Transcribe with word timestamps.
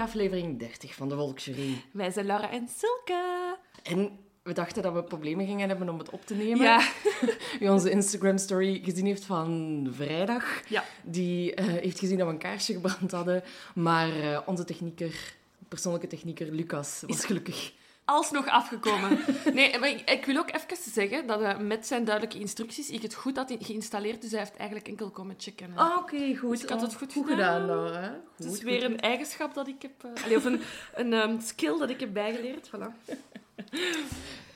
bij 0.00 0.08
aflevering 0.08 0.58
30 0.58 0.94
van 0.94 1.08
de 1.08 1.14
Volksjury. 1.14 1.84
Wij 1.92 2.10
zijn 2.10 2.26
Laura 2.26 2.50
en 2.50 2.68
Silke. 2.68 3.56
En 3.82 4.18
we 4.42 4.52
dachten 4.52 4.82
dat 4.82 4.92
we 4.92 5.02
problemen 5.02 5.46
gingen 5.46 5.68
hebben 5.68 5.88
om 5.88 5.98
het 5.98 6.10
op 6.10 6.26
te 6.26 6.34
nemen. 6.34 6.62
Ja. 6.62 6.88
Wie 7.58 7.70
onze 7.70 7.90
Instagram-story 7.90 8.80
gezien 8.84 9.06
heeft 9.06 9.24
van 9.24 9.88
vrijdag, 9.90 10.68
Ja. 10.68 10.84
die 11.02 11.54
eh, 11.54 11.64
heeft 11.64 11.98
gezien 11.98 12.18
dat 12.18 12.26
we 12.26 12.32
een 12.32 12.38
kaarsje 12.38 12.72
gebrand 12.72 13.10
hadden. 13.10 13.42
Maar 13.74 14.20
eh, 14.20 14.40
onze 14.46 14.64
technieker, 14.64 15.34
persoonlijke 15.68 16.06
technieker 16.06 16.52
Lucas, 16.52 17.02
was 17.06 17.24
gelukkig. 17.24 17.72
Alsnog 18.10 18.46
afgekomen. 18.46 19.18
Nee, 19.52 19.78
maar 19.78 19.88
ik, 19.88 20.10
ik 20.10 20.24
wil 20.24 20.36
ook 20.36 20.50
even 20.54 20.92
zeggen 20.92 21.26
dat 21.26 21.40
eh, 21.40 21.58
met 21.58 21.86
zijn 21.86 22.04
duidelijke 22.04 22.38
instructies 22.38 22.90
ik 22.90 23.02
het 23.02 23.14
goed 23.14 23.36
had 23.36 23.56
geïnstalleerd. 23.58 24.20
Dus 24.22 24.30
hij 24.30 24.40
heeft 24.40 24.56
eigenlijk 24.56 24.88
enkel 24.88 25.10
komen 25.10 25.34
checken. 25.38 25.72
Ah, 25.74 25.96
oké, 25.98 26.36
goed. 26.36 26.50
Dus 26.50 26.62
ik 26.62 26.68
had 26.68 26.80
het 26.80 26.92
Oh, 26.92 26.98
goed 26.98 27.12
goed 27.12 27.26
gedaan. 27.26 27.66
Laura. 27.66 28.20
het 28.36 28.46
is 28.46 28.50
Goed, 28.50 28.60
weer 28.60 28.82
goed, 28.82 28.90
een 28.90 29.00
eigenschap 29.00 29.54
dat 29.54 29.68
ik 29.68 29.82
heb... 29.82 30.04
eh, 30.14 30.24
allee, 30.24 30.36
of 30.36 30.44
een, 30.44 30.60
een 30.94 31.12
ehm, 31.12 31.40
skill 31.40 31.78
dat 31.78 31.90
ik 31.90 32.00
heb 32.00 32.12
bijgeleerd. 32.12 32.68
Voilà. 32.68 32.88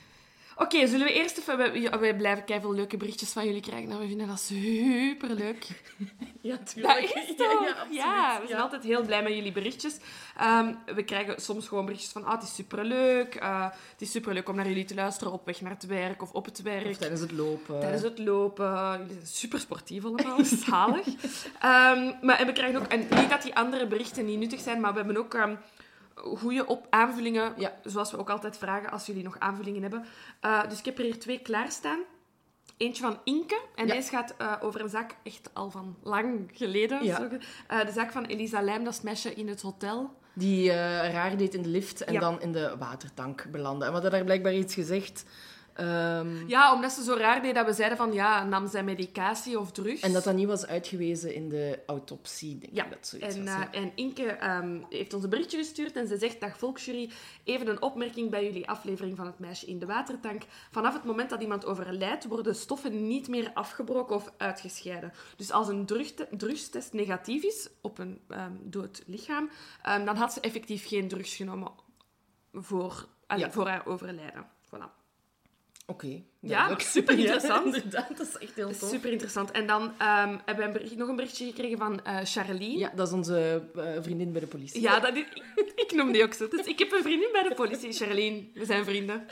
Oké, 0.56 0.86
zullen 0.86 1.06
we 1.06 1.12
eerst 1.12 1.38
even... 1.38 1.56
Wij, 1.56 1.80
ja, 1.80 1.98
wij 1.98 2.16
blijven 2.16 2.44
keiveel 2.44 2.74
leuke 2.74 2.97
berichtjes 2.97 3.33
van 3.33 3.44
jullie 3.47 3.60
krijgen. 3.60 3.88
Nou, 3.88 4.00
we 4.00 4.06
vinden 4.08 4.27
dat 4.27 4.41
superleuk. 4.41 5.66
Ja, 6.41 6.56
Dat 6.56 6.74
tuurlijk. 6.74 7.00
is 7.10 7.36
toch? 7.36 7.62
Ja, 7.66 7.86
Ja, 7.91 8.41
we 8.41 8.47
zijn 8.48 8.60
altijd 8.60 8.84
heel 8.84 9.02
blij 9.02 9.22
met 9.22 9.32
jullie 9.34 9.52
berichtjes. 9.52 9.97
Ehm, 10.36 10.75
we 10.94 11.02
krijgen 11.05 11.41
soms 11.41 11.69
gewoon 11.69 11.84
berichtjes 11.84 12.12
van, 12.12 12.25
ah, 12.25 12.32
het 12.34 12.42
is 12.42 12.55
superleuk. 12.55 13.34
eh 13.34 13.62
het 13.64 14.00
is 14.00 14.10
superleuk 14.10 14.48
om 14.48 14.56
naar 14.56 14.69
jullie 14.69 14.84
te 14.84 14.94
luisteren 14.94 15.32
op 15.32 15.47
weg 15.47 15.60
naar 15.60 15.70
het 15.70 15.86
werk 15.86 16.22
of 16.22 16.32
op 16.32 16.44
het 16.44 16.62
werk. 16.62 16.86
Of 16.86 16.97
tijdens 16.97 17.20
het 17.20 17.32
lopen. 17.32 17.80
Tijdens 17.80 18.02
het 18.02 18.19
lopen. 18.19 18.91
Jullie 18.98 19.12
zijn 19.15 19.26
super 19.26 19.60
sportief 19.60 20.04
allemaal. 20.04 20.44
Zalig. 20.66 21.06
Ehm, 21.60 22.12
maar, 22.21 22.38
en 22.38 22.47
we 22.47 22.53
krijgen 22.53 22.81
ook... 22.81 22.86
En 22.86 22.98
niet 23.21 23.31
dat 23.31 23.42
die 23.42 23.54
andere 23.56 23.86
berichten 23.86 24.25
niet 24.25 24.38
nuttig 24.38 24.60
zijn, 24.60 24.81
maar 24.81 24.91
we 24.92 24.97
hebben 24.98 25.16
ook... 25.16 25.34
ehm 25.34 25.54
goede 26.14 26.66
op 26.66 26.86
aanvullingen, 26.91 27.52
Ja. 27.56 27.72
zoals 27.84 28.10
we 28.10 28.19
ook 28.19 28.30
altijd 28.30 28.56
vragen 28.58 28.91
als 28.91 29.06
jullie 29.06 29.22
nog 29.22 29.38
aanvullingen 29.38 29.82
hebben. 29.82 30.04
Eh, 30.41 30.69
dus 30.69 30.78
ik 30.78 30.84
heb 30.84 30.98
er 30.98 31.04
hier 31.04 31.19
twee 31.19 31.38
klaarstaan. 31.38 31.98
Eentje 32.76 33.02
van 33.02 33.19
Inke. 33.25 33.60
En 33.75 33.86
Ja. 33.86 33.92
deze 33.94 34.08
gaat 34.10 34.34
eh, 34.38 34.53
over 34.60 34.80
een 34.80 34.88
zaak 34.88 35.16
echt 35.22 35.50
al 35.53 35.70
van 35.70 35.97
lang 36.03 36.50
geleden. 36.53 37.04
Ja. 37.04 37.28
eh, 37.69 37.86
de 37.86 37.92
zaak 37.92 38.12
van 38.12 38.24
Elisa 38.24 38.60
Lijm, 38.62 38.84
dat 38.84 38.92
is 38.92 39.00
meisje 39.00 39.34
in 39.34 39.48
het 39.48 39.62
hotel. 39.62 40.14
Die 40.32 40.70
raar 41.10 41.36
deed 41.36 41.54
in 41.54 41.62
de 41.62 41.69
lift 41.69 42.04
en 42.04 42.20
dan 42.20 42.41
in 42.41 42.53
de 42.53 42.76
watertank 42.78 43.47
belandde. 43.50 43.80
En 43.84 43.86
we 43.86 43.92
hadden 43.92 44.10
daar 44.10 44.24
blijkbaar 44.24 44.54
iets 44.54 44.74
gezegd. 44.74 45.24
Ehm, 45.74 46.46
Ja, 46.48 46.74
omdat 46.74 46.92
ze 46.92 47.02
zo 47.02 47.14
raar 47.14 47.42
deed 47.42 47.54
dat 47.54 47.66
we 47.66 47.72
zeiden 47.72 47.98
van, 47.98 48.12
ja, 48.12 48.44
nam 48.44 48.68
zij 48.68 48.84
medicatie 48.84 49.58
of 49.58 49.72
drugs? 49.72 50.00
En 50.00 50.12
dat 50.12 50.24
dat 50.24 50.34
niet 50.34 50.46
was 50.46 50.66
uitgewezen 50.66 51.34
in 51.34 51.48
de 51.48 51.78
autopsie, 51.86 52.58
denk 52.58 52.72
Ja, 52.76 52.84
ik 52.84 52.90
dat 52.90 53.06
zoiets 53.06 53.34
en, 53.36 53.44
was. 53.44 53.54
eh, 53.54 53.60
ja. 53.60 53.72
en 53.72 53.92
Inke 53.94 54.22
ehm, 54.26 54.80
heeft 54.88 55.14
ons 55.14 55.24
een 55.24 55.30
berichtje 55.30 55.58
gestuurd 55.58 55.96
en 55.96 56.06
ze 56.08 56.16
zegt, 56.18 56.40
dag 56.40 56.58
Volksjury, 56.58 57.10
even 57.44 57.68
een 57.68 57.82
opmerking 57.82 58.30
bij 58.30 58.44
jullie 58.44 58.68
aflevering 58.68 59.16
van 59.16 59.26
Het 59.26 59.38
Meisje 59.38 59.66
in 59.66 59.78
de 59.78 59.86
Watertank. 59.86 60.42
Vanaf 60.70 60.94
het 60.94 61.04
moment 61.04 61.30
dat 61.30 61.40
iemand 61.42 61.66
overlijdt, 61.66 62.24
worden 62.24 62.54
stoffen 62.54 63.06
niet 63.06 63.28
meer 63.28 63.50
afgebroken 63.54 64.16
of 64.16 64.32
uitgescheiden. 64.36 65.12
Dus 65.36 65.50
als 65.50 65.68
een 65.68 65.86
drugstest 66.36 66.92
negatief 66.92 67.42
is 67.42 67.68
op 67.80 67.98
een 67.98 68.20
ehm, 68.28 68.52
dood 68.62 69.02
lichaam, 69.06 69.50
dan 69.82 70.16
had 70.16 70.32
ze 70.32 70.41
effectief 70.41 70.88
geen 70.88 71.08
drugs 71.08 71.36
genomen 71.36 71.72
voor, 72.52 73.06
allee, 73.26 73.44
Ja. 73.44 73.50
voor 73.50 73.68
haar 73.68 73.86
overlijden. 73.86 74.46
Voilà. 74.66 75.03
Oké. 75.87 76.06
Ja, 76.41 76.49
duidelijk. 76.49 76.81
super 76.83 77.19
interessant. 77.19 77.75
Ja, 77.75 77.83
inderdaad, 77.83 78.17
dat 78.17 78.27
is 78.27 78.39
echt 78.39 78.55
heel 78.55 78.77
tof. 78.78 78.89
Super 78.91 79.11
interessant. 79.11 79.50
En 79.50 79.67
dan 79.67 79.93
ehm, 79.99 80.28
hebben 80.45 80.56
we 80.56 80.62
een 80.62 80.72
bericht- 80.72 80.97
nog 80.97 81.09
een 81.09 81.17
berichtje 81.17 81.47
gekregen 81.47 81.78
van 81.78 82.00
Charlene. 82.25 82.78
Ja, 82.78 82.93
dat 82.95 83.06
is 83.06 83.12
onze 83.12 83.62
eh, 83.75 83.83
vriendin 84.03 84.33
bij 84.33 84.41
de 84.41 84.47
politie. 84.47 84.81
Ja, 84.81 85.00
dat 85.00 85.17
is, 85.17 85.21
ik, 85.55 85.72
ik 85.77 85.93
noem 85.93 86.12
die 86.12 86.22
ook 86.22 86.33
zo. 86.34 86.49
Dus 86.49 86.67
ik 86.67 86.78
heb 86.78 86.93
een 86.93 87.03
vriendin 87.03 87.28
bij 87.33 87.43
de 87.49 87.55
politie, 87.55 87.93
Charlene. 87.93 88.45
We 88.55 88.65
zijn 88.65 88.84
vrienden. 88.84 89.27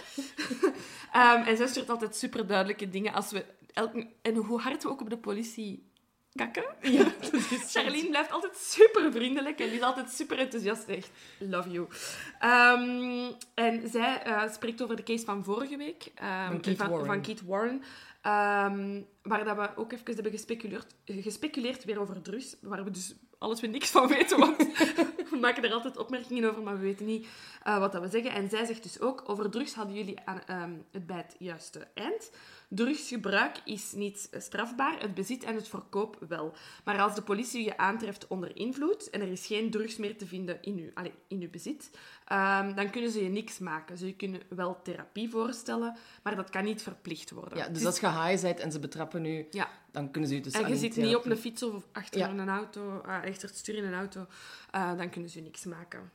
Ehm, 1.13 1.43
en 1.43 1.57
zij 1.57 1.67
stuurt 1.67 1.91
altijd 1.91 2.17
super 2.17 2.47
duidelijke 2.47 2.89
dingen 2.89 3.13
als 3.13 3.31
we... 3.31 3.45
Elk, 3.73 3.93
en 4.23 4.35
hoe 4.35 4.61
hard 4.61 4.83
we 4.83 4.89
ook 4.89 5.01
op 5.01 5.11
de 5.11 5.19
politie 5.19 5.91
kakken. 6.35 6.65
Ja, 6.81 7.05
Charlene 7.73 8.09
blijft 8.09 8.31
altijd 8.31 8.57
super 8.57 9.13
vriendelijk 9.13 9.61
en 9.61 9.67
die 9.67 9.77
is 9.77 9.83
altijd 9.83 10.11
super 10.11 10.39
enthousiast. 10.39 10.89
Echt, 10.89 11.11
love 11.39 11.71
you. 11.71 11.87
Ehm, 12.39 13.31
en 13.55 13.89
zij 13.89 14.23
eh, 14.23 14.53
spreekt 14.53 14.83
over 14.83 14.97
de 14.97 15.03
case 15.03 15.25
van 15.25 15.45
vorige 15.45 15.77
week. 15.77 16.11
ehm, 16.15 16.47
Van 16.51 16.61
Keith 16.61 16.79
Warren. 16.79 17.07
Van 17.07 17.21
Keith 17.23 17.43
Warren. 17.43 17.83
Ehm, 18.23 19.01
waar 19.23 19.45
dat 19.45 19.57
we 19.57 19.69
ook 19.77 19.93
even 19.93 20.15
hebben 20.15 20.33
gespeculeerd, 20.33 20.95
gespeculeerd 21.05 21.85
weer 21.85 22.01
over 22.01 22.23
drugs. 22.23 22.57
Waar 22.61 22.85
we 22.85 22.91
dus 22.91 23.15
alles 23.39 23.61
weer 23.61 23.71
niks 23.71 23.91
van 23.91 24.09
weten. 24.09 24.39
Want 24.39 24.57
we 25.31 25.37
maken 25.41 25.65
er 25.65 25.73
altijd 25.73 25.97
opmerkingen 25.97 26.51
over, 26.51 26.63
maar 26.63 26.75
we 26.77 26.83
weten 26.83 27.07
niet 27.07 27.27
eh, 27.63 27.79
wat 27.79 27.93
dat 27.93 28.03
we 28.03 28.09
zeggen. 28.09 28.33
En 28.33 28.49
zij 28.49 28.65
zegt 28.65 28.83
dus 28.83 29.01
ook, 29.01 29.23
over 29.27 29.51
drugs 29.51 29.75
hadden 29.75 29.95
jullie 29.97 30.19
aan, 30.25 30.85
het 30.91 31.07
bij 31.07 31.17
het 31.17 31.35
juiste 31.39 31.89
eind. 31.95 32.31
Drugsgebruik 32.75 33.61
is 33.65 33.93
niet 33.93 34.29
strafbaar, 34.33 35.01
het 35.01 35.15
bezit 35.15 35.45
en 35.45 35.55
het 35.55 35.69
verkoop 35.69 36.17
wel. 36.29 36.55
Maar 36.85 37.01
als 37.01 37.15
de 37.15 37.23
politie 37.23 37.65
je 37.65 37.77
aantreft 37.77 38.27
onder 38.27 38.57
invloed 38.57 39.11
en 39.11 39.21
er 39.21 39.29
is 39.29 39.47
geen 39.47 39.71
drugs 39.71 39.97
meer 39.97 40.17
te 40.17 40.27
vinden 40.27 40.63
in 40.63 40.77
je, 40.77 40.91
allee, 40.95 41.13
in 41.29 41.41
uw 41.41 41.51
bezit, 41.51 41.91
ehm, 42.25 42.75
dan 42.75 42.91
kunnen 42.91 43.11
ze 43.11 43.23
je 43.23 43.29
niks 43.29 43.59
maken. 43.59 43.99
Ze 43.99 44.13
kunnen 44.13 44.41
wel 44.49 44.83
therapie 44.83 45.31
voorstellen, 45.31 45.97
maar 46.23 46.37
dat 46.37 46.51
kan 46.51 46.65
niet 46.65 46.83
verplicht 46.83 47.31
worden. 47.31 47.59
Ja, 47.59 47.69
dus 47.69 47.85
als 47.85 48.01
je 48.01 48.09
high 48.11 48.43
bent 48.43 48.61
en 48.61 48.73
ze 48.73 48.79
betrappen 48.79 49.25
u, 49.25 49.47
ja. 49.51 49.69
dan 49.91 50.11
kunnen 50.11 50.31
ze 50.31 50.37
u 50.37 50.41
dus 50.41 50.53
en 50.53 50.69
je 50.69 50.77
zit 50.77 50.97
niet 50.97 51.17
op 51.17 51.27
een 51.27 51.37
fiets 51.37 51.63
of 51.63 51.85
achter 51.93 52.21
Ja. 52.21 52.29
een 52.29 52.49
auto, 52.49 53.01
eh, 53.01 53.15
achter 53.15 53.49
het 53.49 53.57
stuur 53.57 53.75
in 53.75 53.85
een 53.85 53.95
auto, 53.95 54.27
eh, 54.71 54.97
dan 54.97 55.11
kunnen 55.11 55.31
ze 55.31 55.39
je 55.39 55.45
niks 55.45 55.65
maken. 55.65 56.11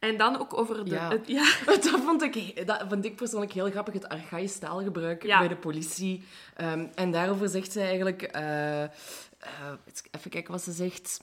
En 0.00 0.16
dan 0.16 0.40
ook 0.40 0.58
over 0.58 0.84
de... 0.84 0.90
Ja. 0.90 1.08
het- 1.10 1.26
ja. 1.28 1.44
Dat 1.66 1.88
vond, 1.88 2.22
ik, 2.22 2.66
dat 2.66 2.84
vond 2.88 3.04
ik 3.04 3.16
persoonlijk 3.16 3.52
heel 3.52 3.70
grappig, 3.70 3.94
het 3.94 4.08
archaïsch 4.08 4.58
taalgebruik 4.58 5.22
Ja. 5.24 5.38
bij 5.38 5.48
de 5.48 5.56
politie. 5.56 6.24
Ehm, 6.56 6.86
en 6.94 7.10
daarover 7.10 7.48
zegt 7.48 7.72
zij 7.72 7.86
eigenlijk... 7.86 8.22
eh, 8.22 8.82
eh, 8.82 8.88
even 10.10 10.30
kijken 10.30 10.52
wat 10.52 10.62
ze 10.62 10.72
zegt. 10.72 11.20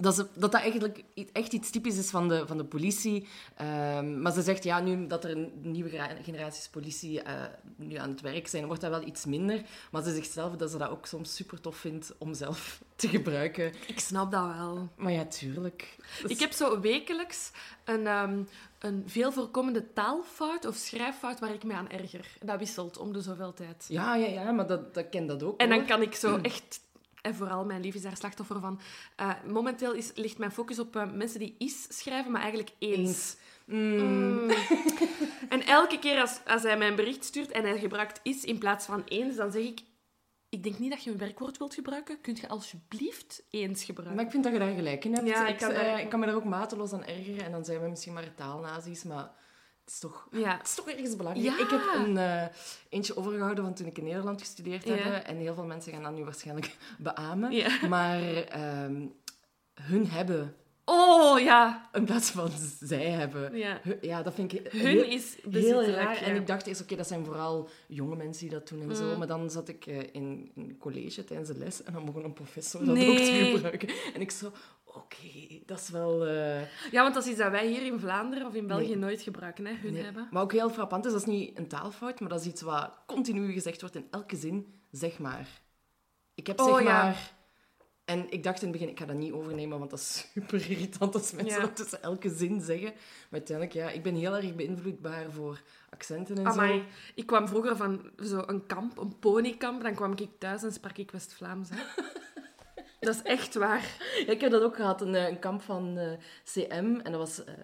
Dat, 0.00 0.14
ze, 0.14 0.26
dat 0.34 0.52
dat 0.52 0.60
eigenlijk 0.60 1.02
echt 1.32 1.52
iets 1.52 1.70
typisch 1.70 1.96
is 1.98 2.10
van 2.10 2.28
de, 2.28 2.46
van 2.46 2.56
de 2.56 2.64
politie. 2.64 3.26
Ehm, 3.56 4.20
maar 4.22 4.32
ze 4.32 4.42
zegt, 4.42 4.64
ja, 4.64 4.80
nu 4.80 5.06
dat 5.06 5.24
er 5.24 5.30
een 5.30 5.52
nieuwe 5.62 5.90
generaties 6.22 6.68
politie 6.68 7.22
eh, 7.22 7.34
nu 7.76 7.94
aan 7.96 8.08
het 8.10 8.20
werk 8.20 8.48
zijn, 8.48 8.66
wordt 8.66 8.80
dat 8.80 8.90
wel 8.90 9.06
iets 9.06 9.24
minder. 9.24 9.62
Maar 9.90 10.02
ze 10.02 10.14
zegt 10.14 10.30
zelf 10.32 10.56
dat 10.56 10.70
ze 10.70 10.78
dat 10.78 10.90
ook 10.90 11.06
soms 11.06 11.34
super 11.34 11.60
tof 11.60 11.76
vindt 11.76 12.12
om 12.18 12.34
zelf 12.34 12.82
te 12.96 13.08
gebruiken. 13.08 13.72
Ik 13.86 14.00
snap 14.00 14.30
dat 14.32 14.46
wel. 14.56 14.88
Maar 14.96 15.12
ja, 15.12 15.24
tuurlijk. 15.24 15.96
Is- 16.24 16.30
Ik 16.30 16.38
heb 16.38 16.52
zo 16.52 16.80
wekelijks 16.80 17.50
een, 17.84 18.06
ehm, 18.06 18.42
een 18.78 19.02
veel 19.06 19.32
voorkomende 19.32 19.92
taalfout 19.92 20.66
of 20.66 20.74
schrijffout 20.76 21.38
waar 21.40 21.52
ik 21.54 21.64
me 21.64 21.74
aan 21.74 21.88
erger. 21.90 22.26
Dat 22.44 22.58
wisselt 22.58 22.98
om 22.98 23.12
de 23.12 23.20
zoveel 23.20 23.54
tijd. 23.54 23.84
Ja, 23.88 24.14
ja, 24.14 24.26
ja, 24.26 24.50
maar 24.50 24.66
dat, 24.66 24.94
dat 24.94 25.08
ken 25.10 25.26
dat 25.26 25.42
ook. 25.42 25.60
En 25.60 25.68
dan 25.68 25.78
hoor. 25.78 25.86
kan 25.86 26.02
ik 26.02 26.14
zo 26.14 26.36
echt 26.42 26.80
En 27.22 27.34
vooral 27.34 27.64
mijn 27.64 27.80
lief 27.80 27.94
is 27.94 28.02
daar 28.02 28.16
slachtoffer 28.16 28.60
van. 28.60 28.80
Eh, 29.16 29.30
momenteel 29.46 29.92
is, 29.92 30.10
ligt 30.14 30.38
mijn 30.38 30.52
focus 30.52 30.78
op 30.78 30.96
eh, 30.96 31.12
mensen 31.12 31.38
die 31.38 31.54
is 31.58 31.86
schrijven, 31.88 32.30
maar 32.32 32.40
eigenlijk 32.40 32.72
eens. 32.78 33.36
Mm. 33.64 33.98
Mm. 33.98 34.50
en 35.48 35.62
elke 35.66 35.98
keer 35.98 36.20
als, 36.20 36.40
als 36.46 36.62
hij 36.62 36.78
mij 36.78 36.88
een 36.88 36.96
bericht 36.96 37.24
stuurt 37.24 37.50
en 37.50 37.64
hij 37.64 37.78
gebruikt 37.78 38.20
is 38.22 38.44
in 38.44 38.58
plaats 38.58 38.86
van 38.86 39.02
eens, 39.04 39.36
dan 39.36 39.50
zeg 39.52 39.62
ik... 39.62 39.80
Ik 40.48 40.62
denk 40.62 40.78
niet 40.78 40.90
dat 40.90 41.04
je 41.04 41.10
een 41.10 41.18
werkwoord 41.18 41.58
wilt 41.58 41.74
gebruiken. 41.74 42.20
Kunt 42.20 42.38
je 42.38 42.48
alsjeblieft 42.48 43.42
eens 43.50 43.84
gebruiken? 43.84 44.16
Maar 44.16 44.24
ik 44.24 44.30
vind 44.30 44.44
dat 44.44 44.52
je 44.52 44.58
daar 44.58 44.74
gelijk 44.74 45.04
in 45.04 45.14
hebt. 45.14 45.26
Ja, 45.26 45.46
ik 45.46 45.52
ik, 45.52 45.58
kan 45.58 45.74
daar- 45.74 46.00
ik 46.00 46.08
kan 46.08 46.20
me 46.20 46.26
daar 46.26 46.34
ook 46.34 46.44
mateloos 46.44 46.92
aan 46.92 47.04
ergeren. 47.04 47.44
En 47.44 47.52
dan 47.52 47.64
zijn 47.64 47.80
we 47.80 47.88
misschien 47.88 48.12
maar 48.12 48.34
taalnazi's, 48.34 49.02
maar 49.04 49.30
is 49.90 49.98
toch... 49.98 50.28
Ja. 50.32 50.56
Het 50.56 50.66
is 50.66 50.74
toch 50.74 50.88
ergens 50.88 51.16
belangrijk. 51.16 51.46
Ja. 51.58 51.64
Ik 51.64 51.70
heb 51.70 51.80
een 51.94 52.16
eh, 52.18 52.44
eentje 52.88 53.16
overgehouden 53.16 53.64
van 53.64 53.74
toen 53.74 53.86
ik 53.86 53.98
in 53.98 54.04
Nederland 54.04 54.40
gestudeerd 54.40 54.84
Ja. 54.84 54.94
heb. 54.94 55.24
En 55.26 55.36
heel 55.36 55.54
veel 55.54 55.64
mensen 55.64 55.92
gaan 55.92 56.02
dat 56.02 56.12
nu 56.14 56.24
waarschijnlijk 56.24 56.76
beamen. 56.98 57.52
Maar 57.88 58.22
ehm, 58.44 59.06
hun 59.74 60.06
hebben 60.10 60.54
Oh, 60.84 61.40
ja. 61.40 61.88
in 61.92 62.04
plaats 62.04 62.30
van 62.30 62.50
zij 62.80 63.10
hebben. 63.10 63.56
Ja. 64.00 64.22
Dat 64.22 64.34
vind 64.34 64.52
ik 64.52 64.72
Hun 64.72 64.80
heel, 64.86 65.02
is 65.04 65.36
heel 65.50 65.84
raar. 65.84 66.16
En 66.16 66.36
ik 66.36 66.46
dacht 66.46 66.66
eerst, 66.66 66.80
oké, 66.82 66.96
dat 66.96 67.06
zijn 67.06 67.24
vooral 67.24 67.68
jonge 67.86 68.16
mensen 68.16 68.48
die 68.48 68.58
dat 68.58 68.68
doen 68.68 68.90
en 68.90 68.96
zo. 68.96 69.04
Mm. 69.04 69.18
Maar 69.18 69.26
dan 69.26 69.50
zat 69.50 69.68
ik 69.68 69.86
eh, 69.86 69.98
in 70.12 70.50
een 70.54 70.76
college 70.78 71.24
tijdens 71.24 71.48
de 71.48 71.58
les 71.58 71.82
en 71.82 71.92
dan 71.92 72.04
begon 72.04 72.24
een 72.24 72.32
professor 72.32 72.84
dat 72.84 72.94
Nee. 72.94 73.10
ook 73.10 73.16
te 73.16 73.50
gebruiken. 73.54 73.88
En 74.14 74.20
ik 74.20 74.30
zo, 74.30 74.52
oké, 74.94 75.60
dat 75.66 75.78
is 75.80 75.88
wel... 75.88 76.26
eh, 76.26 76.60
Ja, 76.92 77.02
want 77.02 77.14
dat 77.14 77.22
is 77.24 77.30
iets 77.30 77.38
dat 77.38 77.50
wij 77.50 77.66
hier 77.66 77.82
in 77.86 77.98
Vlaanderen 78.00 78.46
of 78.46 78.54
in 78.54 78.66
België 78.66 78.86
Nee. 78.86 78.96
nooit 78.96 79.22
gebruiken, 79.22 79.66
hè, 79.66 79.72
hun 79.74 79.92
Nee. 79.92 80.02
hebben. 80.02 80.28
Maar 80.30 80.42
ook 80.42 80.52
heel 80.52 80.70
frappant 80.70 81.04
is, 81.06 81.12
dat 81.12 81.20
is 81.20 81.26
niet 81.26 81.58
een 81.58 81.68
taalfout, 81.68 82.20
maar 82.20 82.28
dat 82.28 82.40
is 82.40 82.46
iets 82.46 82.62
wat 82.62 82.98
continu 83.06 83.52
gezegd 83.52 83.80
wordt 83.80 83.96
in 83.96 84.06
elke 84.10 84.36
zin. 84.36 84.74
Zeg 84.90 85.18
maar. 85.18 85.48
Ik 86.34 86.46
heb 86.46 86.60
Oh, 86.60 86.74
zeg 86.74 86.82
ja. 86.84 87.02
maar... 87.02 87.38
En 88.04 88.30
ik 88.30 88.42
dacht 88.42 88.62
in 88.62 88.68
het 88.68 88.76
begin, 88.78 88.92
ik 88.92 88.98
ga 88.98 89.06
dat 89.06 89.16
niet 89.16 89.32
overnemen, 89.32 89.78
want 89.78 89.90
dat 89.90 89.98
is 89.98 90.28
super 90.32 90.70
irritant 90.70 91.14
als 91.14 91.32
mensen 91.32 91.54
Ja. 91.60 91.66
dat 91.66 91.76
tussen 91.76 92.02
elke 92.02 92.30
zin 92.30 92.60
zeggen. 92.60 92.92
Maar 92.92 93.28
uiteindelijk, 93.30 93.76
ja, 93.76 93.90
ik 93.90 94.02
ben 94.02 94.14
heel 94.14 94.36
erg 94.36 94.54
beïnvloedbaar 94.54 95.30
voor 95.32 95.60
accenten 95.90 96.36
en 96.38 96.46
Amai, 96.46 96.78
zo. 96.78 96.84
ik 97.14 97.26
kwam 97.26 97.48
vroeger 97.48 97.76
van 97.76 98.10
zo'n 98.16 98.66
kamp, 98.66 98.98
een 98.98 99.18
ponykamp. 99.18 99.82
Dan 99.82 99.94
kwam 99.94 100.12
ik 100.16 100.28
thuis 100.38 100.62
en 100.62 100.72
sprak 100.72 100.96
ik 100.98 101.10
West-Vlaams. 101.10 101.68
Dat 103.00 103.14
is 103.14 103.22
echt 103.22 103.54
waar. 103.54 103.96
Ja, 104.26 104.32
ik 104.32 104.40
heb 104.40 104.50
dat 104.50 104.62
ook 104.62 104.76
gehad, 104.76 105.00
een, 105.00 105.14
eh, 105.14 105.28
een 105.28 105.38
kamp 105.38 105.62
van 105.62 105.98
eh, 105.98 106.12
CM, 106.44 107.00
en 107.02 107.12
dat 107.12 107.14
was 107.20 107.44
eh, 107.44 107.54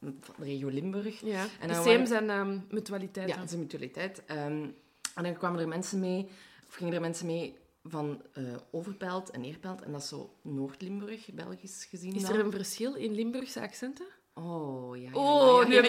van 0.00 0.34
de 0.38 0.44
regio 0.44 0.68
Limburg. 0.68 1.20
Ja. 1.20 1.44
En 1.60 1.68
dan 1.68 1.82
CM 1.82 1.88
waren- 1.88 2.06
zijn 2.06 2.30
ehm 2.30 2.58
mutualiteiten. 2.70 3.36
Ja, 3.36 3.52
een 3.52 3.58
mutualiteit. 3.58 4.22
Ehm, 4.26 4.66
en 5.14 5.22
dan 5.22 5.36
kwamen 5.36 5.60
er 5.60 5.68
mensen 5.68 6.00
mee, 6.00 6.28
of 6.68 6.74
gingen 6.74 6.94
er 6.94 7.00
mensen 7.00 7.26
mee 7.26 7.56
van 7.84 8.22
eh 8.32 8.42
Overpelt 8.70 9.30
en 9.30 9.40
Neerpelt. 9.40 9.82
En 9.82 9.92
dat 9.92 10.02
is 10.02 10.08
zo 10.08 10.34
Noord-Limburg, 10.42 11.32
Belgisch 11.32 11.84
gezien. 11.90 12.14
Is 12.14 12.22
dan. 12.22 12.32
er 12.32 12.40
een 12.44 12.50
verschil 12.50 12.94
in 12.94 13.14
Limburgse 13.14 13.60
accenten? 13.60 14.06
Oh, 14.34 14.96
ja. 14.96 15.02
ja, 15.02 15.10
Oh, 15.14 15.68
ja. 15.68 15.80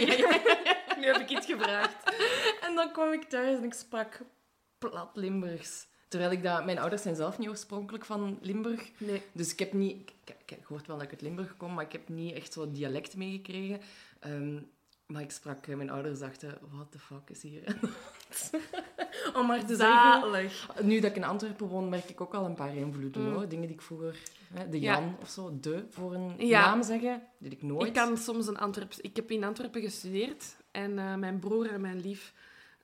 nu 1.00 1.06
heb 1.06 1.15
ik 1.18 1.30
iets 1.30 1.45
gevraagd. 1.45 2.15
En 2.62 2.75
dan 2.75 2.92
kwam 2.92 3.12
ik 3.13 3.24
thuis 3.24 3.57
en 3.57 3.63
ik 3.63 3.74
sprak 3.74 4.19
plat 4.77 5.09
Limburgs. 5.13 5.88
Terwijl 6.07 6.31
ik 6.31 6.44
dat... 6.44 6.65
Mijn 6.65 6.80
ouders 6.80 7.01
zijn 7.01 7.15
zelf 7.15 7.38
niet 7.38 7.50
oorspronkelijk 7.50 8.06
van 8.06 8.38
Limburg. 8.42 8.92
Nee. 8.98 9.21
Dus 9.31 9.51
ik 9.51 9.59
heb 9.59 9.74
niet... 9.74 10.09
Ik, 10.25 10.36
ik, 10.45 10.63
hoort 10.63 10.88
wel 10.88 10.95
dat 10.95 11.06
ik 11.06 11.12
uit 11.12 11.21
Limburg 11.21 11.57
kom, 11.57 11.74
maar 11.74 11.86
ik 11.86 11.92
heb 11.92 12.09
niet 12.09 12.33
echt 12.33 12.54
zo'n 12.54 12.71
dialect 12.74 13.15
meegekregen. 13.15 13.80
Ehm, 14.19 14.59
maar 15.06 15.21
ik 15.21 15.31
sprak... 15.31 15.68
eh, 15.68 15.75
Mijn 15.75 15.89
ouders 15.89 16.19
dachten, 16.19 16.57
what 16.71 16.92
the 16.92 17.00
fuck 17.00 17.30
is 17.30 17.42
hier? 17.42 17.63
Om 19.33 19.48
maar 19.48 19.65
te 19.65 19.75
zeggen... 19.75 20.88
Nu 20.88 21.00
dat 21.00 21.09
ik 21.09 21.15
in 21.15 21.24
Antwerpen 21.24 21.68
woon, 21.68 21.89
merk 21.89 22.09
ik 22.09 22.21
ook 22.21 22.33
al 22.33 22.45
een 22.45 22.54
paar 22.56 22.75
invloeden. 22.75 23.21
Mm. 23.27 23.33
Hoor. 23.33 23.48
Dingen 23.48 23.65
die 23.68 23.75
ik 23.75 23.81
vroeger... 23.81 24.18
Hè, 24.54 24.69
de 24.69 24.80
Ja. 24.80 24.94
Jan 24.94 25.15
of 25.21 25.30
zo, 25.30 25.57
de, 25.62 25.86
voor 25.89 26.13
een 26.13 26.33
Ja. 26.48 26.65
naam 26.65 26.83
zeggen. 26.83 27.21
Die 27.38 27.51
ik 27.51 27.62
nooit... 27.63 27.88
Ik 27.88 27.94
kan 27.94 28.18
soms 28.18 28.48
een 28.48 28.57
Antwerps... 28.57 29.00
Ik 29.00 29.15
heb 29.15 29.31
in 29.31 29.44
Antwerpen 29.44 29.81
gestudeerd 29.81 30.56
en 30.71 31.00
eh, 31.00 31.15
mijn 31.15 31.39
broer 31.39 31.71
en 31.71 31.81
mijn 31.81 32.00
lief 32.00 32.33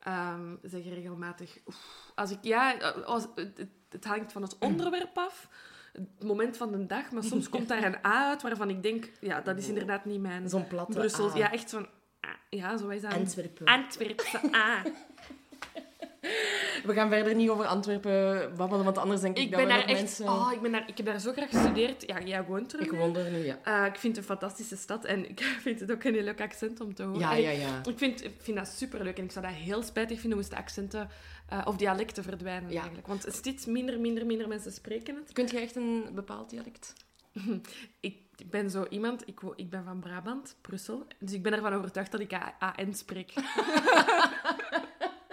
ehm, 0.03 0.55
zeggen 0.63 0.93
regelmatig... 0.93 1.57
"Oef." 1.67 2.11
Als 2.15 2.31
ik... 2.31 2.37
Ja, 2.41 2.71
als, 3.05 3.27
het, 3.35 3.57
het- 3.89 4.05
hangt 4.05 4.31
van 4.31 4.41
het 4.41 4.57
onderwerp 4.57 5.17
af, 5.17 5.49
het 5.93 6.23
moment 6.23 6.57
van 6.57 6.71
de 6.71 6.85
dag, 6.85 7.11
maar 7.11 7.23
soms 7.23 7.49
komt 7.49 7.67
daar 7.67 7.83
een 7.83 8.05
A 8.05 8.29
uit 8.29 8.41
waarvan 8.41 8.69
ik 8.69 8.83
denk, 8.83 9.11
ja, 9.19 9.41
dat 9.41 9.57
is 9.57 9.67
inderdaad 9.67 10.05
niet 10.05 10.21
mijn 10.21 10.49
Zo'n 10.49 10.67
platte 10.67 10.97
Brussels. 10.97 11.33
A. 11.33 11.37
Ja, 11.37 11.51
echt 11.51 11.69
zo'n... 11.69 11.87
Ja, 12.49 12.77
zo 12.77 12.89
is 12.89 13.01
dat. 13.01 13.13
Antwerpen. 13.13 13.65
Antwerpse 13.65 14.39
A. 14.55 14.81
We 16.85 16.93
gaan 16.93 17.09
verder 17.09 17.35
niet 17.35 17.49
over 17.49 17.65
Antwerpen 17.65 18.53
babbelen, 18.57 18.83
want 18.85 18.97
anders 18.97 19.21
denk 19.21 19.37
ik, 19.37 19.43
Ik 19.43 19.51
dat 19.51 19.59
ben 19.59 19.67
we 19.69 19.73
daar 19.75 19.85
echt... 19.89 19.99
mensen... 19.99 20.25
Oh, 20.25 20.49
ik, 20.53 20.61
ben 20.61 20.71
daar, 20.71 20.83
ik 20.87 20.97
heb 20.97 21.05
daar 21.05 21.19
zo 21.19 21.31
graag 21.31 21.49
gestudeerd. 21.49 22.07
Ja, 22.07 22.21
jij 22.21 22.43
woont 22.45 22.73
er 22.73 22.81
Ik 22.81 22.91
nu. 22.91 22.97
woon 22.97 23.15
er 23.15 23.31
nu, 23.31 23.37
ja. 23.45 23.57
Eh, 23.63 23.85
ik 23.85 23.95
vind 23.99 24.15
het 24.15 24.17
een 24.17 24.37
fantastische 24.37 24.77
stad 24.77 25.05
en 25.05 25.29
ik 25.29 25.41
vind 25.65 25.79
het 25.79 25.91
ook 25.91 26.03
een 26.03 26.13
heel 26.13 26.23
leuk 26.23 26.41
accent 26.41 26.81
om 26.81 26.93
te 26.93 27.03
horen. 27.03 27.19
Ja, 27.19 27.33
ja, 27.33 27.49
ik- 27.49 27.59
ja. 27.61 27.81
Ik 27.89 27.97
vind, 27.97 28.23
ik 28.23 28.33
vind 28.37 28.57
dat 28.57 28.67
superleuk 28.67 29.17
en 29.17 29.23
ik 29.23 29.31
zou 29.31 29.45
dat 29.45 29.53
heel 29.55 29.83
spijtig 29.83 30.19
vinden 30.19 30.37
moesten 30.37 30.57
accenten 30.57 31.09
eh, 31.49 31.61
of 31.65 31.75
dialecten 31.75 32.23
verdwijnen 32.23 32.69
Ja. 32.71 32.77
eigenlijk. 32.77 33.07
Want 33.07 33.25
steeds 33.29 33.65
minder, 33.65 33.99
minder, 33.99 34.25
minder 34.25 34.47
mensen 34.47 34.71
spreken 34.71 35.15
het. 35.15 35.31
Kunt 35.33 35.51
je 35.51 35.59
echt 35.59 35.75
een 35.75 36.05
bepaald 36.13 36.49
dialect? 36.49 36.93
Ik 37.99 38.49
ben 38.49 38.69
zo 38.69 38.85
iemand, 38.89 39.27
ik, 39.27 39.39
ik 39.55 39.69
ben 39.69 39.83
van 39.83 39.99
Brabant, 39.99 40.55
Brussel, 40.61 41.07
dus 41.19 41.33
ik 41.33 41.43
ben 41.43 41.53
ervan 41.53 41.73
overtuigd 41.73 42.11
dat 42.11 42.19
ik 42.21 42.33
AN 42.59 42.93
spreek. 42.93 43.33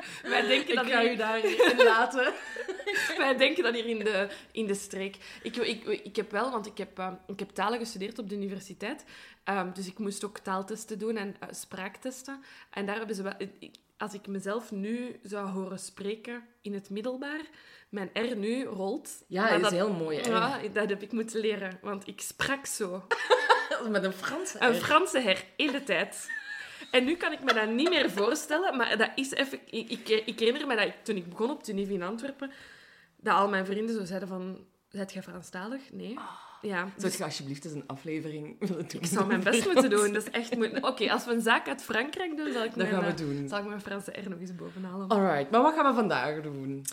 Wij 0.23 0.47
denken 0.47 0.75
dat 0.75 0.85
hier, 0.85 1.17
daarin 1.17 1.57
laten. 1.77 2.33
wij 3.19 3.37
denken 3.37 3.63
dat 3.63 3.75
hier 3.75 3.87
in 3.87 3.99
de, 3.99 4.29
in 4.53 4.67
de 4.67 4.75
streek. 4.75 5.17
Ik, 5.43 5.57
ik, 5.57 5.85
ik 5.85 6.17
heb 6.17 6.31
wel, 6.31 6.51
want 6.51 6.67
ik 6.67 6.79
heb, 6.79 6.99
eh, 6.99 7.13
ik 7.27 7.39
heb 7.39 7.51
talen 7.51 7.79
gestudeerd 7.79 8.19
op 8.19 8.29
de 8.29 8.35
universiteit. 8.35 9.05
Ehm, 9.45 9.73
dus 9.73 9.87
ik 9.87 9.99
moest 9.99 10.25
ook 10.25 10.39
taaltesten 10.39 10.99
doen 10.99 11.17
en 11.17 11.37
eh, 11.41 11.49
spraaktesten. 11.51 12.43
En 12.71 12.87
daar 12.87 12.97
hebben 12.97 13.17
ze 13.17 13.23
wel... 13.23 13.35
ik- 13.39 13.75
Als 13.99 14.15
ik 14.15 14.27
mezelf 14.27 14.71
nu 14.71 15.21
zou 15.23 15.49
horen 15.49 15.79
spreken 15.79 16.43
in 16.63 16.75
het 16.75 16.91
middelbaar, 16.91 17.41
mijn 17.89 18.11
R 18.13 18.37
nu 18.37 18.65
rolt. 18.65 19.11
Ja, 19.27 19.45
dat 19.49 19.57
is 19.57 19.63
dat, 19.63 19.73
heel 19.73 19.93
mooi. 19.93 20.19
hè. 20.21 20.29
Ja, 20.31 20.61
dat 20.73 20.89
heb 20.89 21.03
ik 21.03 21.13
moeten 21.13 21.41
leren, 21.41 21.79
want 21.83 22.07
ik 22.07 22.21
sprak 22.21 22.67
zo. 22.67 23.07
Met 23.89 24.05
een 24.05 24.13
Franse 24.13 24.57
Een. 24.61 24.75
Franse 24.75 25.19
her, 25.21 25.45
in 25.57 25.73
de 25.73 25.83
tijd. 25.83 26.31
En 26.91 27.05
nu 27.05 27.17
kan 27.17 27.33
ik 27.33 27.43
me 27.43 27.53
dat 27.53 27.69
niet 27.69 27.89
meer 27.89 28.11
voorstellen, 28.11 28.77
maar 28.77 28.99
dat 28.99 29.11
is 29.15 29.31
even... 29.31 29.59
Ik, 29.65 29.91
ik, 29.91 30.09
ik 30.09 30.39
herinner 30.39 30.67
me 30.67 30.77
dat 30.77 30.87
ik, 30.87 31.05
toen 31.05 31.17
ik 31.17 31.29
begon 31.29 31.51
op 31.51 31.63
Tuniv 31.63 31.89
in 31.89 32.03
Antwerpen, 32.03 32.53
dat 33.17 33.35
al 33.35 33.49
mijn 33.49 33.67
vrienden 33.67 33.95
zo 33.95 34.05
zeiden 34.05 34.29
van... 34.29 34.65
Zijt 34.89 35.13
jij 35.13 35.23
Franstalig? 35.23 35.93
Nee. 35.93 36.19
Ja. 36.63 36.79
Zou 36.79 36.91
Dus 36.97 37.17
je 37.17 37.25
alsjeblieft 37.25 37.65
eens 37.65 37.75
een 37.75 37.87
aflevering 37.87 38.57
willen 38.59 38.89
doen? 38.89 39.01
ik 39.01 39.07
zou 39.07 39.27
mijn 39.27 39.43
best 39.43 39.65
moeten 39.65 39.91
doen. 39.91 40.13
Dat 40.13 40.27
is 40.27 40.31
echt... 40.31 40.57
moet- 40.57 40.83
Oké, 40.91 41.11
als 41.13 41.25
we 41.25 41.33
een 41.33 41.41
zaak 41.41 41.69
uit 41.69 41.83
Frankrijk 41.83 42.37
doen, 42.37 42.53
zal 42.53 42.63
ik, 42.65 42.69
Dat 42.69 42.77
mijn, 42.77 42.89
gaan 42.89 43.01
we 43.01 43.07
eh, 43.11 43.17
doen. 43.17 43.49
zal 43.49 43.59
ik 43.59 43.65
mijn 43.67 43.81
Franse 43.81 44.11
R 44.25 44.29
nog 44.31 44.41
eens 44.41 44.55
bovenhalen. 44.55 45.09
Alright, 45.09 45.51
maar 45.51 45.63
wat 45.63 45.75
gaan 45.75 45.87
we 45.87 45.95
vandaag 45.95 46.41
doen? 46.41 46.85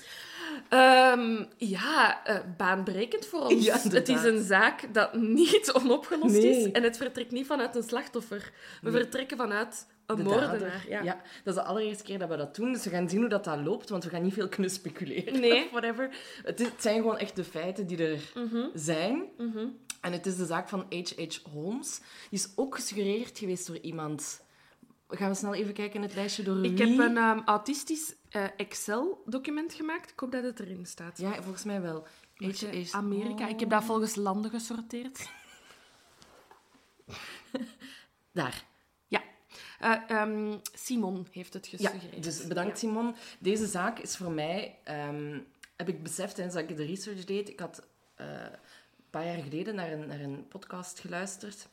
Ehm, 0.69 1.43
ja, 1.57 2.25
eh, 2.25 2.39
baanbrekend 2.57 3.25
voor 3.25 3.39
ons. 3.41 3.65
Ja, 3.65 3.77
het 3.89 4.09
is 4.09 4.23
een 4.23 4.43
zaak 4.43 4.93
dat 4.93 5.13
niet 5.13 5.71
onopgelost 5.81 6.33
Nee. 6.33 6.57
is. 6.59 6.71
En 6.71 6.83
het 6.83 6.97
vertrekt 6.97 7.31
niet 7.31 7.45
vanuit 7.47 7.75
een 7.75 7.83
slachtoffer. 7.83 8.51
We 8.81 8.89
Nee. 8.91 9.01
vertrekken 9.01 9.37
vanuit 9.37 9.87
een 10.07 10.15
De 10.15 10.23
moordenaar. 10.23 10.85
Ja. 10.89 11.01
Ja. 11.03 11.13
dat 11.43 11.55
is 11.55 11.61
de 11.61 11.63
allereerste 11.67 12.03
keer 12.03 12.19
dat 12.19 12.29
we 12.29 12.35
dat 12.37 12.55
doen. 12.55 12.73
Dus 12.73 12.83
we 12.83 12.89
gaan 12.89 13.09
zien 13.09 13.19
hoe 13.19 13.29
dat, 13.29 13.43
dat 13.43 13.59
loopt, 13.59 13.89
want 13.89 14.03
we 14.03 14.09
gaan 14.09 14.23
niet 14.23 14.33
veel 14.33 14.47
kunnen 14.49 14.71
speculeren. 14.71 15.39
Nee. 15.39 15.63
of 15.65 15.69
whatever. 15.71 16.17
Het, 16.43 16.59
is- 16.59 16.67
het 16.67 16.81
zijn 16.81 16.95
gewoon 16.95 17.17
echt 17.17 17.35
de 17.35 17.43
feiten 17.43 17.87
die 17.87 17.97
er 18.07 18.31
Mhm, 18.35 18.67
zijn. 18.73 19.23
mhm. 19.37 19.65
En 20.01 20.11
het 20.11 20.25
is 20.25 20.35
de 20.35 20.45
zaak 20.45 20.69
van 20.69 20.85
H.H. 20.89 21.37
Holmes. 21.51 21.99
Die 22.29 22.39
is 22.39 22.49
ook 22.55 22.75
gesuggereerd 22.75 23.37
geweest 23.37 23.67
door 23.67 23.77
iemand. 23.77 24.45
Gaan 25.09 25.29
we 25.29 25.35
snel 25.35 25.53
even 25.53 25.73
kijken 25.73 25.95
in 25.95 26.01
het 26.01 26.15
lijstje 26.15 26.43
door 26.43 26.63
Ik 26.65 26.77
wie? 26.77 26.87
heb 26.87 26.99
een 27.09 27.17
ehm, 27.17 27.39
autistisch 27.45 28.15
eh, 28.29 28.43
Excel-document 28.57 29.73
gemaakt. 29.73 30.11
Ik 30.11 30.19
hoop 30.19 30.31
dat 30.31 30.43
het 30.43 30.59
erin 30.59 30.85
staat. 30.85 31.17
Ja, 31.17 31.33
volgens 31.41 31.63
mij 31.63 31.81
wel. 31.81 32.07
H.H. 32.35 32.91
Amerika. 32.95 33.47
Ik 33.47 33.59
heb 33.59 33.69
dat 33.69 33.83
volgens 33.83 34.15
landen 34.15 34.51
gesorteerd. 34.51 35.29
Daar. 38.33 38.65
Eh, 39.79 39.95
ehm, 40.07 40.57
Simon 40.73 41.27
heeft 41.31 41.53
het 41.53 41.67
Ja, 41.67 41.77
gesuggereerd. 41.77 42.23
dus 42.23 42.47
bedankt 42.47 42.77
Simon. 42.79 43.15
Deze 43.39 43.65
zaak 43.65 43.99
is 43.99 44.17
voor 44.17 44.31
mij, 44.31 44.79
ehm, 44.83 45.39
heb 45.75 45.89
ik 45.89 46.03
beseft 46.03 46.35
tijdens 46.35 46.55
dat 46.55 46.69
ik 46.69 46.77
de 46.77 46.85
research 46.85 47.23
deed. 47.25 47.49
Ik 47.49 47.59
had 47.59 47.87
eh, 48.15 48.25
een 48.41 49.09
paar 49.09 49.25
jaar 49.25 49.43
geleden 49.43 49.75
naar 49.75 49.91
een, 49.91 50.07
naar 50.07 50.19
een 50.19 50.47
podcast 50.47 50.99
geluisterd, 50.99 51.67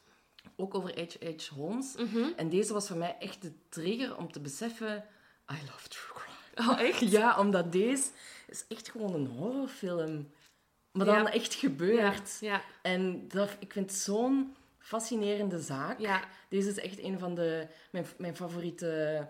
ook 0.56 0.74
over 0.74 1.00
H.H. 1.00 1.48
Holmes. 1.48 1.94
Mhm. 1.96 2.24
En 2.36 2.48
deze 2.48 2.72
was 2.72 2.86
voor 2.88 2.96
mij 2.96 3.16
echt 3.18 3.42
de 3.42 3.52
trigger 3.68 4.16
om 4.16 4.32
te 4.32 4.40
beseffen, 4.40 5.04
I 5.52 5.54
love 5.70 5.88
true 5.88 6.12
crime. 6.14 6.70
Oh, 6.72 6.80
echt? 6.80 7.00
Ja, 7.18 7.38
omdat 7.38 7.72
deze 7.72 8.04
is 8.48 8.64
echt 8.68 8.90
gewoon 8.90 9.14
een 9.14 9.26
horrorfilm. 9.26 10.30
Maar 10.92 11.06
dan 11.06 11.22
Ja. 11.22 11.32
echt 11.32 11.54
gebeurt. 11.54 12.38
Ja, 12.40 12.62
En 12.82 13.28
dat, 13.28 13.50
ik 13.58 13.72
vind 13.72 13.92
zo'n 13.92 14.56
fascinerende 14.84 15.58
zaak. 15.58 15.98
ja. 15.98 16.20
Deze 16.48 16.68
is 16.68 16.78
echt 16.78 16.98
een 17.02 17.18
van 17.18 17.34
de, 17.34 17.66
mijn, 17.90 18.06
mijn 18.18 18.36
favoriete 18.36 19.28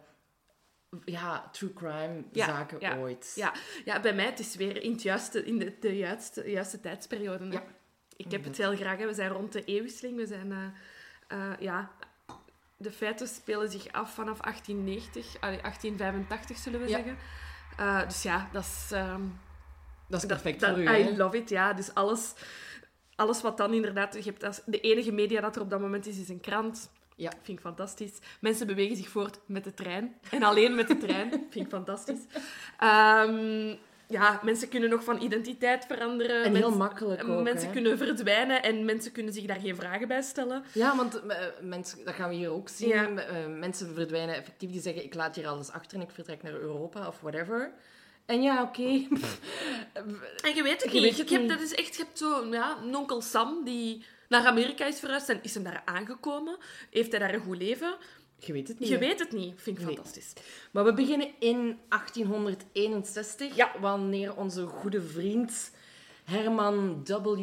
ja, 1.04 1.48
true 1.52 1.72
crime 1.72 2.24
Ja, 2.32 2.46
zaken 2.46 2.80
ja, 2.80 2.96
ooit. 2.96 3.32
Ja. 3.34 3.52
ja, 3.84 4.00
bij 4.00 4.14
mij 4.14 4.24
het 4.24 4.38
is 4.38 4.54
weer 4.56 4.82
in, 4.82 4.92
het 4.92 5.02
juiste, 5.02 5.44
in 5.44 5.58
de, 5.58 5.76
de 5.80 5.96
juiste, 5.96 6.50
juiste 6.50 6.80
tijdsperiode. 6.80 7.44
Ja. 7.50 7.62
Ik 8.16 8.30
heb 8.30 8.44
het 8.44 8.56
heel 8.56 8.76
graag. 8.76 8.98
Hè. 8.98 9.06
We 9.06 9.14
zijn 9.14 9.30
rond 9.30 9.52
de 9.52 9.64
eeuwwisseling. 9.64 10.16
We 10.16 10.26
zijn... 10.26 10.52
eh, 10.52 10.66
eh, 11.28 11.58
ja, 11.60 11.90
de 12.76 12.90
feiten 12.92 13.28
spelen 13.28 13.70
zich 13.70 13.92
af 13.92 14.14
vanaf 14.14 14.40
1890. 14.40 15.40
Allee, 15.40 15.60
1885 15.60 16.56
zullen 16.58 16.80
we 16.80 16.88
zeggen. 16.88 17.16
Eh, 17.76 18.02
dus 18.08 18.22
ja, 18.22 18.48
dat 18.52 18.62
is... 18.64 18.90
ehm, 18.92 19.22
Dat 20.08 20.20
is 20.20 20.26
perfect 20.26 20.60
dat- 20.60 20.70
voor 20.70 20.78
u, 20.78 20.82
I 20.88 21.02
hè? 21.02 21.16
love 21.16 21.36
it, 21.36 21.48
ja. 21.48 21.72
Dus 21.72 21.94
alles, 21.94 22.34
alles 23.16 23.42
wat 23.42 23.56
dan 23.56 23.74
inderdaad... 23.74 24.14
Je 24.14 24.30
hebt 24.30 24.44
als, 24.44 24.60
de 24.66 24.80
enige 24.80 25.12
media 25.12 25.40
dat 25.40 25.56
er 25.56 25.62
op 25.62 25.70
dat 25.70 25.80
moment 25.80 26.06
is, 26.06 26.18
is 26.18 26.28
een 26.28 26.40
krant. 26.40 26.90
Ja. 27.16 27.30
Vind 27.42 27.58
ik 27.58 27.64
fantastisch. 27.64 28.18
Mensen 28.40 28.66
bewegen 28.66 28.96
zich 28.96 29.08
voort 29.08 29.38
met 29.46 29.64
de 29.64 29.74
trein. 29.74 30.14
En 30.30 30.42
alleen 30.42 30.74
met 30.74 30.88
de 30.88 30.96
trein. 30.96 31.30
Vind 31.50 31.64
ik 31.64 31.68
fantastisch. 31.68 32.20
Ehm, 32.78 33.74
ja, 34.06 34.40
mensen 34.42 34.68
kunnen 34.68 34.90
nog 34.90 35.04
van 35.04 35.20
identiteit 35.20 35.86
veranderen. 35.86 36.44
En 36.44 36.54
heel 36.54 36.76
makkelijk 36.76 37.28
ook, 37.28 37.42
Mensen 37.42 37.66
hè? 37.66 37.72
kunnen 37.72 37.98
verdwijnen 37.98 38.62
en 38.62 38.84
mensen 38.84 39.12
kunnen 39.12 39.32
zich 39.32 39.44
daar 39.44 39.60
geen 39.60 39.76
vragen 39.76 40.08
bij 40.08 40.22
stellen. 40.22 40.64
Ja, 40.72 40.96
want 40.96 41.26
eh, 41.26 41.36
mensen, 41.60 42.04
dat 42.04 42.14
gaan 42.14 42.28
we 42.28 42.34
hier 42.34 42.50
ook 42.50 42.68
zien. 42.68 42.88
Ja. 42.88 43.08
Eh, 43.16 43.46
mensen 43.58 43.94
verdwijnen 43.94 44.34
effectief, 44.34 44.70
die 44.70 44.80
zeggen 44.80 45.04
ik 45.04 45.14
laat 45.14 45.36
hier 45.36 45.46
alles 45.46 45.70
achter 45.70 45.98
en 45.98 46.04
ik 46.04 46.10
vertrek 46.10 46.42
naar 46.42 46.52
Europa 46.52 47.08
of 47.08 47.20
whatever. 47.20 47.72
En 48.26 48.42
ja, 48.42 48.62
oké. 48.62 48.82
En 50.42 50.54
je 50.54 50.62
weet 50.62 50.82
het 50.82 50.92
Je 50.92 51.00
niet. 51.00 51.02
weet 51.02 51.18
het 51.18 51.28
je, 51.28 51.34
hebt, 51.34 51.48
niet. 51.48 51.58
dat 51.58 51.68
is 51.68 51.74
echt, 51.74 51.96
je 51.96 52.02
hebt 52.02 52.18
zo 52.18 52.46
ja, 52.50 52.76
onkel 52.94 53.20
Sam 53.22 53.64
die 53.64 54.04
naar 54.28 54.46
Amerika 54.46 54.84
is 54.86 54.98
verhuisd 54.98 55.28
en 55.28 55.38
is 55.42 55.54
hem 55.54 55.62
daar 55.62 55.82
aangekomen. 55.84 56.56
Heeft 56.90 57.10
hij 57.10 57.20
daar 57.20 57.34
een 57.34 57.40
goed 57.40 57.56
leven? 57.58 57.96
Je 58.38 58.52
weet 58.52 58.68
het 58.68 58.78
niet. 58.78 58.88
Je 58.88 58.94
hè. 58.94 59.00
weet 59.00 59.18
het 59.18 59.32
niet. 59.32 59.52
Vind 59.62 59.78
ik 59.78 59.84
Nee. 59.84 59.94
fantastisch. 59.94 60.32
Maar 60.70 60.84
we 60.84 60.92
beginnen 60.94 61.28
in 61.38 61.78
1861, 61.88 63.56
Ja. 63.56 63.70
wanneer 63.80 64.36
onze 64.36 64.66
goede 64.66 65.02
vriend 65.02 65.70
Herman 66.24 67.04
W. 67.04 67.38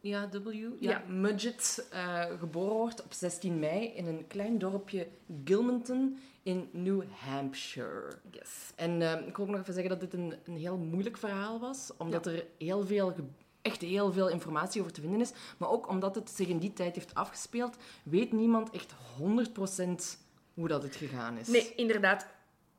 Ja, 0.00 0.28
W. 0.28 0.48
Ja, 0.52 0.68
Ja. 0.78 1.02
Mudgett 1.08 1.86
eh, 1.90 2.24
geboren 2.38 2.76
wordt 2.76 3.04
op 3.04 3.12
16 3.12 3.58
mei 3.58 3.86
in 3.86 4.06
een 4.06 4.26
klein 4.26 4.58
dorpje 4.58 5.06
Gilmanton 5.44 6.18
in 6.42 6.68
New 6.72 7.02
Hampshire. 7.10 8.12
Yes. 8.30 8.72
En 8.76 9.02
eh, 9.02 9.26
ik 9.26 9.36
wil 9.36 9.44
ook 9.46 9.50
nog 9.50 9.60
even 9.60 9.74
zeggen 9.74 9.90
dat 9.90 10.00
dit 10.00 10.12
een, 10.14 10.34
een 10.44 10.56
heel 10.56 10.76
moeilijk 10.76 11.16
verhaal 11.16 11.60
was, 11.60 11.90
omdat 11.96 12.26
er 12.26 12.44
heel 12.58 12.86
veel, 12.86 13.14
echt 13.62 13.80
heel 13.80 14.12
veel 14.12 14.28
informatie 14.28 14.80
over 14.80 14.92
te 14.92 15.00
vinden 15.00 15.20
is. 15.20 15.32
Maar 15.58 15.68
ook 15.70 15.88
omdat 15.88 16.14
het 16.14 16.30
zich 16.30 16.48
in 16.48 16.58
die 16.58 16.72
tijd 16.72 16.94
heeft 16.94 17.14
afgespeeld, 17.14 17.76
weet 18.02 18.32
niemand 18.32 18.70
echt 18.70 18.94
100% 19.20 20.18
hoe 20.54 20.68
dat 20.68 20.82
het 20.82 20.96
gegaan 20.96 21.36
is. 21.38 21.48
Nee, 21.48 21.74
inderdaad. 21.74 22.26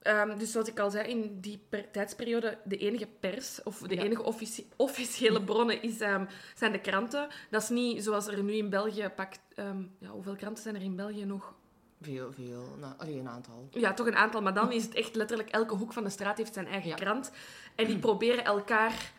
Ehm, 0.01 0.37
dus 0.37 0.51
zoals 0.51 0.67
ik 0.67 0.79
al 0.79 0.89
zei, 0.91 1.09
in 1.09 1.37
die 1.39 1.59
per- 1.69 1.91
tijdsperiode, 1.91 2.57
de 2.63 2.77
enige 2.77 3.07
pers, 3.19 3.63
of 3.63 3.77
de 3.79 3.95
Ja. 3.95 4.01
enige 4.03 4.23
offici- 4.23 4.67
officiële 4.75 5.41
bronnen, 5.51 5.81
is, 5.81 5.99
ehm, 5.99 6.25
zijn 6.55 6.71
de 6.71 6.79
kranten. 6.79 7.27
Dat 7.49 7.61
is 7.61 7.69
niet 7.69 8.03
zoals 8.03 8.27
er 8.27 8.43
nu 8.43 8.53
in 8.53 8.69
België 8.69 9.09
pakt... 9.15 9.39
ehm, 9.55 9.81
ja, 9.99 10.09
hoeveel 10.09 10.35
kranten 10.35 10.63
zijn 10.63 10.75
er 10.75 10.81
in 10.81 10.95
België 10.95 11.25
nog? 11.25 11.53
Veel, 12.01 12.31
veel. 12.31 12.75
Nou, 12.79 12.93
alleen 12.97 13.19
een 13.19 13.29
aantal. 13.29 13.67
Ja, 13.71 13.93
toch 13.93 14.07
een 14.07 14.15
aantal. 14.15 14.41
Maar 14.41 14.53
dan 14.53 14.71
is 14.77 14.83
het 14.83 14.93
echt 14.95 15.15
letterlijk... 15.15 15.49
Elke 15.49 15.75
hoek 15.75 15.93
van 15.93 16.03
de 16.03 16.09
straat 16.09 16.37
heeft 16.37 16.53
zijn 16.53 16.67
eigen 16.67 16.89
Ja. 16.89 16.95
krant. 16.95 17.31
En 17.75 17.85
die 17.85 17.97
proberen 18.07 18.43
elkaar 18.45 19.11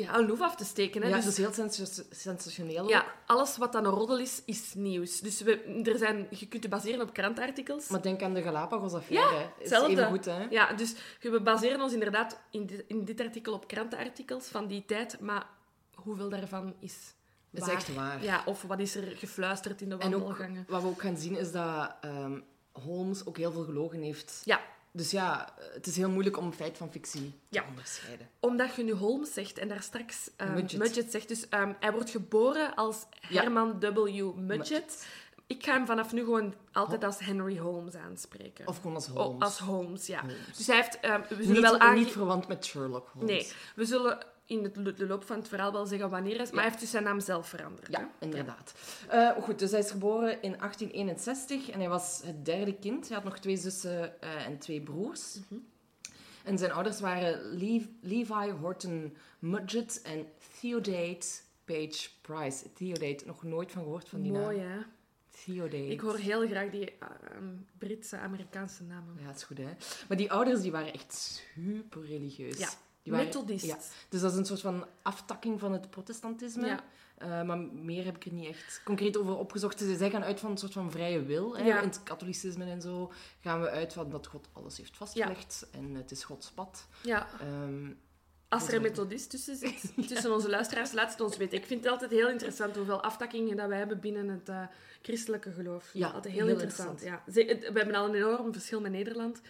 ja, 0.00 0.18
een 0.18 0.26
loef 0.26 0.40
af 0.40 0.56
te 0.56 0.64
steken. 0.64 1.02
Hè? 1.02 1.08
Ja, 1.08 1.14
dus, 1.14 1.24
dat 1.24 1.32
is 1.32 1.38
heel 1.38 1.52
sens- 1.52 2.02
sensationeel 2.10 2.88
ja, 2.88 2.98
ook. 2.98 3.14
alles 3.26 3.56
wat 3.56 3.72
dan 3.72 3.84
een 3.84 3.92
roddel 3.92 4.18
is, 4.18 4.42
is 4.44 4.74
nieuws. 4.74 5.20
Dus 5.20 5.40
we, 5.40 5.82
er 5.84 5.98
zijn, 5.98 6.26
je 6.30 6.48
kunt 6.48 6.62
je 6.62 6.68
baseren 6.68 7.00
op 7.00 7.12
krantartikels. 7.12 7.88
Maar 7.88 8.02
denk 8.02 8.22
aan 8.22 8.34
de 8.34 8.42
Galapagos-affaire. 8.42 9.34
Ja, 9.34 9.40
hè. 9.40 9.44
Is 9.44 9.50
hetzelfde. 9.58 9.90
even 9.92 10.06
goed, 10.06 10.24
hè? 10.24 10.46
Ja, 10.50 10.72
dus 10.72 10.94
we 11.20 11.40
baseren 11.40 11.80
ons 11.80 11.92
inderdaad 11.92 12.40
in 12.50 12.66
dit, 12.66 12.84
in 12.86 13.04
dit 13.04 13.20
artikel 13.20 13.52
op 13.52 13.66
krantenartikels 13.66 14.44
van 14.46 14.66
die 14.66 14.84
tijd, 14.86 15.20
maar 15.20 15.46
hoeveel 15.94 16.28
daarvan 16.28 16.74
is 16.78 17.14
Is 17.50 17.60
waar? 17.60 17.70
echt 17.70 17.94
waar. 17.94 18.22
Ja, 18.22 18.42
of 18.46 18.62
wat 18.62 18.78
is 18.78 18.94
er 18.94 19.16
gefluisterd 19.16 19.80
in 19.80 19.88
de 19.88 19.96
En 19.98 20.14
ook, 20.14 20.20
wandelgangen? 20.20 20.64
wat 20.68 20.82
we 20.82 20.88
ook 20.88 21.00
gaan 21.00 21.16
zien, 21.16 21.36
is 21.36 21.52
dat 21.52 21.92
ehm, 22.00 22.40
Holmes 22.72 23.26
ook 23.26 23.36
heel 23.36 23.52
veel 23.52 23.64
gelogen 23.64 24.00
heeft. 24.00 24.42
Ja, 24.44 24.60
Dus 24.92 25.10
ja, 25.10 25.54
het 25.72 25.86
is 25.86 25.96
heel 25.96 26.10
moeilijk 26.10 26.36
om 26.36 26.52
feit 26.52 26.76
van 26.76 26.90
fictie 26.90 27.34
Ja. 27.48 27.62
te 27.62 27.68
onderscheiden. 27.68 28.28
omdat 28.40 28.74
je 28.74 28.82
nu 28.84 28.92
Holmes 28.92 29.32
zegt 29.32 29.58
en 29.58 29.68
daar 29.68 29.82
straks 29.82 30.30
um, 30.36 30.52
Mudgett. 30.52 30.82
Mudgett. 30.82 31.10
zegt. 31.10 31.28
Dus 31.28 31.48
ehm, 31.48 31.72
hij 31.80 31.92
wordt 31.92 32.10
geboren 32.10 32.74
als 32.74 33.06
Ja. 33.28 33.40
Herman 33.42 33.80
W. 33.80 34.34
Mudgett. 34.36 35.06
Ik 35.46 35.64
ga 35.64 35.72
hem 35.72 35.86
vanaf 35.86 36.12
nu 36.12 36.20
gewoon 36.24 36.54
altijd 36.72 37.04
als 37.04 37.18
Henry 37.18 37.58
Holmes 37.58 37.94
aanspreken. 37.94 38.66
Of 38.66 38.76
gewoon 38.76 38.94
als 38.94 39.08
Oh, 39.10 39.16
Holmes. 39.16 39.42
als 39.42 39.58
Holmes, 39.58 40.06
ja. 40.06 40.20
Holmes. 40.20 40.56
Dus 40.56 40.66
hij 40.66 40.76
heeft... 40.76 41.00
ehm, 41.00 41.20
we 41.28 41.34
zullen 41.34 41.52
niet, 41.52 41.60
wel 41.60 41.78
aange- 41.78 41.98
niet 41.98 42.10
verwant 42.12 42.48
met 42.48 42.64
Sherlock 42.64 43.08
Holmes. 43.12 43.30
Nee, 43.30 43.52
we 43.76 43.84
zullen 43.84 44.18
in 44.50 44.62
het 44.64 44.74
de 44.98 45.06
loop 45.06 45.24
van 45.24 45.36
het 45.38 45.48
verhaal 45.48 45.72
wel 45.72 45.86
zeggen 45.86 46.10
wanneer 46.10 46.40
is, 46.40 46.50
maar 46.50 46.60
hij 46.60 46.68
heeft 46.68 46.80
dus 46.80 46.90
zijn 46.90 47.04
naam 47.04 47.20
zelf 47.20 47.48
veranderd. 47.48 47.86
hè? 47.96 48.00
Ja, 48.00 48.10
inderdaad. 48.18 48.72
Eh, 49.08 49.30
goed, 49.30 49.58
dus 49.58 49.70
hij 49.70 49.80
is 49.80 49.90
geboren 49.90 50.42
in 50.42 50.54
1861 50.58 51.70
en 51.70 51.78
hij 51.80 51.88
was 51.88 52.20
het 52.24 52.44
derde 52.44 52.74
kind. 52.74 53.06
Hij 53.08 53.16
had 53.16 53.24
nog 53.24 53.38
twee 53.38 53.56
zussen 53.56 54.20
eh, 54.22 54.46
en 54.46 54.58
twee 54.58 54.80
broers. 54.80 55.38
Mhm. 55.48 55.60
En 56.44 56.58
zijn 56.58 56.72
ouders 56.72 57.00
waren 57.00 57.40
Lev- 57.58 57.86
Levi 58.00 58.50
Horton 58.60 59.16
Mudgett 59.38 60.02
en 60.02 60.26
Theodate 60.60 61.26
Page 61.64 62.08
Price. 62.20 62.72
Theodate, 62.72 63.26
nog 63.26 63.42
nooit 63.42 63.72
van 63.72 63.82
gehoord 63.82 64.08
van 64.08 64.22
die 64.22 64.32
Mooi, 64.32 64.58
naam. 64.58 64.68
hè? 64.70 64.78
Theodate. 65.44 65.86
Ik 65.88 66.00
hoor 66.00 66.16
heel 66.16 66.46
graag 66.46 66.70
die 66.70 66.92
ehm, 66.98 67.44
Britse, 67.78 68.16
Amerikaanse 68.18 68.82
namen. 68.82 69.14
Ja, 69.20 69.26
dat 69.26 69.36
is 69.36 69.42
goed, 69.42 69.58
hè. 69.58 69.68
Maar 70.08 70.16
die 70.16 70.32
ouders 70.32 70.60
die 70.60 70.70
waren 70.72 70.92
echt 70.92 71.12
super 71.54 72.06
religieus. 72.06 72.58
Ja, 72.58 72.68
waren- 73.02 73.24
Methodist. 73.24 73.64
Ja, 73.66 73.78
dus 74.08 74.20
dat 74.20 74.32
is 74.32 74.38
een 74.38 74.46
soort 74.46 74.60
van 74.60 74.86
aftakking 75.02 75.60
van 75.60 75.72
het 75.72 75.90
protestantisme. 75.90 76.66
Ja. 76.66 76.80
Eh, 77.16 77.42
maar 77.42 77.58
meer 77.58 78.04
heb 78.04 78.16
ik 78.16 78.24
er 78.24 78.32
niet 78.32 78.46
echt 78.48 78.80
concreet 78.84 79.16
over 79.16 79.36
opgezocht. 79.38 79.78
Ze 79.78 79.96
zij 79.96 80.10
gaan 80.10 80.24
uit 80.24 80.40
van 80.40 80.50
een 80.50 80.56
soort 80.58 80.72
van 80.72 80.90
vrije 80.90 81.22
wil. 81.24 81.56
Hè. 81.56 81.64
Ja. 81.64 81.78
In 81.80 81.88
het 81.88 82.02
katholicisme 82.02 82.64
en 82.64 82.80
zo 82.80 83.12
gaan 83.40 83.60
we 83.60 83.70
uit 83.70 83.92
van 83.92 84.10
dat 84.10 84.26
God 84.26 84.48
alles 84.52 84.76
heeft 84.76 84.96
vastgelegd. 84.96 85.66
En 85.72 85.94
het 85.94 86.10
is 86.10 86.24
Gods 86.24 86.50
pad. 86.50 86.86
Ja, 87.02 87.26
Ehm, 87.40 87.92
als 88.48 88.68
er 88.68 88.74
een 88.74 88.82
methodist 88.82 89.30
tussen 89.30 89.56
zit, 89.56 89.92
tussen 90.08 90.32
onze 90.32 90.48
luisteraars, 90.50 90.92
laat 90.92 91.10
het 91.10 91.20
ons 91.20 91.36
weten. 91.36 91.58
Ik 91.58 91.66
vind 91.66 91.82
het 91.84 91.92
altijd 91.92 92.10
heel 92.10 92.28
interessant 92.28 92.76
hoeveel 92.76 93.02
aftakkingen 93.02 93.56
dat 93.56 93.68
wij 93.68 93.78
hebben 93.78 94.00
binnen 94.00 94.28
het 94.28 94.48
eh, 94.48 94.62
christelijke 95.02 95.52
geloof. 95.52 95.90
Ja, 95.92 96.08
altijd 96.10 96.34
heel, 96.34 96.46
heel 96.46 96.60
interessant. 96.60 97.00
Ja. 97.02 97.22
Ze- 97.32 97.40
het- 97.42 97.72
we 97.72 97.78
hebben 97.78 97.94
al 97.94 98.08
een 98.08 98.14
enorm 98.14 98.52
verschil 98.52 98.80
met 98.80 98.92
Nederland, 98.92 99.40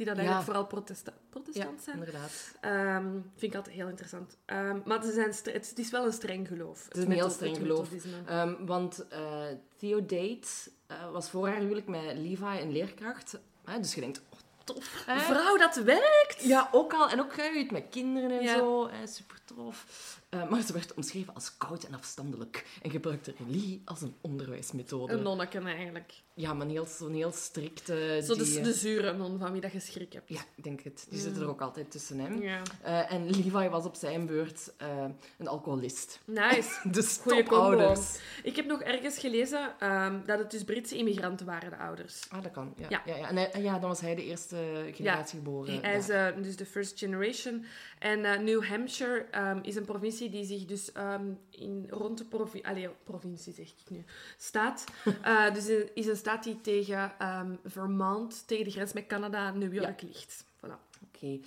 die 0.00 0.08
dat 0.08 0.18
eigenlijk 0.18 0.46
vooral 0.46 0.66
protesta 0.66 1.12
protestant 1.30 1.82
zijn. 1.82 1.98
inderdaad. 1.98 2.54
Ehm, 2.60 3.10
vind 3.36 3.52
ik 3.52 3.54
altijd 3.54 3.74
heel 3.74 3.88
interessant. 3.88 4.36
Ehm, 4.44 4.78
maar 4.84 5.02
ze 5.02 5.12
zijn 5.12 5.28
het, 5.28 5.68
het 5.68 5.78
is 5.78 5.90
wel 5.90 6.04
een 6.06 6.12
streng 6.12 6.48
geloof. 6.48 6.84
Het 6.88 6.96
is 6.96 7.04
een 7.04 7.10
heel 7.12 7.30
streng 7.30 7.52
het 7.52 7.62
geloof. 7.62 7.88
Ehm, 8.26 8.54
want 8.66 9.08
eh, 9.08 9.42
Theodate 9.76 10.48
eh, 10.86 11.10
was 11.12 11.30
voor 11.30 11.48
haar 11.48 11.58
huwelijk 11.60 11.86
met 11.86 12.16
Levi 12.16 12.60
een 12.60 12.72
leerkracht. 12.72 13.38
Dus 13.80 13.94
je 13.94 14.00
denkt, 14.00 14.22
oh, 14.30 14.38
tof. 14.64 14.84
Vrouw 15.06 15.56
dat 15.56 15.76
werkt! 15.76 16.42
Ja, 16.42 16.68
ook 16.72 16.92
al. 16.92 17.08
En 17.10 17.20
ook 17.20 17.38
uit 17.38 17.70
met 17.70 17.84
kinderen 17.90 18.30
en 18.30 18.42
Ja. 18.42 18.56
zo. 18.56 18.90
Super 19.04 19.39
Eh, 20.28 20.48
maar 20.50 20.62
ze 20.62 20.72
werd 20.72 20.94
omschreven 20.94 21.34
als 21.34 21.56
koud 21.56 21.84
en 21.84 21.94
afstandelijk. 21.94 22.66
En 22.82 22.90
gebruikte 22.90 23.34
religie 23.38 23.82
als 23.84 24.00
een 24.02 24.14
onderwijsmethode. 24.20 25.12
Een 25.12 25.22
nonneken 25.22 25.66
eigenlijk. 25.66 26.12
Ja, 26.34 26.52
maar 26.52 26.66
een 26.66 26.72
heel, 26.72 26.86
zo'n 26.86 27.12
heel 27.14 27.32
strikte... 27.32 28.20
Zo 28.24 28.34
die, 28.34 28.54
de, 28.54 28.60
de 28.60 28.72
zure 28.72 29.12
non 29.12 29.38
van 29.38 29.52
wie 29.52 29.60
dat 29.60 29.72
je 29.72 29.80
schrik 29.80 30.12
hebt. 30.12 30.28
Ja, 30.28 30.40
ik 30.54 30.64
denk 30.64 30.80
het. 30.80 31.06
Die 31.10 31.20
zitten 31.20 31.42
er 31.42 31.48
ook 31.48 31.60
altijd 31.60 31.90
tussen 31.90 32.18
hem. 32.18 32.42
Ja. 32.42 32.62
Eh, 32.82 33.12
en 33.12 33.30
Levi 33.30 33.68
was 33.68 33.84
op 33.84 33.94
zijn 33.94 34.26
beurt 34.26 34.72
eh, 34.76 35.04
een 35.38 35.48
alcoholist. 35.48 36.20
Nice. 36.24 36.70
Dus 36.90 37.16
topouders. 37.16 37.98
combo. 38.00 38.18
Ik 38.42 38.56
heb 38.56 38.66
nog 38.66 38.80
ergens 38.82 39.18
gelezen 39.18 39.74
ehm, 39.78 40.18
dat 40.26 40.38
het 40.38 40.50
dus 40.50 40.64
Britse 40.64 40.96
immigranten 40.96 41.46
waren, 41.46 41.70
de 41.70 41.76
ouders. 41.76 42.26
Ah, 42.30 42.42
dat 42.42 42.52
kan. 42.52 42.74
Ja, 42.76 42.86
Ja. 42.88 43.02
ja. 43.06 43.16
ja, 43.16 43.28
En, 43.28 43.36
hij- 43.36 43.50
en 43.50 43.62
ja, 43.62 43.78
dan 43.78 43.88
was 43.88 44.00
hij 44.00 44.14
de 44.14 44.24
eerste 44.24 44.90
generatie 44.92 45.38
geboren. 45.38 45.80
Hij 45.82 45.96
is 45.96 46.06
dus 46.44 46.56
de 46.56 46.66
first 46.66 46.98
generation. 46.98 47.64
En 47.98 48.44
New 48.44 48.64
Hampshire 48.64 49.26
ehm, 49.40 49.58
is 49.62 49.76
een 49.76 49.84
provincie 49.84 50.30
die 50.30 50.44
zich 50.44 50.64
dus 50.64 50.92
ehm, 50.92 51.32
in, 51.50 51.86
rond 51.90 52.18
de 52.18 52.24
provincie... 52.24 52.68
Allee, 52.68 52.88
provincie 53.04 53.52
zeg 53.52 53.66
ik 53.66 53.90
nu. 53.90 54.04
Staat. 54.36 54.84
Eh, 55.22 55.54
dus 55.54 55.68
is 55.94 56.06
een 56.06 56.16
staat 56.16 56.44
die 56.44 56.60
tegen 56.60 57.12
ehm, 57.18 57.54
Vermont, 57.64 58.46
tegen 58.46 58.64
de 58.64 58.70
grens 58.70 58.92
met 58.92 59.06
Canada, 59.06 59.50
New 59.50 59.74
York 59.74 60.02
ligt. 60.02 60.44
Voilà. 60.56 60.90
Oké. 61.14 61.38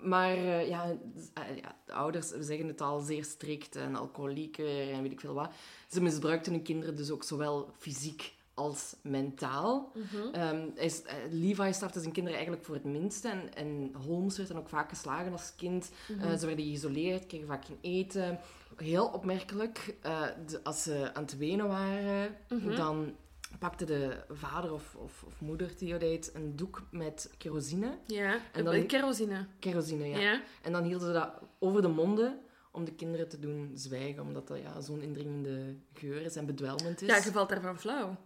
Maar 0.00 0.34
eh, 0.34 0.68
ja, 0.68 0.96
eh, 1.34 1.56
ja, 1.56 1.76
de 1.84 1.92
ouders 1.92 2.28
zeggen 2.28 2.66
het 2.66 2.80
al 2.80 3.00
zeer 3.00 3.24
strikt 3.24 3.76
en 3.76 3.96
alcoholieker 3.96 4.92
en 4.92 5.02
weet 5.02 5.12
ik 5.12 5.20
veel 5.20 5.34
wat. 5.34 5.52
Ze 5.88 6.00
misbruikten 6.00 6.52
hun 6.52 6.62
kinderen 6.62 6.96
dus 6.96 7.10
ook 7.10 7.24
zowel 7.24 7.70
fysiek 7.78 8.36
als 8.58 8.96
mentaal. 9.02 9.92
Ehm, 10.32 10.66
hij 10.74 10.84
is, 10.84 11.02
eh, 11.02 11.14
Levi 11.30 11.72
strafte 11.72 12.00
zijn 12.00 12.12
kinderen 12.12 12.36
eigenlijk 12.38 12.66
voor 12.66 12.74
het 12.74 12.84
minste. 12.84 13.28
En, 13.28 13.54
en 13.54 13.92
Holmes 14.06 14.36
werd 14.36 14.48
dan 14.48 14.58
ook 14.58 14.68
vaak 14.68 14.88
geslagen 14.88 15.32
als 15.32 15.52
kind. 15.56 15.90
Eh, 16.20 16.36
ze 16.36 16.46
werden 16.46 16.64
geïsoleerd, 16.64 17.26
kregen 17.26 17.46
vaak 17.46 17.64
geen 17.64 17.78
eten. 17.80 18.38
Heel 18.76 19.06
opmerkelijk, 19.06 19.96
eh, 20.02 20.22
de- 20.46 20.64
als 20.64 20.82
ze 20.82 21.10
aan 21.14 21.22
het 21.22 21.36
wenen 21.38 21.68
waren, 21.68 22.36
dan 22.76 23.14
pakte 23.58 23.84
de 23.84 24.16
vader 24.28 24.72
of, 24.72 24.94
of, 24.94 25.22
of 25.26 25.40
moeder 25.40 25.74
Theodate 25.76 26.30
een 26.34 26.56
doek 26.56 26.82
met 26.90 27.30
kerosine. 27.38 27.98
Ja, 28.06 28.38
En 28.52 28.64
dan- 28.64 28.86
kerosine. 28.86 29.46
Kerosine, 29.58 30.08
ja. 30.08 30.18
Ja. 30.18 30.42
En 30.62 30.72
dan 30.72 30.82
hielden 30.84 31.06
ze 31.06 31.12
dat 31.12 31.30
over 31.58 31.82
de 31.82 31.88
monden 31.88 32.38
om 32.72 32.84
de 32.84 32.92
kinderen 32.94 33.28
te 33.28 33.38
doen 33.38 33.70
zwijgen, 33.74 34.22
omdat 34.22 34.48
dat 34.48 34.58
ja, 34.58 34.80
zo'n 34.80 35.00
indringende 35.02 35.76
geur 35.94 36.20
is 36.22 36.36
en 36.36 36.46
bedwelmend 36.46 37.02
is. 37.02 37.08
Ja, 37.08 37.16
je 37.16 37.32
valt 37.32 37.48
daarvan 37.48 37.78
flauw. 37.78 38.16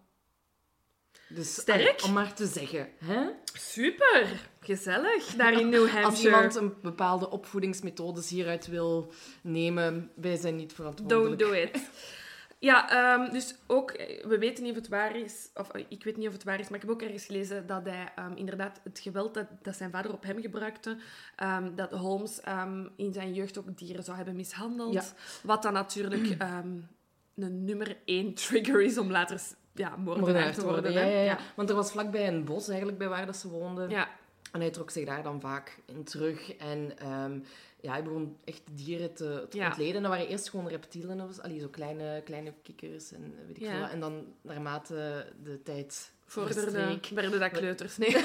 Dus, 1.34 1.54
Sterk. 1.54 2.02
om 2.04 2.12
maar 2.12 2.34
te 2.34 2.46
zeggen. 2.46 2.88
Hè? 3.04 3.28
Super! 3.52 4.50
Gezellig, 4.60 5.24
daar 5.24 5.52
in 5.52 5.68
New 5.68 5.88
Hampshire. 5.88 6.06
Als 6.06 6.24
iemand 6.24 6.54
een 6.54 6.74
bepaalde 6.82 7.30
opvoedingsmethodes 7.30 8.28
hieruit 8.28 8.66
wil 8.66 9.12
nemen, 9.42 10.10
wij 10.14 10.36
zijn 10.36 10.56
niet 10.56 10.72
verantwoordelijk. 10.72 11.38
Don't 11.38 11.52
do 11.52 11.60
it. 11.60 11.90
Ja, 12.62 12.90
ehm, 12.90 13.32
dus 13.32 13.54
ook, 13.66 13.90
eh, 13.90 14.24
we 14.24 14.38
weten 14.38 14.62
niet 14.62 14.72
of 14.72 14.78
het 14.78 14.88
waar 14.88 15.16
is, 15.16 15.50
of 15.54 15.68
eh, 15.68 15.84
ik 15.88 16.04
weet 16.04 16.16
niet 16.16 16.26
of 16.26 16.32
het 16.32 16.44
waar 16.44 16.60
is, 16.60 16.68
maar 16.68 16.78
ik 16.78 16.84
heb 16.84 16.90
ook 16.90 17.02
ergens 17.02 17.24
gelezen 17.24 17.66
dat 17.66 17.84
hij 17.84 18.12
ehm, 18.16 18.32
inderdaad 18.34 18.80
het 18.84 18.98
geweld 18.98 19.34
dat, 19.34 19.46
dat 19.62 19.76
zijn 19.76 19.90
vader 19.90 20.12
op 20.12 20.22
hem 20.22 20.40
gebruikte, 20.40 20.96
ehm, 21.36 21.74
dat 21.74 21.90
Holmes 21.90 22.40
in 22.96 23.12
zijn 23.12 23.34
jeugd 23.34 23.58
ook 23.58 23.78
dieren 23.78 24.04
zou 24.04 24.16
hebben 24.16 24.36
mishandeld. 24.36 24.92
Ja. 24.92 25.04
Wat 25.42 25.62
dan 25.62 25.72
natuurlijk 25.72 26.36
een 26.38 27.64
nummer 27.64 27.96
één 28.04 28.34
trigger 28.34 28.82
is 28.82 28.98
om 28.98 29.10
later 29.10 29.40
ja, 29.74 29.96
moordenaar 29.96 30.54
te 30.54 30.64
worden. 30.64 30.92
Ja, 30.92 31.00
hè. 31.00 31.06
ja, 31.06 31.22
ja. 31.22 31.38
Want 31.56 31.68
er 31.70 31.74
was 31.76 31.90
vlakbij 31.90 32.28
een 32.28 32.44
bos 32.44 32.68
eigenlijk 32.68 32.98
bij 32.98 33.08
waar 33.08 33.26
dat 33.26 33.36
ze 33.36 33.48
woonden. 33.48 33.90
Ja. 33.90 34.08
En 34.52 34.60
hij 34.60 34.70
trok 34.70 34.90
zich 34.90 35.06
daar 35.06 35.22
dan 35.22 35.40
vaak 35.40 35.78
in 35.84 36.04
terug. 36.04 36.56
En 36.56 36.98
ehm, 36.98 37.38
ja, 37.80 37.92
hij 37.92 38.02
begon 38.02 38.36
echt 38.44 38.62
dieren 38.72 39.14
te, 39.14 39.46
te 39.50 39.56
Ja. 39.56 39.66
ontleden. 39.66 40.02
Dat 40.02 40.10
waren 40.10 40.28
eerst 40.28 40.50
gewoon 40.50 40.68
reptielen. 40.68 41.20
Of, 41.20 41.34
zo. 41.34 41.40
allee, 41.40 41.60
zo 41.60 41.68
kleine, 41.68 42.22
kleine 42.24 42.52
kikkers 42.62 43.12
en 43.12 43.34
weet 43.46 43.56
ik 43.56 43.66
veel 43.66 43.80
wat. 43.80 43.90
En 43.90 44.00
dan 44.00 44.24
naarmate 44.40 45.26
de 45.42 45.62
tijd 45.62 46.12
Vorderde, 46.26 46.98
werden 47.14 47.40
dat 47.40 47.50
kleuters. 47.50 47.96
Nee. 47.96 48.16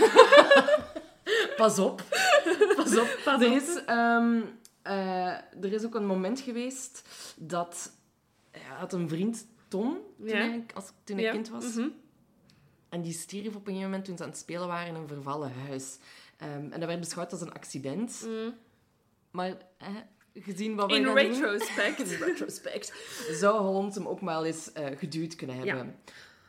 Pas 1.58 1.80
op. 1.80 2.04
Pas 2.76 2.98
op. 2.98 3.20
Pas 3.24 3.42
er, 3.42 3.48
op. 3.48 3.56
Is, 3.56 3.84
ehm, 3.86 4.40
eh, 4.82 5.28
er 5.62 5.74
is 5.74 5.86
ook 5.86 5.96
een 5.96 6.06
moment 6.06 6.40
geweest 6.40 7.02
dat... 7.38 7.92
Hij 8.52 8.78
had 8.78 8.94
een 8.94 9.10
vriend, 9.10 9.48
Tom, 9.68 9.98
toen, 10.18 10.28
Ja. 10.28 10.36
hij, 10.36 10.66
als, 10.74 10.92
toen 11.04 11.18
Ja. 11.20 11.32
kind 11.32 11.50
was. 11.50 11.74
Mhm. 11.76 11.88
En 12.90 13.02
die 13.02 13.14
stierf 13.14 13.48
op 13.48 13.54
een 13.54 13.62
gegeven 13.66 13.84
moment 13.84 14.06
toen 14.06 14.18
ze 14.18 14.24
aan 14.24 14.30
het 14.30 14.38
spelen 14.38 14.68
waren 14.68 14.88
in 14.88 14.96
een 14.96 15.08
vervallen 15.08 15.52
huis. 15.68 15.98
Ehm, 16.38 16.50
en 16.72 16.80
dat 16.80 16.86
werd 16.86 17.00
beschouwd 17.00 17.32
als 17.32 17.42
een 17.42 17.54
accident. 17.54 18.24
Mm. 18.28 18.54
Maar 19.32 19.58
eh, 19.78 19.88
gezien 20.34 20.76
wat 20.76 20.90
we 20.92 20.96
In 20.98 21.08
retrospect. 21.14 22.00
in 22.12 22.18
retrospect, 22.24 22.94
zou 23.32 23.60
Holmes 23.62 23.96
hem 23.96 24.08
ook 24.08 24.20
wel 24.20 24.46
eens 24.46 24.72
eh, 24.74 24.98
geduwd 24.98 25.36
kunnen 25.36 25.56
hebben. 25.56 26.00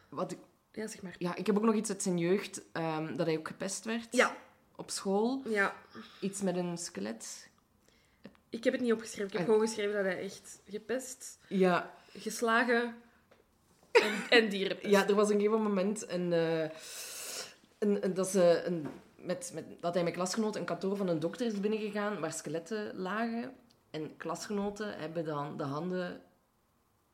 Wat 0.08 0.32
ik, 0.32 0.38
Ja, 0.72 0.86
zeg 0.86 1.02
maar. 1.02 1.14
ja, 1.18 1.34
ik 1.36 1.46
heb 1.46 1.56
ook 1.56 1.62
nog 1.64 1.74
iets 1.74 1.90
uit 1.90 2.02
zijn 2.02 2.18
jeugd, 2.18 2.62
ehm, 2.72 3.16
dat 3.16 3.26
hij 3.26 3.38
ook 3.38 3.46
gepest 3.48 3.84
werd 3.84 4.08
Ja. 4.10 4.36
op 4.76 4.90
school. 4.90 5.42
Ja. 5.48 5.74
Iets 6.20 6.40
met 6.42 6.56
een 6.56 6.78
skelet. 6.78 7.48
Ik 8.50 8.64
heb 8.64 8.72
het 8.72 8.82
niet 8.82 8.92
opgeschreven. 8.92 9.26
Ik 9.26 9.32
heb 9.32 9.40
En- 9.40 9.46
gewoon 9.46 9.60
geschreven 9.66 9.94
dat 9.94 10.04
hij 10.04 10.18
echt 10.22 10.60
gepest, 10.68 11.38
Ja, 11.48 11.94
geslagen 12.12 12.94
en, 13.92 14.12
en 14.28 14.48
dierenpest. 14.48 14.90
ja 14.90 15.08
er 15.08 15.14
was 15.14 15.28
een 15.30 15.40
gegeven 15.40 15.62
moment 15.62 16.10
een, 16.10 16.32
eh, 16.32 16.60
een, 17.78 18.04
een- 18.04 18.14
dat, 18.14 18.28
ze 18.28 18.62
een, 18.64 18.86
met, 19.16 19.50
met, 19.54 19.64
dat 19.80 19.94
hij 19.94 20.04
met 20.04 20.12
klasgenoten 20.12 20.60
een 20.60 20.66
kantoor 20.66 20.96
van 20.96 21.08
een 21.08 21.20
dokter 21.20 21.46
is 21.46 21.60
binnengegaan 21.60 22.20
waar 22.20 22.32
skeletten 22.32 22.96
lagen. 22.96 23.52
En 23.90 24.16
klasgenoten 24.16 24.98
hebben 24.98 25.24
dan 25.24 25.56
de 25.56 25.62
handen 25.64 26.20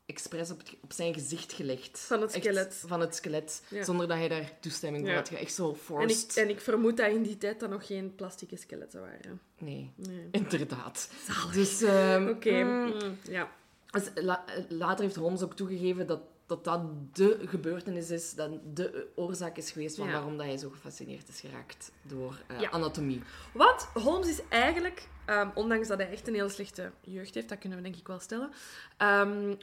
expres 0.06 0.50
op, 0.50 0.58
het- 0.58 0.76
op 0.82 0.92
zijn 0.92 1.14
gezicht 1.14 1.52
gelegd. 1.52 1.98
Van 1.98 2.20
het 2.20 2.32
Echt 2.34 2.44
skelet. 2.44 2.82
van 2.86 3.00
het 3.00 3.14
skelet. 3.14 3.62
Ja. 3.68 3.84
Zonder 3.84 4.08
dat 4.08 4.16
hij 4.16 4.28
daar 4.28 4.52
toestemming 4.60 5.06
voor 5.06 5.14
had. 5.14 5.28
ge- 5.28 5.36
Echt 5.36 5.54
zo 5.54 5.64
En 5.68 5.72
ik, 5.74 5.80
forced. 5.80 6.36
en 6.36 6.48
ik 6.48 6.60
vermoed 6.60 6.96
dat 6.96 7.10
in 7.10 7.22
die 7.22 7.38
tijd 7.38 7.60
dan 7.60 7.70
nog 7.70 7.86
geen 7.86 8.14
plastieke 8.14 8.56
skeletten 8.56 9.00
waren. 9.00 9.40
Nee, 9.58 9.92
Nee. 9.96 10.28
inderdaad. 10.30 11.10
Dus, 11.52 11.82
ehm, 11.82 12.28
Oké. 12.28 12.62
mm, 12.62 12.84
mm, 12.84 13.18
ja. 13.30 13.50
dus 13.90 14.10
la- 14.14 14.44
later 14.68 15.04
heeft 15.04 15.16
Holmes 15.16 15.42
ook 15.42 15.54
toegegeven 15.56 16.06
dat, 16.06 16.20
dat 16.46 16.64
dat 16.64 16.80
de 17.16 17.38
gebeurtenis 17.44 18.10
is, 18.10 18.34
dat 18.34 18.50
de 18.76 19.06
oorzaak 19.14 19.56
is 19.56 19.70
geweest 19.70 19.96
van 19.96 20.06
Ja. 20.06 20.12
waarom 20.12 20.36
dat 20.36 20.46
hij 20.46 20.56
zo 20.56 20.70
gefascineerd 20.70 21.28
is 21.28 21.40
geraakt 21.40 21.92
door 22.02 22.42
eh, 22.46 22.60
Ja. 22.60 22.70
anatomie. 22.70 23.22
Want 23.52 23.82
Holmes 23.94 24.28
is 24.28 24.40
eigenlijk, 24.48 25.08
ehm, 25.24 25.48
ondanks 25.54 25.88
dat 25.88 25.98
hij 25.98 26.10
echt 26.10 26.28
een 26.28 26.34
heel 26.34 26.48
slechte 26.48 26.90
jeugd 27.00 27.34
heeft, 27.34 27.48
dat 27.48 27.58
kunnen 27.58 27.78
we 27.78 27.84
denk 27.84 27.96
ik 27.96 28.06
wel 28.06 28.18
stellen, 28.18 28.50
ehm, 28.96 29.54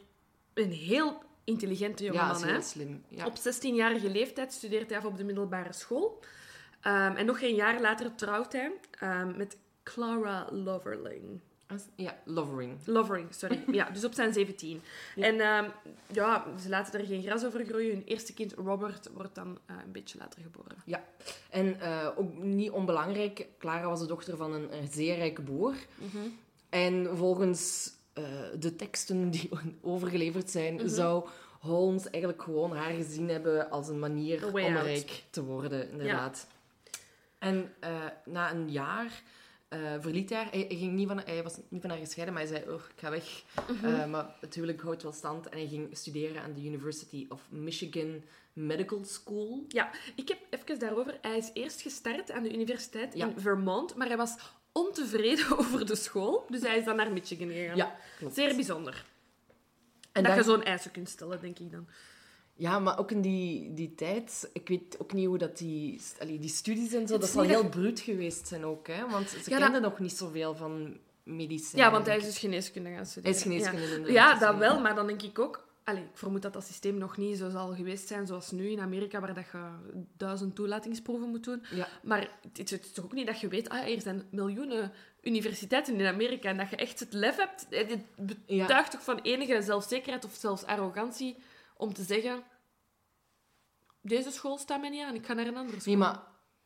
een 0.53 0.71
heel 0.71 1.23
intelligente 1.43 2.03
ja, 2.03 2.11
jongeman. 2.13 2.43
hè? 2.43 2.51
heel 2.51 2.61
slim. 2.61 3.03
Ja. 3.07 3.25
Op 3.25 3.35
16-jarige 3.37 4.09
leeftijd 4.09 4.53
studeert 4.53 4.89
hij 4.89 4.97
af 4.99 5.05
op 5.05 5.17
de 5.17 5.23
middelbare 5.23 5.73
school. 5.73 6.19
Ehm, 6.81 7.15
en 7.15 7.25
nog 7.25 7.39
geen 7.39 7.55
jaar 7.55 7.81
later 7.81 8.15
trouwt 8.15 8.51
hij 8.53 8.71
met 9.35 9.57
Clara 9.83 10.47
Loverling. 10.51 11.41
Ja, 11.95 12.17
Lovering. 12.25 12.77
Lovering, 12.85 13.33
sorry. 13.33 13.63
Ja, 13.71 13.89
dus 13.89 14.05
op 14.05 14.13
zijn 14.13 14.33
17. 14.33 14.81
En 15.15 15.39
ehm, 15.39 15.69
ja, 16.11 16.45
ze 16.61 16.69
laten 16.69 16.99
er 16.99 17.05
geen 17.05 17.23
gras 17.23 17.45
over 17.45 17.65
groeien. 17.65 17.91
Hun 17.93 18.03
eerste 18.05 18.33
kind, 18.33 18.53
Robert, 18.53 19.09
wordt 19.13 19.35
dan 19.35 19.59
eh, 19.65 19.75
een 19.85 19.91
beetje 19.91 20.17
later 20.17 20.41
geboren. 20.41 20.77
Ja. 20.85 21.03
En 21.49 21.79
eh, 21.81 22.07
ook 22.15 22.37
niet 22.37 22.71
onbelangrijk, 22.71 23.47
Clara 23.59 23.87
was 23.89 23.99
de 23.99 24.05
dochter 24.05 24.37
van 24.37 24.53
een, 24.53 24.77
een 24.77 24.87
zeer 24.91 25.15
rijke 25.15 25.41
boer. 25.41 25.75
Mhm. 25.95 26.17
En 26.69 27.17
volgens 27.17 27.91
eh, 28.13 28.23
de 28.59 28.75
teksten 28.75 29.29
die 29.31 29.49
overgeleverd 29.81 30.49
zijn, 30.51 30.73
Mhm. 30.75 30.87
zou 30.87 31.27
Holmes 31.59 32.09
eigenlijk 32.09 32.43
gewoon 32.43 32.75
haar 32.75 32.93
gezien 32.93 33.29
hebben 33.29 33.69
als 33.69 33.87
een 33.87 33.99
manier 33.99 34.47
om 34.47 34.55
rijk 34.55 35.23
te 35.29 35.43
worden, 35.43 35.89
inderdaad. 35.91 36.47
En 37.39 37.73
na 38.25 38.51
een 38.51 38.71
jaar 38.71 39.21
eh, 39.71 39.79
verliet 39.99 40.29
hij 40.29 40.37
haar. 40.37 40.51
Hij, 40.51 40.65
hij 40.67 40.77
ging 40.77 40.93
niet 40.93 41.07
van, 41.07 41.19
hij 41.25 41.43
was 41.43 41.57
niet 41.69 41.81
van 41.81 41.89
haar 41.89 41.99
gescheiden, 41.99 42.33
maar 42.33 42.43
hij 42.43 42.51
zei, 42.57 42.69
oh, 42.71 42.81
ik 42.95 42.99
ga 42.99 43.09
weg. 43.09 43.43
Mhm. 43.71 43.85
Eh, 43.85 44.05
maar 44.09 44.35
het 44.39 44.53
huwelijk 44.55 44.81
houdt 44.81 45.03
wel 45.03 45.11
stand. 45.11 45.49
En 45.49 45.57
hij 45.57 45.67
ging 45.67 45.97
studeren 45.97 46.41
aan 46.41 46.53
de 46.53 46.63
University 46.65 47.25
of 47.29 47.41
Michigan 47.49 48.23
Medical 48.53 49.03
School. 49.05 49.65
Ja, 49.67 49.91
ik 50.15 50.27
heb 50.27 50.37
even 50.49 50.79
daarover. 50.79 51.17
Hij 51.21 51.37
is 51.37 51.49
eerst 51.53 51.81
gestart 51.81 52.31
aan 52.31 52.43
de 52.43 52.53
universiteit 52.53 53.13
Ja. 53.13 53.27
in 53.27 53.39
Vermont, 53.39 53.95
maar 53.95 54.07
hij 54.07 54.17
was 54.17 54.35
ontevreden 54.71 55.57
over 55.59 55.85
de 55.85 55.95
school. 55.95 56.45
Dus 56.49 56.61
hij 56.61 56.77
is 56.77 56.85
dan 56.85 56.95
naar 56.95 57.11
Michigan 57.11 57.47
gegaan. 57.49 57.75
Ja, 57.75 57.95
klopt. 58.17 58.33
Zeer 58.35 58.55
bijzonder. 58.55 59.05
En 60.11 60.23
dat 60.23 60.31
daar- 60.31 60.35
je 60.35 60.43
zo'n 60.43 60.63
eisen 60.63 60.91
kunt 60.91 61.09
stellen, 61.09 61.41
denk 61.41 61.59
ik 61.59 61.71
dan. 61.71 61.87
Ja, 62.55 62.79
maar 62.79 62.99
ook 62.99 63.11
in 63.11 63.21
die, 63.21 63.73
die 63.73 63.95
tijd, 63.95 64.49
ik 64.53 64.67
weet 64.67 64.95
ook 64.99 65.13
niet 65.13 65.27
hoe 65.27 65.37
dat 65.37 65.57
die, 65.57 66.01
allee, 66.19 66.39
die 66.39 66.49
studies 66.49 66.93
en 66.93 67.07
zo, 67.07 67.17
dat 67.17 67.29
zal 67.29 67.43
heel 67.43 67.61
dat- 67.61 67.71
bruut 67.71 67.99
geweest 67.99 68.47
zijn 68.47 68.65
ook, 68.65 68.87
hè? 68.87 69.09
Want 69.09 69.29
ze 69.29 69.49
Ja, 69.49 69.57
kenden 69.57 69.81
nog 69.81 69.99
niet 69.99 70.11
zoveel 70.17 70.55
van 70.55 70.97
medicijn. 71.23 71.81
Ja, 71.81 71.91
want 71.91 72.05
hij 72.05 72.17
is 72.17 72.23
dus 72.23 72.37
geneeskunde 72.37 72.89
gaan 72.89 73.05
studeren. 73.05 73.37
Hij 73.39 73.39
is 73.39 73.61
geneeskunde 73.61 74.11
Ja, 74.11 74.13
ja 74.13 74.29
gaan 74.37 74.39
dat 74.39 74.57
wel, 74.57 74.79
maar 74.79 74.95
dan 74.95 75.07
denk 75.07 75.21
ik 75.21 75.39
ook... 75.39 75.69
Allee, 75.83 76.01
ik 76.03 76.09
vermoed 76.13 76.41
dat 76.41 76.53
dat 76.53 76.65
systeem 76.65 76.97
nog 76.97 77.17
niet 77.17 77.37
zo 77.37 77.49
zal 77.49 77.73
geweest 77.75 78.07
zijn 78.07 78.27
zoals 78.27 78.51
nu 78.51 78.69
in 78.69 78.79
Amerika, 78.79 79.19
waar 79.19 79.33
dat 79.33 79.45
je 79.51 79.57
duizend 80.17 80.55
toelatingsproeven 80.55 81.29
moet 81.29 81.43
doen. 81.43 81.63
Ja. 81.71 81.87
Maar 82.03 82.29
het 82.53 82.71
is 82.71 82.91
toch 82.91 83.05
ook 83.05 83.13
niet 83.13 83.27
dat 83.27 83.39
je 83.39 83.47
weet, 83.47 83.69
ah, 83.69 83.87
er 83.93 84.01
zijn 84.01 84.23
miljoenen 84.29 84.91
universiteiten 85.21 85.99
in 85.99 86.05
Amerika 86.05 86.49
en 86.49 86.57
dat 86.57 86.69
je 86.69 86.75
echt 86.75 86.99
het 86.99 87.13
lef 87.13 87.35
hebt. 87.35 87.65
Dit 87.69 87.97
betuigt 88.47 88.91
toch 88.91 89.03
van 89.03 89.19
enige 89.21 89.61
zelfzekerheid 89.61 90.25
of 90.25 90.33
zelfs 90.33 90.63
arrogantie 90.65 91.35
om 91.81 91.93
te 91.93 92.03
zeggen... 92.03 92.43
Deze 94.01 94.31
school 94.31 94.57
staat 94.57 94.81
mij 94.81 94.89
niet 94.89 95.03
aan, 95.03 95.15
ik 95.15 95.25
ga 95.25 95.33
naar 95.33 95.47
een 95.47 95.57
andere 95.57 95.79
school. 95.79 95.93
Nee, 95.93 96.03
maar 96.03 96.19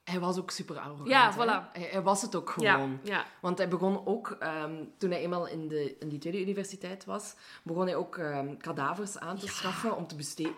hij 0.05 0.19
was 0.19 0.37
ook 0.37 0.51
super 0.51 0.77
arrogant. 0.77 1.07
Ja, 1.07 1.33
voilà. 1.33 1.71
Hij, 1.71 1.87
hij 1.91 2.01
was 2.01 2.21
het 2.21 2.35
ook 2.35 2.53
ja, 2.57 2.73
gewoon. 2.73 2.99
ja. 3.03 3.25
Want 3.41 3.57
hij 3.57 3.67
begon 3.67 4.05
ook, 4.05 4.35
ehm, 4.39 4.83
toen 4.97 5.11
hij 5.11 5.19
eenmaal 5.19 5.47
in, 5.47 5.67
de, 5.67 5.97
in 5.99 6.09
die 6.09 6.19
tweede 6.19 6.41
universiteit 6.41 7.05
was, 7.05 7.35
begon 7.63 7.85
hij 7.85 7.95
ook 7.95 8.17
ehm, 8.17 8.57
kadavers 8.57 9.17
aan 9.17 9.37
te 9.37 9.47
schaffen 9.47 9.95
om 9.95 10.07
te 10.07 10.15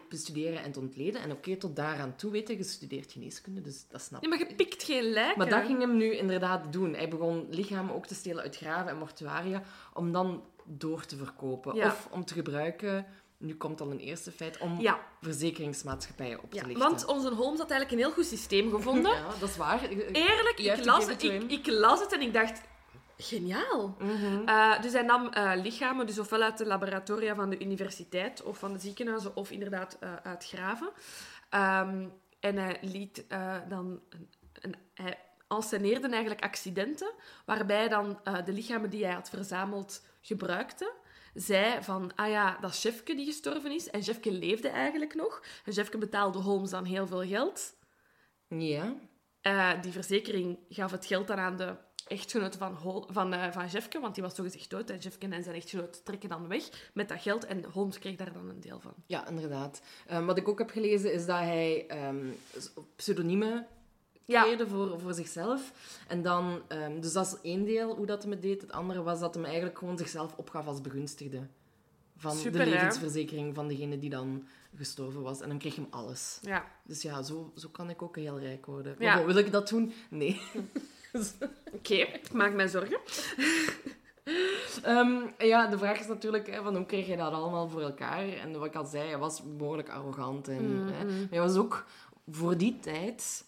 bestuderen 0.09 0.63
en 0.63 0.71
te 0.71 0.79
ontleden. 0.79 1.21
En 1.21 1.31
oké, 1.31 1.55
tot 1.55 1.75
daaraan 1.75 2.15
toe, 2.15 2.31
weet 2.31 2.47
je, 2.47 2.55
gestudeerd 2.55 3.11
geneeskunde, 3.11 3.61
dus 3.61 3.87
dat 3.87 4.01
snap 4.01 4.21
Nee, 4.21 4.29
maar 4.29 4.39
je 4.39 4.55
pikt 4.55 4.83
geen 4.83 5.03
lijken. 5.03 5.37
Maar 5.37 5.49
dat 5.49 5.65
ging 5.65 5.79
hem 5.79 5.97
nu 5.97 6.15
inderdaad 6.15 6.73
doen. 6.73 6.93
Hij 6.93 7.09
begon 7.09 7.47
lichamen 7.49 7.95
ook 7.95 8.05
te 8.05 8.15
stelen 8.15 8.43
uit 8.43 8.55
graven 8.55 8.91
en 8.91 8.97
mortuaria, 8.97 9.61
om 9.93 10.11
dan 10.11 10.43
door 10.63 11.05
te 11.05 11.17
verkopen. 11.17 11.75
Ja. 11.75 11.85
Of 11.85 12.07
om 12.11 12.25
te 12.25 12.33
gebruiken, 12.33 13.05
nu 13.37 13.55
komt 13.55 13.81
al 13.81 13.91
een 13.91 13.99
eerste 13.99 14.31
feit, 14.31 14.57
om 14.57 14.79
Ja. 14.79 14.99
verzekeringsmaatschappijen 15.21 16.43
op 16.43 16.51
te 16.51 16.55
Ja, 16.57 16.63
lichten. 16.65 16.87
want 16.89 17.05
onze 17.05 17.33
Holmes 17.33 17.59
had 17.59 17.71
eigenlijk 17.71 17.91
een 17.91 18.07
heel 18.07 18.15
goed 18.15 18.25
systeem 18.25 18.71
gevonden. 18.71 19.11
Ja, 19.11 19.27
dat 19.39 19.49
is 19.49 19.57
waar. 19.57 19.83
Eerlijk, 20.11 20.59
ik 20.59 20.85
las, 20.85 21.07
ik, 21.07 21.21
ik 21.51 21.67
las 21.67 21.99
het 21.99 22.13
en 22.13 22.21
ik 22.21 22.33
dacht... 22.33 22.61
Geniaal. 23.19 23.95
Mhm. 23.99 24.47
Eh, 24.47 24.81
dus 24.81 24.91
hij 24.93 25.01
nam 25.01 25.27
eh, 25.27 25.51
lichamen, 25.55 26.05
dus 26.05 26.19
ofwel 26.19 26.41
uit 26.41 26.57
de 26.57 26.65
laboratoria 26.65 27.35
van 27.35 27.49
de 27.49 27.59
universiteit 27.59 28.43
of 28.43 28.57
van 28.57 28.73
de 28.73 28.79
ziekenhuizen, 28.79 29.35
of 29.35 29.51
inderdaad 29.51 29.97
eh, 29.99 30.15
uit 30.23 30.45
graven. 30.45 30.89
Ehm, 31.49 32.05
en 32.39 32.57
hij 32.57 32.77
liet 32.81 33.25
dan... 33.69 33.99
Een, 34.09 34.29
een, 34.53 34.75
hij 34.93 35.17
ensceneerde 35.47 36.07
eigenlijk 36.09 36.43
accidenten, 36.43 37.11
waarbij 37.45 37.87
dan 37.87 38.19
de 38.45 38.51
lichamen 38.51 38.89
die 38.89 39.05
hij 39.05 39.13
had 39.13 39.29
verzameld 39.29 40.05
gebruikte. 40.21 40.91
Zei 41.37 41.83
van, 41.83 42.11
ah 42.15 42.29
ja, 42.29 42.57
dat 42.61 42.79
chefke 42.79 43.15
die 43.15 43.25
gestorven 43.25 43.71
is. 43.71 43.89
En 43.89 44.03
chefke 44.03 44.31
leefde 44.31 44.67
eigenlijk 44.67 45.15
nog. 45.15 45.43
En 45.65 45.73
chefke 45.73 45.97
betaalde 45.97 46.39
Holmes 46.39 46.69
dan 46.69 46.85
heel 46.85 47.07
veel 47.07 47.25
geld. 47.25 47.75
Ja. 48.47 48.95
Eh, 49.41 49.81
die 49.81 49.91
verzekering 49.91 50.59
gaf 50.69 50.91
het 50.91 51.05
geld 51.05 51.27
dan 51.27 51.37
aan 51.37 51.57
de 51.57 51.75
echtgenote 52.07 52.57
van, 52.57 52.73
Hol 52.73 53.05
van, 53.09 53.33
eh, 53.33 53.51
van 53.51 53.67
Jeffke, 53.67 53.99
want 53.99 54.13
die 54.13 54.23
was 54.23 54.35
zogezegd 54.35 54.69
dood. 54.69 54.89
En 54.89 54.97
Jeffke 54.97 55.27
en 55.27 55.43
zijn 55.43 55.55
echtgenoot 55.55 56.05
trekken 56.05 56.29
dan 56.29 56.47
weg 56.47 56.89
met 56.93 57.09
dat 57.09 57.21
geld. 57.21 57.45
En 57.45 57.63
Holmes 57.63 57.99
kreeg 57.99 58.15
daar 58.15 58.33
dan 58.33 58.49
een 58.49 58.59
deel 58.59 58.79
van. 58.79 58.93
Ja, 59.05 59.27
inderdaad. 59.27 59.81
Ehm, 60.07 60.25
wat 60.25 60.37
ik 60.37 60.47
ook 60.47 60.59
heb 60.59 60.69
gelezen 60.69 61.13
is 61.13 61.25
dat 61.25 61.37
hij 61.37 61.85
ehm 61.87 62.27
pseudoniemen 62.95 63.67
Ja. 64.27 64.57
voor, 64.67 64.99
voor 64.99 65.13
zichzelf. 65.13 65.71
En 66.07 66.21
dan, 66.21 66.61
ehm, 66.67 66.99
dus 66.99 67.13
dat 67.13 67.25
is 67.25 67.35
één 67.51 67.65
deel 67.65 67.95
hoe 67.95 68.05
dat 68.05 68.21
hem 68.21 68.31
het 68.31 68.41
deed. 68.41 68.61
Het 68.61 68.71
andere 68.71 69.03
was 69.03 69.19
dat 69.19 69.33
hem 69.33 69.45
eigenlijk 69.45 69.77
gewoon 69.77 69.97
zichzelf 69.97 70.33
opgaf 70.35 70.67
als 70.67 70.81
begunstigde. 70.81 71.47
Van 72.17 72.35
Super, 72.35 72.59
de 72.59 72.65
hè? 72.65 72.71
levensverzekering 72.71 73.55
van 73.55 73.67
degene 73.67 73.99
die 73.99 74.09
dan 74.09 74.47
gestorven 74.75 75.21
was. 75.21 75.41
En 75.41 75.49
dan 75.49 75.57
kreeg 75.57 75.75
hem 75.75 75.87
alles. 75.89 76.39
Ja. 76.41 76.65
Dus 76.83 77.01
ja, 77.01 77.21
zo, 77.21 77.51
zo 77.55 77.69
kan 77.71 77.89
ik 77.89 78.01
ook 78.01 78.15
heel 78.15 78.39
rijk 78.39 78.65
worden. 78.65 78.95
Ja. 78.99 79.07
Maar 79.07 79.17
bon, 79.25 79.33
wil 79.33 79.43
ik 79.43 79.51
dat 79.51 79.69
doen? 79.69 79.93
Nee. 80.09 80.41
Oké, 81.73 81.93
ik 81.93 82.33
maak 82.33 82.53
mij 82.53 82.67
zorgen. 82.67 82.99
Ehm, 84.83 85.15
ja, 85.37 85.67
de 85.67 85.77
vraag 85.77 85.99
is 85.99 86.07
natuurlijk, 86.07 86.47
hè, 86.47 86.63
van 86.63 86.75
hoe 86.75 86.85
kreeg 86.85 87.07
je 87.07 87.17
dat 87.17 87.31
allemaal 87.31 87.69
voor 87.69 87.81
elkaar? 87.81 88.29
En 88.29 88.57
wat 88.59 88.65
ik 88.67 88.75
al 88.75 88.85
zei, 88.85 89.07
hij 89.07 89.17
was 89.17 89.41
behoorlijk 89.57 89.89
arrogant. 89.89 90.47
En, 90.47 90.81
Mm, 90.83 90.87
hè, 90.87 91.05
maar 91.05 91.27
hij 91.29 91.39
was 91.39 91.55
ook 91.55 91.85
voor 92.29 92.57
die 92.57 92.79
tijd 92.79 93.45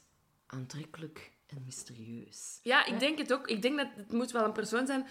aantrekkelijk 0.52 1.32
en 1.48 1.62
mysterieus. 1.66 2.60
Ja, 2.64 2.86
ik 2.86 3.00
denk 3.00 3.18
het 3.18 3.34
ook. 3.34 3.48
Ik 3.48 3.62
denk 3.62 3.78
dat 3.78 3.88
het 3.96 4.12
moet 4.12 4.32
wel 4.32 4.44
een 4.44 4.52
persoon 4.52 4.86
zijn 4.86 5.06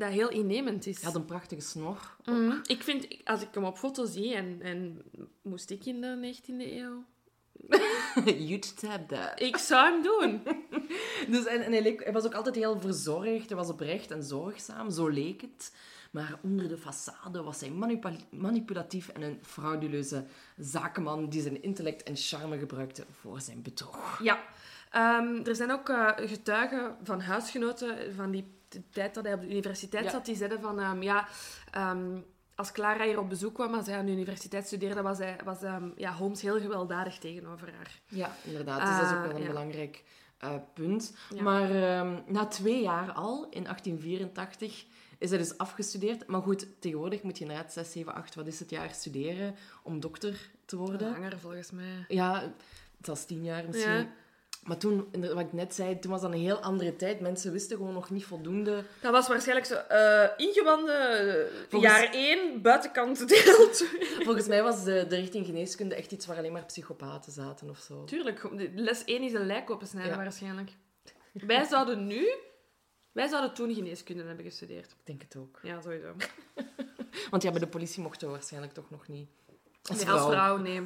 dat 0.00 0.10
heel 0.10 0.28
innemend 0.28 0.86
is. 0.86 0.96
Hij 0.96 1.04
had 1.04 1.14
een 1.14 1.24
prachtige 1.24 1.60
snor. 1.60 2.16
Mhm. 2.24 2.56
Ik 2.66 2.82
vind, 2.82 3.06
als 3.24 3.42
ik 3.42 3.48
hem 3.52 3.64
op 3.64 3.78
foto 3.78 4.06
zie, 4.06 4.34
en, 4.34 4.58
en 4.62 5.02
moest 5.42 5.70
ik 5.70 5.84
in 5.86 6.00
de 6.00 6.34
19e 6.34 6.46
eeuw... 6.46 7.04
You'd 8.48 8.80
tab 8.80 9.08
that. 9.08 9.40
Ik 9.40 9.56
zou 9.56 9.92
hem 9.92 10.02
doen. 10.02 10.42
Dus, 11.34 11.44
en, 11.44 11.62
en 11.64 11.72
hij, 11.72 11.82
leek- 11.82 12.04
hij 12.04 12.12
was 12.12 12.24
ook 12.24 12.34
altijd 12.34 12.54
heel 12.54 12.80
verzorgd. 12.80 13.48
Hij 13.48 13.56
was 13.56 13.68
oprecht 13.68 14.10
en 14.10 14.22
zorgzaam, 14.22 14.90
zo 14.90 15.08
leek 15.08 15.40
het. 15.40 15.72
Maar 16.10 16.38
onder 16.42 16.68
de 16.68 16.78
façade 16.78 17.42
was 17.44 17.60
hij 17.60 17.72
manipulatief 18.30 19.08
en 19.08 19.22
een 19.22 19.38
frauduleuze 19.42 20.26
zakenman 20.56 21.28
die 21.28 21.42
zijn 21.42 21.62
intellect 21.62 22.02
en 22.02 22.16
charme 22.16 22.58
gebruikte 22.58 23.04
voor 23.20 23.40
zijn 23.40 23.62
bedrog. 23.62 24.20
Ja. 24.22 24.44
Ehm, 24.90 25.44
er 25.44 25.56
zijn 25.56 25.70
ook 25.72 25.88
eh, 25.88 26.10
getuigen 26.16 26.96
van 27.02 27.20
huisgenoten 27.20 28.14
van 28.14 28.30
die 28.30 28.58
tijd 28.90 29.14
dat 29.14 29.24
hij 29.24 29.34
op 29.34 29.40
de 29.40 29.50
universiteit 29.50 30.04
Ja. 30.04 30.10
zat, 30.10 30.24
die 30.24 30.36
zeiden 30.36 30.60
van, 30.60 30.80
ehm, 30.80 31.02
ja, 31.02 31.28
ehm, 31.70 32.18
als 32.54 32.72
Clara 32.72 33.04
hier 33.04 33.18
op 33.18 33.28
bezoek 33.28 33.54
kwam, 33.54 33.74
als 33.74 33.86
hij 33.86 33.96
aan 33.98 34.06
de 34.06 34.12
universiteit 34.12 34.66
studeerde, 34.66 35.02
was, 35.02 35.18
hij, 35.18 35.38
was 35.44 35.58
ja, 35.96 36.12
Holmes 36.12 36.42
heel 36.42 36.60
gewelddadig 36.60 37.18
tegenover 37.18 37.72
haar. 37.76 38.00
Ja, 38.08 38.30
inderdaad. 38.44 38.80
Dus 38.80 38.96
dat 38.96 39.10
is 39.10 39.16
ook 39.16 39.26
wel 39.26 39.36
een 39.36 39.42
ja. 39.42 39.48
belangrijk 39.48 40.04
eh, 40.38 40.54
punt. 40.74 41.16
Ja. 41.34 41.42
Maar 41.42 41.68
na 42.26 42.46
twee 42.46 42.82
jaar 42.82 43.12
al, 43.12 43.46
in 43.50 43.62
1884, 43.64 44.84
is 45.18 45.30
hij 45.30 45.38
dus 45.38 45.58
afgestudeerd. 45.58 46.26
Maar 46.26 46.42
goed, 46.42 46.66
tegenwoordig 46.78 47.22
moet 47.22 47.38
je 47.38 47.44
inderdaad 47.44 47.72
6, 47.72 47.92
7, 47.92 48.14
8, 48.14 48.34
wat 48.34 48.46
is 48.46 48.58
het 48.58 48.70
jaar 48.70 48.90
studeren 48.90 49.54
om 49.82 50.00
dokter 50.00 50.50
te 50.64 50.76
worden. 50.76 51.10
Langer, 51.10 51.38
volgens 51.38 51.70
mij. 51.70 52.04
Ja, 52.08 52.52
was 53.00 53.24
tien 53.24 53.44
jaar 53.44 53.64
misschien. 53.66 54.08
Maar 54.60 54.76
toen, 54.78 55.08
wat 55.20 55.40
ik 55.40 55.52
net 55.52 55.74
zei, 55.74 55.98
toen 55.98 56.10
was 56.10 56.20
dat 56.20 56.32
een 56.32 56.38
heel 56.40 56.58
andere 56.58 56.96
tijd. 56.96 57.20
Mensen 57.20 57.52
wisten 57.52 57.76
gewoon 57.76 57.92
nog 57.92 58.10
niet 58.10 58.24
voldoende. 58.24 58.84
Dat 59.00 59.12
was 59.12 59.28
waarschijnlijk 59.28 59.66
zo 59.66 59.74
eh, 59.74 60.28
ingewanden, 60.36 61.18
eh, 61.18 61.46
Volgens- 61.68 61.92
jaar 61.92 62.08
1, 62.14 62.62
buitenkant 62.62 63.28
deel 63.28 63.70
2. 63.70 63.88
Volgens 64.26 64.46
mij 64.46 64.62
was 64.62 64.84
de, 64.84 65.06
de 65.08 65.16
richting 65.16 65.46
geneeskunde 65.46 65.94
echt 65.94 66.12
iets 66.12 66.26
waar 66.26 66.36
alleen 66.36 66.52
maar 66.52 66.64
psychopaten 66.64 67.32
zaten 67.32 67.70
of 67.70 67.78
zo. 67.78 68.04
Tuurlijk, 68.04 68.48
les 68.74 69.04
1 69.04 69.22
is 69.22 69.32
een 69.32 69.46
lijk 69.46 69.70
opensnijden 69.70 70.16
Ja. 70.16 70.22
waarschijnlijk. 70.22 70.70
Wij 71.32 71.64
zouden 71.64 72.06
nu, 72.06 72.28
wij 73.12 73.28
zouden 73.28 73.54
toen 73.54 73.74
geneeskunde 73.74 74.24
hebben 74.24 74.44
gestudeerd. 74.44 74.90
Ik 74.90 74.96
denk 75.06 75.22
het 75.22 75.36
ook. 75.36 75.58
Ja, 75.62 75.80
sowieso. 75.80 76.14
Want 77.30 77.42
ja, 77.42 77.50
bij 77.50 77.60
de 77.60 77.66
politie 77.66 78.02
mochten 78.02 78.26
we 78.26 78.32
waarschijnlijk 78.32 78.72
toch 78.72 78.90
nog 78.90 79.08
niet. 79.08 79.28
Als 79.82 79.96
Nee, 79.96 80.06
vrouw. 80.06 80.18
als 80.18 80.32
vrouw, 80.32 80.56
nee. 80.56 80.80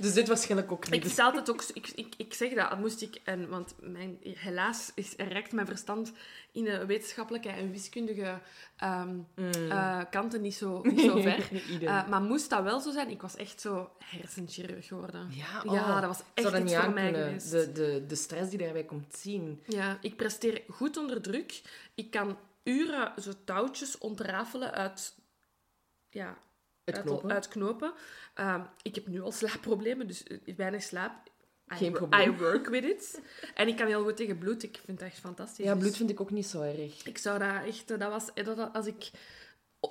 Dus 0.00 0.12
dit 0.12 0.28
waarschijnlijk 0.28 0.72
ook 0.72 0.90
niet. 0.90 0.94
Ik 0.94 1.06
vertel 1.06 1.32
het 1.32 1.50
ook, 1.50 1.64
ik, 1.72 1.92
ik, 1.94 2.14
ik 2.16 2.34
zeg 2.34 2.54
dat, 2.54 2.78
moest 2.78 3.02
ik, 3.02 3.20
en, 3.24 3.48
want 3.48 3.74
mijn, 3.80 4.18
helaas 4.22 4.90
is, 4.94 5.14
reikt 5.16 5.52
mijn 5.52 5.66
verstand 5.66 6.12
in 6.52 6.64
de 6.64 6.86
wetenschappelijke 6.86 7.48
en 7.48 7.70
wiskundige 7.72 8.38
ehm, 8.76 9.18
eh, 9.68 10.00
kanten 10.10 10.40
niet 10.40 10.54
zo, 10.54 10.80
niet 10.84 11.00
zo 11.00 11.20
ver. 11.20 11.48
Eh, 11.80 12.08
maar 12.08 12.22
moest 12.22 12.50
dat 12.50 12.62
wel 12.62 12.80
zo 12.80 12.90
zijn, 12.90 13.10
ik 13.10 13.22
was 13.22 13.36
echt 13.36 13.60
zo 13.60 13.90
hersenchirurg 14.04 14.86
geworden. 14.86 15.28
ja, 15.30 15.62
ja, 15.64 15.94
oh, 15.94 16.00
dat 16.00 16.06
was 16.06 16.16
zou 16.16 16.28
echt 16.34 16.50
dat 16.52 16.62
iets 16.62 16.74
voor 16.74 16.92
mij 16.92 17.14
geweest. 17.14 17.50
De, 17.50 17.72
de, 17.72 18.04
de 18.08 18.14
stress 18.14 18.50
die 18.50 18.58
daarbij 18.58 18.84
komt 18.84 19.16
zien. 19.16 19.62
Ja, 19.66 19.98
ik 20.00 20.16
presteer 20.16 20.62
goed 20.68 20.96
onder 20.96 21.22
druk. 21.22 21.62
Ik 21.94 22.10
kan 22.10 22.36
uren 22.62 23.12
zo 23.22 23.32
touwtjes 23.44 23.98
ontrafelen 23.98 24.72
uit... 24.72 25.14
Ja, 26.10 26.36
Het 26.86 26.94
uit- 26.96 27.04
knopen. 27.04 27.32
Uit 27.32 27.48
knopen. 27.48 27.92
Ehm, 28.34 28.60
ik 28.82 28.94
heb 28.94 29.06
nu 29.06 29.20
al 29.22 29.32
slaapproblemen, 29.32 30.06
dus 30.06 30.22
eh, 30.22 30.56
weinig 30.56 30.82
slaap. 30.82 31.12
I, 31.72 31.76
Geen 31.76 31.92
wo- 31.92 31.98
probleem. 31.98 32.32
I 32.34 32.36
work 32.38 32.68
with 32.68 32.84
it. 32.84 33.20
En 33.54 33.68
ik 33.68 33.76
kan 33.76 33.86
heel 33.86 34.02
goed 34.02 34.16
tegen 34.16 34.38
bloed. 34.38 34.62
Ik 34.62 34.80
vind 34.84 34.98
dat 34.98 35.08
echt 35.08 35.18
fantastisch. 35.18 35.64
Ja, 35.64 35.72
Dus 35.74 35.82
bloed 35.82 35.96
vind 35.96 36.10
ik 36.10 36.20
ook 36.20 36.30
niet 36.30 36.46
zo 36.46 36.62
erg. 36.62 37.06
Ik 37.06 37.18
zou 37.18 37.38
dat 37.38 37.64
echt... 37.66 37.90
eh, 37.90 37.98
Dat 37.98 38.10
was, 38.10 38.32
eh, 38.34 38.44
dat, 38.44 38.70
als 38.72 38.86
ik 38.86 39.10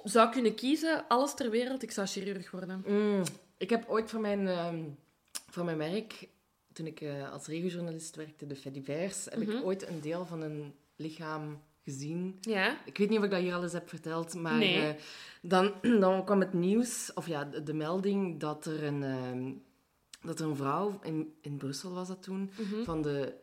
zou 0.03 0.31
kunnen 0.31 0.55
kiezen, 0.55 1.07
alles 1.07 1.33
ter 1.33 1.49
wereld, 1.49 1.83
ik 1.83 1.91
zou 1.91 2.07
chirurg 2.07 2.51
worden. 2.51 2.83
Mm. 2.87 3.23
Ik 3.57 3.69
heb 3.69 3.89
ooit 3.89 4.09
voor 4.09 4.19
mijn, 4.21 4.47
ehm, 4.47 4.83
voor 5.49 5.65
mijn 5.65 5.77
werk, 5.77 6.27
toen 6.73 6.85
ik 6.85 7.03
als 7.31 7.47
regiojournalist 7.47 8.15
werkte, 8.15 8.47
de 8.47 8.55
Fedivers, 8.55 9.25
heb 9.25 9.39
Mhm. 9.39 9.51
ik 9.51 9.63
ooit 9.65 9.87
een 9.87 10.01
deel 10.01 10.25
van 10.25 10.41
een 10.41 10.75
lichaam 10.95 11.61
gezien. 11.85 12.37
Ja? 12.41 12.77
Ik 12.85 12.97
weet 12.97 13.09
niet 13.09 13.17
of 13.19 13.25
ik 13.25 13.31
dat 13.31 13.39
hier 13.39 13.53
al 13.53 13.63
eens 13.63 13.73
heb 13.73 13.89
verteld, 13.89 14.33
maar 14.33 14.57
Nee. 14.57 14.87
eh, 14.87 15.01
dan, 15.41 15.73
dan 15.99 16.25
kwam 16.25 16.39
het 16.39 16.53
nieuws, 16.53 17.11
of 17.13 17.27
ja, 17.27 17.43
de, 17.45 17.63
de 17.63 17.73
melding, 17.73 18.39
dat 18.39 18.65
er 18.65 18.83
een, 18.83 19.03
ehm, 19.03 19.51
dat 20.21 20.39
er 20.39 20.45
een 20.45 20.55
vrouw, 20.55 20.99
in, 21.03 21.33
in 21.41 21.57
Brussel 21.57 21.93
was 21.93 22.07
dat 22.07 22.23
toen, 22.23 22.51
Mhm. 22.59 22.83
van 22.83 23.01
de 23.01 23.33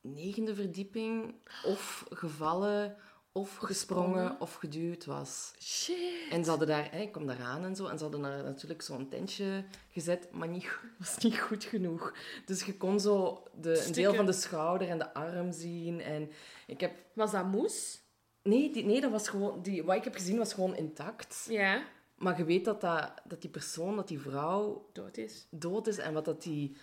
negende 0.00 0.54
verdieping 0.54 1.34
of 1.64 2.06
gevallen, 2.10 2.96
of 3.32 3.56
gesprongen, 3.56 4.40
of 4.40 4.54
geduwd 4.54 5.04
was. 5.04 5.52
Shit. 5.60 5.96
En 6.30 6.44
ze 6.44 6.50
hadden 6.50 6.68
daar, 6.68 6.88
hè, 6.90 7.00
ik 7.00 7.12
kwam 7.12 7.26
daar 7.26 7.40
aan 7.42 7.64
en 7.64 7.76
zo, 7.76 7.86
en 7.86 7.96
ze 7.98 8.02
hadden 8.02 8.22
daar 8.22 8.42
natuurlijk 8.44 8.82
zo'n 8.82 9.08
tentje 9.08 9.64
gezet, 9.90 10.28
maar 10.32 10.48
niet, 10.48 10.78
was 10.98 11.16
niet 11.18 11.38
goed 11.38 11.64
genoeg. 11.64 12.14
Dus 12.46 12.64
je 12.64 12.76
kon 12.76 13.00
zo 13.00 13.42
de, 13.60 13.84
een 13.86 13.92
deel 13.92 14.14
van 14.14 14.26
de 14.26 14.32
schouder 14.32 14.88
en 14.88 14.98
de 14.98 15.14
arm 15.14 15.52
zien. 15.52 16.00
En 16.00 16.30
ik 16.66 16.80
heb... 16.80 16.92
Was 17.14 17.30
dat 17.30 17.44
moes? 17.46 18.00
Nee, 18.42 18.72
die, 18.72 18.84
nee 18.84 19.00
dat 19.00 19.10
was 19.10 19.28
gewoon, 19.28 19.62
die, 19.62 19.84
wat 19.84 19.96
ik 19.96 20.04
heb 20.04 20.14
gezien 20.14 20.38
was 20.38 20.52
gewoon 20.54 20.76
intact. 20.76 21.46
Ja. 21.48 21.82
Maar 22.16 22.38
je 22.38 22.44
weet 22.44 22.64
dat, 22.64 22.80
dat, 22.80 23.12
dat 23.24 23.40
die 23.40 23.50
persoon, 23.50 23.96
dat 23.96 24.08
die 24.08 24.20
vrouw 24.20 24.88
Dood 24.92 25.16
is. 25.16 25.46
dood 25.50 25.86
is 25.86 25.98
en 25.98 26.12
wat 26.12 26.24
dat 26.24 26.42
die 26.42 26.76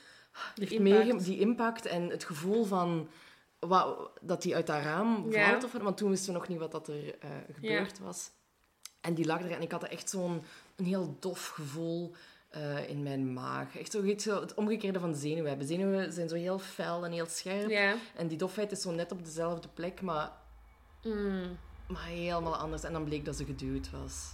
impact. 0.56 0.80
meegem- 0.80 1.18
die 1.24 1.40
impact 1.40 1.86
en 1.86 2.10
het 2.10 2.24
gevoel 2.24 2.64
van 2.64 3.10
wat, 3.60 4.10
dat 4.22 4.42
die 4.42 4.56
uit 4.56 4.68
dat 4.68 4.82
raam 4.84 5.32
Ja. 5.32 5.50
valt. 5.50 5.64
Of, 5.64 5.72
want 5.72 5.98
toen 5.98 6.10
wisten 6.10 6.34
we 6.34 6.40
nog 6.40 6.48
niet 6.48 6.60
wat 6.60 6.72
dat 6.72 6.88
er 6.88 7.20
eh, 7.20 7.30
gebeurd 7.54 8.00
was. 8.00 8.32
En 9.02 9.14
die 9.14 9.26
lag 9.26 9.42
er 9.42 9.52
en 9.52 9.62
ik 9.62 9.72
had 9.72 9.84
echt 9.84 10.10
zo'n 10.10 10.44
een 10.76 10.86
heel 10.86 11.18
dof 11.20 11.48
gevoel 11.48 12.14
eh, 12.50 12.90
in 12.90 13.04
mijn 13.04 13.34
maag. 13.34 13.78
Echt 13.78 13.92
zo, 13.92 14.18
zo 14.18 14.40
het 14.42 14.54
omgekeerde 14.54 15.00
van 15.00 15.16
zenuwen 15.16 15.50
hebben. 15.50 15.68
Zenuwen 15.68 16.14
zijn 16.14 16.30
zo 16.30 16.36
heel 16.36 16.60
fel 16.60 17.06
en 17.06 17.12
heel 17.12 17.26
scherp. 17.26 17.70
Ja. 17.70 17.96
En 18.16 18.28
die 18.28 18.38
dofheid 18.38 18.72
is 18.72 18.82
zo 18.82 18.92
net 18.92 19.12
op 19.12 19.26
dezelfde 19.26 19.68
plek, 19.68 20.02
maar, 20.02 20.32
Mm. 21.04 21.58
maar 21.88 22.06
helemaal 22.06 22.56
anders. 22.58 22.84
En 22.84 22.94
dan 22.94 23.04
bleek 23.04 23.26
dat 23.26 23.36
ze 23.36 23.46
geduwd 23.46 23.90
was. 23.92 24.32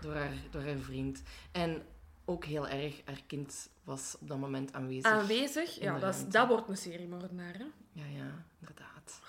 Door 0.00 0.14
haar, 0.14 0.32
door 0.50 0.62
haar 0.62 0.78
vriend. 0.78 1.22
En 1.52 1.82
ook 2.24 2.44
heel 2.44 2.68
erg, 2.68 3.00
haar 3.04 3.20
kind 3.26 3.68
was 3.88 4.16
op 4.20 4.28
dat 4.28 4.38
moment 4.38 4.72
aanwezig. 4.72 5.04
Aanwezig? 5.12 5.80
Ja, 5.80 5.98
dat, 5.98 6.08
is, 6.14 6.16
ruimte. 6.16 6.38
dat 6.38 6.48
wordt 6.48 6.68
een 6.68 6.76
seriemoordenaar, 6.76 7.52
hè? 7.58 7.64
Ja, 7.92 8.04
ja, 8.16 8.44
inderdaad. 8.60 9.20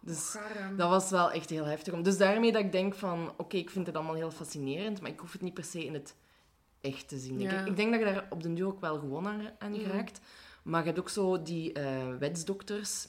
Dus 0.00 0.18
Garam. 0.30 0.76
dat 0.76 0.88
was 0.88 1.10
wel 1.10 1.30
echt 1.30 1.50
heel 1.50 1.64
heftig. 1.64 1.92
om- 1.92 2.02
Dus 2.02 2.18
daarmee 2.18 2.52
dat 2.52 2.62
ik 2.62 2.72
denk 2.72 2.94
van, 2.94 3.32
oké, 3.36 3.56
ik 3.56 3.70
vind 3.70 3.86
het 3.86 3.96
allemaal 3.96 4.14
heel 4.14 4.30
fascinerend, 4.30 5.00
maar 5.00 5.10
ik 5.10 5.18
hoef 5.20 5.32
het 5.32 5.40
niet 5.42 5.54
per 5.54 5.64
se 5.64 5.84
in 5.84 5.94
het 5.94 6.14
echt 6.80 7.08
te 7.08 7.18
zien. 7.18 7.40
Ja. 7.40 7.60
Ik, 7.60 7.66
ik 7.66 7.76
denk 7.76 7.90
dat 7.90 7.98
je 8.00 8.06
daar 8.06 8.26
op 8.30 8.42
den 8.42 8.54
duur 8.54 8.66
ook 8.66 8.80
wel 8.80 8.98
gewoon 8.98 9.26
aan, 9.26 9.40
aan 9.58 9.74
geraakt. 9.78 10.20
Maar 10.62 10.80
je 10.80 10.86
hebt 10.86 10.98
ook 10.98 11.08
zo 11.08 11.42
die 11.42 11.72
eh, 11.72 12.16
wetsdokters. 12.18 13.08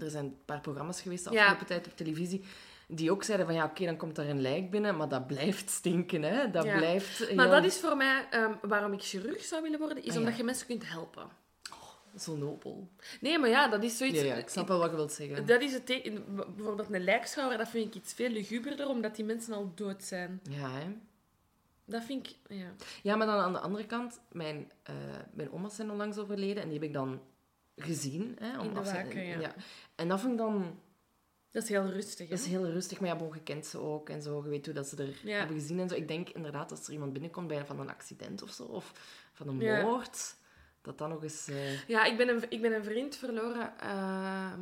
Er 0.00 0.10
zijn 0.10 0.24
een 0.24 0.36
paar 0.44 0.60
programma's 0.60 1.00
geweest 1.00 1.24
de 1.24 1.30
Ja. 1.30 1.40
afgelopen 1.40 1.66
tijd 1.66 1.86
op 1.86 1.96
televisie. 1.96 2.44
Die 2.88 3.10
ook 3.10 3.22
zeiden 3.22 3.46
van 3.46 3.54
ja, 3.54 3.64
oké, 3.64 3.84
dan 3.84 3.96
komt 3.96 4.16
daar 4.16 4.28
een 4.28 4.40
lijk 4.40 4.70
binnen, 4.70 4.96
maar 4.96 5.08
dat 5.08 5.26
blijft 5.26 5.70
stinken, 5.70 6.22
hè? 6.22 6.50
Dat 6.50 6.64
Ja. 6.64 6.76
blijft. 6.76 7.34
Maar 7.34 7.50
dat 7.50 7.64
is 7.64 7.78
voor 7.80 7.96
mij 7.96 8.26
ehm, 8.30 8.52
waarom 8.62 8.92
ik 8.92 9.02
chirurg 9.02 9.42
zou 9.44 9.62
willen 9.62 9.78
worden, 9.78 10.02
is 10.02 10.10
Ah, 10.10 10.16
omdat 10.16 10.32
ja. 10.32 10.38
je 10.38 10.44
mensen 10.44 10.66
kunt 10.66 10.88
helpen. 10.88 11.28
zo 12.18 12.36
nobel. 12.36 12.88
Nee, 13.20 13.38
maar 13.38 13.48
ja, 13.48 13.68
dat 13.68 13.82
is 13.82 13.96
zoiets... 13.96 14.20
Ja, 14.20 14.34
ik 14.34 14.48
snap 14.48 14.68
wel 14.68 14.78
wat 14.78 14.90
je 14.90 14.96
wilt 14.96 15.12
zeggen. 15.12 15.46
Dat 15.46 15.60
is 15.60 15.72
het 15.72 15.86
teken. 15.86 16.24
Bijvoorbeeld 16.56 16.92
een 16.94 17.04
lijkschouwer, 17.04 17.58
dat 17.58 17.68
vind 17.68 17.86
ik 17.86 17.94
iets 18.02 18.12
veel 18.12 18.28
luguberder, 18.30 18.88
omdat 18.88 19.16
die 19.16 19.24
mensen 19.24 19.54
al 19.54 19.72
dood 19.74 20.02
zijn. 20.02 20.40
Ja, 20.50 20.70
hè. 20.70 20.86
Dat 21.84 22.02
vind 22.04 22.28
ik... 22.28 22.36
Ja. 22.56 22.66
Ja, 23.02 23.16
maar 23.16 23.26
dan 23.26 23.38
aan 23.38 23.52
de 23.52 23.58
andere 23.58 23.86
kant, 23.86 24.20
mijn, 24.32 24.72
eh 24.82 24.94
mijn 25.32 25.52
oma's 25.52 25.74
zijn 25.74 25.90
onlangs 25.90 26.18
overleden 26.18 26.62
en 26.62 26.68
die 26.68 26.78
heb 26.78 26.86
ik 26.88 26.92
dan 26.94 27.20
gezien. 27.76 28.36
Hè, 28.40 28.58
om 28.58 28.66
In 28.66 28.74
de 28.74 29.18
ja. 29.40 29.54
En 29.94 30.08
dat 30.08 30.20
vind 30.20 30.32
ik 30.32 30.38
dan... 30.38 30.78
Dat 31.54 31.62
is 31.62 31.68
heel 31.68 31.86
rustig, 31.90 32.28
hè? 32.28 32.34
Dat 32.34 32.44
is 32.44 32.50
heel 32.50 32.66
rustig, 32.70 33.00
maar 33.00 33.08
ja, 33.08 33.16
bon, 33.16 33.34
je 33.34 33.42
kent 33.42 33.66
ze 33.66 33.78
ook 33.78 34.08
en 34.08 34.22
zo. 34.22 34.42
Je 34.42 34.48
weet 34.48 34.64
hoe 34.64 34.74
dat 34.74 34.86
ze 34.88 34.96
er 35.02 35.20
Ja. 35.22 35.38
hebben 35.38 35.56
gezien 35.60 35.80
en 35.80 35.88
zo. 35.88 35.94
Ik 35.94 36.08
denk 36.08 36.28
inderdaad, 36.28 36.70
als 36.70 36.86
er 36.86 36.92
iemand 36.92 37.12
binnenkomt 37.12 37.48
bij 37.48 37.64
van 37.66 37.80
een 37.80 37.88
accident 37.90 38.42
of 38.42 38.50
zo, 38.50 38.62
of 38.62 38.92
van 39.32 39.48
een 39.48 39.60
Ja. 39.60 39.82
moord, 39.82 40.36
dat 40.82 40.98
dan 40.98 41.08
nog 41.08 41.22
eens... 41.22 41.48
eh, 41.48 41.88
Ja, 41.88 42.04
ik 42.04 42.16
ben 42.16 42.28
een, 42.28 42.50
ik 42.50 42.60
ben 42.62 42.72
een 42.72 42.84
vriend 42.84 43.16
verloren 43.16 43.78
ehm, 43.78 44.60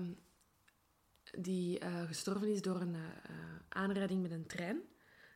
die 1.39 1.79
eh, 1.79 2.03
gestorven 2.07 2.49
is 2.49 2.63
door 2.63 2.81
een 2.81 2.95
eh, 2.95 3.01
aanrijding 3.69 4.23
met 4.23 4.31
een 4.31 4.47
trein. 4.47 4.81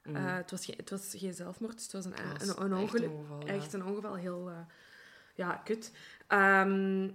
mm, 0.05 0.15
het, 0.15 0.51
was 0.51 0.65
geen, 0.65 0.77
het 0.77 0.91
was 0.91 1.15
geen 1.17 1.35
zelfmoord, 1.35 1.83
het 1.83 1.93
was 1.93 2.05
een, 2.05 2.13
een, 2.19 2.31
een, 2.31 2.73
echt 2.73 2.83
ongeluk. 2.83 3.11
ongeval. 3.11 3.47
Echt 3.47 3.73
een 3.73 3.85
ongeval, 3.85 4.15
heel 4.15 4.51
ja, 5.35 5.55
kut. 5.57 5.93
Ehm, 6.27 7.11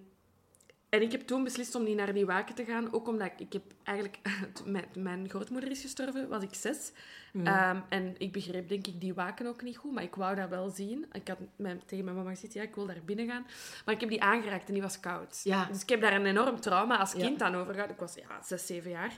en 0.92 1.02
ik 1.02 1.12
heb 1.12 1.22
toen 1.22 1.44
beslist 1.44 1.76
om 1.76 1.84
niet 1.84 1.96
naar 1.96 2.14
die 2.14 2.26
waken 2.26 2.56
te 2.56 2.66
gaan. 2.66 2.94
Ook 2.94 3.08
omdat 3.08 3.28
ik, 3.28 3.40
ik 3.40 3.54
heb 3.54 3.64
eigenlijk... 3.84 4.20
mijn, 4.66 4.86
mijn 4.94 5.30
grootmoeder 5.30 5.72
is 5.72 5.82
gestorven, 5.82 6.30
was 6.30 6.44
ik 6.44 6.54
zes. 6.54 6.92
Mm. 7.34 7.48
Ehm, 7.48 7.80
en 7.90 8.16
ik 8.18 8.32
begreep 8.32 8.70
denk 8.70 8.88
ik 8.88 9.02
die 9.02 9.14
waken 9.14 9.46
ook 9.46 9.62
niet 9.62 9.78
goed. 9.78 9.92
Maar 9.92 10.04
ik 10.04 10.16
wou 10.16 10.36
dat 10.36 10.50
wel 10.50 10.70
zien. 10.70 11.06
Ik 11.12 11.28
had 11.28 11.38
mijn, 11.56 11.82
tegen 11.86 12.06
mijn 12.06 12.18
mama 12.18 12.30
gezegd, 12.30 12.54
ja, 12.54 12.62
ik 12.62 12.76
wil 12.76 12.86
daar 12.86 13.02
binnen 13.06 13.28
gaan. 13.28 13.46
Maar 13.86 13.94
ik 13.94 14.00
heb 14.00 14.10
die 14.10 14.22
aangeraakt 14.22 14.68
en 14.68 14.74
die 14.74 14.82
was 14.82 15.00
koud. 15.00 15.42
Ja. 15.44 15.66
Dus 15.66 15.82
ik 15.82 15.90
heb 15.90 16.02
daar 16.02 16.14
een 16.14 16.26
enorm 16.26 16.60
trauma 16.60 16.98
als 16.98 17.12
Ja. 17.12 17.26
kind 17.26 17.42
aan 17.42 17.56
overgehad. 17.56 17.90
Ik 17.90 18.00
was 18.00 18.14
ja, 18.14 18.42
zes, 18.44 18.66
zeven 18.66 18.92
jaar. 18.92 19.18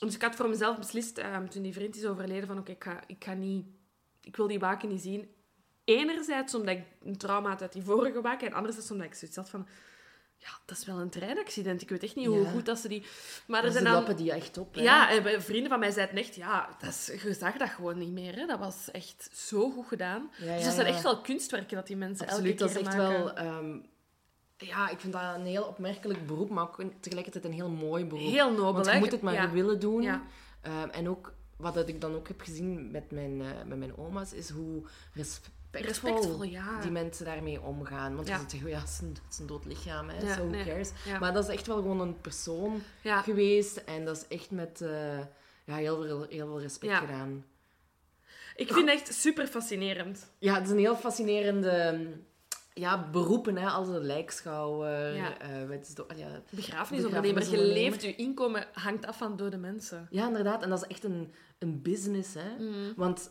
Dus 0.00 0.14
ik 0.14 0.22
had 0.22 0.34
voor 0.34 0.48
mezelf 0.48 0.78
beslist, 0.78 1.18
ehm, 1.18 1.48
toen 1.48 1.62
die 1.62 1.72
vriend 1.72 1.96
is 1.96 2.06
overleden, 2.06 2.46
van 2.46 2.58
oké, 2.58 2.70
ik, 2.70 2.84
ga, 2.84 3.00
ik 3.06 3.24
ga 3.24 3.32
niet... 3.32 3.66
Ik 4.22 4.36
wil 4.36 4.46
die 4.46 4.58
waken 4.58 4.88
niet 4.88 5.02
zien. 5.02 5.28
Enerzijds 5.84 6.54
omdat 6.54 6.76
ik 6.76 6.84
een 7.04 7.16
trauma 7.16 7.48
had 7.48 7.62
uit 7.62 7.72
die 7.72 7.82
vorige 7.82 8.20
waken. 8.20 8.46
En 8.46 8.52
anderzijds 8.52 8.90
omdat 8.90 9.06
ik 9.06 9.14
zoiets 9.14 9.36
had 9.36 9.50
van... 9.50 9.66
Ja, 10.38 10.48
dat 10.64 10.76
is 10.78 10.84
wel 10.84 10.98
een 11.00 11.10
treinaccident. 11.10 11.82
Ik 11.82 11.88
weet 11.88 12.02
echt 12.02 12.16
niet 12.16 12.24
Ja. 12.24 12.30
hoe 12.30 12.44
goed 12.46 12.66
dat 12.66 12.78
ze 12.78 12.88
die... 12.88 13.06
Maar 13.46 13.64
er 13.64 13.72
zijn 13.72 13.84
dan... 13.84 13.92
lappen 13.92 14.16
die 14.16 14.32
echt 14.32 14.58
op, 14.58 14.74
hè. 14.74 14.80
Ja, 14.82 15.10
en 15.10 15.42
vrienden 15.42 15.70
van 15.70 15.78
mij 15.78 15.90
zeiden 15.90 16.16
echt, 16.16 16.34
ja, 16.34 16.68
dat 16.80 16.88
is, 16.90 17.06
je 17.22 17.34
zag 17.34 17.56
dat 17.56 17.68
gewoon 17.68 17.98
niet 17.98 18.12
meer. 18.12 18.34
Hè. 18.36 18.46
Dat 18.46 18.58
was 18.58 18.90
echt 18.90 19.28
zo 19.32 19.70
goed 19.70 19.86
gedaan. 19.86 20.30
Ja, 20.38 20.54
dus 20.56 20.64
dat 20.64 20.74
zijn 20.74 20.86
echt 20.86 21.02
wel 21.02 21.20
kunstwerken 21.20 21.76
dat 21.76 21.86
die 21.86 21.96
mensen 21.96 22.26
Absoluut, 22.26 22.60
elke 22.60 22.72
dat 22.74 22.82
is 22.82 22.88
keer 22.90 23.00
echt 23.00 23.10
maken. 23.10 23.24
wel... 23.24 23.34
ehm, 23.34 23.76
ja, 24.56 24.88
ik 24.88 25.00
vind 25.00 25.12
dat 25.12 25.22
een 25.34 25.46
heel 25.46 25.64
opmerkelijk 25.64 26.26
beroep, 26.26 26.50
maar 26.50 26.62
ook 26.64 26.82
tegelijkertijd 27.00 27.44
een 27.44 27.52
heel 27.52 27.70
mooi 27.70 28.04
beroep. 28.04 28.24
Heel 28.30 28.50
nobel, 28.50 28.72
Want 28.72 28.86
je 28.86 28.98
moet 28.98 29.12
het 29.12 29.22
maar 29.22 29.34
Ja. 29.34 29.50
willen 29.50 29.80
doen. 29.80 30.02
Ja. 30.02 30.22
Ehm, 30.60 30.88
en 30.88 31.08
ook, 31.08 31.34
wat 31.56 31.74
dat 31.74 31.88
ik 31.88 32.00
dan 32.00 32.14
ook 32.14 32.28
heb 32.28 32.40
gezien 32.40 32.90
met 32.90 33.10
mijn, 33.10 33.40
eh, 33.40 33.46
met 33.66 33.78
mijn 33.78 33.96
oma's, 33.96 34.32
is 34.32 34.50
hoe 34.50 34.82
respectvol, 35.82 36.22
Respectvol, 36.22 36.42
ja. 36.42 36.80
die 36.80 36.90
mensen 36.90 37.24
daarmee 37.24 37.60
omgaan. 37.62 38.14
Want 38.16 38.28
Ja. 38.28 38.38
zegt, 38.38 38.50
zeggen, 38.50 38.70
ja, 38.70 38.78
het 38.80 38.88
is 38.88 38.98
een, 39.02 39.08
het 39.24 39.32
is 39.32 39.38
een 39.38 39.46
dood 39.46 39.64
lichaam, 39.64 40.08
hè, 40.08 40.20
Ja, 40.26 40.34
so 40.34 40.40
who 40.40 40.50
nee. 40.50 40.64
cares. 40.64 40.90
Ja. 41.04 41.18
Maar 41.18 41.32
dat 41.32 41.48
is 41.48 41.54
echt 41.54 41.66
wel 41.66 41.76
gewoon 41.76 42.00
een 42.00 42.20
persoon 42.20 42.82
geweest. 43.02 43.76
En 43.76 44.04
dat 44.04 44.16
is 44.16 44.36
echt 44.36 44.50
met 44.50 44.80
eh, 44.80 45.18
ja, 45.64 45.74
heel, 45.76 46.02
veel, 46.02 46.26
heel 46.28 46.46
veel 46.46 46.60
respect 46.60 46.92
Ja. 46.92 46.98
gedaan. 46.98 47.44
Ik 48.56 48.72
vind 48.72 48.90
het 48.90 49.00
echt 49.00 49.14
super 49.14 49.46
fascinerend. 49.46 50.30
Ja, 50.38 50.54
het 50.54 50.64
is 50.64 50.70
een 50.70 50.78
heel 50.78 50.96
fascinerende 50.96 52.06
ja, 52.74 53.08
beroepen, 53.10 53.56
hè, 53.56 53.66
als 53.68 53.88
een 53.88 54.04
lijkschouwer. 54.04 55.14
Ja. 55.14 55.38
eh, 55.38 55.68
wat 55.68 55.80
is 55.80 55.94
de- 55.94 56.06
ja, 56.16 56.42
Begrafenisondernemer. 56.50 57.50
Je 57.50 57.58
leeft, 57.62 58.02
je 58.02 58.14
inkomen 58.14 58.66
hangt 58.72 59.06
af 59.06 59.18
van 59.18 59.36
dode 59.36 59.56
mensen. 59.56 60.06
Ja, 60.10 60.26
inderdaad. 60.26 60.62
En 60.62 60.68
dat 60.70 60.82
is 60.82 60.88
echt 60.88 61.04
een, 61.04 61.32
een 61.58 61.82
business. 61.82 62.34
Hè? 62.34 62.56
Mm. 62.58 62.92
Want 62.96 63.30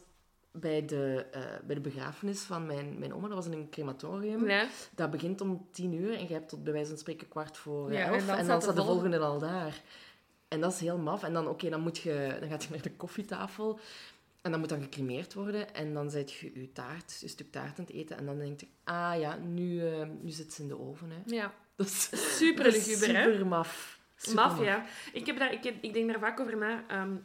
bij 0.60 0.86
de, 0.86 1.26
eh, 1.32 1.42
bij 1.66 1.76
de 1.76 1.82
begrafenis 1.82 2.42
van 2.42 2.66
mijn, 2.66 3.00
mijn 3.00 3.14
oma, 3.14 3.28
dat 3.28 3.38
was 3.38 3.46
in 3.46 3.52
een 3.54 3.70
crematorium. 3.70 4.48
Ja. 4.50 4.68
Dat 4.96 5.12
begint 5.12 5.42
om 5.42 5.68
tien 5.72 5.94
uur 5.94 6.14
en 6.18 6.28
je 6.28 6.34
hebt 6.34 6.50
tot 6.50 6.64
bij 6.64 6.74
wijze 6.74 6.90
van 6.90 6.98
spreken 6.98 7.28
kwart 7.28 7.58
voor 7.58 7.92
Ja, 7.94 8.06
elf. 8.06 8.28
en 8.28 8.38
En 8.38 8.48
dan 8.48 8.62
staat 8.62 8.76
de 8.76 8.84
volgende- 8.84 9.20
al 9.20 9.40
daar. 9.40 9.82
En 10.48 10.60
dat 10.62 10.74
is 10.74 10.80
heel 10.80 10.98
maf. 10.98 11.24
En 11.24 11.34
dan, 11.34 11.48
oké, 11.48 11.70
dan, 11.70 11.82
moet 11.82 11.98
je, 11.98 12.38
dan 12.40 12.50
gaat 12.50 12.64
je 12.64 12.70
naar 12.72 12.82
de 12.82 12.92
koffietafel. 12.92 13.80
En 14.42 14.52
dan 14.52 14.60
moet 14.60 14.70
dan 14.70 14.82
gecremeerd 14.82 15.34
worden. 15.34 15.74
En 15.74 15.94
dan 15.94 16.10
zet 16.10 16.34
je 16.34 16.52
je 16.60 16.72
taart, 16.72 17.18
je 17.20 17.28
stuk 17.28 17.52
taart 17.52 17.80
aan 17.80 17.86
het 17.86 17.94
eten. 17.94 18.18
En 18.18 18.26
dan 18.26 18.38
denk 18.38 18.60
je, 18.60 18.68
ah 18.84 19.20
ja, 19.20 19.36
nu, 19.38 19.88
eh, 19.88 20.08
nu 20.22 20.30
zit 20.30 20.54
ze 20.54 20.62
in 20.62 20.68
de 20.68 20.80
oven. 20.80 21.10
Hè. 21.12 21.36
ja. 21.36 21.54
Dat 21.76 21.88
is 21.88 22.10
Super 22.38 22.66
luguber, 22.72 23.16
hè? 23.16 23.24
super 23.24 23.48
maf. 23.48 24.00
Super 24.16 24.36
Maf, 24.36 24.64
ja. 24.64 24.86
Ik, 25.14 25.26
heb 25.26 25.38
daar, 25.38 25.54
ik, 25.54 25.64
heb- 25.64 25.84
ik 25.84 25.94
denk 25.94 26.08
daar 26.10 26.20
vaak 26.20 26.40
over 26.40 26.58
na. 26.58 26.84
Ehm, 26.88 27.16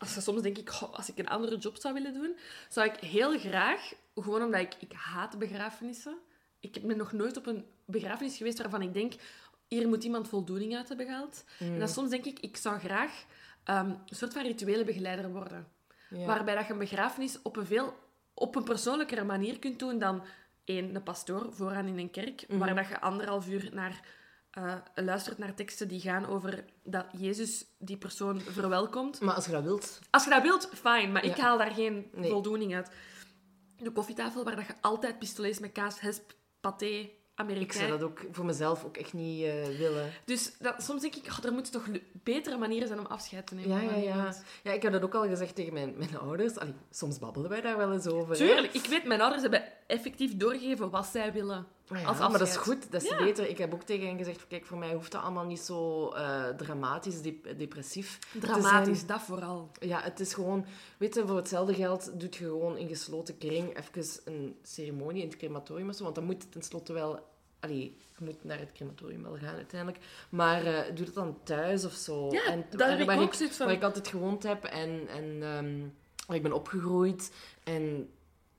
als, 0.00 0.22
soms 0.24 0.42
denk 0.42 0.58
ik, 0.58 0.70
als 0.70 1.08
ik 1.08 1.18
een 1.18 1.28
andere 1.28 1.56
job 1.56 1.76
zou 1.76 1.94
willen 1.94 2.12
doen, 2.12 2.36
zou 2.68 2.88
ik 2.88 2.96
heel 2.96 3.38
graag, 3.38 3.92
gewoon 4.14 4.42
omdat 4.42 4.60
ik, 4.60 4.74
ik 4.78 4.92
haat 4.92 5.38
begrafenissen. 5.38 6.18
Ik 6.60 6.86
ben 6.86 6.96
nog 6.96 7.12
nooit 7.12 7.36
op 7.36 7.46
een 7.46 7.64
begrafenis 7.84 8.36
geweest 8.36 8.58
waarvan 8.58 8.82
ik 8.82 8.94
denk, 8.94 9.12
hier 9.68 9.88
moet 9.88 10.04
iemand 10.04 10.28
voldoening 10.28 10.76
uit 10.76 10.88
hebben 10.88 11.06
gehaald. 11.06 11.44
Mm. 11.58 11.72
En 11.72 11.78
dan 11.78 11.88
soms 11.88 12.10
denk 12.10 12.24
ik, 12.24 12.38
ik 12.38 12.56
zou 12.56 12.78
graag 12.78 13.24
ehm, 13.64 13.90
een 13.90 14.16
soort 14.16 14.32
van 14.32 14.42
rituele 14.42 14.84
begeleider 14.84 15.32
worden. 15.32 15.68
Ja. 16.10 16.26
Waarbij 16.26 16.54
dat 16.54 16.66
je 16.66 16.72
een 16.72 16.78
begrafenis 16.78 17.42
op 17.42 17.56
een 17.56 17.66
veel 17.66 17.94
op 18.34 18.56
een 18.56 18.64
persoonlijkere 18.64 19.24
manier 19.24 19.58
kunt 19.58 19.78
doen 19.78 19.98
dan 19.98 20.22
één, 20.64 20.94
een 20.94 21.02
pastoor 21.02 21.52
vooraan 21.52 21.86
in 21.86 21.98
een 21.98 22.10
kerk, 22.10 22.44
Mhm. 22.48 22.58
waar 22.58 22.74
dat 22.74 22.88
je 22.88 23.00
anderhalf 23.00 23.48
uur 23.48 23.70
naar, 23.72 24.00
eh, 24.50 24.74
luistert 24.94 25.38
naar 25.38 25.54
teksten 25.54 25.88
die 25.88 26.00
gaan 26.00 26.26
over 26.26 26.64
dat 26.82 27.06
Jezus 27.16 27.64
die 27.78 27.96
persoon 27.96 28.40
verwelkomt. 28.40 29.20
Maar 29.20 29.34
als 29.34 29.46
je 29.46 29.52
dat 29.52 29.62
wilt, 29.62 29.98
Als 30.10 30.24
je 30.24 30.30
dat 30.30 30.42
wilt, 30.42 30.68
fijn, 30.74 31.12
maar 31.12 31.24
ik 31.24 31.36
haal 31.36 31.58
daar 31.58 31.70
geen 31.72 32.08
Nee. 32.12 32.30
voldoening 32.30 32.74
uit. 32.74 32.90
De 33.78 33.90
koffietafel 33.90 34.44
waar 34.44 34.56
dat 34.56 34.66
je 34.66 34.74
altijd 34.80 35.18
pistolets 35.18 35.58
met 35.58 35.72
kaas, 35.72 36.00
hesp, 36.00 36.32
paté, 36.60 36.86
ik 36.86 37.10
Amerikaan. 37.34 37.78
zou 37.78 37.90
dat 37.90 38.02
ook 38.02 38.20
voor 38.32 38.44
mezelf 38.44 38.84
ook 38.84 38.96
echt 38.96 39.12
niet 39.12 39.44
eh, 39.44 39.64
willen. 39.78 40.10
Dus 40.24 40.52
dat, 40.58 40.82
soms 40.82 41.00
denk 41.02 41.14
ik, 41.14 41.26
oh, 41.26 41.44
er 41.44 41.52
moeten 41.52 41.72
toch 41.72 41.86
betere 42.12 42.56
manieren 42.58 42.88
zijn 42.88 43.00
om 43.00 43.06
afscheid 43.06 43.46
te 43.46 43.54
nemen. 43.54 43.82
Ja, 43.84 43.90
ja, 43.90 43.96
ja. 43.96 44.34
Ja, 44.62 44.72
ik 44.72 44.82
heb 44.82 44.92
dat 44.92 45.02
ook 45.02 45.14
al 45.14 45.28
gezegd 45.28 45.54
tegen 45.54 45.72
mijn, 45.72 45.94
mijn 45.98 46.18
ouders. 46.18 46.58
Allee, 46.58 46.74
soms 46.90 47.18
babbelen 47.18 47.50
wij 47.50 47.60
daar 47.60 47.76
wel 47.76 47.92
eens 47.92 48.06
over. 48.06 48.30
hè. 48.30 48.36
Tuurlijk, 48.36 48.72
ik 48.74 48.86
weet, 48.86 49.04
mijn 49.04 49.20
ouders 49.20 49.42
hebben 49.42 49.62
effectief 49.86 50.36
doorgegeven 50.36 50.90
wat 50.90 51.06
zij 51.06 51.32
willen. 51.32 51.66
Ja, 51.94 52.02
als 52.04 52.18
maar 52.18 52.30
dat 52.38 52.48
is 52.48 52.56
goed, 52.56 52.92
dat 52.92 53.02
is 53.02 53.08
Ja. 53.08 53.16
beter. 53.18 53.48
Ik 53.48 53.58
heb 53.58 53.74
ook 53.74 53.82
tegen 53.82 54.06
hen 54.06 54.16
gezegd, 54.18 54.46
kijk, 54.46 54.64
voor 54.66 54.78
mij 54.78 54.94
hoeft 54.94 55.12
dat 55.12 55.22
allemaal 55.22 55.44
niet 55.44 55.60
zo 55.60 56.08
eh, 56.08 56.48
dramatisch, 56.48 57.22
dep- 57.22 57.58
depressief 57.58 58.18
te 58.18 58.38
Dramatisch, 58.38 58.96
zijn. 58.96 59.06
dat 59.08 59.20
vooral. 59.22 59.70
Ja, 59.80 60.00
het 60.02 60.20
is 60.20 60.34
gewoon... 60.34 60.64
Weet 60.98 61.14
je, 61.14 61.26
voor 61.26 61.36
hetzelfde 61.36 61.74
geld 61.74 62.20
doet 62.20 62.36
je 62.36 62.44
gewoon 62.44 62.76
in 62.76 62.88
gesloten 62.88 63.38
kring 63.38 63.76
even 63.78 64.20
een 64.24 64.56
ceremonie 64.62 65.22
in 65.22 65.28
het 65.28 65.36
crematorium 65.38 65.88
of 65.88 65.94
zo, 65.96 66.02
want 66.02 66.14
dan 66.14 66.24
moet 66.24 66.42
het 66.42 66.52
tenslotte 66.52 66.92
wel... 66.92 67.28
Allee, 67.60 67.96
je 68.18 68.24
moet 68.24 68.44
naar 68.44 68.58
het 68.58 68.72
crematorium 68.72 69.22
wel 69.22 69.36
gaan 69.36 69.54
uiteindelijk. 69.56 70.04
Maar 70.30 70.64
eh, 70.64 70.94
doe 70.96 71.04
dat 71.04 71.14
dan 71.14 71.38
thuis 71.42 71.84
of 71.84 71.92
zo. 71.92 72.28
Ja, 72.30 72.44
en 72.44 72.64
daar 72.70 73.00
ik 73.00 73.06
waar 73.06 73.20
ook 73.20 73.34
zoiets 73.34 73.56
van. 73.56 73.66
Waar 73.66 73.74
ik 73.74 73.82
altijd 73.82 74.08
gewoond 74.08 74.42
heb 74.42 74.64
en, 74.64 75.08
en 75.08 75.42
ehm, 75.42 75.78
waar 76.26 76.36
ik 76.36 76.42
ben 76.42 76.52
opgegroeid. 76.52 77.32
En 77.64 78.10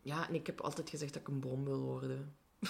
ja, 0.01 0.27
en 0.27 0.33
ik 0.35 0.45
heb 0.45 0.61
altijd 0.61 0.89
gezegd 0.89 1.13
dat 1.13 1.21
ik 1.21 1.27
een 1.27 1.39
bom 1.39 1.65
wil 1.65 1.79
worden. 1.79 2.35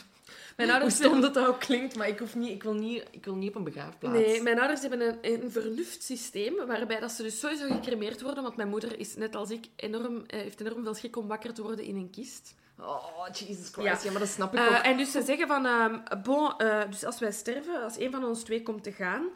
Mijn 0.57 0.69
Hoe 0.69 0.79
ouders 0.79 0.95
stom 0.99 1.21
dat 1.21 1.33
dat 1.33 1.47
ook 1.47 1.59
klinkt, 1.59 1.95
maar 1.95 2.07
ik, 2.07 2.19
hoef 2.19 2.35
niet, 2.35 2.49
ik, 2.51 2.63
wil, 2.63 2.73
niet, 2.73 3.03
ik 3.11 3.25
wil 3.25 3.35
niet 3.35 3.49
op 3.49 3.55
een 3.55 3.63
begraafplaats. 3.63 4.15
Nee, 4.17 4.41
mijn 4.41 4.59
ouders 4.59 4.81
hebben 4.81 5.01
een, 5.01 5.17
een 5.21 5.51
vernuftssysteem 5.51 6.53
waarbij 6.67 6.99
dat 6.99 7.11
ze 7.11 7.23
dus 7.23 7.39
sowieso 7.39 7.67
gecremeerd 7.67 8.21
worden, 8.21 8.43
want 8.43 8.55
mijn 8.55 8.69
moeder 8.69 8.99
is 8.99 9.15
net 9.15 9.35
als 9.35 9.49
ik 9.49 9.65
enorm, 9.75 10.23
eh, 10.27 10.39
heeft 10.39 10.61
enorm 10.61 10.83
veel 10.83 10.93
schrik 10.93 11.17
om 11.17 11.27
wakker 11.27 11.53
te 11.53 11.61
worden 11.61 11.85
in 11.85 11.95
een 11.95 12.09
kist. 12.09 12.55
Oh, 12.79 13.27
Jesus 13.33 13.69
Christ. 13.71 13.87
Ja. 13.87 13.99
Ja, 14.03 14.11
maar 14.11 14.19
dat 14.19 14.29
snap 14.29 14.53
ik 14.53 14.59
Eh, 14.59 14.65
ook. 14.67 14.73
en 14.83 14.97
dus 14.97 15.11
ze 15.11 15.21
zeggen 15.21 15.47
van, 15.47 15.65
ehm, 15.65 15.99
bon, 16.23 16.57
eh, 16.57 16.81
dus 16.89 17.05
als 17.05 17.19
wij 17.19 17.31
sterven, 17.31 17.83
als 17.83 17.99
een 17.99 18.11
van 18.11 18.23
ons 18.23 18.43
twee 18.43 18.63
komt 18.63 18.83
te 18.83 18.91
gaan, 18.91 19.27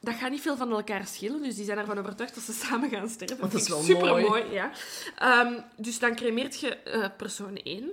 dat 0.00 0.14
gaat 0.14 0.30
niet 0.30 0.40
veel 0.40 0.56
van 0.56 0.70
elkaar 0.70 1.06
schillen. 1.06 1.42
Dus 1.42 1.56
die 1.56 1.64
zijn 1.64 1.78
ervan 1.78 1.98
overtuigd 1.98 2.34
dat 2.34 2.44
ze 2.44 2.52
samen 2.66 2.90
gaan 2.90 3.08
sterven. 3.08 3.38
Want 3.38 3.52
dat 3.52 3.60
is 3.60 3.68
wel 3.68 3.82
supermooi, 3.82 4.24
mooi. 4.24 4.44
ja. 4.50 4.70
Ehm, 5.18 5.60
dus 5.76 5.98
dan 5.98 6.14
cremeert 6.14 6.60
je 6.60 7.10
persoon 7.16 7.60
1. 7.62 7.90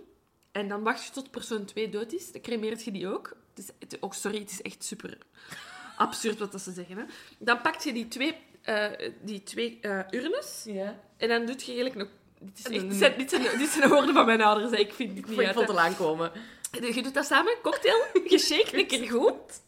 En 0.56 0.68
dan 0.68 0.84
wacht 0.84 1.06
je 1.06 1.12
tot 1.12 1.32
persoon 1.32 1.66
2 1.66 1.90
dood 1.90 2.12
is. 2.14 2.32
Dan 2.32 2.42
cremeert 2.42 2.84
je 2.84 2.92
die 2.92 3.08
ook. 3.08 3.36
Het 3.54 3.64
is, 3.64 3.70
het, 3.80 3.98
ook 4.02 4.14
sorry, 4.14 4.40
het 4.40 4.52
is 4.52 4.62
echt 4.62 4.84
super 4.84 5.18
absurd 5.98 6.40
wat 6.40 6.52
dat 6.52 6.62
ze 6.62 6.72
zeggen. 6.72 6.98
Hè. 6.98 7.04
Dan 7.38 7.62
pak 7.62 7.82
je 7.82 7.94
die 7.94 8.08
twee, 8.08 8.36
eh, 8.62 8.86
die 9.22 9.44
twee 9.44 9.78
eh, 9.82 10.00
urnes. 10.12 10.64
Ja. 10.66 11.00
En 11.18 11.28
dan 11.28 11.46
doet 11.46 11.64
je 11.64 11.72
eigenlijk 11.74 11.96
nog... 11.96 12.08
Dit, 12.40 12.58
is 12.60 12.76
echt, 12.76 12.90
dit, 12.90 12.98
zijn, 12.98 13.18
dit, 13.22 13.30
zijn, 13.30 13.58
dit 13.58 13.70
zijn 13.70 13.82
de 13.82 13.96
woorden 13.96 14.14
van 14.14 14.26
mijn 14.26 14.42
ouders. 14.42 14.72
hè. 14.72 14.78
Ik 14.78 14.94
vind 14.94 15.10
dit 15.10 15.18
Ik 15.18 15.26
niet 15.26 15.36
vond 15.36 15.48
uit. 15.48 15.60
het 15.60 15.70
al 15.70 15.80
aankomen. 15.80 16.32
Je 16.72 17.04
doet 17.04 17.14
dat 17.14 17.26
samen, 17.26 17.54
cocktail, 17.62 18.06
je 18.30 18.38
shake 18.38 18.78
een 18.78 18.88
keer 18.88 19.10
goed. 19.10 19.62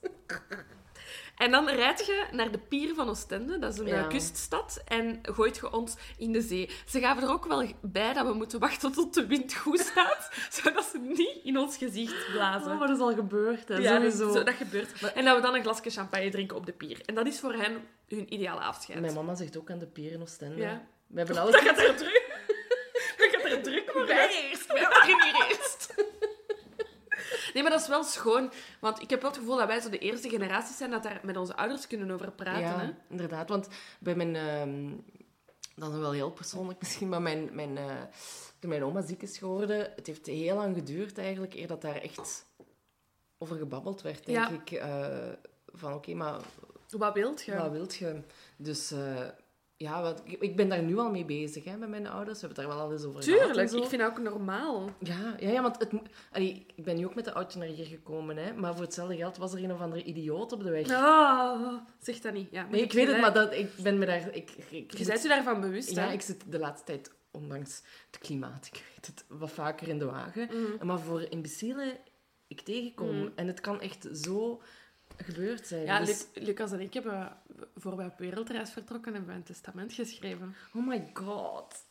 En 1.37 1.51
dan 1.51 1.69
rijd 1.69 2.05
je 2.05 2.25
naar 2.31 2.51
de 2.51 2.57
pier 2.57 2.95
van 2.95 3.09
Oostende, 3.09 3.59
dat 3.59 3.73
is 3.73 3.79
een 3.79 3.85
Ja. 3.87 4.03
eh, 4.03 4.07
kuststad, 4.09 4.81
en 4.85 5.19
gooit 5.21 5.55
je 5.55 5.71
ons 5.71 5.95
in 6.17 6.31
de 6.31 6.41
zee. 6.41 6.69
Ze 6.87 6.99
gaven 6.99 7.23
er 7.23 7.29
ook 7.29 7.45
wel 7.45 7.65
bij 7.81 8.13
dat 8.13 8.25
we 8.27 8.33
moeten 8.33 8.59
wachten 8.59 8.91
tot 8.91 9.13
de 9.13 9.27
wind 9.27 9.53
goed 9.55 9.79
staat, 9.79 10.29
zodat 10.63 10.85
ze 10.85 10.97
niet 10.99 11.39
in 11.43 11.57
ons 11.57 11.77
gezicht 11.77 12.31
blazen. 12.31 12.71
Oh, 12.71 12.77
maar 12.79 12.87
dat 12.87 12.97
is 12.97 13.03
al 13.03 13.13
gebeurd, 13.13 13.67
hè. 13.67 13.75
ja, 13.77 13.95
sowieso. 13.95 14.31
zo, 14.33 14.43
dat 14.43 14.53
gebeurt. 14.53 15.13
En 15.13 15.25
dat 15.25 15.35
we 15.35 15.41
dan 15.41 15.55
een 15.55 15.61
glasje 15.63 15.89
champagne 15.89 16.29
drinken 16.29 16.57
op 16.57 16.65
de 16.65 16.73
pier. 16.73 17.01
En 17.05 17.15
dat 17.15 17.27
is 17.27 17.39
voor 17.39 17.53
hen 17.53 17.87
hun 18.07 18.33
ideale 18.33 18.59
afscheid. 18.61 18.99
Mijn 18.99 19.13
mama 19.13 19.35
zegt 19.35 19.57
ook 19.57 19.71
aan 19.71 19.79
de 19.79 19.85
pier 19.87 20.11
in 20.11 20.21
Oostende. 20.21 20.55
Ja. 20.61 20.85
We 21.07 21.17
hebben 21.17 21.37
alles... 21.41 21.51
Dat 21.53 21.61
gaat 21.61 21.77
er 21.79 21.95
druk. 21.95 22.25
Dat 23.17 23.27
gaat 23.31 23.51
er 23.51 23.61
druk 23.63 23.91
worden. 23.91 24.15
Wij 24.15 24.47
eerst, 24.49 24.67
wij 24.73 24.81
waren 24.81 25.05
hier 25.05 25.45
eerst. 25.49 25.93
Nee, 27.57 27.65
maar 27.65 27.75
dat 27.75 27.81
is 27.85 27.87
wel 27.87 28.03
schoon. 28.03 28.51
Want 28.79 29.01
ik 29.01 29.09
heb 29.09 29.21
wel 29.21 29.29
het 29.29 29.39
gevoel 29.39 29.57
dat 29.57 29.67
wij 29.67 29.79
zo 29.79 29.89
de 29.89 29.97
eerste 29.97 30.29
generaties 30.29 30.77
zijn 30.77 30.91
dat 30.91 31.03
daar 31.03 31.19
met 31.23 31.37
onze 31.37 31.55
ouders 31.55 31.87
kunnen 31.87 32.11
over 32.11 32.31
praten. 32.31 32.61
ja, 32.61 32.79
Hè? 32.79 32.89
inderdaad. 33.09 33.49
Want 33.49 33.67
bij 33.99 34.15
mijn... 34.15 34.35
ehm, 34.35 34.91
dat 35.75 35.91
is 35.93 35.97
wel 35.99 36.11
heel 36.11 36.31
persoonlijk 36.31 36.79
misschien, 36.81 37.09
maar 37.09 37.21
mijn, 37.21 37.49
mijn, 37.53 37.77
eh, 37.77 38.01
toen 38.59 38.69
mijn 38.69 38.83
oma 38.83 39.01
ziek 39.01 39.21
is 39.21 39.37
geworden, 39.37 39.91
het 39.95 40.07
heeft 40.07 40.25
heel 40.25 40.55
lang 40.55 40.75
geduurd 40.75 41.17
eigenlijk, 41.17 41.53
eer 41.53 41.67
dat 41.67 41.81
daar 41.81 41.95
echt 42.01 42.45
over 43.37 43.57
gebabbeld 43.57 44.01
werd, 44.01 44.25
denk 44.25 44.37
Ja. 44.37 44.49
ik. 44.49 44.71
eh, 44.71 45.29
van, 45.73 45.93
oké, 45.93 46.13
maar 46.13 46.39
Wat 46.89 47.13
wilt 47.13 47.43
je? 47.43 47.55
wat 47.57 47.71
wilt 47.71 47.95
je? 47.95 48.21
Dus... 48.57 48.93
ja, 49.77 50.01
wat, 50.01 50.21
ik, 50.39 50.55
ben 50.55 50.69
daar 50.69 50.83
nu 50.83 50.97
al 50.97 51.09
mee 51.11 51.25
bezig, 51.25 51.63
hè, 51.63 51.77
met 51.77 51.89
mijn 51.89 52.07
ouders. 52.07 52.41
We 52.41 52.47
hebben 52.47 52.63
het 52.63 52.67
daar 52.67 52.77
wel 52.77 52.85
al 52.87 52.91
eens 52.91 53.03
over 53.03 53.23
gehad 53.23 53.39
en 53.39 53.45
Tuurlijk, 53.47 53.71
ik 53.71 53.85
vind 53.89 54.01
dat 54.01 54.11
ook 54.11 54.19
normaal. 54.19 54.89
Ja, 54.99 55.35
ja, 55.39 55.49
ja 55.49 55.61
want 55.61 55.79
het, 55.79 55.89
allee, 56.31 56.65
ik 56.75 56.83
ben 56.83 56.95
nu 56.95 57.05
ook 57.05 57.15
met 57.15 57.25
de 57.25 57.31
auto 57.31 57.59
naar 57.59 57.67
hier 57.67 57.85
gekomen, 57.85 58.37
hè, 58.37 58.53
maar 58.53 58.73
voor 58.73 58.83
hetzelfde 58.83 59.15
geld 59.15 59.37
was 59.37 59.53
er 59.53 59.63
een 59.63 59.71
of 59.73 59.81
andere 59.81 60.03
idioot 60.03 60.51
op 60.51 60.63
de 60.63 60.69
weg. 60.69 60.91
Ah, 60.91 61.73
zeg 61.99 62.19
dat 62.19 62.33
niet. 62.33 62.47
Ja, 62.51 62.61
maar 62.61 62.71
nee, 62.71 62.81
ik 62.81 62.93
weet 62.93 63.07
het, 63.07 63.19
maar 63.19 63.33
dat, 63.33 63.53
ik 63.53 63.69
ben 63.83 63.97
me 63.97 64.05
daar... 64.05 64.35
Ik, 64.35 64.51
ik, 64.69 64.97
Je 64.97 65.05
bent 65.05 65.21
je 65.21 65.27
daarvan 65.27 65.61
bewust, 65.61 65.89
ja, 65.89 66.07
hè? 66.07 66.13
ik 66.13 66.21
zit 66.21 66.43
de 66.51 66.59
laatste 66.59 66.85
tijd, 66.85 67.11
ondanks 67.31 67.81
het 68.11 68.19
klimaat, 68.19 68.65
ik 68.65 68.83
weet 68.95 69.05
het, 69.05 69.25
wat 69.27 69.51
vaker 69.51 69.87
in 69.87 69.99
de 69.99 70.05
wagen. 70.05 70.49
Mm. 70.51 70.87
Maar 70.87 70.99
voor 70.99 71.25
imbecielen 71.29 71.97
ik 72.47 72.61
tegenkom. 72.61 73.15
Mm. 73.15 73.31
En 73.35 73.47
het 73.47 73.59
kan 73.61 73.81
echt 73.81 74.07
zo 74.13 74.61
gebeurd 75.17 75.67
zijn. 75.67 75.83
Ja, 75.85 75.99
Dus- 75.99 76.27
Luc- 76.33 76.45
Lucas 76.45 76.71
en 76.71 76.79
ik 76.79 76.93
hebben, 76.93 77.37
voor 77.75 77.95
wij 77.95 78.05
op 78.05 78.17
wereldreis 78.17 78.69
vertrokken, 78.71 79.13
hebben 79.13 79.31
we 79.31 79.35
een 79.37 79.43
testament 79.43 79.93
geschreven. 79.93 80.55
oh 80.73 80.87
my 80.87 81.09
god. 81.13 81.85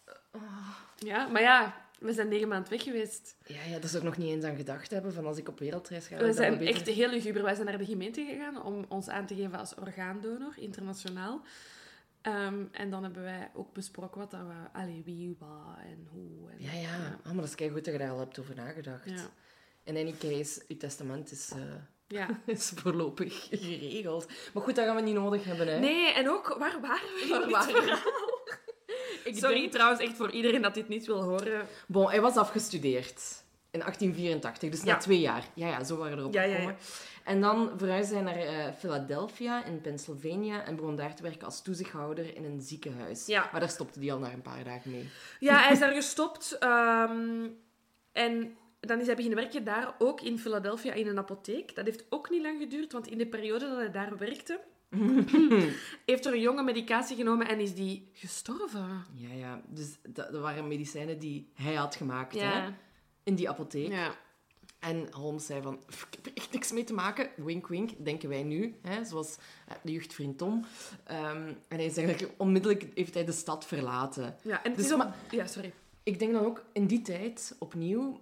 Ja, 0.99 1.27
maar 1.27 1.43
ja, 1.43 1.85
we 1.99 2.13
zijn 2.13 2.29
negen 2.29 2.49
maanden 2.49 2.71
weg 2.71 2.83
geweest. 2.83 3.37
Ja, 3.47 3.63
ja, 3.63 3.79
daar 3.79 3.89
zou 3.89 4.03
ik 4.03 4.09
nog 4.09 4.17
niet 4.17 4.29
eens 4.35 4.45
aan 4.45 4.57
gedacht 4.57 4.91
hebben, 4.91 5.13
van 5.13 5.27
als 5.27 5.37
ik 5.39 5.49
op 5.49 5.59
wereldreis 5.59 6.07
ga... 6.07 6.17
We 6.17 6.27
dat 6.27 6.37
zijn 6.37 6.51
dat 6.51 6.59
beter- 6.59 6.75
echt 6.75 6.87
heel 6.87 7.09
luguber. 7.11 7.43
Wij 7.43 7.55
zijn 7.55 7.67
naar 7.67 7.79
de 7.79 7.85
gemeente 7.85 8.25
gegaan 8.25 8.63
om 8.63 8.85
ons 8.89 9.09
aan 9.09 9.27
te 9.27 9.35
geven 9.35 9.59
als 9.59 9.75
orgaandonor, 9.75 10.53
internationaal. 10.57 11.43
Ehm, 12.21 12.65
en 12.73 12.91
dan 12.91 13.03
hebben 13.03 13.23
wij 13.23 13.51
ook 13.55 13.73
besproken 13.73 14.19
wat 14.21 14.31
dat 14.31 14.41
we... 14.41 14.79
Allee, 14.79 15.03
wie, 15.05 15.37
wat 15.39 15.77
en 15.85 16.07
hoe. 16.11 16.51
En, 16.51 16.57
Ja, 16.63 16.73
ja. 16.73 17.19
Oh, 17.19 17.25
maar 17.33 17.35
dat 17.47 17.59
is 17.61 17.67
goed 17.67 17.85
dat 17.85 17.93
je 17.95 17.99
daar 17.99 18.11
al 18.11 18.19
hebt 18.19 18.39
over 18.39 18.55
nagedacht. 18.55 19.11
Ja. 19.11 19.29
In 19.83 19.97
any 19.97 20.15
case, 20.19 20.63
je 20.69 20.77
testament 20.77 21.31
is... 21.31 21.51
eh, 21.51 21.59
Ja. 22.09 22.27
is 22.47 22.73
voorlopig 22.77 23.47
geregeld. 23.51 24.27
Maar 24.55 24.63
goed, 24.63 24.75
dat 24.77 24.85
gaan 24.85 24.97
we 24.97 25.03
niet 25.03 25.15
nodig 25.15 25.45
hebben, 25.45 25.67
hè. 25.69 25.79
Nee, 25.79 26.13
en 26.13 26.31
ook, 26.31 26.57
waar 26.59 26.81
waren 26.81 27.09
we? 27.15 27.27
Waar 27.31 27.51
waren 27.51 27.75
verhaal? 27.75 27.99
Ik 29.25 29.37
Sorry 29.37 29.61
denk- 29.61 29.73
trouwens 29.73 30.01
echt 30.03 30.17
voor 30.17 30.31
iedereen 30.31 30.63
dat 30.63 30.75
dit 30.75 30.89
niet 30.89 31.07
wil 31.07 31.23
horen. 31.23 31.67
Bon, 31.87 32.09
hij 32.09 32.21
was 32.21 32.37
afgestudeerd. 32.37 33.45
In 33.71 33.81
1884, 33.81 34.71
dus 34.71 34.83
Ja. 34.83 34.93
na 34.93 34.97
twee 34.99 35.21
jaar. 35.21 35.45
Ja, 35.55 35.67
ja, 35.69 35.85
zo 35.85 35.97
waren 35.97 36.15
we 36.15 36.21
erop 36.21 36.35
Ja, 36.35 36.43
gekomen. 36.43 36.77
En 37.25 37.41
dan 37.41 37.71
verhuisde 37.77 38.15
hij 38.15 38.23
naar 38.23 38.37
eh, 38.37 38.73
Philadelphia 38.79 39.65
in 39.65 39.81
Pennsylvania 39.81 40.65
en 40.65 40.77
begon 40.77 40.97
daar 40.97 41.15
te 41.15 41.23
werken 41.23 41.45
als 41.47 41.63
toezichthouder 41.63 42.37
in 42.37 42.45
een 42.45 42.61
ziekenhuis. 42.61 43.27
Ja. 43.27 43.49
Maar 43.53 43.61
daar 43.61 43.69
stopte 43.71 43.99
hij 44.01 44.13
al 44.13 44.19
na 44.19 44.33
een 44.33 44.43
paar 44.43 44.65
dagen 44.65 44.91
mee. 44.91 45.09
Ja, 45.41 45.59
hij 45.63 45.73
is 45.73 45.79
daar 45.85 45.93
gestopt. 45.95 46.57
ehm, 46.59 47.47
en 48.13 48.57
dan 48.81 49.01
is 49.01 49.07
hij 49.07 49.15
beginnen 49.17 49.41
werken 49.41 49.65
daar, 49.65 49.95
ook 49.99 50.21
in 50.21 50.39
Philadelphia, 50.39 50.93
in 50.93 51.07
een 51.07 51.19
apotheek. 51.19 51.75
Dat 51.75 51.85
heeft 51.85 52.05
ook 52.09 52.31
niet 52.31 52.43
lang 52.43 52.59
geduurd, 52.61 52.93
want 52.93 53.07
in 53.07 53.19
de 53.19 53.27
periode 53.27 53.69
dat 53.69 53.77
hij 53.77 53.91
daar 53.91 54.19
werkte, 54.19 54.61
heeft 56.07 56.27
er 56.27 56.33
een 56.33 56.41
jonge 56.41 56.63
medicatie 56.63 57.17
genomen 57.17 57.49
en 57.49 57.61
is 57.61 57.75
die 57.75 58.09
gestorven. 58.13 59.05
Ja, 59.13 59.33
ja. 59.35 59.61
Dus 59.69 59.97
dat, 60.09 60.33
dat 60.33 60.41
waren 60.41 60.69
medicijnen 60.69 61.19
die 61.19 61.49
hij 61.55 61.75
had 61.75 61.95
gemaakt, 61.97 62.41
hè. 62.41 62.69
In 63.23 63.35
die 63.35 63.49
apotheek. 63.49 63.89
ja. 63.91 64.15
En 64.79 65.07
Holmes 65.13 65.47
zei 65.47 65.63
van, 65.63 65.79
"Pff, 65.87 66.03
ik 66.11 66.15
heb 66.15 66.27
er 66.27 66.33
echt 66.35 66.53
niks 66.53 66.73
mee 66.73 66.85
te 66.85 66.93
maken. 66.95 67.29
Wink, 67.37 67.67
wink, 67.67 68.05
denken 68.05 68.29
wij 68.29 68.43
nu. 68.43 68.75
Hè? 68.83 69.05
Zoals 69.05 69.37
eh, 69.69 69.75
de 69.83 69.93
jeugdvriend 69.93 70.39
Tom. 70.39 70.65
Ehm, 71.05 71.47
en 71.69 71.77
hij 71.77 71.85
is 71.85 71.97
eigenlijk, 71.97 72.33
onmiddellijk 72.37 72.87
heeft 72.95 73.15
hij 73.15 73.25
de 73.25 73.33
stad 73.33 73.67
verlaten. 73.67 74.37
Ja, 74.43 74.63
en 74.63 74.69
het 74.71 74.77
Dus 74.77 74.87
is 74.87 74.93
op... 74.93 74.99
maar- 74.99 75.15
Ja, 75.31 75.47
sorry. 75.47 75.73
Ik 76.03 76.19
denk 76.19 76.33
dan 76.33 76.45
ook, 76.45 76.65
in 76.73 76.87
die 76.87 77.03
tijd, 77.03 77.57
opnieuw... 77.59 78.21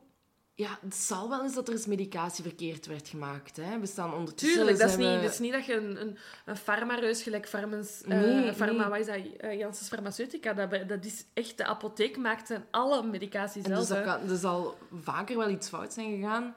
Ja, 0.57 0.79
het 0.83 0.95
zal 0.95 1.29
wel 1.29 1.43
eens 1.43 1.55
dat 1.55 1.69
er 1.69 1.75
eens 1.75 1.87
medicatie 1.87 2.45
verkeerd 2.45 2.87
werd 2.87 3.09
gemaakt. 3.09 3.57
Hè? 3.57 3.79
We 3.79 3.87
staan 3.87 4.15
ondertussen... 4.15 4.57
Tuurlijk, 4.59 4.79
dat 4.79 4.89
is, 4.91 4.97
niet, 4.97 5.07
we- 5.07 5.21
dat 5.23 5.33
is 5.33 5.39
niet 5.39 5.53
dat 5.53 5.65
je 5.67 5.75
een, 5.77 6.01
een, 6.01 6.17
een 6.45 6.57
farmareus 6.57 7.23
gelijk 7.23 7.49
farmens, 7.49 8.03
eh, 8.03 8.09
Nee, 8.09 8.53
pharma, 8.53 8.81
nee. 8.81 8.89
wat 8.89 8.99
is 8.99 9.07
dat, 9.07 9.37
eh, 9.41 9.59
Janssens 9.59 9.89
Pharmaceutica, 9.89 10.53
dat, 10.53 10.89
dat 10.89 11.05
is 11.05 11.25
echt, 11.33 11.57
de 11.57 11.65
apotheek 11.65 12.17
maakt 12.17 12.47
zijn 12.47 12.65
alle 12.71 13.03
medicatie 13.03 13.63
En 13.63 13.67
zelf. 13.69 13.79
dus 13.79 13.89
dat 13.89 13.99
hè. 13.99 14.05
kan, 14.05 14.31
er 14.31 14.37
zal 14.37 14.79
vaker 15.03 15.37
wel 15.37 15.49
iets 15.51 15.69
fout 15.69 15.93
zijn 15.93 16.15
gegaan. 16.17 16.55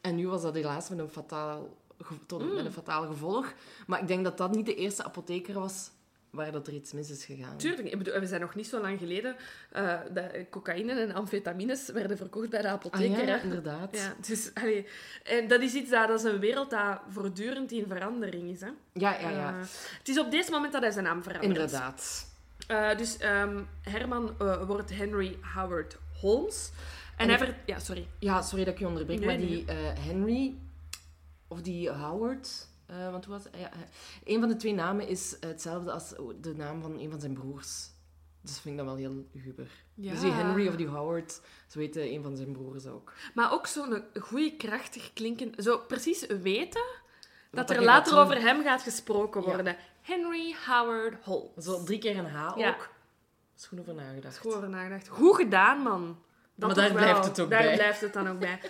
En 0.00 0.14
nu 0.14 0.28
was 0.28 0.42
dat 0.42 0.54
helaas 0.54 0.88
met 0.88 0.98
een 0.98 1.08
fataal, 1.10 1.76
tot, 2.26 2.42
Mm. 2.42 2.54
met 2.54 2.64
een 2.64 2.72
fataal 2.72 3.06
gevolg. 3.06 3.52
Maar 3.86 4.00
ik 4.00 4.08
denk 4.08 4.24
dat 4.24 4.36
dat 4.38 4.54
niet 4.54 4.66
de 4.66 4.74
eerste 4.74 5.04
apotheker 5.04 5.54
was 5.60 5.90
waar 6.30 6.52
dat 6.52 6.66
er 6.66 6.72
iets 6.72 6.92
mis 6.92 7.10
is 7.10 7.24
gegaan. 7.24 7.56
Tuurlijk, 7.56 7.88
ik 7.88 7.98
bedoel, 7.98 8.20
we 8.20 8.26
zijn 8.26 8.40
nog 8.40 8.54
niet 8.54 8.66
zo 8.66 8.80
lang 8.80 8.98
geleden 8.98 9.36
eh, 9.70 9.98
dat 10.12 10.24
cocaïne 10.50 10.92
en 11.00 11.14
amfetamines 11.14 11.88
werden 11.88 12.16
verkocht 12.16 12.50
bij 12.50 12.60
de 12.62 12.66
Ah, 12.68 12.72
apotheker. 12.72 13.26
ja, 13.26 13.36
hè. 13.38 13.42
inderdaad. 13.42 13.96
Ja, 13.96 14.14
dus, 14.26 14.50
allee, 14.54 14.86
en 15.24 15.48
dat 15.48 15.60
is 15.60 15.74
iets 15.74 15.90
dat, 15.90 16.08
dat 16.08 16.18
is 16.24 16.32
een 16.32 16.38
wereld 16.40 16.70
dat 16.70 17.00
voortdurend 17.08 17.72
in 17.72 17.84
verandering 17.88 18.50
is. 18.50 18.60
Hè. 18.60 18.68
Ja, 18.92 19.18
ja, 19.20 19.30
ja. 19.30 19.48
Eh, 19.48 19.60
het 19.98 20.08
is 20.08 20.18
op 20.18 20.30
deze 20.30 20.50
moment 20.50 20.72
dat 20.72 20.82
hij 20.82 20.90
zijn 20.90 21.04
naam 21.04 21.22
verandert. 21.22 21.54
Inderdaad. 21.54 22.28
Eh, 22.66 22.96
dus 22.96 23.16
ehm, 23.16 23.62
Herman 23.82 24.34
wordt 24.66 24.90
Henry 24.96 25.38
Howard 25.54 25.96
Holmes. 26.20 26.70
En, 27.16 27.28
En 27.28 27.28
hij 27.28 27.38
ver... 27.46 27.56
Ja, 27.66 27.78
sorry. 27.78 28.06
Ja, 28.18 28.42
sorry 28.42 28.64
dat 28.64 28.72
ik 28.74 28.80
je 28.80 28.86
onderbreek, 28.86 29.18
Nee, 29.18 29.26
maar 29.26 29.36
die 29.46 29.64
Henry, 30.00 30.54
of 31.48 31.62
die 31.62 31.90
Howard, 31.90 32.68
eh, 32.90 33.10
want 33.10 33.24
hoe 33.24 33.34
was? 33.34 33.44
Ja, 33.60 33.70
eh, 33.72 33.78
een 34.24 34.40
van 34.40 34.48
de 34.48 34.56
twee 34.56 34.74
namen 34.74 35.08
is 35.08 35.36
hetzelfde 35.40 35.92
als 35.92 36.14
de 36.40 36.54
naam 36.56 36.82
van 36.82 36.98
een 36.98 37.10
van 37.10 37.20
zijn 37.20 37.32
broers. 37.32 37.88
Dus 38.42 38.58
vind 38.60 38.80
ik 38.80 38.86
dat 38.86 38.86
wel 38.86 38.96
heel 38.96 39.26
guber. 39.36 39.70
Ja. 39.94 40.10
Dus 40.10 40.20
die 40.20 40.30
Henry 40.32 40.68
of 40.68 40.76
die 40.76 40.86
Howard, 40.86 41.40
zo 41.68 41.78
heet 41.78 41.96
eh, 41.96 42.12
een 42.12 42.22
van 42.22 42.36
zijn 42.36 42.52
broers 42.52 42.86
ook. 42.86 43.12
Maar 43.34 43.52
ook 43.52 43.66
zo'n 43.66 44.04
goede, 44.20 44.56
krachtig 44.56 45.12
klinken... 45.12 45.52
Zo 45.62 45.78
precies 45.78 46.26
weten 46.26 46.82
dat 47.50 47.68
dat 47.68 47.76
er 47.76 47.82
later 47.82 48.12
doen. 48.14 48.22
over 48.22 48.40
hem 48.40 48.62
gaat 48.62 48.82
gesproken 48.82 49.40
Ja. 49.42 49.46
worden. 49.46 49.76
Henry 50.02 50.54
Howard 50.66 51.24
Holmes. 51.24 51.64
Zo 51.64 51.82
drie 51.84 51.98
keer 51.98 52.18
een 52.18 52.26
H 52.30 52.56
Ja. 52.56 52.68
ook. 52.68 52.88
Is 53.56 53.66
goed 53.66 53.80
over 53.80 53.94
nagedacht. 53.94 54.38
Goed 54.38 54.54
over 54.54 54.68
nagedacht. 54.68 55.08
Goed 55.08 55.34
gedaan, 55.36 55.78
man. 55.82 56.18
Dat 56.54 56.68
Maar 56.68 56.78
daar 56.78 56.94
wel. 56.94 57.02
blijft 57.02 57.24
het 57.24 57.40
ook 57.40 57.50
daar 57.50 57.62
bij. 57.62 57.74
blijft 57.74 58.00
het 58.00 58.12
dan 58.12 58.28
ook 58.28 58.38
bij. 58.38 58.60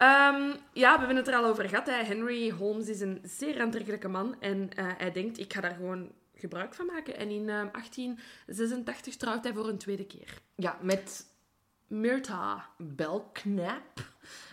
Ehm, 0.00 0.50
ja, 0.72 0.92
we 0.92 0.98
hebben 0.98 1.16
het 1.16 1.28
er 1.28 1.34
al 1.34 1.44
over 1.44 1.68
gehad. 1.68 1.86
Hè. 1.86 1.92
Henry 1.92 2.50
Holmes 2.50 2.88
is 2.88 3.00
een 3.00 3.20
zeer 3.22 3.60
aantrekkelijke 3.60 4.08
man. 4.08 4.36
En 4.40 4.70
eh, 4.76 4.86
hij 4.98 5.12
denkt, 5.12 5.38
ik 5.38 5.52
ga 5.52 5.60
daar 5.60 5.74
gewoon 5.74 6.12
gebruik 6.34 6.74
van 6.74 6.86
maken. 6.86 7.16
En 7.16 7.30
in 7.30 7.48
ehm, 7.48 7.68
1886 7.72 9.16
trouwt 9.16 9.44
hij 9.44 9.52
voor 9.52 9.68
een 9.68 9.78
tweede 9.78 10.04
keer. 10.06 10.38
Ja, 10.54 10.78
met 10.82 11.26
Myrta. 11.86 12.68
Belknap. 12.78 14.08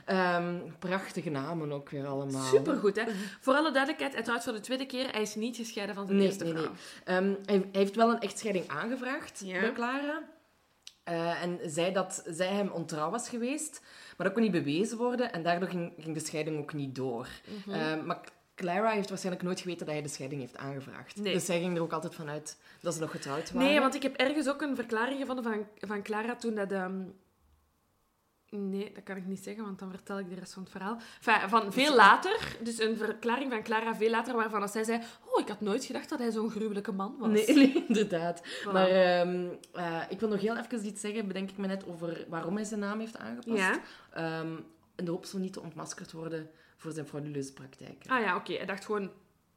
Ehm, 0.05 0.59
prachtige 0.79 1.29
namen 1.29 1.71
ook 1.71 1.89
weer 1.89 2.05
allemaal. 2.07 2.45
Supergoed, 2.45 2.95
hè? 2.95 3.03
Voor 3.39 3.53
alle 3.53 3.71
duidelijkheid, 3.71 4.13
hij 4.13 4.23
trouwt 4.23 4.43
voor 4.43 4.53
de 4.53 4.59
tweede 4.59 4.85
keer. 4.85 5.11
Hij 5.11 5.21
is 5.21 5.35
niet 5.35 5.55
gescheiden 5.55 5.95
van 5.95 6.05
zijn 6.05 6.17
Nee, 6.17 6.27
eerste 6.27 6.43
nee, 6.43 6.53
nee. 6.53 6.61
vrouw. 6.63 6.73
Ehm, 7.03 7.33
hij, 7.45 7.55
hij 7.55 7.69
heeft 7.71 7.95
wel 7.95 8.09
een 8.11 8.19
echtscheiding 8.19 8.67
aangevraagd 8.67 9.41
Ja. 9.45 9.59
bij 9.59 9.71
Clara. 9.71 10.21
Eh, 11.03 11.43
en 11.43 11.59
zei 11.65 11.91
dat 11.93 12.23
zij 12.25 12.47
hem 12.47 12.69
ontrouw 12.69 13.09
was 13.09 13.29
geweest. 13.29 13.81
Maar 14.17 14.27
dat 14.27 14.35
kon 14.35 14.41
niet 14.41 14.63
bewezen 14.63 14.97
worden. 14.97 15.33
En 15.33 15.43
daardoor 15.43 15.69
ging, 15.69 15.93
ging 15.99 16.13
de 16.15 16.25
scheiding 16.25 16.57
ook 16.59 16.73
niet 16.73 16.95
door. 16.95 17.27
Mhm. 17.65 17.75
Ehm, 17.75 18.05
maar 18.05 18.19
Clara 18.55 18.89
heeft 18.89 19.09
waarschijnlijk 19.09 19.45
nooit 19.45 19.59
geweten 19.59 19.85
dat 19.85 19.95
hij 19.95 20.03
de 20.03 20.09
scheiding 20.09 20.41
heeft 20.41 20.57
aangevraagd. 20.57 21.15
Nee. 21.15 21.33
Dus 21.33 21.45
zij 21.45 21.59
ging 21.59 21.75
er 21.75 21.81
ook 21.81 21.91
altijd 21.91 22.15
vanuit 22.15 22.57
dat 22.81 22.93
ze 22.93 22.99
nog 22.99 23.11
getrouwd 23.11 23.51
waren. 23.51 23.69
Nee, 23.69 23.79
want 23.79 23.95
ik 23.95 24.03
heb 24.03 24.15
ergens 24.15 24.49
ook 24.49 24.61
een 24.61 24.75
verklaring 24.75 25.19
gevonden 25.19 25.43
van, 25.43 25.67
van 25.79 26.01
Clara 26.01 26.35
toen 26.35 26.55
dat... 26.55 26.71
ehm, 26.71 27.01
Nee, 28.49 28.91
dat 28.93 29.03
kan 29.03 29.17
ik 29.17 29.25
niet 29.25 29.43
zeggen, 29.43 29.63
want 29.63 29.79
dan 29.79 29.89
vertel 29.89 30.19
ik 30.19 30.29
de 30.29 30.35
rest 30.35 30.53
van 30.53 30.63
het 30.63 30.71
verhaal. 30.71 30.97
Enfin, 31.21 31.49
van 31.49 31.73
veel 31.73 31.95
later, 31.95 32.57
dus 32.63 32.79
een 32.79 32.97
verklaring 32.97 33.51
van 33.51 33.63
Clara 33.63 33.95
veel 33.95 34.09
later, 34.09 34.35
waarvan 34.35 34.61
als 34.61 34.71
zij 34.71 34.83
zei... 34.83 35.01
Oh, 35.25 35.41
ik 35.41 35.47
had 35.47 35.61
nooit 35.61 35.85
gedacht 35.85 36.09
dat 36.09 36.19
hij 36.19 36.31
zo'n 36.31 36.49
gruwelijke 36.49 36.91
man 36.91 37.15
was. 37.17 37.29
Nee, 37.29 37.55
nee, 37.55 37.85
inderdaad. 37.87 38.41
Voilà. 38.43 38.71
Maar 38.71 38.87
ehm, 38.87 39.47
eh, 39.73 40.01
ik 40.09 40.19
wil 40.19 40.29
nog 40.29 40.41
heel 40.41 40.57
even 40.57 40.85
iets 40.85 41.01
zeggen, 41.01 41.27
bedenk 41.27 41.49
ik 41.49 41.57
me 41.57 41.67
net, 41.67 41.87
over 41.87 42.25
waarom 42.29 42.55
hij 42.55 42.63
zijn 42.63 42.79
naam 42.79 42.99
heeft 42.99 43.17
aangepast. 43.17 43.57
Ja. 43.57 43.79
Ehm, 44.13 44.55
in 44.95 45.05
de 45.05 45.11
hoop 45.11 45.25
zo 45.25 45.37
niet 45.37 45.53
te 45.53 45.61
ontmaskerd 45.61 46.11
worden 46.11 46.49
voor 46.77 46.91
zijn 46.91 47.07
frauduleuze 47.07 47.53
praktijken. 47.53 48.09
Ah 48.09 48.21
ja, 48.21 48.35
oké. 48.35 48.53
Hij 48.53 48.65
dacht 48.65 48.85
gewoon... 48.85 49.11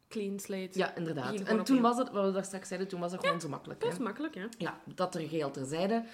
clean 0.09 0.38
slate. 0.38 0.78
Ja, 0.78 0.95
inderdaad. 0.95 1.41
En 1.41 1.64
toen 1.64 1.80
was 1.80 1.99
het, 1.99 2.11
wat 2.11 2.24
we 2.24 2.32
daar 2.32 2.45
straks 2.45 2.68
zeiden, 2.68 2.88
toen 2.88 3.01
was 3.01 3.11
dat 3.11 3.24
gewoon 3.24 3.41
zo 3.41 3.49
makkelijk. 3.49 3.80
Dat 3.80 3.93
is 3.93 3.99
makkelijk, 3.99 4.34
hè? 4.34 4.47
Ja, 4.59 4.80
dat 4.95 5.14
er 5.14 5.20
geheel 5.20 5.51
terzijde. 5.51 6.05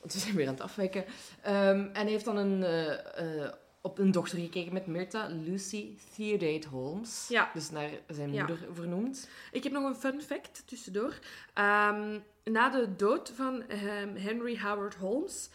Want 0.00 0.12
we 0.12 0.18
zijn 0.18 0.34
weer 0.34 0.46
aan 0.46 0.52
het 0.54 0.62
afwijken. 0.62 1.04
Ehm, 1.42 1.78
en 1.78 1.90
hij 1.92 2.10
heeft 2.10 2.24
dan 2.24 2.36
een, 2.36 2.62
eh, 2.62 3.44
eh, 3.44 3.52
op 3.80 3.98
een 3.98 4.10
dochter 4.10 4.38
gekeken 4.38 4.72
met 4.72 4.86
Myrta, 4.86 5.26
Lucy 5.28 5.96
Theodate 6.16 6.68
Holmes. 6.68 7.26
Ja. 7.28 7.50
Dus 7.54 7.70
naar 7.70 7.90
zijn 8.08 8.32
Ja. 8.32 8.46
moeder 8.46 8.66
vernoemd. 8.72 9.28
Ik 9.52 9.62
heb 9.62 9.72
nog 9.72 9.84
een 9.84 9.96
fun 9.96 10.22
fact 10.22 10.62
tussendoor. 10.66 11.18
Ehm, 11.54 12.18
na 12.44 12.68
de 12.70 12.96
dood 12.96 13.32
van 13.34 13.62
ehm, 13.68 14.16
Henry 14.16 14.58
Howard 14.58 14.94
Holmes 14.94 15.48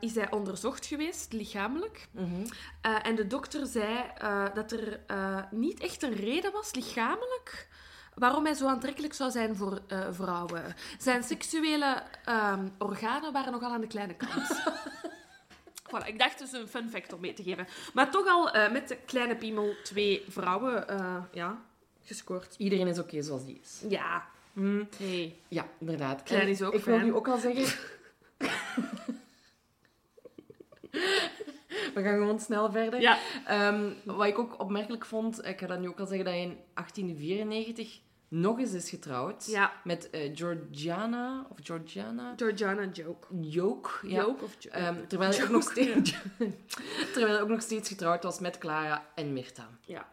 is 0.00 0.14
hij 0.14 0.30
onderzocht 0.30 0.86
geweest, 0.86 1.32
lichamelijk. 1.32 2.08
Eh, 2.80 2.96
en 3.06 3.14
de 3.14 3.26
dokter 3.26 3.66
zei 3.66 4.04
dat 4.54 4.72
er 4.72 5.00
niet 5.50 5.80
echt 5.80 6.02
een 6.02 6.14
reden 6.14 6.52
was, 6.52 6.74
lichamelijk, 6.74 7.68
waarom 8.18 8.44
hij 8.44 8.54
zo 8.54 8.66
aantrekkelijk 8.66 9.14
zou 9.14 9.30
zijn 9.30 9.56
voor 9.56 9.80
eh, 9.86 10.06
vrouwen. 10.10 10.74
Zijn 10.98 11.22
seksuele 11.22 12.02
ehm, 12.24 12.68
organen 12.78 13.32
waren 13.32 13.52
nogal 13.52 13.72
aan 13.72 13.80
de 13.80 13.86
kleine 13.86 14.14
kant. 14.14 14.48
Voilà, 15.90 16.06
ik 16.06 16.18
dacht 16.18 16.38
dus 16.38 16.52
een 16.52 16.68
fun 16.68 16.90
fact 16.90 17.12
om 17.12 17.20
mee 17.20 17.32
te 17.32 17.42
geven. 17.42 17.66
Maar 17.94 18.10
toch 18.10 18.26
al 18.26 18.50
eh, 18.50 18.72
met 18.72 18.88
de 18.88 18.96
kleine 18.96 19.36
piemel 19.36 19.74
twee 19.82 20.24
vrouwen 20.28 20.88
eh, 20.88 21.16
ja, 21.32 21.62
gescoord. 22.02 22.54
Iedereen 22.58 22.86
is 22.86 22.98
oké 22.98 23.22
zoals 23.22 23.44
die 23.44 23.60
is. 23.62 23.82
Ja, 23.88 24.26
hey. 24.96 25.36
Ja, 25.48 25.66
inderdaad. 25.78 26.22
Klein 26.22 26.42
En 26.42 26.48
is 26.48 26.62
ook 26.62 26.74
Ik 26.74 26.84
wil 26.84 26.98
nu 26.98 27.14
ook 27.14 27.28
al 27.28 27.38
zeggen... 27.38 27.64
We 31.94 32.02
gaan 32.02 32.18
gewoon 32.18 32.40
snel 32.40 32.70
verder. 32.70 33.00
Ja. 33.00 33.18
Ehm, 33.46 33.90
wat 34.04 34.26
ik 34.26 34.38
ook 34.38 34.60
opmerkelijk 34.60 35.04
vond, 35.04 35.46
ik 35.46 35.58
ga 35.58 35.66
dat 35.66 35.80
nu 35.80 35.88
ook 35.88 36.00
al 36.00 36.06
zeggen, 36.06 36.24
dat 36.24 36.34
hij 36.34 36.42
in 36.42 36.56
1894 36.74 38.00
nog 38.28 38.58
eens 38.58 38.72
is 38.72 38.90
getrouwd. 38.90 39.46
Ja. 39.46 39.72
Met 39.84 40.10
eh, 40.10 40.36
Georgiana, 40.36 41.46
of 41.50 41.56
Georgiana, 41.62 42.32
Georgiana 42.36 42.84
Joke. 42.86 43.26
Joke. 43.40 43.90
Ja. 44.02 44.16
Joke 44.20 44.44
of 44.44 44.54
Ehm, 44.64 45.06
terwijl, 45.06 45.30
hij 45.30 45.42
ook 45.44 45.50
nog 45.50 45.62
steeds, 45.70 46.14
terwijl 47.12 47.32
hij 47.32 47.40
ook 47.40 47.48
nog 47.48 47.62
steeds 47.62 47.88
getrouwd 47.88 48.22
was 48.22 48.38
met 48.38 48.58
Clara 48.58 49.06
en 49.14 49.32
Mirta. 49.32 49.68
Ja. 49.80 50.08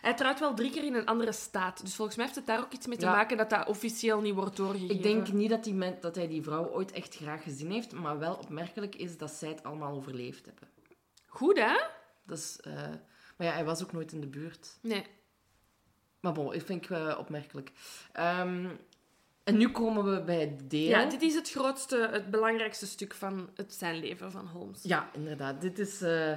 Hij 0.00 0.14
trouwt 0.14 0.40
wel 0.40 0.54
drie 0.54 0.70
keer 0.70 0.84
in 0.84 0.94
een 0.94 1.06
andere 1.06 1.32
staat. 1.32 1.80
Dus 1.80 1.94
volgens 1.94 2.16
mij 2.16 2.26
heeft 2.26 2.38
het 2.38 2.46
daar 2.46 2.58
ook 2.60 2.72
iets 2.72 2.86
mee 2.86 2.96
te 2.96 3.04
Ja. 3.04 3.10
maken 3.12 3.36
dat 3.36 3.50
dat 3.50 3.66
officieel 3.68 4.20
niet 4.20 4.34
wordt 4.34 4.56
doorgegeven. 4.56 4.94
Ik 4.94 5.02
denk 5.02 5.32
niet 5.32 5.50
dat, 5.50 5.64
die 5.64 5.74
men, 5.74 5.96
dat 6.00 6.14
hij 6.16 6.28
die 6.28 6.42
vrouw 6.42 6.68
ooit 6.70 6.92
echt 6.92 7.16
graag 7.16 7.42
gezien 7.42 7.70
heeft, 7.70 7.92
maar 7.92 8.18
wel 8.18 8.34
opmerkelijk 8.34 8.94
is 8.94 9.18
dat 9.18 9.30
zij 9.30 9.48
het 9.48 9.62
allemaal 9.62 9.94
overleefd 9.96 10.46
hebben. 10.46 10.68
Goed, 11.26 11.58
hè? 11.58 11.76
Dat 12.26 12.38
is, 12.38 12.60
eh, 12.60 12.72
maar 13.36 13.46
ja, 13.46 13.52
hij 13.52 13.64
was 13.64 13.82
ook 13.82 13.92
nooit 13.92 14.12
in 14.12 14.20
de 14.20 14.26
buurt. 14.26 14.78
Nee. 14.80 15.06
Maar 16.26 16.34
bon, 16.34 16.52
dat 16.52 16.62
vind 16.62 16.84
ik 16.84 16.90
eh, 16.90 17.16
opmerkelijk. 17.18 17.70
Ehm, 18.12 18.66
en 19.44 19.56
nu 19.56 19.70
komen 19.70 20.14
we 20.14 20.22
bij 20.22 20.40
het 20.40 20.70
deel. 20.70 20.88
Ja, 20.88 21.04
dit 21.04 21.22
is 21.22 21.34
het 21.34 21.50
grootste, 21.50 22.08
het 22.12 22.30
belangrijkste 22.30 22.86
stuk 22.86 23.14
van 23.14 23.50
het 23.54 23.74
zijn 23.74 23.98
leven 23.98 24.30
van 24.30 24.46
Holmes. 24.46 24.82
Ja, 24.82 25.10
inderdaad. 25.12 25.60
Dit 25.60 25.78
is... 25.78 26.02
eh, 26.02 26.32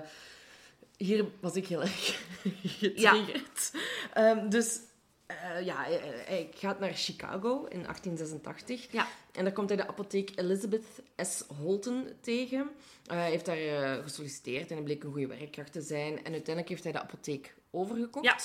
hier 0.98 1.26
was 1.40 1.56
ik 1.56 1.68
heel 1.68 1.82
erg 1.92 2.22
getriggerd. 2.64 3.72
Ehm, 4.14 4.50
dus 4.50 4.80
eh, 5.26 5.66
ja, 5.66 5.84
hij, 5.84 6.00
hij 6.26 6.50
gaat 6.56 6.80
naar 6.80 6.94
Chicago 6.94 7.66
in 7.66 7.82
1886. 7.82 8.92
Ja. 8.92 9.08
En 9.32 9.44
daar 9.44 9.54
komt 9.54 9.70
hij 9.70 9.78
de 9.78 9.88
apotheek 9.88 10.32
Elizabeth 10.36 10.86
S. 11.18 11.44
Holton 11.62 12.08
tegen. 12.22 12.70
Hij 13.08 13.30
heeft 13.30 13.46
daar 13.46 13.58
eh, 13.58 14.04
gesolliciteerd 14.04 14.70
en 14.70 14.76
hij 14.76 14.84
bleek 14.84 15.04
een 15.04 15.12
goede 15.12 15.28
werkkracht 15.28 15.72
te 15.72 15.82
zijn. 15.82 16.18
En 16.18 16.32
uiteindelijk 16.32 16.70
heeft 16.70 16.84
hij 16.84 16.92
de 16.92 17.02
apotheek 17.02 17.56
overgekocht. 17.72 18.26
Ja. 18.26 18.38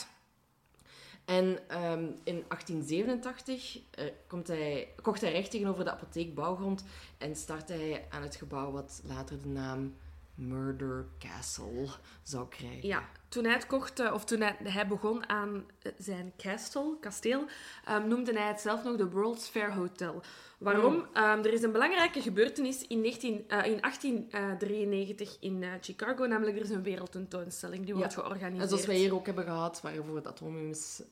En 1.24 1.68
ehm, 1.68 2.04
in 2.24 2.44
1887 2.48 3.80
eh, 3.90 4.04
komt 4.26 4.46
hij, 4.46 4.88
kocht 5.02 5.20
hij 5.20 5.32
recht 5.32 5.50
tegenover 5.50 5.84
de 5.84 5.90
apotheek 5.90 6.34
bouwgrond 6.34 6.84
en 7.18 7.36
startte 7.36 7.72
hij 7.72 8.06
aan 8.10 8.22
het 8.22 8.36
gebouw 8.36 8.70
wat 8.70 9.02
later 9.04 9.42
de 9.42 9.48
naam 9.48 9.94
Murder 10.34 11.06
Castle 11.18 11.86
zou 12.22 12.48
krijgen. 12.48 12.86
Ja, 12.88 13.08
toen 13.28 13.44
hij 13.44 13.52
het 13.52 13.66
kocht, 13.66 14.00
eh, 14.00 14.12
of 14.14 14.24
toen 14.24 14.40
hij, 14.40 14.56
hij 14.62 14.86
begon 14.86 15.28
aan 15.28 15.66
eh, 15.82 15.92
zijn 15.98 16.32
castle, 16.36 16.96
kasteel, 17.00 17.44
ehm, 17.84 18.08
noemde 18.08 18.32
hij 18.38 18.48
het 18.48 18.60
zelf 18.60 18.84
nog 18.84 18.96
de 18.96 19.10
World's 19.10 19.48
Fair 19.48 19.72
Hotel. 19.72 20.22
Waarom? 20.58 20.94
Oh. 20.94 21.06
Ehm, 21.12 21.38
er 21.38 21.52
is 21.52 21.62
een 21.62 21.72
belangrijke 21.72 22.22
gebeurtenis 22.22 22.86
in, 22.86 23.00
19, 23.00 23.44
eh, 23.48 23.66
in 23.66 23.78
1893 23.80 25.36
in 25.40 25.64
Chicago, 25.80 26.26
namelijk 26.26 26.56
er 26.56 26.62
is 26.62 26.70
een 26.70 26.82
wereldtentoonstelling 26.82 27.84
die 27.84 27.92
Ja. 27.94 27.98
wordt 27.98 28.14
georganiseerd. 28.14 28.62
En 28.62 28.68
zoals 28.68 28.86
wij 28.86 28.96
hier 28.96 29.14
ook 29.14 29.26
hebben 29.26 29.44
gehad, 29.44 29.80
waarvoor 29.80 30.16
het 30.16 30.26
atomium 30.26 30.70
is 30.70 31.02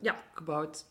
Ja. 0.00 0.22
gebouwd. 0.32 0.84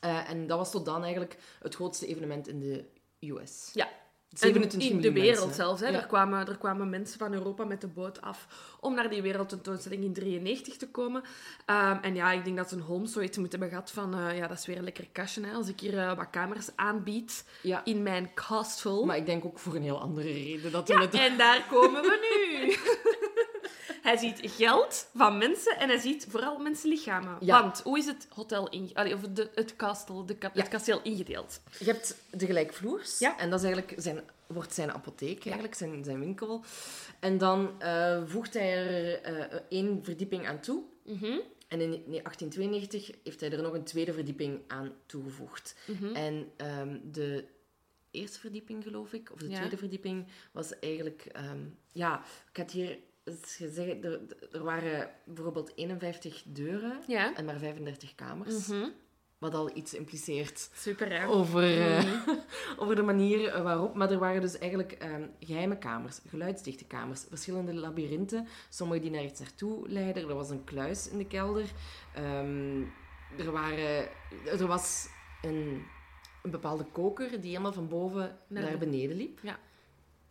En 0.00 0.46
dat 0.46 0.58
was 0.58 0.70
tot 0.70 0.84
dan 0.84 1.02
eigenlijk 1.02 1.36
het 1.60 1.74
grootste 1.74 2.06
evenement 2.06 2.48
in 2.48 2.60
de 2.60 2.84
US. 3.20 3.70
Ja. 3.74 3.88
27 4.34 4.90
in 4.90 5.00
de 5.00 5.12
wereld 5.12 5.38
mensen. 5.38 5.54
zelfs. 5.54 5.80
Hè. 5.80 5.88
Ja. 5.88 6.00
Er, 6.00 6.06
kwamen, 6.06 6.48
er 6.48 6.56
kwamen 6.58 6.90
mensen 6.90 7.18
van 7.18 7.32
Europa 7.32 7.64
met 7.64 7.80
de 7.80 7.86
boot 7.88 8.20
af 8.20 8.46
om 8.80 8.94
naar 8.94 9.10
die 9.10 9.22
wereldtentoonstelling 9.22 10.04
in 10.04 10.12
93 10.12 10.76
te 10.76 10.88
komen. 10.90 11.22
Ehm, 11.66 11.96
en 12.02 12.14
ja, 12.14 12.32
ik 12.32 12.44
denk 12.44 12.56
dat 12.56 12.72
een 12.72 12.80
Holmes 12.80 13.12
zoiets 13.12 13.38
moet 13.38 13.50
hebben 13.50 13.68
gehad 13.68 13.90
van... 13.90 14.14
eh, 14.18 14.38
ja, 14.38 14.46
dat 14.46 14.58
is 14.58 14.66
weer 14.66 14.76
een 14.76 14.84
lekker 14.84 15.08
kastje, 15.12 15.46
hè, 15.46 15.52
als 15.54 15.68
ik 15.68 15.80
hier 15.80 15.98
eh, 15.98 16.16
wat 16.16 16.30
kamers 16.30 16.68
aanbied 16.76 17.44
Ja. 17.62 17.84
in 17.84 18.02
mijn 18.02 18.30
castle. 18.34 19.04
Maar 19.04 19.16
ik 19.16 19.26
denk 19.26 19.44
ook 19.44 19.58
voor 19.58 19.74
een 19.74 19.82
heel 19.82 20.00
andere 20.00 20.32
reden 20.32 20.72
dat 20.72 20.88
Ja, 20.88 20.96
we 20.98 21.02
het... 21.04 21.14
en 21.14 21.36
daar 21.38 21.66
komen 21.70 22.02
we 22.02 22.18
nu. 22.20 22.72
hij 24.02 24.16
ziet 24.16 24.40
geld 24.42 25.08
van 25.14 25.38
mensen 25.38 25.78
en 25.78 25.88
hij 25.88 25.98
ziet 25.98 26.26
vooral 26.28 26.58
mensenlichamen. 26.58 27.36
Ja. 27.40 27.62
Want 27.62 27.80
hoe 27.80 27.98
is 27.98 28.06
het 28.06 28.26
hotel 28.34 28.68
in, 28.68 28.90
allee, 28.94 29.14
of 29.14 29.20
de, 29.20 29.50
het, 29.54 29.76
castle, 29.76 30.24
de, 30.24 30.36
Ja. 30.54 30.62
kasteel 30.62 31.00
ingedeeld? 31.02 31.60
Je 31.78 31.84
hebt 31.84 32.16
de 32.30 32.46
gelijkvloers. 32.46 33.18
Ja. 33.18 33.38
En 33.38 33.50
dat 33.50 33.58
is 33.58 33.64
eigenlijk 33.64 34.00
zijn, 34.02 34.20
wordt 34.46 34.74
zijn 34.74 34.92
apotheek, 34.92 35.44
eigenlijk, 35.44 35.74
zijn, 35.74 36.04
zijn 36.04 36.18
winkel. 36.20 36.64
En 37.20 37.38
dan 37.38 37.80
eh, 37.80 38.22
voegt 38.26 38.54
hij 38.54 38.72
er 38.86 39.20
eh, 39.22 39.58
één 39.68 40.04
verdieping 40.04 40.46
aan 40.48 40.60
toe. 40.60 40.82
Mhm. 41.04 41.38
En 41.68 41.80
in 41.80 41.90
1892 41.90 43.10
heeft 43.24 43.40
hij 43.40 43.50
er 43.52 43.62
nog 43.62 43.72
een 43.74 43.84
tweede 43.84 44.12
verdieping 44.12 44.60
aan 44.66 44.92
toegevoegd. 45.06 45.74
Mhm. 45.86 46.14
En 46.14 46.50
ehm, 46.56 46.98
de 47.12 47.44
eerste 48.10 48.38
verdieping, 48.38 48.82
geloof 48.82 49.12
ik, 49.12 49.30
of 49.32 49.38
de 49.38 49.48
Ja. 49.48 49.56
tweede 49.56 49.76
verdieping, 49.76 50.26
was 50.52 50.78
eigenlijk... 50.78 51.24
ehm, 51.32 51.60
ja, 51.92 52.22
ik 52.50 52.56
had 52.56 52.70
hier 52.70 52.98
er, 53.24 54.20
er 54.52 54.62
waren 54.62 55.10
bijvoorbeeld 55.24 55.72
51 55.76 56.42
deuren 56.46 57.00
Ja. 57.06 57.34
en 57.34 57.44
maar 57.44 57.58
35 57.58 58.14
kamers. 58.14 58.66
Mhm. 58.66 58.88
Wat 59.38 59.54
al 59.54 59.76
iets 59.76 59.94
impliceert 59.94 60.70
Super, 60.74 61.20
hè? 61.20 61.26
over, 61.28 61.80
eh, 61.80 62.04
over 62.80 62.96
de 62.96 63.02
manier 63.02 63.48
eh, 63.48 63.62
waarop. 63.62 63.94
Maar 63.94 64.10
er 64.10 64.18
waren 64.18 64.40
dus 64.40 64.58
eigenlijk 64.58 64.92
ehm, 64.92 65.26
geheime 65.40 65.78
kamers, 65.78 66.20
geluidsdichte 66.28 66.84
kamers, 66.84 67.24
verschillende 67.28 67.74
labyrinthen. 67.74 68.46
Sommige 68.68 69.00
die 69.00 69.10
naar 69.10 69.24
iets 69.24 69.40
naartoe 69.40 69.88
leiden. 69.88 70.28
Er 70.28 70.34
was 70.34 70.50
een 70.50 70.64
kluis 70.64 71.08
in 71.08 71.18
de 71.18 71.26
kelder. 71.26 71.64
Ehm, 72.14 72.82
er, 73.38 73.50
waren, 73.52 74.08
er 74.46 74.66
was 74.66 75.06
een, 75.42 75.82
een 76.42 76.50
bepaalde 76.50 76.84
koker 76.84 77.30
die 77.40 77.50
helemaal 77.50 77.72
van 77.72 77.88
boven 77.88 78.38
Naar 78.48 78.62
naar, 78.62 78.72
de- 78.72 78.78
beneden 78.78 79.16
liep. 79.16 79.38
Ja. 79.42 79.58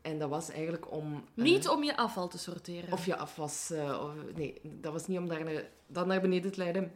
En 0.02 0.20
dat 0.20 0.30
was 0.30 0.50
eigenlijk 0.50 0.92
om... 0.92 1.14
eh, 1.36 1.44
Niet 1.44 1.70
om 1.70 1.84
je 1.84 1.98
afval 1.98 2.28
te 2.28 2.38
sorteren. 2.38 2.92
of 2.92 3.06
je 3.06 3.16
afwas... 3.16 3.70
eh, 3.72 4.02
of, 4.04 4.12
nee, 4.36 4.60
dat 4.64 4.94
was 4.94 5.08
niet 5.08 5.18
om 5.18 5.28
daar 5.28 5.44
naar, 5.44 5.64
dat 5.88 6.06
naar 6.06 6.22
beneden 6.22 6.52
te 6.52 6.58
leiden. 6.58 6.92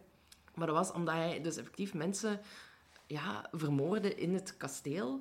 Maar 0.54 0.68
dat 0.68 0.76
was 0.76 0.92
omdat 0.92 1.16
hij 1.16 1.42
dus 1.42 1.58
effectief 1.58 1.94
mensen 1.94 2.42
ja, 3.08 3.50
vermoordde 3.52 4.16
in 4.16 4.34
het 4.34 4.58
kasteel. 4.58 5.20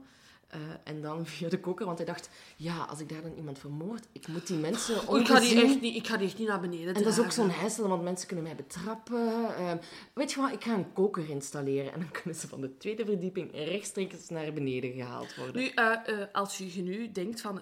Eh, 0.48 0.60
en 0.84 1.02
dan 1.02 1.26
via 1.34 1.48
de 1.48 1.60
koker, 1.60 1.86
want 1.86 1.98
hij 1.98 2.06
dacht... 2.06 2.28
Ja, 2.56 2.84
als 2.84 3.00
ik 3.00 3.08
daar 3.08 3.22
dan 3.22 3.34
iemand 3.36 3.58
vermoord, 3.58 4.06
ik 4.12 4.28
moet 4.28 4.46
die 4.46 4.56
mensen 4.58 5.08
Oh, 5.08 5.18
ik, 5.20 5.26
ga 5.26 5.40
die 5.40 5.48
ongezien- 5.50 5.70
echt 5.70 5.80
niet, 5.80 5.96
ik 5.96 6.06
ga 6.06 6.16
die 6.16 6.26
echt 6.26 6.38
niet 6.38 6.48
naar 6.48 6.60
beneden 6.60 6.94
En 6.94 7.02
dat 7.02 7.12
is 7.12 7.18
ook 7.18 7.32
zo'n 7.32 7.50
heisel, 7.50 7.88
want 7.88 8.02
mensen 8.02 8.26
kunnen 8.26 8.44
mij 8.44 8.54
betrappen. 8.56 9.56
Ehm, 9.56 9.76
weet 10.14 10.32
je 10.32 10.40
wat, 10.40 10.52
ik 10.52 10.64
ga 10.64 10.74
een 10.74 10.92
koker 10.92 11.30
installeren. 11.30 11.92
En 11.92 12.00
dan 12.00 12.10
kunnen 12.22 12.40
ze 12.40 12.48
van 12.48 12.60
de 12.60 12.76
tweede 12.76 13.04
verdieping 13.04 13.50
rechtstreeks 13.52 14.28
naar 14.28 14.52
beneden 14.52 14.92
gehaald 14.92 15.34
worden. 15.36 15.62
Nu, 15.62 15.68
eh, 15.68 15.92
eh, 16.06 16.26
als 16.32 16.58
je 16.58 16.82
nu 16.82 17.12
denkt 17.12 17.40
van, 17.40 17.60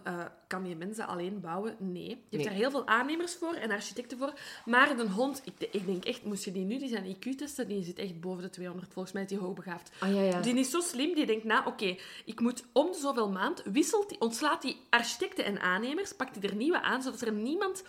kan 0.53 0.69
je 0.69 0.77
mensen 0.77 1.07
alleen 1.07 1.41
bouwen? 1.41 1.77
Nee. 1.79 2.09
Je 2.09 2.15
hebt 2.15 2.31
Nee. 2.31 2.45
daar 2.45 2.55
heel 2.55 2.71
veel 2.71 2.87
aannemers 2.87 3.35
voor 3.35 3.55
en 3.55 3.71
architecten 3.71 4.19
voor. 4.19 4.33
Maar 4.65 4.99
een 4.99 5.11
hond, 5.11 5.43
ik, 5.45 5.69
ik 5.71 5.87
denk 5.87 6.05
echt, 6.05 6.25
moest 6.25 6.45
je 6.45 6.53
die 6.53 6.65
nu, 6.65 6.79
die 6.79 6.89
zijn 6.89 7.17
IQ 7.17 7.37
testen, 7.37 7.69
die 7.69 7.85
zit 7.85 7.99
echt 7.99 8.21
boven 8.21 8.43
de 8.43 8.51
200. 8.51 8.93
Volgens 8.93 9.15
mij 9.15 9.23
is 9.23 9.29
die 9.29 9.39
hoogbegaafd. 9.39 9.91
Ah, 9.99 10.15
ja, 10.15 10.21
ja. 10.21 10.41
Die 10.41 10.55
is 10.55 10.71
zo 10.71 10.81
slim, 10.81 11.15
die 11.15 11.27
denkt, 11.27 11.45
nou, 11.45 11.67
oké, 11.67 11.97
ik 12.25 12.41
moet 12.41 12.65
om 12.73 12.87
de 12.93 12.99
zoveel 12.99 13.31
maand, 13.31 13.63
wisselt 13.65 14.09
die, 14.09 14.21
ontslaat 14.21 14.63
die 14.63 14.77
architecten 14.91 15.45
en 15.45 15.61
aannemers, 15.61 16.13
pakt 16.13 16.35
hij 16.41 16.51
er 16.51 16.57
nieuwe 16.57 16.83
aan, 16.83 17.03
zodat 17.03 17.21
er 17.21 17.33
niemand, 17.33 17.85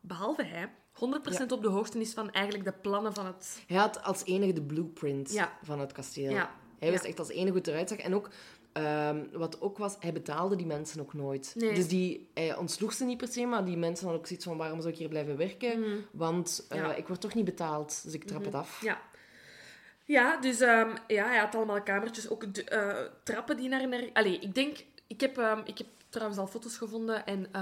behalve 0.00 0.42
hij, 0.42 0.72
100% 0.94 1.52
op 1.52 1.62
de 1.62 1.68
hoogte 1.68 2.00
is 2.00 2.12
van 2.12 2.30
eigenlijk 2.30 2.64
de 2.64 2.72
plannen 2.72 3.14
van 3.14 3.26
het... 3.26 3.62
Hij 3.66 3.76
had 3.76 4.02
als 4.02 4.24
enige 4.24 4.52
de 4.52 4.62
blueprint 4.62 5.44
van 5.62 5.80
het 5.80 5.92
kasteel. 5.92 6.46
Hij 6.78 6.90
wist 6.90 7.04
echt 7.04 7.18
als 7.18 7.28
enige 7.28 7.48
hoe 7.48 7.58
het 7.58 7.66
eruit 7.66 7.88
zag. 7.88 7.98
En 7.98 8.14
ook, 8.14 8.28
ehm, 8.74 9.24
wat 9.32 9.60
ook 9.60 9.78
was, 9.78 9.96
hij 10.00 10.12
betaalde 10.12 10.56
die 10.56 10.66
mensen 10.66 11.00
ook 11.00 11.14
nooit. 11.14 11.54
Nee. 11.56 11.74
Dus 11.74 11.88
die, 11.88 12.30
hij 12.34 12.56
ontsloeg 12.56 12.92
ze 12.92 13.04
niet 13.04 13.16
per 13.16 13.28
se, 13.28 13.46
maar 13.46 13.64
die 13.64 13.76
mensen 13.76 14.02
hadden 14.04 14.20
ook 14.20 14.26
zoiets 14.26 14.44
van, 14.46 14.56
waarom 14.56 14.80
zou 14.80 14.92
ik 14.92 14.98
hier 14.98 15.08
blijven 15.08 15.36
werken? 15.36 15.84
Want 16.10 16.66
eh, 16.68 16.76
Mhm. 16.76 16.86
Ja. 16.86 16.90
Mhm. 16.92 16.98
ik 17.00 17.06
word 17.06 17.20
toch 17.20 17.34
niet 17.34 17.44
betaald, 17.44 18.00
dus 18.04 18.12
ik 18.14 18.24
trap 18.24 18.44
het 18.44 18.54
af. 18.54 18.80
Ja. 18.82 19.00
Ja, 20.04 20.36
dus 20.36 20.60
ehm, 20.60 20.88
ja, 21.06 21.26
hij 21.26 21.38
had 21.38 21.54
allemaal 21.54 21.82
kamertjes, 21.82 22.28
ook 22.28 22.54
de, 22.54 22.64
eh, 22.64 23.04
trappen 23.22 23.56
die 23.56 23.68
naar... 23.68 23.88
naar... 23.88 24.10
Allee, 24.12 24.38
ik 24.38 24.54
denk... 24.54 24.84
Ik 25.06 25.20
heb, 25.20 25.38
ehm, 25.38 25.60
ik 25.64 25.78
heb 25.78 25.86
trouwens 26.08 26.38
al 26.38 26.46
foto's 26.46 26.76
gevonden 26.76 27.26
en 27.26 27.52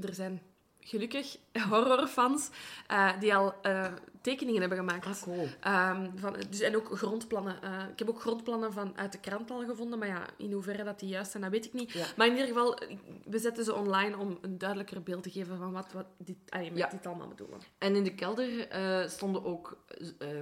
er 0.00 0.14
zijn 0.14 0.42
gelukkig 0.88 1.36
horrorfans 1.70 2.50
eh, 2.86 3.20
die 3.20 3.34
al 3.34 3.54
eh, 3.62 3.92
tekeningen 4.20 4.60
hebben 4.60 4.78
gemaakt. 4.78 5.06
Ah, 5.06 5.22
cool. 5.22 5.48
Ehm, 5.60 6.10
van, 6.16 6.36
dus, 6.50 6.60
en 6.60 6.76
ook 6.76 6.98
grondplannen. 6.98 7.62
Eh, 7.62 7.88
ik 7.92 7.98
heb 7.98 8.08
ook 8.08 8.20
grondplannen 8.20 8.72
van 8.72 8.96
uit 8.96 9.12
de 9.12 9.18
krant 9.18 9.50
al 9.50 9.64
gevonden, 9.64 9.98
maar 9.98 10.08
ja, 10.08 10.26
in 10.36 10.52
hoeverre 10.52 10.84
dat 10.84 11.00
die 11.00 11.08
juist 11.08 11.30
zijn, 11.30 11.42
dat 11.42 11.52
weet 11.52 11.64
ik 11.64 11.72
niet. 11.72 11.92
Ja. 11.92 12.06
Maar 12.16 12.26
in 12.26 12.32
ieder 12.32 12.48
geval, 12.48 12.78
we 13.24 13.38
zetten 13.38 13.64
ze 13.64 13.74
online 13.74 14.16
om 14.16 14.38
een 14.40 14.58
duidelijker 14.58 15.02
beeld 15.02 15.22
te 15.22 15.30
geven 15.30 15.58
van 15.58 15.72
wat 15.72 15.92
we 15.92 16.04
dit, 16.18 16.36
allee, 16.48 16.70
met 16.70 16.78
Ja. 16.78 16.88
dit 16.88 17.06
allemaal 17.06 17.28
bedoelen. 17.28 17.60
En 17.78 17.96
in 17.96 18.04
de 18.04 18.14
kelder 18.14 18.68
stonden 19.10 19.44
ook 19.44 19.84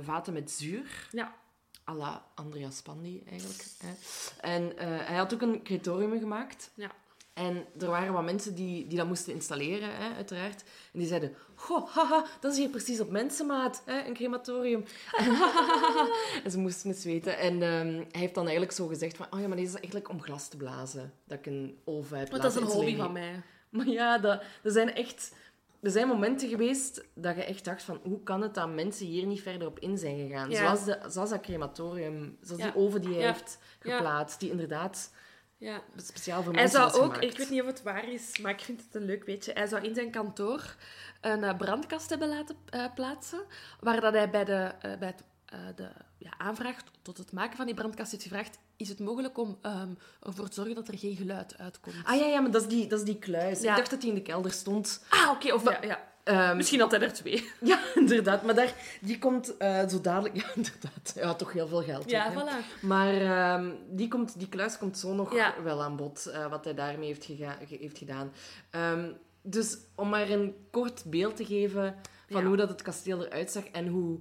vaten 0.03 0.33
met 0.33 0.51
zuur. 0.51 1.09
Ja. 1.11 1.35
à 1.89 1.95
la 1.95 2.27
Andrea 2.35 2.71
Spandi 2.71 3.23
eigenlijk. 3.29 3.65
Hè. 3.79 3.93
En 4.41 4.73
hij 5.07 5.17
had 5.17 5.35
ook 5.35 5.41
een 5.43 5.63
crematorium 5.63 6.19
gemaakt. 6.19 6.71
Ja. 6.75 6.91
En 7.37 7.67
er 7.79 7.87
waren 7.87 8.13
wat 8.13 8.25
mensen 8.25 8.55
die, 8.55 8.87
die 8.87 8.99
dat 8.99 9.07
moesten 9.07 9.33
installeren, 9.33 9.97
hè, 9.97 10.15
uiteraard. 10.15 10.63
En 10.93 10.99
die 10.99 11.09
zeiden, 11.09 11.35
goh, 11.55 11.89
haha, 11.89 12.25
dat 12.41 12.53
is 12.53 12.59
hier 12.59 12.69
precies 12.69 13.01
op 13.01 13.11
mensenmaat, 13.11 13.83
hè, 13.85 14.07
een 14.07 14.15
crematorium. 14.15 14.85
en 16.45 16.51
ze 16.51 16.59
moesten 16.59 16.91
het 16.91 17.03
weten. 17.03 17.39
En 17.39 17.63
ehm, 17.63 17.95
hij 17.95 18.21
heeft 18.21 18.35
dan 18.35 18.43
eigenlijk 18.43 18.73
zo 18.73 18.87
gezegd 18.87 19.17
van, 19.17 19.27
oh 19.31 19.41
ja, 19.41 19.47
maar 19.47 19.57
deze 19.57 19.69
is 19.69 19.75
eigenlijk 19.75 20.09
om 20.09 20.23
glas 20.23 20.49
te 20.49 20.57
blazen. 20.57 21.13
Dat 21.25 21.39
ik 21.39 21.47
een 21.47 21.79
oven 21.85 22.19
heb 22.19 22.31
Want 22.31 22.43
dat 22.43 22.55
is 22.57 22.61
een 22.61 22.67
hobby 22.67 22.97
van 22.97 23.13
mij. 23.13 23.43
Maar 23.71 23.87
ja, 23.89 24.19
dat, 24.19 24.43
er 24.63 24.71
zijn 24.71 24.95
echt... 24.95 25.35
Er 25.81 25.91
zijn 25.91 26.09
momenten 26.09 26.49
geweest 26.49 27.05
dat 27.15 27.37
je 27.37 27.45
echt 27.45 27.65
dacht 27.65 27.83
van... 27.83 28.01
Hoe 28.03 28.23
kan 28.23 28.43
het 28.43 28.55
dat 28.55 28.75
mensen 28.75 29.07
hier 29.07 29.27
niet 29.27 29.43
verder 29.43 29.67
op 29.69 29.79
in 29.79 29.99
zijn 29.99 30.17
gegaan? 30.19 30.51
Ja. 30.51 30.57
Zoals, 30.57 30.85
de, 30.85 30.99
zoals 31.09 31.31
dat 31.31 31.41
crematorium. 31.41 32.37
Zoals 32.41 32.63
Ja. 32.63 32.71
die 32.71 32.81
oven 32.81 33.01
die 33.01 33.11
hij 33.11 33.21
Ja. 33.21 33.33
heeft 33.33 33.59
geplaatst. 33.79 34.41
Die 34.41 34.51
inderdaad 34.51 35.11
Ja. 35.59 35.83
speciaal 35.97 36.43
voor 36.43 36.53
Hij 36.53 36.63
mensen 36.63 36.81
zou 36.81 36.93
was 36.93 37.01
ook, 37.01 37.15
gemaakt. 37.15 37.33
ik 37.33 37.39
weet 37.39 37.51
niet 37.51 37.61
of 37.61 37.67
het 37.67 37.83
waar 37.83 38.09
is, 38.13 38.39
maar 38.39 38.51
ik 38.53 38.61
vind 38.61 38.83
het 38.85 38.95
een 38.95 39.05
leuk 39.05 39.25
weetje. 39.25 39.53
Hij 39.53 39.67
zou 39.67 39.85
in 39.85 39.95
zijn 39.95 40.11
kantoor 40.11 40.77
een 41.21 41.45
eh, 41.45 41.57
brandkast 41.57 42.11
hebben 42.11 42.29
laten 42.29 42.57
eh, 42.71 42.85
plaatsen, 42.95 43.41
waar 43.81 44.01
dat 44.01 44.13
hij 44.13 44.31
bij 44.31 44.45
de, 44.45 44.73
eh, 44.81 44.99
bij 44.99 45.09
het, 45.09 45.23
de 45.77 45.89
ja, 46.19 46.31
aanvraag 46.39 46.77
tot 47.03 47.19
het 47.19 47.33
maken 47.33 47.57
van 47.57 47.67
die 47.67 47.75
brandkast 47.75 48.11
heeft 48.11 48.23
gevraagd, 48.23 48.59
is 48.77 48.89
het 48.89 48.99
mogelijk 48.99 49.39
om 49.39 49.59
ehm, 49.63 49.91
ervoor 50.23 50.49
te 50.49 50.55
zorgen 50.55 50.75
dat 50.75 50.89
er 50.89 50.99
geen 50.99 51.17
geluid 51.17 51.59
uitkomt? 51.59 51.97
Ah 52.05 52.17
ja, 52.21 52.27
ja, 52.27 52.41
maar 52.41 52.51
dat 52.51 52.63
is 52.63 52.69
die, 52.69 52.87
dat 52.87 52.99
is 52.99 53.05
die 53.05 53.19
kluis. 53.19 53.61
Ja. 53.61 53.71
Ik 53.71 53.77
dacht 53.77 53.91
dat 53.91 54.01
die 54.01 54.09
in 54.09 54.15
de 54.15 54.23
kelder 54.23 54.53
stond. 54.53 55.05
Ah, 55.09 55.31
oké. 55.31 55.53
of 55.53 55.63
ja, 55.65 55.79
ja. 55.83 56.15
Ehm, 56.27 56.57
Misschien 56.57 56.81
had 56.81 56.91
hij 56.91 57.01
er 57.01 57.13
twee. 57.13 57.51
Ja, 57.61 57.79
inderdaad. 57.95 58.43
Maar 58.43 58.55
daar, 58.55 58.73
die 59.01 59.19
komt 59.19 59.57
eh, 59.57 59.89
zo 59.89 60.01
dadelijk... 60.01 60.35
Ja, 60.41 60.45
inderdaad. 60.55 61.13
Ja, 61.15 61.35
toch 61.35 61.53
heel 61.53 61.69
veel 61.69 61.83
geld. 61.83 62.11
Ja, 62.11 62.27
ook, 62.29 62.43
voilà. 62.43 62.81
Maar 62.81 63.15
ehm, 63.15 63.71
die, 63.91 64.09
komt, 64.09 64.39
die 64.39 64.49
kluis 64.49 64.79
komt 64.79 64.99
zo 64.99 65.15
nog 65.15 65.35
Ja. 65.35 65.55
wel 65.63 65.83
aan 65.83 65.97
bod, 65.97 66.27
eh, 66.27 66.47
wat 66.51 66.65
hij 66.65 66.75
daarmee 66.75 67.07
heeft, 67.09 67.25
heeft 67.81 67.99
gedaan. 67.99 68.33
Ehm, 68.71 69.11
dus 69.43 69.77
om 69.95 70.09
maar 70.09 70.31
een 70.31 70.55
kort 70.71 71.03
beeld 71.05 71.37
te 71.37 71.45
geven 71.45 71.95
van 72.31 72.41
Ja. 72.41 72.47
hoe 72.47 72.57
dat 72.57 72.69
het 72.69 72.83
kasteel 72.83 73.25
eruit 73.25 73.51
zag 73.51 73.65
en 73.65 73.87
hoe 73.87 74.19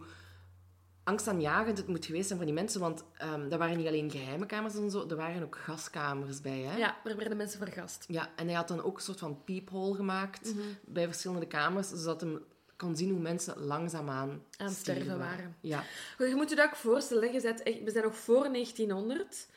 angstaanjagend 1.05 1.77
het 1.77 1.87
moet 1.87 2.05
geweest 2.05 2.25
zijn 2.27 2.37
voor 2.37 2.47
die 2.47 2.55
mensen. 2.57 2.79
Want 2.79 3.03
dat 3.49 3.59
waren 3.59 3.77
niet 3.77 3.87
alleen 3.87 4.11
geheime 4.11 4.45
kamers 4.45 4.75
en 4.75 4.91
zo, 4.91 5.07
er 5.09 5.15
waren 5.15 5.43
ook 5.43 5.55
gaskamers 5.57 6.41
bij. 6.41 6.59
Hè? 6.59 6.77
Ja, 6.77 6.95
er 7.03 7.17
werden 7.17 7.37
mensen 7.37 7.59
vergast. 7.59 8.05
Ja, 8.07 8.29
en 8.35 8.45
hij 8.45 8.55
had 8.55 8.67
dan 8.67 8.83
ook 8.83 8.95
een 8.97 9.03
soort 9.03 9.19
van 9.19 9.43
peephole 9.43 9.95
gemaakt 9.95 10.53
Mhm. 10.55 10.61
bij 10.85 11.05
verschillende 11.05 11.47
kamers, 11.47 11.89
zodat 11.89 12.21
hij 12.21 12.37
kon 12.77 12.95
zien 12.95 13.09
hoe 13.11 13.19
mensen 13.19 13.59
langzaamaan 13.59 14.29
Aan 14.57 14.67
het 14.67 14.75
sterven 14.75 15.17
waren. 15.19 15.55
Ja. 15.61 15.83
Goed, 16.17 16.27
Je 16.27 16.35
moet 16.35 16.49
je 16.49 16.55
dat 16.55 16.65
ook 16.65 16.75
voorstellen. 16.75 17.33
Je 17.33 17.41
bent 17.41 17.63
echt, 17.63 17.83
we 17.83 17.91
zijn 17.91 18.03
nog 18.03 18.17
voor 18.17 18.49
1900. 18.51 19.47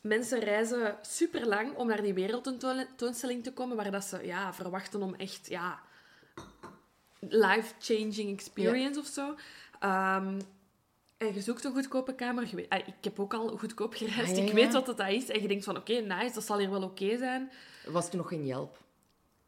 Mensen 0.00 0.40
reizen 0.40 0.96
super 1.02 1.46
lang 1.46 1.74
om 1.76 1.86
naar 1.86 2.02
die 2.02 2.14
wereldtentoonstelling 2.14 3.44
te 3.44 3.52
komen, 3.52 3.76
waar 3.76 3.90
dat 3.90 4.04
ze 4.04 4.26
ja, 4.26 4.54
verwachten 4.54 5.02
om 5.02 5.14
echt 5.14 5.46
ja, 5.48 5.80
life-changing 7.20 8.32
experience 8.38 9.00
of 9.00 9.06
zo. 9.06 9.34
Ehm, 9.80 10.40
en 11.18 11.34
je 11.34 11.40
zoekt 11.40 11.64
een 11.64 11.72
goedkope 11.72 12.14
kamer. 12.14 12.46
Je 12.50 12.56
weet- 12.56 12.68
ah, 12.68 12.78
ik 12.78 12.94
heb 13.04 13.20
ook 13.20 13.34
al 13.34 13.48
goedkoop 13.58 13.94
gereisd. 13.94 14.30
Ah, 14.30 14.36
ja, 14.36 14.42
Ik 14.42 14.52
weet 14.52 14.72
wat 14.72 14.86
dat 14.86 15.00
is. 15.08 15.28
En 15.28 15.42
je 15.42 15.48
denkt 15.48 15.64
van, 15.64 15.76
oké, 15.76 15.92
nice, 15.92 16.34
dat 16.34 16.44
zal 16.44 16.58
hier 16.58 16.70
wel 16.70 16.82
oké 16.82 17.16
zijn. 17.18 17.50
Was 17.86 18.10
toen 18.10 18.18
nog 18.18 18.28
geen 18.28 18.46
Yelp? 18.46 18.78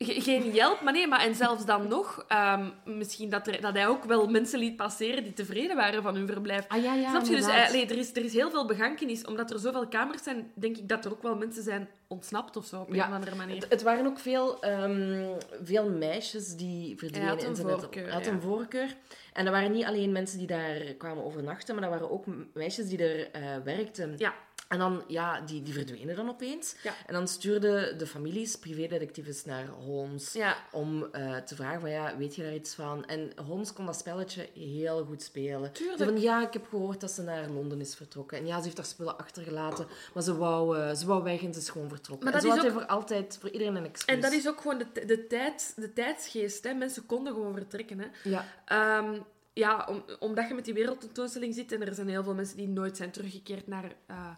Ge- 0.05 0.21
Geen 0.21 0.53
Yelp, 0.53 0.81
maar 0.81 0.93
nee, 0.93 1.07
maar 1.07 1.21
en 1.21 1.35
zelfs 1.35 1.65
dan 1.65 1.89
nog, 1.89 2.25
ehm, 2.29 2.69
misschien 2.85 3.31
dat, 3.31 3.47
er, 3.47 3.61
dat 3.61 3.75
hij 3.75 3.87
ook 3.89 4.05
wel 4.05 4.27
mensen 4.29 4.59
liet 4.59 4.77
passeren 4.77 5.25
die 5.25 5.33
tevreden 5.33 5.77
waren 5.77 6.03
van 6.03 6.15
hun 6.15 6.27
verblijf. 6.27 6.65
Ah 6.69 6.83
ja, 6.83 6.95
ja, 6.95 7.11
Snap 7.11 7.25
je? 7.25 7.31
Dus 7.37 7.47
eh, 7.47 7.71
nee, 7.73 7.87
er, 7.87 7.99
is, 7.99 8.11
er 8.17 8.25
is 8.25 8.33
heel 8.33 8.51
veel 8.51 8.67
begankenis. 8.67 9.25
Omdat 9.25 9.51
er 9.51 9.59
zoveel 9.59 9.89
kamers 9.89 10.23
zijn, 10.23 10.51
denk 10.55 10.77
ik 10.77 10.89
dat 10.89 11.05
er 11.05 11.13
ook 11.13 11.23
wel 11.23 11.37
mensen 11.37 11.63
zijn 11.63 11.89
ontsnapt 12.07 12.57
of 12.57 12.67
zo, 12.67 12.81
op 12.81 12.91
een 12.91 13.01
of 13.01 13.13
andere 13.13 13.35
manier. 13.37 13.55
Het, 13.55 13.67
het 13.69 13.83
waren 13.83 14.07
ook 14.07 14.19
veel, 14.19 14.61
ehm, 14.63 15.25
veel 15.63 15.91
meisjes 15.91 16.57
die 16.57 16.99
verdwenen. 16.99 17.29
Had 17.29 17.43
een 17.43 17.49
in 17.49 17.57
zijn 17.57 17.69
voorkeur, 17.69 18.13
had 18.13 18.27
een 18.27 18.41
voorkeur. 18.41 18.97
En 19.33 19.45
dat 19.45 19.55
waren 19.55 19.73
niet 19.73 19.85
alleen 19.85 20.13
mensen 20.13 20.39
die 20.39 20.47
daar 20.47 20.81
kwamen 20.99 21.25
overnachten, 21.25 21.75
maar 21.75 21.83
dat 21.85 21.93
waren 21.93 22.11
ook 22.11 22.25
meisjes 22.55 22.89
die 22.89 22.99
er 23.05 23.31
eh, 23.31 23.43
werkten. 23.65 24.15
Ja. 24.17 24.35
En 24.69 24.79
dan, 24.79 25.05
ja, 25.07 25.41
die, 25.41 25.63
die 25.63 25.73
verdwenen 25.75 26.17
dan 26.17 26.29
opeens. 26.29 26.75
Ja. 26.83 26.93
En 27.07 27.13
dan 27.15 27.29
stuurden 27.29 27.99
de 27.99 28.07
families 28.07 28.57
privédetectives 28.57 29.45
naar 29.45 29.67
Holmes 29.69 30.33
Ja. 30.33 30.57
om 30.73 31.05
eh, 31.13 31.37
te 31.37 31.55
vragen 31.55 31.81
van, 31.81 31.91
ja, 31.91 32.17
weet 32.17 32.35
je 32.35 32.43
daar 32.43 32.55
iets 32.55 32.75
van? 32.75 33.07
En 33.07 33.33
Holmes 33.47 33.73
kon 33.73 33.87
dat 33.87 33.97
spelletje 33.97 34.49
heel 34.55 35.05
goed 35.05 35.23
spelen. 35.23 35.73
Tuurlijk. 35.73 36.03
Van, 36.03 36.21
ja, 36.21 36.47
ik 36.47 36.53
heb 36.53 36.67
gehoord 36.69 37.01
dat 37.01 37.11
ze 37.11 37.23
naar 37.23 37.49
Londen 37.51 37.81
is 37.81 37.95
vertrokken. 37.95 38.39
En 38.39 38.47
ja, 38.47 38.57
ze 38.59 38.65
heeft 38.65 38.77
haar 38.77 38.87
spullen 38.87 39.19
achtergelaten, 39.19 39.87
maar 40.15 40.23
ze 40.23 40.37
wou, 40.37 40.79
eh, 40.79 40.95
ze 40.95 41.07
wou 41.07 41.23
weg 41.23 41.43
en 41.43 41.53
ze 41.55 41.61
is 41.61 41.69
gewoon 41.69 41.89
vertrokken. 41.89 42.25
Maar 42.31 42.35
en 42.35 42.41
dat 42.43 42.51
zo 42.51 42.57
is 42.57 42.63
had 42.63 42.73
ook- 42.73 42.79
hij 42.79 42.87
voor 42.87 42.97
altijd, 42.97 43.37
voor 43.41 43.51
iedereen 43.51 43.75
een 43.77 43.85
excuus. 43.87 44.15
En 44.15 44.21
dat 44.21 44.33
is 44.33 44.49
ook 44.49 44.61
gewoon 44.61 44.79
de, 44.79 45.05
de, 45.07 45.27
tijd, 45.27 45.73
de 45.77 45.93
tijdsgeest. 45.93 46.65
Hè. 46.65 46.73
Mensen 46.75 47.07
konden 47.07 47.33
gewoon 47.33 47.55
vertrekken. 47.55 47.99
Hè. 47.99 48.07
Ja, 48.25 48.45
Ehm, 48.65 49.19
ja, 49.53 49.87
om, 49.91 50.05
omdat 50.19 50.49
je 50.49 50.55
met 50.55 50.65
die 50.65 50.75
wereldtentoonstelling 50.75 51.55
zit 51.55 51.73
en 51.73 51.87
er 51.87 51.95
zijn 51.95 52.09
heel 52.09 52.23
veel 52.23 52.35
mensen 52.35 52.57
die 52.57 52.69
nooit 52.69 52.97
zijn 52.97 53.11
teruggekeerd 53.11 53.67
naar 53.67 53.93
eh, 54.07 54.31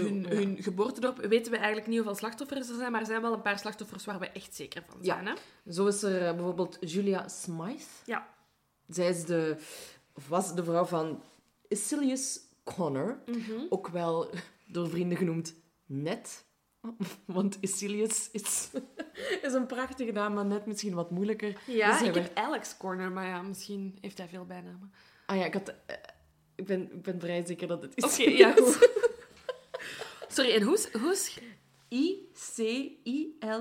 hun, 0.00 0.22
Ja. 0.22 0.28
hun 0.28 0.62
geboortedorp, 0.62 1.16
weten 1.26 1.50
we 1.52 1.56
eigenlijk 1.58 1.86
niet 1.86 1.96
hoeveel 1.96 2.14
slachtoffers 2.16 2.68
er 2.68 2.74
zijn, 2.76 2.92
maar 2.92 3.00
er 3.00 3.06
zijn 3.06 3.22
wel 3.22 3.32
een 3.32 3.42
paar 3.42 3.58
slachtoffers 3.58 4.04
waar 4.04 4.18
we 4.18 4.28
echt 4.30 4.54
zeker 4.54 4.82
van 4.88 4.98
Ja. 5.02 5.14
zijn. 5.14 5.26
Hè? 5.26 5.72
zo 5.72 5.86
is 5.86 6.02
er 6.02 6.26
eh, 6.26 6.34
bijvoorbeeld 6.34 6.76
Julia 6.80 7.28
Smythe. 7.28 7.84
Ja. 8.04 8.28
Zij 8.88 9.08
is 9.08 9.24
de, 9.24 9.56
of 10.14 10.28
was 10.28 10.54
de 10.54 10.64
vrouw 10.64 10.84
van 10.84 11.22
Icilius 11.68 12.40
Connor. 12.64 13.18
Mhm. 13.26 13.66
Ook 13.68 13.88
wel 13.88 14.30
door 14.66 14.88
vrienden 14.88 15.16
genoemd 15.18 15.54
Net. 15.86 16.44
Want 17.24 17.58
Icilius 17.60 18.28
is, 18.30 18.70
is 19.42 19.52
een 19.52 19.66
prachtige 19.66 20.12
naam, 20.12 20.34
maar 20.34 20.44
net 20.46 20.66
misschien 20.66 20.94
wat 20.94 21.10
moeilijker. 21.10 21.60
Ja, 21.66 21.90
Dus 21.98 22.08
ik 22.08 22.14
werd- 22.14 22.26
heb 22.28 22.36
Alex 22.36 22.76
Corner, 22.76 23.12
maar 23.12 23.26
ja, 23.26 23.42
misschien 23.42 23.98
heeft 24.00 24.18
hij 24.18 24.28
veel 24.28 24.44
bijnamen. 24.46 24.92
Ah 25.26 25.36
ja, 25.36 25.44
ik, 25.44 25.52
had, 25.54 25.68
eh, 25.86 25.96
ik, 26.54 26.66
ben, 26.66 26.82
ik 26.92 27.02
ben 27.02 27.20
vrij 27.20 27.46
zeker 27.46 27.68
dat 27.68 27.82
het 27.82 27.96
Oké, 27.96 28.06
Icilius 28.06 28.38
ja, 28.38 28.52
goed. 28.52 29.00
Sorry, 30.32 30.54
en 30.54 30.62
hoe 30.62 30.74
is- 30.74 30.92
hoe 30.92 31.12
is 31.12 31.38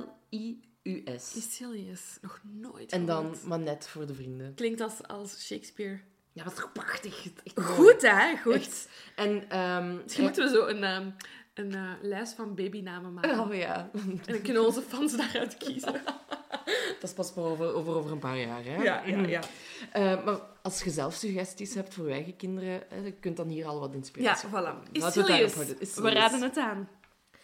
I-C-I-L-I-U-S. 0.02 1.36
Icilius? 1.36 2.18
Nog 2.22 2.42
nooit 2.44 2.92
En 2.92 3.06
dan 3.06 3.22
gehoord. 3.22 3.44
maar 3.46 3.60
net 3.60 3.88
voor 3.88 4.06
de 4.06 4.14
vrienden. 4.14 4.54
Klinkt 4.54 4.82
als, 4.82 5.08
als 5.08 5.46
Shakespeare. 5.46 6.00
Ja, 6.34 6.44
toch 6.44 6.72
prachtig. 6.72 7.26
Echt. 7.44 7.60
Goed, 7.66 8.02
hè? 8.02 8.38
Goed. 8.38 8.54
Echt. 8.54 8.90
En, 9.16 9.50
ehm 9.50 9.96
Misschien 10.04 10.24
moeten 10.24 10.44
we 10.44 10.50
zo 10.50 10.66
een, 10.68 10.84
ehm, 10.84 11.10
een 11.54 11.74
eh, 11.74 11.92
lijst 12.02 12.34
van 12.34 12.56
babynamen 12.56 13.14
maken. 13.14 13.40
Oh 13.40 13.54
ja, 13.56 13.90
En 13.94 14.22
dan 14.26 14.42
kunnen 14.42 14.66
onze 14.66 14.82
fans 14.82 15.16
daaruit 15.18 15.58
kiezen. 15.58 16.02
dat 17.02 17.10
is 17.10 17.16
pas 17.16 17.34
maar 17.34 17.46
over, 17.46 17.74
over, 17.74 17.94
over 17.96 18.12
een 18.12 18.20
paar 18.20 18.38
jaar. 18.38 18.64
Hè? 18.64 18.84
Ja, 18.84 19.04
ja, 19.06 19.18
ja. 19.28 19.42
Eh, 19.92 20.26
maar 20.26 20.40
als 20.62 20.84
je 20.84 20.90
zelf 20.90 21.14
suggesties 21.14 21.74
hebt 21.74 21.94
voor 21.94 22.08
je 22.08 22.14
eigen 22.14 22.36
kinderen, 22.36 22.84
hè, 22.90 22.96
je 22.98 23.12
kunt 23.12 23.38
dan 23.38 23.48
hier 23.48 23.66
al 23.66 23.80
wat 23.80 23.90
Ja, 23.92 23.96
inspiratie 23.98 24.50
voilà. 24.50 24.52
Het 24.54 24.94
daarop 24.94 25.16
Icilius. 25.26 25.54
houden. 25.54 25.78
We 26.04 26.10
raden 26.10 26.42
het 26.42 26.58
aan. 26.58 26.90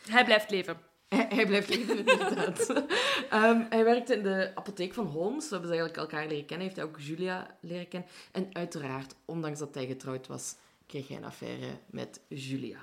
Hij 0.10 0.26
blijft 0.26 0.50
leven. 0.50 0.78
Hij, 1.08 1.26
hij 1.30 1.46
blijft 1.46 1.70
leven, 1.70 1.98
inderdaad. 1.98 2.70
Ehm, 3.30 3.62
hij 3.70 3.84
werkte 3.84 4.14
in 4.16 4.24
de 4.24 4.52
apotheek 4.56 4.94
van 4.94 5.06
Holmes. 5.06 5.44
We 5.44 5.50
hebben 5.52 5.70
ze 5.70 5.76
eigenlijk 5.78 5.98
elkaar 6.12 6.28
leren 6.28 6.46
kennen. 6.46 6.66
Heeft 6.66 6.80
hij 6.80 6.86
ook 6.86 7.00
Julia 7.00 7.58
leren 7.62 7.88
kennen. 7.88 8.10
En 8.32 8.50
uiteraard, 8.52 9.16
ondanks 9.26 9.60
dat 9.60 9.74
hij 9.76 9.86
getrouwd 9.86 10.28
was, 10.28 10.56
kreeg 10.88 11.08
hij 11.08 11.18
een 11.18 11.24
affaire 11.26 11.68
met 11.90 12.20
Julia. 12.28 12.80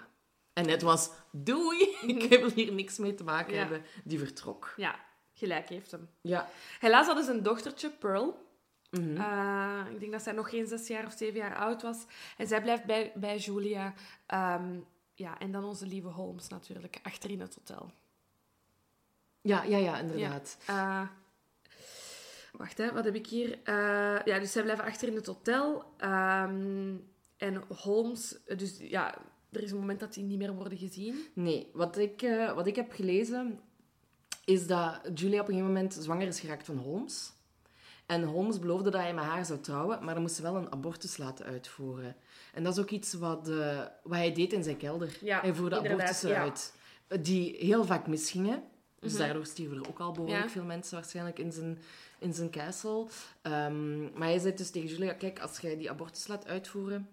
En 0.53 0.69
het 0.69 0.83
was, 0.83 1.11
doei, 1.33 1.79
ik 2.07 2.39
wil 2.41 2.51
hier 2.55 2.73
niks 2.73 2.99
mee 2.99 3.15
te 3.15 3.25
maken 3.25 3.53
Ja. 3.53 3.59
hebben. 3.59 3.83
Die 4.05 4.19
vertrok. 4.19 4.73
Ja, 4.77 4.95
gelijk 5.35 5.69
heeft 5.69 5.91
hem. 5.91 6.09
Ja. 6.21 6.49
Helaas 6.81 7.07
hadden 7.07 7.25
ze 7.25 7.31
een 7.33 7.43
dochtertje, 7.43 7.91
Pearl. 7.91 8.43
Mhm. 8.91 9.17
Eh, 9.17 9.81
ik 9.93 10.01
denk 10.01 10.13
dat 10.13 10.23
zij 10.23 10.33
nog 10.33 10.51
geen 10.51 10.67
zes 10.67 10.87
jaar 10.87 11.07
of 11.07 11.13
zeven 11.13 11.39
jaar 11.39 11.57
oud 11.57 11.83
was. 11.83 12.05
En 12.37 12.47
zij 12.47 12.63
blijft 12.63 12.85
bij, 12.85 13.13
bij 13.15 13.37
Julia. 13.37 13.95
Ehm, 14.27 14.79
ja, 15.15 15.39
en 15.39 15.53
dan 15.53 15.65
onze 15.65 15.87
lieve 15.87 16.09
Holmes 16.09 16.49
natuurlijk, 16.49 16.99
achter 17.03 17.31
in 17.31 17.41
het 17.41 17.55
hotel. 17.55 17.91
ja, 19.41 19.63
ja, 19.63 19.77
ja, 19.77 19.99
inderdaad. 19.99 20.57
Eh, 20.67 21.09
wacht, 22.53 22.79
hè, 22.79 22.93
wat 22.93 23.05
heb 23.05 23.15
ik 23.15 23.27
hier? 23.27 23.59
Eh, 23.65 24.21
ja, 24.25 24.39
dus 24.39 24.53
zij 24.53 24.63
blijven 24.63 24.85
achter 24.85 25.09
in 25.09 25.15
het 25.15 25.27
hotel. 25.27 25.85
Ehm, 25.97 26.97
En 27.37 27.63
Holmes, 27.69 28.37
dus 28.57 28.79
ja, 28.79 29.19
er 29.51 29.63
is 29.63 29.71
een 29.71 29.79
moment 29.79 30.01
dat 30.01 30.15
die 30.15 30.25
niet 30.25 30.39
meer 30.39 30.55
worden 30.55 30.79
gezien. 30.79 31.27
Nee, 31.35 31.71
wat 31.73 31.97
ik, 31.99 32.21
wat 32.55 32.67
ik 32.67 32.77
heb 32.77 32.93
gelezen 32.93 33.61
is 34.45 34.67
dat 34.67 35.01
Julia 35.15 35.41
op 35.41 35.49
een 35.49 35.55
gegeven 35.55 35.73
moment 35.73 35.95
zwanger 36.01 36.27
is 36.27 36.41
geraakt 36.41 36.67
van 36.67 36.77
Holmes. 36.79 37.33
En 38.07 38.23
Holmes 38.23 38.59
beloofde 38.59 38.91
dat 38.91 39.01
hij 39.01 39.15
met 39.15 39.25
haar 39.25 39.45
zou 39.45 39.61
trouwen, 39.61 40.05
maar 40.05 40.15
dan 40.15 40.23
moest 40.23 40.35
ze 40.35 40.43
wel 40.43 40.57
een 40.57 40.73
abortus 40.73 41.17
laten 41.17 41.45
uitvoeren. 41.47 42.17
En 42.55 42.65
dat 42.65 42.73
is 42.77 42.83
ook 42.83 42.91
iets 42.91 43.13
wat, 43.15 43.49
eh, 43.49 43.79
wat 44.03 44.17
hij 44.19 44.33
deed 44.33 44.53
in 44.53 44.63
zijn 44.65 44.77
kelder. 44.77 45.19
Ja, 45.21 45.41
hij 45.41 45.55
voerde 45.55 45.77
abortussen 45.79 46.29
ja. 46.31 46.41
uit, 46.41 46.75
eh, 47.07 47.19
die 47.23 47.57
heel 47.59 47.85
vaak 47.85 48.07
misgingen. 48.07 48.63
Dus 49.01 49.17
daardoor 49.17 49.47
stierven 49.47 49.77
er 49.83 49.89
ook 49.89 49.99
al 49.99 50.13
behoorlijk 50.13 50.45
Ja. 50.45 50.51
veel 50.51 50.65
mensen 50.65 50.95
waarschijnlijk 50.95 51.39
in 51.39 51.53
zijn, 51.53 51.79
in 52.19 52.35
zijn 52.35 52.51
castle. 52.51 53.07
Ehm, 53.43 54.03
maar 54.03 54.29
hij 54.29 54.39
zei 54.39 54.55
dus 54.55 54.71
tegen 54.71 54.89
Julia, 54.89 55.13
kijk, 55.13 55.39
als 55.41 55.59
jij 55.59 55.77
die 55.77 55.91
abortus 55.91 56.27
laat 56.27 56.47
uitvoeren, 56.47 57.09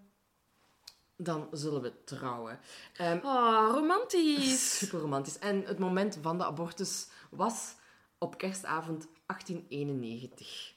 dan 1.17 1.47
zullen 1.51 1.81
we 1.81 1.93
trouwen. 2.03 2.59
Ehm, 2.95 3.19
Oh, 3.23 3.69
romantisch. 3.73 4.77
Super 4.77 4.99
romantisch. 4.99 5.39
En 5.39 5.63
het 5.65 5.79
moment 5.79 6.17
van 6.21 6.37
de 6.37 6.45
abortus 6.45 7.07
was 7.31 7.75
op 8.17 8.37
kerstavond 8.37 9.07
1891. 9.25 10.73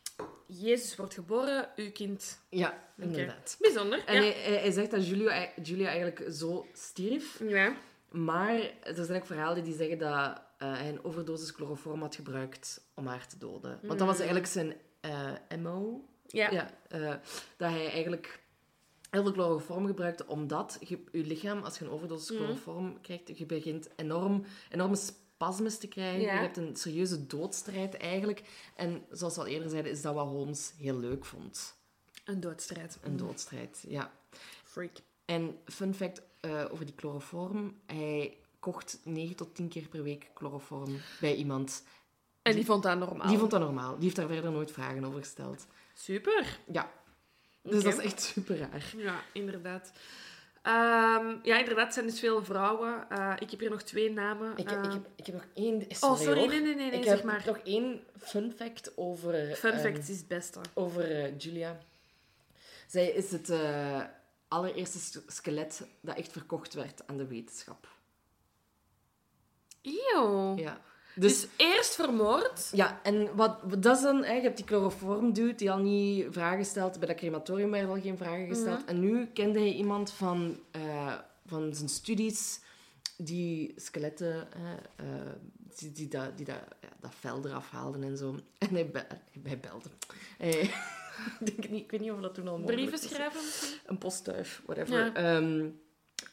Jezus 0.46 0.96
wordt 0.96 1.14
geboren, 1.14 1.68
uw 1.76 1.92
kind. 1.92 2.40
Ja, 2.48 2.78
inderdaad. 2.96 3.56
Bijzonder. 3.60 4.04
En 4.04 4.14
ja. 4.14 4.20
hij, 4.20 4.58
hij, 4.58 4.70
zegt 4.70 4.90
dat 4.90 5.06
Julia, 5.08 5.48
Julia 5.62 5.86
eigenlijk 5.88 6.24
zo 6.32 6.66
stierf. 6.72 7.40
ja. 7.48 7.76
Maar 8.10 8.60
er 8.82 9.04
zijn 9.04 9.20
ook 9.20 9.26
verhalen 9.26 9.64
die 9.64 9.74
zeggen 9.74 9.98
dat 9.98 10.40
eh, 10.58 10.72
hij 10.72 10.88
een 10.88 11.04
overdosis 11.04 11.50
chloroform 11.50 12.00
had 12.00 12.14
gebruikt 12.14 12.84
om 12.94 13.06
haar 13.06 13.26
te 13.26 13.38
doden. 13.38 13.78
Want 13.82 13.98
dat 13.98 14.08
was 14.08 14.16
eigenlijk 14.16 14.46
zijn 14.46 14.74
eh, 15.00 15.32
MO. 15.58 16.04
Ja. 16.26 16.50
Ja, 16.50 16.70
eh, 16.88 17.14
dat 17.56 17.70
hij 17.70 17.90
eigenlijk 17.90 18.42
heel 19.10 19.22
veel 19.22 19.32
chloroform 19.32 19.86
gebruikte, 19.86 20.26
omdat 20.26 20.76
je, 20.80 20.98
je 21.12 21.24
lichaam, 21.26 21.62
als 21.62 21.78
je 21.78 21.84
een 21.84 21.90
overdosis 21.90 22.30
Mhm. 22.30 22.38
chloroform 22.44 23.00
krijgt, 23.00 23.38
je 23.38 23.46
begint 23.46 23.88
enorm, 23.96 24.44
enorme 24.70 24.96
spasmes 25.34 25.78
te 25.78 25.88
krijgen. 25.88 26.20
Ja. 26.20 26.34
Je 26.34 26.40
hebt 26.40 26.56
een 26.56 26.76
serieuze 26.76 27.26
doodstrijd 27.26 27.96
eigenlijk. 27.96 28.42
En 28.74 29.04
zoals 29.10 29.34
we 29.34 29.40
al 29.40 29.46
eerder 29.46 29.70
zeiden, 29.70 29.92
is 29.92 30.02
dat 30.02 30.14
wat 30.14 30.26
Holmes 30.26 30.72
heel 30.76 30.98
leuk 30.98 31.24
vond. 31.24 31.74
Een 32.24 32.40
doodstrijd. 32.40 32.98
Een 33.02 33.16
doodstrijd, 33.16 33.84
ja. 33.88 34.12
Freak. 34.64 34.96
En 35.24 35.58
fun 35.64 35.94
fact 35.94 36.22
eh, 36.40 36.64
over 36.70 36.84
die 36.84 36.94
chloroform. 36.96 37.80
Hij 37.86 38.36
kocht 38.58 39.00
9 39.04 39.36
tot 39.36 39.54
10 39.54 39.68
keer 39.68 39.88
per 39.88 40.02
week 40.02 40.30
chloroform 40.34 41.00
bij 41.20 41.34
iemand. 41.34 41.82
En 42.42 42.54
die 42.54 42.64
vond 42.64 42.82
dat 42.82 42.98
normaal. 42.98 43.28
Die 43.28 43.38
vond 43.38 43.50
dat 43.50 43.60
normaal. 43.60 43.94
Die 43.94 44.02
heeft 44.02 44.16
daar 44.16 44.28
verder 44.28 44.52
nooit 44.52 44.72
vragen 44.72 45.04
over 45.04 45.18
gesteld. 45.18 45.66
Super. 45.94 46.58
Ja. 46.72 46.92
Dus 47.62 47.82
dat 47.82 47.92
is 47.92 48.04
echt 48.04 48.22
super 48.22 48.58
raar. 48.58 48.94
Ja, 48.96 49.22
inderdaad. 49.32 49.92
Ehm, 50.64 51.36
ja, 51.42 51.58
inderdaad, 51.58 51.84
het 51.84 51.94
zijn 51.94 52.06
dus 52.06 52.18
veel 52.20 52.44
vrouwen. 52.44 53.10
Eh, 53.10 53.32
ik 53.38 53.50
heb 53.50 53.60
hier 53.60 53.70
nog 53.70 53.82
twee 53.82 54.10
namen. 54.12 54.52
Ik, 54.56 54.68
heb- 54.70 54.78
ik, 54.78 54.84
Ehm, 54.84 54.92
heb, 54.92 55.06
ik 55.16 55.26
heb 55.26 55.34
nog 55.34 55.44
één... 55.54 55.74
Oh, 56.00 56.16
sorry, 56.16 56.38
hoor. 56.40 56.48
nee, 56.48 56.60
nee, 56.60 56.74
nee, 56.74 56.90
nee, 56.90 56.98
ik 56.98 57.04
zeg 57.04 57.16
heb 57.16 57.24
maar. 57.24 57.42
nog 57.46 57.58
één 57.58 58.04
fun 58.18 58.52
fact 58.56 58.92
over... 58.96 59.54
Fun 59.56 59.72
ehm, 59.72 59.80
fact 59.80 60.08
is 60.08 60.18
het 60.18 60.28
beste. 60.28 60.60
over 60.74 61.10
eh, 61.10 61.38
Julia. 61.38 61.78
Zij 62.86 63.06
is 63.10 63.30
het 63.30 63.50
eh, 63.50 64.02
allereerste 64.48 65.22
skelet 65.26 65.86
dat 66.00 66.16
echt 66.16 66.32
verkocht 66.32 66.74
werd 66.74 67.06
aan 67.06 67.16
de 67.16 67.26
wetenschap. 67.26 67.88
Eeuw. 69.82 70.56
Ja. 70.56 70.80
Dus, 71.16 71.40
Dus, 71.40 71.50
eerst 71.56 71.94
vermoord. 71.94 72.70
ja, 72.72 73.00
en 73.02 73.34
wat, 73.36 73.56
wat 73.62 73.82
dat 73.82 73.96
is 73.96 74.02
dan... 74.02 74.24
hè, 74.24 74.32
Je 74.32 74.40
hebt 74.42 74.56
die 74.56 74.66
chloroform 74.66 75.32
dude 75.32 75.54
die 75.54 75.70
al 75.70 75.78
niet 75.78 76.26
vragen 76.30 76.64
stelt. 76.64 76.98
Bij 76.98 77.08
dat 77.08 77.16
crematorium 77.16 77.70
werden 77.70 77.90
al 77.90 78.00
geen 78.00 78.16
vragen 78.16 78.46
gesteld. 78.46 78.78
Mhm. 78.80 78.88
En 78.88 79.00
nu 79.00 79.26
kende 79.26 79.58
hij 79.58 79.72
iemand 79.72 80.10
van, 80.12 80.58
eh, 80.70 81.14
van 81.46 81.74
zijn 81.74 81.88
studies 81.88 82.60
die 83.16 83.72
skeletten, 83.76 84.48
eh, 84.96 85.04
die, 85.78 85.92
die, 85.92 86.08
dat, 86.08 86.36
die 86.36 86.46
dat, 86.46 86.54
ja, 86.80 86.88
dat 87.00 87.10
vel 87.20 87.46
eraf 87.46 87.70
haalden 87.70 88.02
en 88.02 88.16
zo. 88.16 88.34
En 88.58 88.68
hij, 88.74 88.90
be- 88.90 89.06
hij 89.42 89.58
belde. 89.58 89.88
Hij, 90.38 90.50
ik, 91.40 91.56
denk 91.56 91.68
niet, 91.70 91.84
ik 91.84 91.90
weet 91.90 92.00
niet 92.00 92.10
of 92.10 92.20
dat 92.20 92.34
toen 92.34 92.48
al 92.48 92.58
mogelijk 92.58 92.88
Brieven 92.88 93.08
schrijven 93.08 93.40
misschien. 93.44 93.78
Een 93.86 93.98
postduif, 93.98 94.62
whatever. 94.66 94.98
Ja. 94.98 95.14
Ehm, 95.14 95.66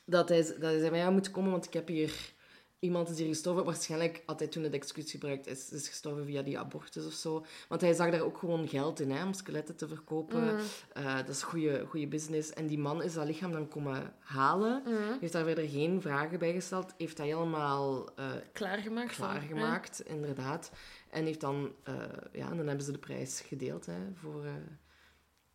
dat, 0.05 0.29
hij, 0.29 0.41
dat 0.41 0.57
hij 0.61 0.77
zei, 0.79 0.89
maar 0.89 0.99
ja, 0.99 1.09
moet 1.09 1.31
komen, 1.31 1.51
want 1.51 1.65
ik 1.65 1.73
heb 1.73 1.87
hier... 1.87 2.33
Iemand 2.81 3.09
is 3.09 3.17
hier 3.17 3.27
gestorven. 3.27 3.65
Waarschijnlijk 3.65 4.23
had 4.25 4.39
hij 4.39 4.47
toen 4.47 4.63
het 4.63 4.73
excuus 4.73 5.11
gebruikt. 5.11 5.47
Is, 5.47 5.71
is 5.71 5.87
gestorven 5.87 6.25
via 6.25 6.41
die 6.41 6.59
abortus 6.59 7.05
of 7.05 7.13
zo. 7.13 7.45
Want 7.67 7.81
hij 7.81 7.93
zag 7.93 8.11
daar 8.11 8.21
ook 8.21 8.37
gewoon 8.37 8.67
geld 8.67 8.99
in, 8.99 9.11
hè, 9.11 9.25
om 9.25 9.33
skeletten 9.33 9.75
te 9.75 9.87
verkopen. 9.87 10.43
Mm. 10.43 10.59
Eh, 10.93 11.15
dat 11.15 11.29
is 11.29 11.43
goede 11.43 11.85
goede 11.89 12.07
business. 12.07 12.53
En 12.53 12.67
die 12.67 12.79
man 12.79 13.03
is 13.03 13.13
dat 13.13 13.25
lichaam 13.25 13.51
dan 13.51 13.67
komen 13.67 14.13
halen. 14.19 14.83
Mm. 14.85 15.17
Heeft 15.19 15.33
daar 15.33 15.43
verder 15.43 15.67
geen 15.69 16.01
vragen 16.01 16.39
bij 16.39 16.53
gesteld. 16.53 16.93
Heeft 16.97 17.17
dat 17.17 17.25
helemaal 17.25 18.09
eh, 18.15 18.25
Klaargemaakt. 18.53 19.15
van- 19.15 19.27
klaargemaakt, 19.29 19.99
inderdaad. 20.05 20.71
En 21.09 21.25
heeft 21.25 21.41
dan... 21.41 21.71
eh, 21.83 21.93
ja, 22.31 22.49
dan 22.49 22.67
hebben 22.67 22.85
ze 22.85 22.91
de 22.91 22.97
prijs 22.97 23.41
gedeeld, 23.41 23.85
hè, 23.85 23.97
voor... 24.21 24.45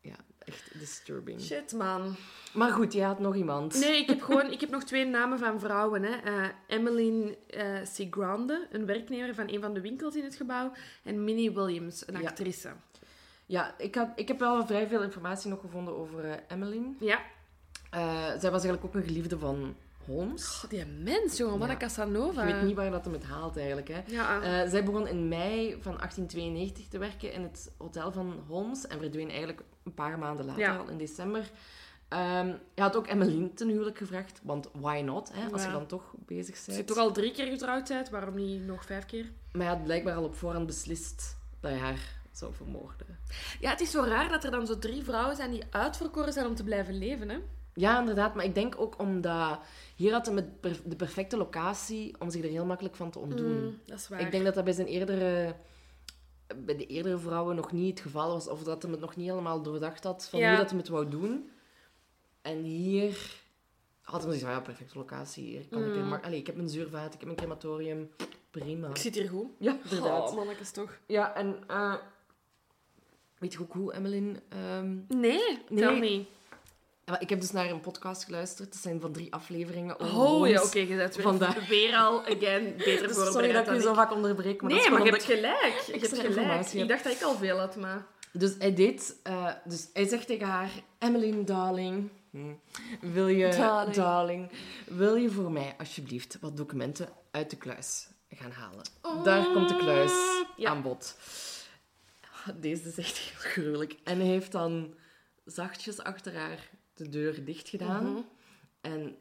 ja, 0.06 0.16
echt 0.38 0.78
disturbing. 0.78 1.40
Shit, 1.40 1.72
man. 1.72 2.16
Maar 2.52 2.70
goed, 2.70 2.92
je 2.92 3.02
had 3.02 3.18
nog 3.18 3.36
iemand. 3.36 3.80
Nee, 3.80 4.00
ik 4.00 4.08
heb 4.08 4.22
gewoon 4.28 4.52
ik 4.52 4.60
heb 4.60 4.70
nog 4.70 4.84
twee 4.84 5.04
namen 5.04 5.38
van 5.38 5.60
vrouwen. 5.60 6.02
Hè. 6.02 6.16
Eh, 6.16 6.48
Emmeline 6.66 7.36
eh 7.46 7.78
Sigrande, 7.84 8.66
een 8.70 8.86
werknemer 8.86 9.34
van 9.34 9.48
een 9.48 9.60
van 9.60 9.74
de 9.74 9.80
winkels 9.80 10.14
in 10.16 10.24
het 10.24 10.36
gebouw. 10.36 10.72
En 11.02 11.24
Minnie 11.24 11.52
Williams, 11.52 12.08
een 12.08 12.26
actrice. 12.26 12.72
Ja, 13.46 13.74
ik, 13.78 13.94
had, 13.94 14.08
ik 14.14 14.28
heb 14.28 14.38
wel 14.38 14.66
vrij 14.66 14.88
veel 14.88 15.02
informatie 15.02 15.50
nog 15.50 15.60
gevonden 15.60 15.96
over 15.96 16.24
eh, 16.24 16.36
Emmeline. 16.48 16.94
Ja. 16.98 17.20
Zij 18.38 18.50
was 18.50 18.64
eigenlijk 18.64 18.84
ook 18.84 18.94
een 18.94 19.02
geliefde 19.02 19.38
van 19.38 19.76
Holmes. 20.06 20.62
Oh, 20.64 20.70
die 20.70 20.84
mens, 20.86 21.36
jongen. 21.36 21.58
Wat 21.58 21.66
Ja. 21.68 21.72
een 21.74 21.80
Casanova. 21.80 22.46
Je 22.46 22.52
weet 22.54 22.62
niet 22.62 22.76
waar 22.76 22.90
dat 22.90 23.04
hem 23.04 23.12
het 23.14 23.24
haalt 23.24 23.56
eigenlijk. 23.56 23.88
Hè. 23.88 24.00
Ja, 24.06 24.40
Eh, 24.42 24.70
zij 24.70 24.84
begon 24.84 25.06
in 25.08 25.28
mei 25.28 25.76
van 25.80 25.98
1892 26.00 26.88
te 26.88 26.98
werken 26.98 27.32
in 27.32 27.42
het 27.42 27.72
hotel 27.78 28.12
van 28.12 28.44
Holmes 28.48 28.86
en 28.86 28.98
verdween 28.98 29.28
eigenlijk 29.28 29.62
een 29.84 29.94
paar 29.94 30.18
maanden 30.18 30.46
later, 30.46 30.60
Ja. 30.62 30.76
al 30.76 30.88
in 30.88 30.98
december. 30.98 31.50
Ehm 32.08 32.46
hij 32.46 32.84
had 32.84 32.96
ook 32.96 33.06
Emmeline 33.06 33.52
ten 33.52 33.68
huwelijk 33.68 33.98
gevraagd, 33.98 34.40
want 34.42 34.68
why 34.72 35.00
not, 35.04 35.30
hè, 35.32 35.50
als 35.52 35.64
je 35.64 35.70
dan 35.70 35.86
toch 35.86 36.14
bezig 36.26 36.54
Als 36.56 36.64
je 36.66 36.72
bent. 36.72 36.86
toch 36.86 36.96
al 36.96 37.12
drie 37.12 37.32
keer 37.32 37.46
getrouwd 37.46 37.88
bent, 37.88 38.08
waarom 38.10 38.34
niet 38.34 38.66
nog 38.66 38.84
vijf 38.84 39.06
keer? 39.06 39.32
Maar 39.52 39.66
hij 39.66 39.74
had 39.74 39.84
blijkbaar 39.84 40.14
al 40.14 40.24
op 40.24 40.34
voorhand 40.36 40.66
beslist 40.66 41.36
dat 41.60 41.70
hij 41.70 41.80
haar 41.80 42.14
zou 42.32 42.54
vermoorden. 42.54 43.18
Ja, 43.60 43.70
het 43.70 43.80
is 43.80 43.90
zo 43.90 44.02
raar 44.02 44.28
dat 44.28 44.44
er 44.44 44.50
dan 44.50 44.66
zo 44.66 44.78
drie 44.78 45.04
vrouwen 45.04 45.36
zijn 45.36 45.50
die 45.50 45.62
uitverkoren 45.70 46.32
zijn 46.32 46.46
om 46.46 46.54
te 46.54 46.64
blijven 46.64 46.98
leven, 46.98 47.28
hè? 47.28 47.38
Ja, 47.78 47.98
inderdaad. 48.00 48.34
Maar 48.34 48.44
ik 48.44 48.54
denk 48.54 48.80
ook 48.80 48.98
omdat... 48.98 49.58
Hier 49.96 50.12
had 50.12 50.26
hij 50.26 50.48
de 50.84 50.96
perfecte 50.96 51.36
locatie 51.36 52.14
om 52.20 52.30
zich 52.30 52.42
er 52.44 52.50
heel 52.50 52.64
makkelijk 52.64 52.96
van 52.96 53.10
te 53.10 53.18
ontdoen. 53.18 53.64
Mm, 53.64 53.78
dat 53.86 53.98
is 53.98 54.08
waar. 54.08 54.20
Ik 54.20 54.30
denk 54.30 54.44
dat 54.44 54.54
dat 54.54 54.64
bij 54.64 54.72
zijn 54.72 54.86
eerdere... 54.86 55.54
Bij 56.56 56.76
de 56.76 56.86
eerdere 56.86 57.18
vrouwen 57.18 57.56
nog 57.56 57.72
niet 57.72 57.90
het 57.90 58.00
geval 58.00 58.28
was. 58.32 58.48
Of 58.48 58.62
dat 58.62 58.82
hij 58.82 58.90
het 58.90 59.00
nog 59.00 59.16
niet 59.16 59.28
helemaal 59.28 59.62
doordacht 59.62 60.04
had 60.04 60.28
van 60.28 60.38
Ja. 60.38 60.48
hoe 60.48 60.56
dat 60.58 60.70
hij 60.70 60.78
het 60.78 60.88
wou 60.88 61.08
doen. 61.08 61.50
En 62.42 62.62
hier 62.62 63.40
had 64.02 64.14
hij 64.14 64.22
zoiets 64.22 64.42
van, 64.42 64.50
ja, 64.52 64.60
perfecte 64.60 64.98
locatie. 64.98 65.44
Hier 65.44 65.66
kan 65.68 65.80
ik, 65.84 65.86
Mm. 65.92 65.98
er 65.98 66.04
mak- 66.04 66.24
Allee, 66.24 66.38
ik 66.38 66.46
heb 66.46 66.58
een 66.58 66.68
zuurvaat, 66.68 67.14
ik 67.14 67.20
heb 67.20 67.28
een 67.28 67.36
crematorium. 67.36 68.10
Prima. 68.50 68.88
Ik 68.88 68.96
zit 68.96 69.14
hier 69.14 69.28
goed. 69.28 69.46
Ja, 69.58 69.76
inderdaad. 69.82 70.28
Oh, 70.30 70.36
mannetjes 70.36 70.70
toch. 70.70 70.98
Ja, 71.06 71.34
en... 71.34 71.56
eh, 71.66 71.94
weet 73.38 73.52
je 73.52 73.60
ook 73.60 73.72
hoe 73.72 73.92
Emmeline... 73.92 74.42
ehm, 74.48 74.96
Nee, 75.08 75.58
Nee. 75.68 76.00
niet. 76.00 76.28
Ik 77.18 77.28
heb 77.28 77.40
dus 77.40 77.50
naar 77.52 77.70
een 77.70 77.80
podcast 77.80 78.24
geluisterd. 78.24 78.72
Dat 78.72 78.82
zijn 78.82 79.00
van 79.00 79.12
drie 79.12 79.32
afleveringen 79.32 80.00
over 80.00 80.16
Oh 80.18 80.48
ja, 80.48 80.62
oké, 80.62 80.78
je 80.78 80.96
bent 80.96 81.14
weer, 81.14 81.22
Vandaag. 81.24 81.68
weer 81.68 81.94
al, 81.96 82.20
again, 82.24 82.74
beter 82.76 83.08
Dus 83.08 83.16
voorbereid 83.16 83.32
sorry 83.32 83.52
dat 83.52 83.66
ik 83.66 83.72
u 83.74 83.80
zo 83.80 83.94
vaak 83.94 84.12
onderbreek. 84.12 84.60
Maar 84.60 84.70
dat 84.70 84.78
Nee, 84.78 84.86
is 84.88 84.92
maar 84.92 85.04
je 85.04 85.10
hebt 85.10 85.24
gelijk. 85.24 85.82
Je 85.86 85.92
hebt 85.92 86.18
gelijk. 86.18 86.66
Ik 86.72 86.88
dacht 86.88 87.04
dat 87.04 87.12
ik 87.12 87.22
al 87.22 87.36
veel 87.36 87.58
had, 87.58 87.76
maar... 87.76 88.06
Dus 88.32 88.54
hij 88.58 88.74
deed... 88.74 89.16
eh, 89.22 89.52
dus 89.64 89.88
hij 89.92 90.08
zegt 90.08 90.26
tegen 90.26 90.46
haar... 90.46 90.70
Emmeline, 90.98 91.44
darling... 91.44 92.08
Wil 93.00 93.28
je... 93.28 93.48
Darling. 93.56 93.94
Darling. 93.96 94.50
Wil 94.86 95.14
je 95.16 95.30
voor 95.30 95.50
mij 95.52 95.74
alsjeblieft 95.78 96.38
wat 96.40 96.56
documenten 96.56 97.08
uit 97.30 97.50
de 97.50 97.56
kluis 97.56 98.08
gaan 98.30 98.50
halen? 98.50 98.84
Daar 99.24 99.44
komt 99.52 99.68
de 99.68 99.76
kluis 99.76 100.12
Ja. 100.56 100.70
aan 100.70 100.82
bod. 100.82 101.16
Deze 102.60 102.88
is 102.88 102.98
echt 102.98 103.18
heel 103.18 103.50
gruwelijk. 103.50 103.96
En 104.04 104.18
hij 104.18 104.26
heeft 104.28 104.52
dan 104.52 104.94
zachtjes 105.44 106.02
achter 106.02 106.34
haar 106.36 106.58
de 106.96 107.08
deur 107.08 107.44
dicht 107.44 107.68
gedaan. 107.68 108.12
Mhm. 108.12 108.22
En 108.80 109.16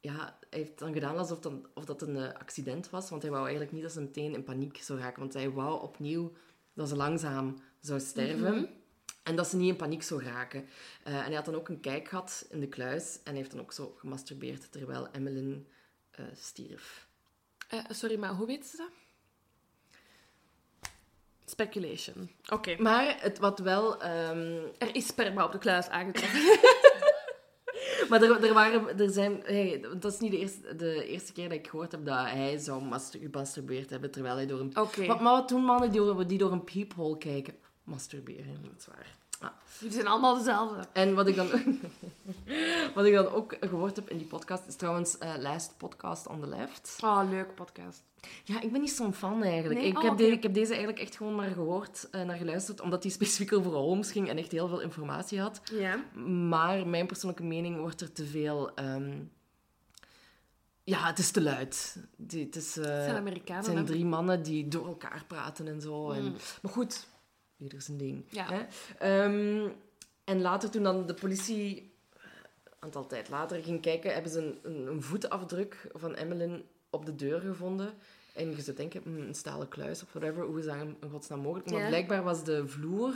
ja, 0.00 0.38
hij 0.50 0.58
heeft 0.58 0.78
dan 0.78 0.92
gedaan 0.92 1.18
alsof 1.18 1.38
dan, 1.40 1.66
of 1.74 1.84
dat 1.84 2.02
een 2.02 2.16
eh, 2.16 2.32
accident 2.32 2.90
was. 2.90 3.10
Want 3.10 3.22
hij 3.22 3.30
wou 3.30 3.42
eigenlijk 3.42 3.72
niet 3.72 3.82
dat 3.82 3.92
ze 3.92 4.00
meteen 4.00 4.34
in 4.34 4.44
paniek 4.44 4.76
zou 4.82 4.98
raken. 4.98 5.20
Want 5.20 5.34
hij 5.34 5.50
wou 5.50 5.82
opnieuw 5.82 6.32
dat 6.74 6.88
ze 6.88 6.96
langzaam 6.96 7.56
zou 7.80 8.00
sterven. 8.00 8.54
Mhm. 8.54 8.64
En 9.22 9.36
dat 9.36 9.46
ze 9.46 9.56
niet 9.56 9.68
in 9.68 9.76
paniek 9.76 10.02
zou 10.02 10.22
raken. 10.24 10.68
Eh, 11.04 11.14
en 11.14 11.24
hij 11.24 11.34
had 11.34 11.44
dan 11.44 11.54
ook 11.54 11.68
een 11.68 11.80
kijk 11.80 12.08
gehad 12.08 12.46
in 12.50 12.60
de 12.60 12.68
kluis. 12.68 13.14
En 13.16 13.20
hij 13.24 13.36
heeft 13.36 13.50
dan 13.50 13.60
ook 13.60 13.72
zo 13.72 13.94
gemasturbeerd 13.98 14.72
terwijl 14.72 15.08
Emmeline 15.10 15.62
eh, 16.10 16.24
stierf. 16.34 17.06
Sorry, 17.88 18.18
maar 18.18 18.30
hoe 18.34 18.46
weten 18.46 18.68
ze 18.68 18.76
dat? 18.76 18.90
Speculation. 21.44 22.30
Oké. 22.48 22.76
Maar 22.78 23.16
het 23.20 23.38
wat 23.38 23.58
wel... 23.58 24.02
ehm, 24.02 24.62
Er 24.78 24.94
is 24.94 25.06
sperma 25.06 25.44
op 25.44 25.52
de 25.52 25.58
kluis 25.58 25.88
aangetroffen. 25.88 26.40
Maar 28.08 28.22
er, 28.22 28.44
er, 28.44 28.54
waren, 28.54 28.98
er 28.98 29.10
zijn... 29.10 29.40
Hey, 29.44 29.84
dat 29.98 30.12
is 30.12 30.18
niet 30.18 30.30
de 30.30 30.38
eerste, 30.38 30.76
de 30.76 31.06
eerste 31.06 31.32
keer 31.32 31.48
dat 31.48 31.58
ik 31.58 31.66
gehoord 31.66 31.92
heb 31.92 32.04
dat 32.04 32.18
hij 32.18 32.58
zou 32.58 32.82
mastur- 32.82 33.20
gemasturbeerd 33.20 33.90
hebben 33.90 34.10
terwijl 34.10 34.36
hij 34.36 34.46
door 34.46 34.60
een... 34.60 34.76
Oké. 34.76 35.06
Maar, 35.06 35.22
maar 35.22 35.32
wat 35.32 35.48
doen 35.48 35.64
mannen 35.64 35.90
die 35.90 36.00
door, 36.00 36.26
die 36.26 36.38
door 36.38 36.52
een 36.52 36.64
peephole 36.64 37.18
kijken? 37.18 37.54
Masturberen, 37.84 38.62
dat 38.62 38.72
is 38.78 38.86
waar. 38.86 39.16
Ah. 39.42 39.50
Die 39.80 39.90
zijn 39.92 40.06
allemaal 40.06 40.34
dezelfde. 40.36 40.84
En 40.92 41.14
wat 41.14 41.26
ik 41.26 41.36
dan, 41.36 41.48
wat 42.94 43.04
ik 43.04 43.14
dan 43.14 43.26
ook 43.26 43.56
gehoord 43.60 43.96
heb 43.96 44.10
in 44.10 44.16
die 44.18 44.26
podcast, 44.26 44.62
is 44.66 44.76
trouwens 44.76 45.18
eh 45.18 45.32
Last 45.38 45.74
Podcast 45.76 46.26
on 46.26 46.40
the 46.40 46.46
Left. 46.46 46.98
Oh, 47.04 47.20
leuk 47.30 47.54
podcast. 47.54 48.02
Ja, 48.44 48.60
ik 48.60 48.72
ben 48.72 48.80
niet 48.80 48.90
zo'n 48.92 49.14
fan 49.14 49.42
eigenlijk. 49.42 49.80
Nee? 49.80 49.88
Ik, 49.88 49.96
Oh, 49.98 50.02
heb 50.04 50.16
de- 50.16 50.30
ik 50.30 50.42
heb 50.42 50.54
deze 50.54 50.70
eigenlijk 50.72 51.00
echt 51.02 51.16
gewoon 51.16 51.34
maar 51.34 51.50
gehoord, 51.50 52.08
eh, 52.10 52.22
naar 52.22 52.36
geluisterd, 52.36 52.80
omdat 52.80 53.02
die 53.02 53.10
specifiek 53.10 53.52
over 53.58 53.70
Holmes 53.72 54.12
ging 54.12 54.28
en 54.28 54.38
echt 54.38 54.52
heel 54.52 54.68
veel 54.68 54.80
informatie 54.80 55.40
had. 55.40 55.60
Ja. 55.72 56.04
Maar 56.24 56.86
mijn 56.86 57.06
persoonlijke 57.06 57.44
mening 57.44 57.78
wordt 57.80 58.00
er 58.00 58.12
te 58.12 58.24
veel... 58.26 58.74
ehm, 58.74 59.18
Ja, 60.84 61.06
het 61.06 61.18
is 61.18 61.30
te 61.30 61.42
luid. 61.42 61.96
Die, 62.16 62.44
het, 62.44 62.56
is, 62.56 62.74
Het 62.74 62.84
zijn 62.84 63.16
Amerikanen. 63.16 63.56
het 63.56 63.64
zijn 63.64 63.76
hè? 63.76 63.84
drie 63.84 64.04
mannen 64.04 64.42
die 64.42 64.68
door 64.68 64.86
elkaar 64.86 65.24
praten 65.26 65.68
en 65.68 65.80
zo. 65.80 66.10
En, 66.10 66.22
Mm. 66.24 66.34
maar 66.62 66.72
goed, 66.72 67.06
ieder 67.62 67.82
zijn 67.82 67.98
ding. 67.98 68.24
Ja. 68.28 68.46
Hè? 68.48 68.62
Ehm, 68.98 69.68
en 70.24 70.40
later, 70.40 70.70
toen 70.70 70.82
dan 70.82 71.06
de 71.06 71.14
politie, 71.14 71.92
een 72.64 72.72
aantal 72.78 73.06
tijd 73.06 73.28
later, 73.28 73.62
ging 73.62 73.80
kijken, 73.80 74.12
hebben 74.12 74.32
ze 74.32 74.38
een, 74.40 74.58
een, 74.62 74.86
een 74.86 75.02
voetafdruk 75.02 75.90
van 75.92 76.14
Emmeline 76.14 76.62
op 76.90 77.06
de 77.06 77.14
deur 77.14 77.40
gevonden. 77.40 77.94
En 78.34 78.50
je 78.50 78.62
zou 78.62 78.76
denken, 78.76 79.02
hm, 79.02 79.20
een 79.20 79.34
stalen 79.34 79.68
kluis 79.68 80.02
of 80.02 80.12
whatever, 80.12 80.44
hoe 80.44 80.58
is 80.58 80.64
dat 80.64 80.74
in 80.74 80.96
godsnaam 81.10 81.40
mogelijk? 81.40 81.70
Maar 81.70 81.80
Ja. 81.80 81.88
blijkbaar 81.88 82.22
was 82.22 82.44
de 82.44 82.68
vloer 82.68 83.14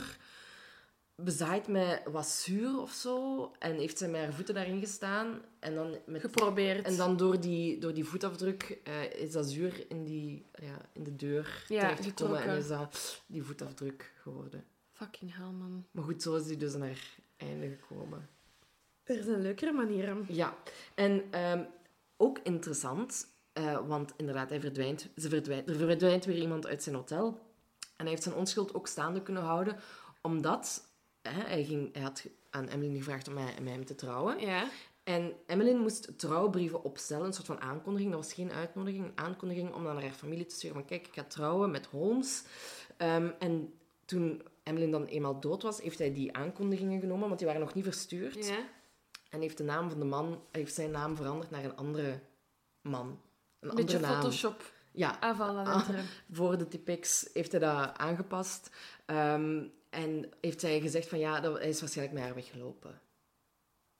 bezaaid 1.23 1.67
met 1.67 2.01
wat 2.11 2.27
zuur 2.27 2.81
of 2.81 2.91
zo. 2.91 3.51
En 3.59 3.75
heeft 3.75 3.97
zij 3.97 4.09
met 4.09 4.21
haar 4.21 4.33
voeten 4.33 4.53
daarin 4.53 4.79
gestaan. 4.79 5.41
En 5.59 5.75
dan, 5.75 5.95
met, 6.05 6.21
Geprobeerd. 6.21 6.85
en 6.85 6.97
dan 6.97 7.17
door 7.17 7.39
die, 7.39 7.77
door 7.77 7.93
die 7.93 8.05
voetafdruk 8.05 8.79
eh, 8.83 9.13
is 9.13 9.31
dat 9.31 9.45
zuur 9.45 9.85
in, 9.89 10.03
die, 10.03 10.45
ja, 10.53 10.77
in 10.93 11.03
de 11.03 11.15
deur 11.15 11.65
Ja, 11.67 11.79
terechtgekomen. 11.79 12.41
En 12.41 12.57
is 12.57 12.67
dat 12.67 13.21
die 13.27 13.43
voetafdruk 13.43 14.13
geworden. 14.21 14.63
Fucking 14.91 15.35
hell, 15.35 15.51
man. 15.51 15.85
Maar 15.91 16.03
goed, 16.03 16.21
zo 16.21 16.35
is 16.35 16.45
die 16.45 16.57
dus 16.57 16.75
naar 16.75 17.15
einde 17.37 17.77
gekomen. 17.79 18.29
Er 19.03 19.23
zijn 19.23 19.41
leukere 19.41 19.71
manieren. 19.71 20.25
Ja, 20.27 20.57
en 20.95 21.23
ehm, 21.31 21.63
ook 22.17 22.39
interessant, 22.43 23.27
eh, 23.53 23.87
want 23.87 24.13
inderdaad, 24.17 24.49
hij 24.49 24.59
verdwijnt, 24.59 25.09
ze 25.15 25.29
verdwijnt, 25.29 25.69
er 25.69 25.75
verdwijnt 25.75 26.25
weer 26.25 26.37
iemand 26.37 26.67
uit 26.67 26.83
zijn 26.83 26.95
hotel. 26.95 27.27
En 27.79 28.03
hij 28.03 28.09
heeft 28.09 28.23
zijn 28.23 28.35
onschuld 28.35 28.73
ook 28.73 28.87
staande 28.87 29.21
kunnen 29.21 29.43
houden, 29.43 29.75
omdat 30.21 30.86
hè, 31.33 31.41
hij, 31.41 31.63
ging, 31.63 31.93
hij 31.93 32.01
had 32.01 32.25
aan 32.49 32.67
Emmeline 32.67 32.97
gevraagd 32.97 33.27
om 33.27 33.33
mij, 33.33 33.53
met 33.61 33.73
hem 33.73 33.85
te 33.85 33.95
trouwen. 33.95 34.39
Ja. 34.39 34.69
En 35.03 35.33
Emmeline 35.45 35.79
moest 35.79 36.19
trouwbrieven 36.19 36.83
opstellen, 36.83 37.25
een 37.25 37.33
soort 37.33 37.45
van 37.45 37.61
aankondiging. 37.61 38.11
Dat 38.11 38.23
was 38.23 38.33
geen 38.33 38.51
uitnodiging, 38.51 39.05
een 39.05 39.17
aankondiging 39.17 39.73
om 39.73 39.83
dan 39.83 39.93
naar 39.93 40.03
haar 40.03 40.11
familie 40.13 40.45
te 40.45 40.55
sturen. 40.55 40.75
Van 40.75 40.85
kijk, 40.85 41.07
ik 41.07 41.13
ga 41.13 41.23
trouwen 41.23 41.71
met 41.71 41.85
Holmes. 41.85 42.43
Ehm, 42.97 43.29
en 43.39 43.73
toen 44.05 44.41
Emmeline 44.63 44.91
dan 44.91 45.05
eenmaal 45.05 45.39
dood 45.39 45.61
was, 45.61 45.81
heeft 45.81 45.99
hij 45.99 46.13
die 46.13 46.35
aankondigingen 46.35 46.99
genomen, 46.99 47.27
want 47.27 47.37
die 47.39 47.47
waren 47.47 47.61
nog 47.61 47.73
niet 47.73 47.83
verstuurd. 47.83 48.47
Ja. 48.47 48.57
En 49.29 49.41
heeft 49.41 49.57
de 49.57 49.63
naam 49.63 49.89
van 49.89 49.99
de 49.99 50.05
man, 50.05 50.41
heeft 50.51 50.73
zijn 50.73 50.91
naam 50.91 51.15
veranderd 51.15 51.51
naar 51.51 51.63
een 51.63 51.75
andere 51.75 52.19
man. 52.81 53.19
Een 53.59 53.75
beetje 53.75 53.95
andere 53.95 53.99
naam. 53.99 54.21
Photoshop. 54.21 54.71
Ja, 54.91 55.17
Ah. 55.19 55.89
voor 56.31 56.57
de 56.57 56.67
Tipex 56.67 57.29
heeft 57.33 57.51
hij 57.51 57.59
dat 57.61 57.97
aangepast. 57.97 58.69
Ehm, 59.05 59.65
en 59.97 60.29
heeft 60.41 60.61
hij 60.61 60.79
gezegd 60.79 61.07
van 61.09 61.19
ja, 61.19 61.39
dat, 61.39 61.57
hij 61.57 61.69
is 61.69 61.79
waarschijnlijk 61.79 62.17
met 62.17 62.25
haar 62.25 62.35
weggelopen. 62.35 63.01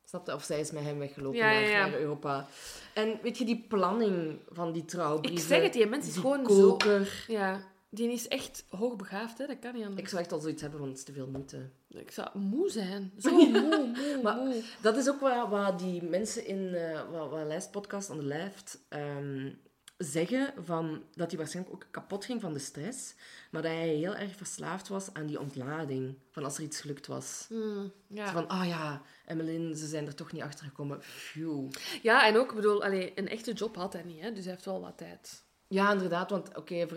Snap 0.06 0.26
je? 0.28 0.34
Of 0.34 0.44
zij 0.44 0.60
is 0.60 0.72
met 0.72 0.84
hem 0.84 0.98
weggelopen 1.00 1.38
Ja, 1.40 1.46
naar, 1.46 1.62
ja, 1.62 1.70
ja. 1.70 1.88
naar 1.88 2.00
Europa. 2.00 2.48
En 2.94 3.20
weet 3.22 3.38
je, 3.38 3.46
die 3.46 3.66
planning 3.68 4.40
van 4.50 4.72
die 4.72 4.86
trouwbrieven... 4.86 5.42
Ik 5.42 5.48
zeg 5.48 5.62
het, 5.62 5.74
die 5.74 5.86
mens 5.88 6.08
is 6.08 6.18
gewoon 6.18 6.46
zo... 6.46 6.70
koker. 6.70 7.26
Ja. 7.28 7.62
Die 7.90 8.12
is 8.12 8.28
echt 8.28 8.66
hoogbegaafd, 8.70 9.38
hè. 9.38 9.46
Dat 9.48 9.60
kan 9.60 9.74
niet 9.74 9.84
anders. 9.84 10.02
Ik 10.02 10.08
zou 10.08 10.22
echt 10.22 10.32
al 10.32 10.40
zoiets 10.40 10.62
hebben, 10.62 10.80
want 10.80 10.92
het 10.92 11.00
is 11.00 11.06
te 11.06 11.12
veel 11.14 11.28
moeite. 11.28 11.70
Ik 11.90 12.12
zou 12.12 12.28
moe 12.40 12.70
zijn. 12.70 13.12
Zo 13.20 13.32
moe, 13.38 13.50
moe, 13.96 14.20
Maar- 14.24 14.36
moe. 14.38 14.64
Dat 14.82 14.98
is 14.98 15.10
ook 15.10 15.20
wat, 15.20 15.50
wat 15.50 15.80
die 15.80 16.04
mensen 16.04 16.46
in 16.46 16.78
wat, 17.12 17.30
wat 17.30 17.46
Lijst 17.48 17.72
Podcast 17.72 18.10
on 18.10 18.18
the 18.18 18.24
Left 18.26 18.80
ehm, 18.90 19.50
zeggen, 19.98 20.54
van, 20.64 21.04
dat 21.14 21.30
hij 21.30 21.38
waarschijnlijk 21.40 21.76
ook 21.76 21.88
kapot 21.92 22.26
ging 22.26 22.42
van 22.42 22.54
de 22.54 22.60
stress, 22.60 23.16
maar 23.52 23.62
dat 23.62 23.72
hij 23.72 23.88
heel 23.88 24.16
erg 24.16 24.36
verslaafd 24.36 24.88
was 24.88 25.14
aan 25.14 25.26
die 25.26 25.40
ontlading, 25.40 26.18
van 26.32 26.44
als 26.44 26.58
er 26.58 26.64
iets 26.64 26.82
gelukt 26.82 27.08
was. 27.08 27.46
Hmm, 27.50 27.92
ja. 28.08 28.32
Van, 28.32 28.48
ah 28.48 28.68
ja, 28.68 29.02
Emmeline, 29.26 29.78
ze 29.78 29.88
zijn 29.88 30.08
er 30.08 30.16
toch 30.16 30.32
niet 30.32 30.42
achter 30.42 30.66
gekomen. 30.66 31.02
Phew. 31.02 31.70
ja, 32.02 32.28
en 32.28 32.38
ook, 32.38 32.50
ik 32.50 32.56
bedoel, 32.56 32.84
allee, 32.84 33.12
een 33.16 33.28
echte 33.28 33.54
job 33.54 33.76
had 33.76 33.94
hij 33.94 34.04
niet, 34.04 34.22
hè. 34.22 34.34
Dus 34.34 34.44
hij 34.44 34.54
heeft 34.54 34.66
wel 34.66 34.82
wat 34.82 34.98
tijd. 34.98 35.46
Ja, 35.68 35.92
inderdaad, 35.92 36.30
want 36.30 36.58
oké, 36.58 36.88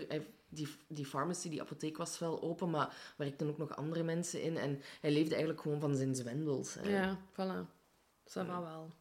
die, 0.49 0.67
die 0.87 1.05
pharmacy, 1.05 1.49
die 1.49 1.61
apotheek 1.61 1.97
was 1.97 2.19
wel 2.19 2.41
open, 2.41 2.69
maar 2.69 2.87
er 2.87 3.13
werkten 3.17 3.49
ook 3.49 3.57
nog 3.57 3.75
andere 3.75 4.03
mensen 4.03 4.41
in 4.41 4.57
en 4.57 4.81
hij 5.01 5.11
leefde 5.11 5.31
eigenlijk 5.31 5.61
gewoon 5.61 5.79
van 5.79 5.95
zijn 5.95 6.15
zwendels. 6.15 6.73
Hè. 6.73 6.89
Ja, 6.89 7.17
voilà. 7.31 7.79
Ça 8.25 8.45
va 8.45 8.61
wel. 8.61 8.91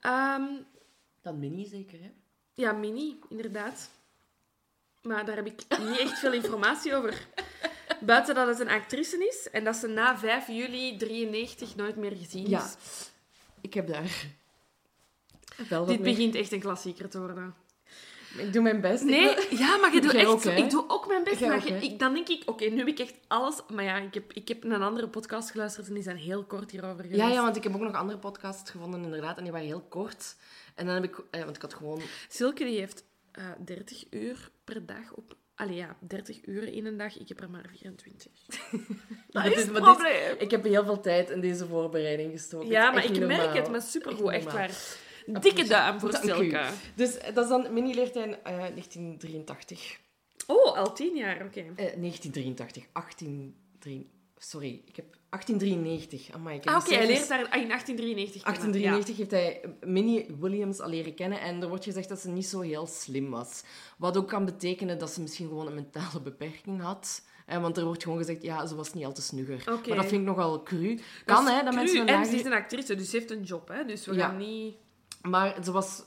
Ehm, 0.00 0.62
Dat 1.20 1.36
mini 1.36 1.66
zeker, 1.66 2.00
hè? 2.00 2.12
Ja, 2.58 2.72
Mini, 2.72 3.18
inderdaad. 3.28 3.90
Maar 5.02 5.24
daar 5.24 5.36
heb 5.36 5.46
ik 5.46 5.78
niet 5.78 5.98
echt 5.98 6.18
veel 6.18 6.32
informatie 6.32 6.94
over. 6.94 7.26
Buiten 8.00 8.34
dat 8.34 8.46
het 8.46 8.60
een 8.60 8.68
actrice 8.68 9.26
is 9.28 9.50
en 9.50 9.64
dat 9.64 9.76
ze 9.76 9.86
na 9.86 10.18
5 10.18 10.46
juli 10.48 10.96
93 10.96 11.76
nooit 11.76 11.96
meer 11.96 12.12
gezien 12.16 12.44
is. 12.44 12.50
Ja. 12.50 12.70
Ik 13.60 13.74
heb 13.74 13.86
daar 13.88 14.10
wel 15.68 15.78
wat 15.78 15.88
Dit 15.88 16.00
mee- 16.00 16.14
begint 16.14 16.34
echt 16.34 16.52
een 16.52 16.60
klassieker 16.60 17.08
te 17.08 17.18
worden. 17.20 17.54
Ik 18.38 18.52
doe 18.52 18.62
mijn 18.62 18.80
best. 18.80 19.02
Ik 19.02 19.08
Nee, 19.08 19.34
wil- 19.34 19.58
ja, 19.58 19.76
maar 19.76 19.94
je 19.94 20.00
doet 20.04 20.10
Jij 20.12 20.20
echt 20.20 20.30
ook, 20.30 20.42
zo. 20.42 20.50
Ik 20.50 20.70
doe 20.70 20.84
ook 20.88 21.06
mijn 21.08 21.24
best, 21.24 21.38
Jij 21.38 21.48
maar 21.48 21.56
ook, 21.58 21.62
je- 21.64 21.72
hè? 21.72 21.78
ik, 21.80 21.98
dan 21.98 22.14
denk 22.14 22.28
ik, 22.28 22.42
oké, 22.46 22.64
nu 22.64 22.78
heb 22.78 22.86
ik 22.86 22.98
echt 22.98 23.14
alles... 23.28 23.60
Maar 23.72 23.84
ja, 23.84 23.96
ik 23.96 24.14
heb, 24.14 24.32
ik 24.32 24.48
heb 24.48 24.64
een 24.64 24.82
andere 24.82 25.08
podcast 25.08 25.50
geluisterd 25.50 25.86
en 25.88 25.94
die 25.94 26.02
zijn 26.02 26.16
heel 26.16 26.44
kort 26.44 26.70
hierover 26.70 27.02
geweest. 27.04 27.20
Ja, 27.20 27.28
ja, 27.28 27.42
want 27.42 27.56
ik 27.56 27.62
heb 27.62 27.74
ook 27.74 27.80
nog 27.80 27.94
andere 27.94 28.18
podcasts 28.18 28.70
gevonden, 28.70 29.02
inderdaad. 29.02 29.36
En 29.36 29.42
die 29.42 29.52
waren 29.52 29.66
heel 29.66 29.86
kort. 29.88 30.36
En 30.78 30.86
dan 30.86 30.94
heb 30.94 31.04
ik... 31.04 31.22
Eh, 31.30 31.44
want 31.44 31.56
ik 31.56 31.62
had 31.62 31.74
gewoon... 31.74 32.00
Silke 32.28 32.64
die 32.64 32.78
heeft 32.78 33.04
eh 33.32 33.50
30 33.64 34.04
uur 34.10 34.50
per 34.64 34.86
dag 34.86 35.14
op... 35.14 35.36
Allee, 35.54 35.74
ja, 35.74 35.96
30 36.00 36.46
uren 36.46 36.72
in 36.72 36.86
een 36.86 36.96
dag. 36.96 37.18
Ik 37.18 37.28
heb 37.28 37.40
er 37.40 37.50
maar 37.50 37.70
24. 37.76 38.32
Dat 39.30 39.44
is 39.44 39.54
het 39.54 39.72
dit- 39.72 39.72
probleem. 39.72 40.36
Ik 40.38 40.50
heb 40.50 40.64
heel 40.64 40.84
veel 40.84 41.00
tijd 41.00 41.30
in 41.30 41.40
deze 41.40 41.66
voorbereiding 41.66 42.32
gestoken. 42.32 42.68
Ja, 42.68 42.90
maar 42.90 43.04
ik 43.04 43.26
merk 43.26 43.54
het, 43.54 43.70
maar 43.70 43.82
supergoed, 43.82 44.32
Echt 44.32 44.46
echt 44.46 44.54
waar. 44.54 45.40
Dikke 45.40 45.64
duim 45.64 46.00
voor. 46.00 46.12
Silke. 46.12 46.64
Dus 46.94 47.18
eh, 47.18 47.34
dat 47.34 47.44
is 47.44 47.50
dan 47.50 47.72
mini-leertijd 47.72 48.38
eh 48.42 48.56
1983. 48.56 50.00
Oh, 50.46 50.76
al 50.76 50.94
tien 50.94 51.16
jaar, 51.16 51.44
oké. 51.44 51.60
Eh 51.60 51.74
1983. 51.76 52.86
18... 52.92 53.56
Sorry, 54.38 54.82
ik 54.86 54.96
heb 54.96 55.04
1893. 55.30 56.34
Amai, 56.34 56.56
ik 56.56 56.64
heb 56.64 56.74
Ah, 56.74 56.80
oké, 56.80 56.94
hij 56.94 57.06
leert 57.06 57.28
daar 57.28 57.48
ah, 57.48 57.60
in 57.60 57.68
1893 57.68 58.42
kennen. 58.42 58.72
1893 58.72 59.16
heeft 59.16 59.30
hij 59.30 59.74
Minnie 59.90 60.26
Williams 60.40 60.80
al 60.80 60.88
leren 60.88 61.14
kennen 61.14 61.40
en 61.40 61.62
er 61.62 61.68
wordt 61.68 61.84
gezegd 61.84 62.08
dat 62.08 62.18
ze 62.18 62.28
niet 62.28 62.46
zo 62.46 62.60
heel 62.60 62.86
slim 62.86 63.30
was. 63.30 63.62
Wat 63.98 64.16
ook 64.16 64.28
kan 64.28 64.44
betekenen 64.44 64.98
dat 64.98 65.10
ze 65.10 65.20
misschien 65.20 65.48
gewoon 65.48 65.66
een 65.66 65.74
mentale 65.74 66.20
beperking 66.22 66.80
had. 66.80 67.22
Eh, 67.46 67.60
want 67.60 67.76
er 67.76 67.84
wordt 67.84 68.02
gewoon 68.02 68.18
gezegd, 68.18 68.42
ja, 68.42 68.66
ze 68.66 68.74
was 68.74 68.92
niet 68.94 69.04
al 69.04 69.12
te 69.12 69.22
snugger. 69.22 69.72
Oké. 69.72 69.88
Maar 69.88 69.96
dat 69.96 70.06
vind 70.06 70.20
ik 70.20 70.26
nogal 70.26 70.62
cru. 70.62 70.98
Kan, 71.24 71.46
hè, 71.46 71.62
dat 71.64 71.74
mensen 71.74 72.00
een 72.00 72.08
En 72.08 72.26
ze 72.26 72.36
is 72.36 72.44
een 72.44 72.52
actrice, 72.52 72.94
dus 72.94 73.10
ze 73.10 73.16
heeft 73.16 73.30
een 73.30 73.42
job, 73.42 73.68
hè. 73.68 73.84
Dus 73.84 74.06
we 74.06 74.14
Ja. 74.14 74.26
gaan 74.26 74.36
niet... 74.36 74.76
Maar 75.22 75.56
ze 75.64 75.72
was, 75.72 76.02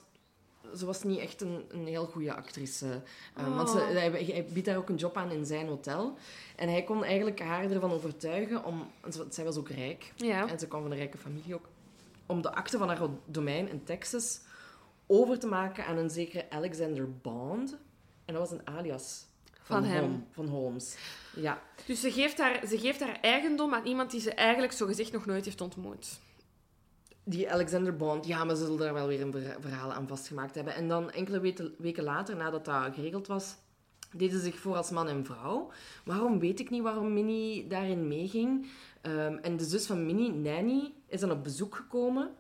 ze 0.78 0.86
was 0.86 1.03
niet 1.03 1.19
echt 1.19 1.41
een, 1.41 1.65
een 1.69 1.88
heel 1.88 2.05
goede 2.05 2.34
actrice. 2.34 3.01
Eh, 3.34 3.55
Want 3.55 3.69
ze, 3.69 3.78
Oh. 3.78 3.88
hij, 3.88 4.09
hij 4.11 4.45
biedt 4.53 4.65
daar 4.65 4.78
ook 4.78 4.89
een 4.89 4.95
job 4.95 5.17
aan 5.17 5.32
in 5.32 5.45
zijn 5.45 5.67
hotel. 5.67 6.17
En 6.55 6.69
hij 6.69 6.84
kon 6.84 7.03
eigenlijk 7.03 7.39
haar 7.39 7.72
ervan 7.72 7.91
overtuigen 7.91 8.63
om... 8.65 8.88
Zij 9.30 9.43
was 9.43 9.57
ook 9.57 9.69
rijk. 9.69 10.11
Ja. 10.15 10.47
En 10.47 10.59
ze 10.59 10.67
kwam 10.67 10.82
van 10.82 10.91
een 10.91 10.97
rijke 10.97 11.17
familie 11.17 11.53
ook. 11.55 11.65
Om 12.26 12.41
de 12.41 12.53
akte 12.53 12.78
van 12.78 12.88
haar 12.88 12.99
domein 13.26 13.69
in 13.69 13.84
Texas 13.84 14.39
over 15.07 15.39
te 15.39 15.47
maken 15.47 15.86
aan 15.86 15.97
een 15.97 16.09
zekere 16.09 16.49
Alexander 16.49 17.11
Bond. 17.22 17.78
En 18.26 18.34
dat 18.34 18.49
was 18.49 18.59
een 18.59 18.67
alias 18.67 19.26
van, 19.61 19.84
Van 19.84 19.84
hem. 19.84 20.26
Van 20.32 20.47
Holmes. 20.47 20.95
Ja. 21.36 21.61
Dus 21.86 22.01
ze 22.01 22.11
geeft, 22.11 22.38
haar, 22.38 22.67
ze 22.67 22.80
geeft 22.80 22.99
haar 22.99 23.17
eigendom 23.22 23.74
aan 23.74 23.86
iemand 23.86 24.11
die 24.11 24.19
ze 24.19 24.34
eigenlijk 24.34 24.74
zogezegd 24.74 25.11
nog 25.11 25.26
nooit 25.26 25.45
heeft 25.45 25.61
ontmoet. 25.61 26.19
Die 27.24 27.51
Alexander 27.51 27.95
Bond, 27.95 28.26
ja, 28.26 28.43
maar 28.43 28.55
ze 28.55 28.63
zullen 28.63 28.80
daar 28.80 28.93
wel 28.93 29.07
weer 29.07 29.22
een 29.22 29.32
verha- 29.32 29.61
verhaal 29.61 29.93
aan 29.93 30.07
vastgemaakt 30.07 30.55
hebben. 30.55 30.76
En 30.76 30.88
dan 30.88 31.11
enkele 31.11 31.74
weken 31.78 32.03
later, 32.03 32.36
nadat 32.36 32.65
dat 32.65 32.93
geregeld 32.93 33.28
was, 33.28 33.55
deden 34.11 34.38
ze 34.39 34.43
zich 34.45 34.59
voor 34.59 34.76
als 34.76 34.89
man 34.89 35.07
en 35.07 35.26
vrouw. 35.26 35.72
Waarom 36.05 36.39
weet 36.39 36.59
ik 36.59 36.69
niet 36.69 36.82
waarom 36.82 37.13
Minnie 37.13 37.67
daarin 37.67 38.07
meeging. 38.07 38.67
Ehm, 39.01 39.38
en 39.41 39.57
de 39.57 39.63
zus 39.63 39.86
van 39.86 40.05
Minnie, 40.05 40.32
Nanny, 40.32 40.93
is 41.07 41.19
dan 41.19 41.32
op 41.32 41.43
bezoek 41.43 41.76
gekomen. 41.76 42.32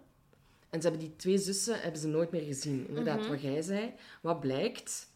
En 0.69 0.81
ze 0.81 0.87
hebben 0.87 1.07
die 1.07 1.15
twee 1.15 1.37
zussen 1.37 1.81
hebben 1.81 2.01
ze 2.01 2.07
nooit 2.07 2.31
meer 2.31 2.41
gezien. 2.43 2.87
Inderdaad, 2.87 3.27
wat 3.27 3.41
jij 3.41 3.61
zei. 3.61 3.93
Wat 4.21 4.39
blijkt? 4.39 5.09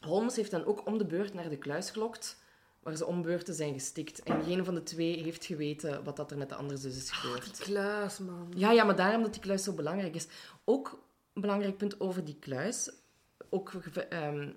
Holmes 0.00 0.36
heeft 0.36 0.50
dan 0.50 0.64
ook 0.64 0.86
om 0.86 0.98
de 0.98 1.06
beurt 1.06 1.34
naar 1.34 1.48
de 1.48 1.56
kluis 1.58 1.90
gelokt 1.90 2.41
waar 2.82 2.96
ze 2.96 3.06
om 3.06 3.22
beurten 3.22 3.54
zijn 3.54 3.72
gestikt. 3.72 4.22
En 4.22 4.42
geen 4.44 4.64
van 4.64 4.74
de 4.74 4.82
twee 4.82 5.22
heeft 5.22 5.44
geweten 5.44 6.04
wat 6.04 6.16
dat 6.16 6.30
er 6.30 6.38
met 6.38 6.48
de 6.48 6.54
andere 6.54 6.78
zus 6.78 6.96
is 6.96 7.10
gebeurd. 7.10 7.56
Die 7.56 7.64
kluis, 7.66 8.18
man. 8.18 8.52
Ja, 8.56 8.70
ja, 8.70 8.84
maar 8.84 8.96
daarom 8.96 9.22
dat 9.22 9.32
die 9.32 9.42
kluis 9.42 9.64
zo 9.64 9.72
belangrijk 9.72 10.14
is. 10.14 10.26
Ook 10.64 11.02
een 11.32 11.40
belangrijk 11.40 11.76
punt 11.76 12.00
over 12.00 12.24
die 12.24 12.36
kluis. 12.40 12.90
Ook 13.50 13.72
ehm, 14.08 14.50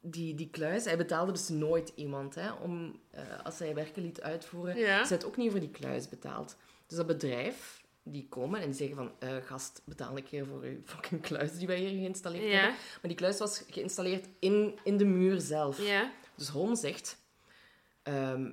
die, 0.00 0.34
die 0.34 0.50
kluis, 0.50 0.84
hij 0.84 0.96
betaalde 0.96 1.32
dus 1.32 1.48
nooit 1.48 1.92
iemand 1.94 2.34
hè, 2.34 2.52
om, 2.52 3.00
eh, 3.10 3.22
als 3.44 3.58
hij 3.58 3.74
werken 3.74 4.02
liet 4.02 4.20
uitvoeren. 4.22 4.76
Ja. 4.76 5.04
Ze 5.04 5.14
had 5.14 5.24
ook 5.24 5.36
niet 5.36 5.50
voor 5.50 5.60
die 5.60 5.70
kluis 5.70 6.08
betaald. 6.08 6.56
Dus 6.86 6.96
dat 6.96 7.06
bedrijf, 7.06 7.84
die 8.02 8.28
komen 8.28 8.60
en 8.60 8.66
die 8.66 8.74
zeggen 8.76 8.96
van, 8.96 9.12
eh, 9.18 9.36
gast, 9.44 9.82
betaal 9.84 10.16
ik 10.16 10.28
hier 10.28 10.46
voor 10.46 10.62
uw 10.62 10.80
fucking 10.84 11.20
kluis 11.20 11.52
die 11.58 11.66
wij 11.66 11.78
hier 11.78 11.88
geïnstalleerd 11.88 12.44
Ja. 12.44 12.50
hebben. 12.50 12.74
Maar 12.74 13.08
die 13.10 13.14
kluis 13.14 13.38
was 13.38 13.64
geïnstalleerd 13.70 14.28
in, 14.38 14.78
in 14.84 14.96
de 14.96 15.04
muur 15.04 15.40
zelf. 15.40 15.82
Ja. 15.86 16.10
Dus 16.36 16.48
Holmes 16.48 16.80
zegt... 16.80 17.22
ehm, 18.04 18.50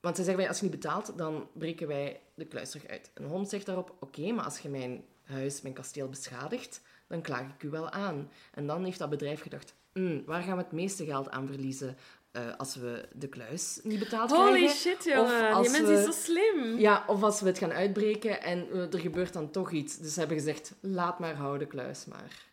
want 0.00 0.16
zij 0.16 0.24
zeggen, 0.24 0.36
wij, 0.36 0.48
als 0.48 0.56
je 0.56 0.62
niet 0.62 0.80
betaalt, 0.80 1.12
dan 1.18 1.48
breken 1.52 1.86
wij 1.88 2.20
de 2.34 2.44
kluis 2.44 2.70
terug 2.70 2.86
uit. 2.86 3.10
En 3.14 3.24
Holmes 3.24 3.48
zegt 3.48 3.66
daarop, 3.66 3.94
oké, 4.00 4.32
maar 4.32 4.44
als 4.44 4.58
je 4.58 4.68
mijn 4.68 5.04
huis, 5.24 5.62
mijn 5.62 5.74
kasteel 5.74 6.08
beschadigt, 6.08 6.80
dan 7.08 7.20
klaag 7.22 7.40
ik 7.54 7.62
u 7.62 7.68
wel 7.70 7.90
aan. 7.90 8.30
En 8.54 8.66
dan 8.66 8.84
heeft 8.84 8.98
dat 8.98 9.10
bedrijf 9.10 9.40
gedacht, 9.42 9.74
"Hmm, 9.92 10.22
waar 10.26 10.42
gaan 10.42 10.56
we 10.56 10.62
het 10.62 10.72
meeste 10.72 11.04
geld 11.04 11.30
aan 11.30 11.46
verliezen? 11.46 11.96
eh, 12.32 12.54
als 12.56 12.76
we 12.76 13.08
de 13.14 13.28
kluis 13.28 13.80
niet 13.82 13.98
betaald 13.98 14.30
Holy 14.30 14.50
krijgen? 14.52 14.76
shit, 14.76 14.96
Of 14.98 15.04
jongen. 15.04 15.52
als 15.52 15.68
Die 15.72 15.80
mens 15.82 15.88
we- 15.92 15.98
is 15.98 16.04
zo 16.04 16.10
slim. 16.32 16.78
Ja, 16.78 17.04
of 17.06 17.22
als 17.22 17.40
we 17.40 17.46
het 17.46 17.58
gaan 17.58 17.72
uitbreken 17.72 18.42
en 18.42 18.70
eh, 18.70 18.92
er 18.92 18.98
gebeurt 19.00 19.32
dan 19.32 19.50
toch 19.50 19.70
iets. 19.72 19.98
Dus 19.98 20.12
ze 20.12 20.18
hebben 20.18 20.36
gezegd, 20.38 20.74
laat 20.80 21.18
maar 21.18 21.34
houden, 21.34 21.68
kluis 21.68 22.04
maar. 22.04 22.44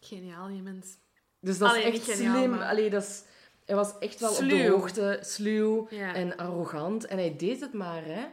Geniaal, 0.00 0.48
die 0.48 0.62
mens. 0.62 0.96
Dus 1.40 1.58
dat 1.58 1.68
Allee, 1.68 1.82
is 1.82 1.98
echt 1.98 2.10
geniaal, 2.16 2.36
slim. 2.36 2.50
maar- 2.50 2.68
Allee, 2.68 2.90
dat 2.90 3.02
is, 3.02 3.22
hij 3.64 3.74
was 3.76 3.98
echt 3.98 4.20
wel 4.20 4.30
op 4.30 4.48
de 4.48 4.68
hoogte, 4.68 5.18
sluw 5.22 5.86
Ja. 5.90 6.14
en 6.14 6.36
arrogant. 6.36 7.06
En 7.06 7.16
hij 7.18 7.36
deed 7.36 7.60
het 7.60 7.72
maar, 7.72 8.04
hè. 8.04 8.24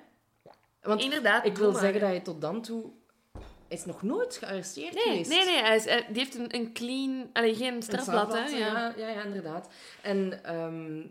Want 0.81 1.01
Inderdaad, 1.01 1.45
ik 1.45 1.57
wil 1.57 1.71
maar. 1.71 1.81
zeggen 1.81 1.99
dat 1.99 2.09
hij 2.09 2.19
tot 2.19 2.41
dan 2.41 2.61
toe... 2.61 2.91
Hij 3.67 3.79
is 3.79 3.85
nog 3.85 4.01
nooit 4.01 4.35
gearresteerd 4.37 4.93
Nee, 4.93 5.03
geweest. 5.03 5.29
nee, 5.29 5.45
nee. 5.45 5.61
Hij 5.61 5.75
is, 5.75 5.83
hij- 5.85 6.05
die 6.07 6.17
heeft 6.17 6.35
een, 6.35 6.55
een 6.55 6.73
clean... 6.73 7.29
Allee, 7.33 7.55
geen 7.55 7.73
Een 7.73 7.81
strafblad, 7.81 8.33
hè. 8.33 8.45
Ja. 8.45 8.93
ja, 8.97 9.07
ja, 9.09 9.23
inderdaad. 9.23 9.69
En 10.01 10.43
ehm, 10.43 11.01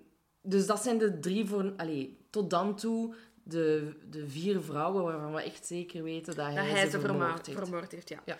dus 0.42 0.66
dat 0.66 0.82
zijn 0.82 0.98
de 0.98 1.18
drie 1.18 1.46
voor... 1.46 1.72
Allee, 1.76 2.18
tot 2.30 2.50
dan 2.50 2.76
toe 2.76 3.14
de, 3.42 3.92
de 4.10 4.28
vier 4.28 4.60
vrouwen 4.60 5.04
waarvan 5.04 5.34
we 5.34 5.42
echt 5.42 5.66
zeker 5.66 6.02
weten 6.02 6.34
dat 6.36 6.46
hij, 6.46 6.54
Dat 6.54 6.64
hij 6.64 6.84
ze 6.84 6.90
ze 6.90 7.00
vermoord 7.00 7.18
vermoord 7.22 7.46
heeft. 7.46 7.58
vermoord 7.58 7.92
heeft, 7.92 8.08
ja. 8.08 8.18
Ja. 8.24 8.36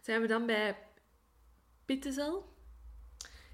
Zijn 0.00 0.20
we 0.20 0.26
dan 0.26 0.46
bij 0.46 0.76
Pittezel? 1.84 2.44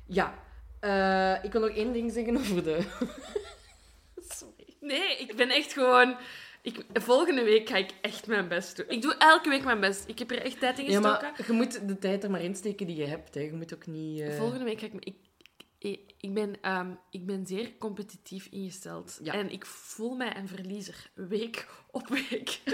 Ja. 0.06 0.34
Eh, 0.80 1.44
ik 1.44 1.52
wil 1.52 1.60
nog 1.60 1.70
één 1.70 1.92
ding 1.92 2.12
zeggen 2.12 2.36
over 2.36 2.62
de... 2.64 2.78
Sorry. 4.36 4.76
Nee, 4.80 5.16
ik 5.18 5.36
ben 5.36 5.50
echt 5.50 5.72
gewoon... 5.72 6.16
Ik, 6.62 6.84
volgende 6.92 7.42
week 7.44 7.68
ga 7.68 7.76
ik 7.76 7.90
echt 8.00 8.26
mijn 8.26 8.48
best 8.48 8.76
doen. 8.76 8.88
Ik 8.88 9.02
doe 9.02 9.14
elke 9.16 9.48
week 9.48 9.64
mijn 9.64 9.80
best. 9.80 10.04
Ik 10.08 10.18
heb 10.18 10.30
er 10.30 10.42
echt 10.42 10.58
tijd 10.60 10.78
in 10.78 10.84
Ja, 10.84 10.90
gestoken. 11.00 11.30
maar 11.30 11.46
je 11.46 11.52
moet 11.52 11.88
de 11.88 11.98
tijd 11.98 12.24
er 12.24 12.30
maar 12.30 12.42
insteken 12.42 12.86
die 12.86 12.96
je 12.96 13.06
hebt. 13.06 13.34
Hè. 13.34 13.40
Je 13.40 13.52
moet 13.52 13.74
ook 13.74 13.86
niet... 13.86 14.20
eh, 14.20 14.36
Volgende 14.36 14.64
week 14.64 14.80
ga 14.80 14.86
ik... 14.86 14.92
Ik, 15.04 15.14
ik, 15.78 16.00
ik, 16.20 16.34
ben, 16.34 16.54
ehm, 16.60 16.90
ik 17.10 17.26
ben 17.26 17.46
zeer 17.46 17.72
competitief 17.78 18.46
ingesteld. 18.50 19.18
Ja. 19.22 19.32
En 19.32 19.50
ik 19.50 19.66
voel 19.66 20.14
mij 20.14 20.36
een 20.36 20.48
verliezer. 20.48 21.10
Week 21.14 21.66
op 21.90 22.08
week. 22.08 22.60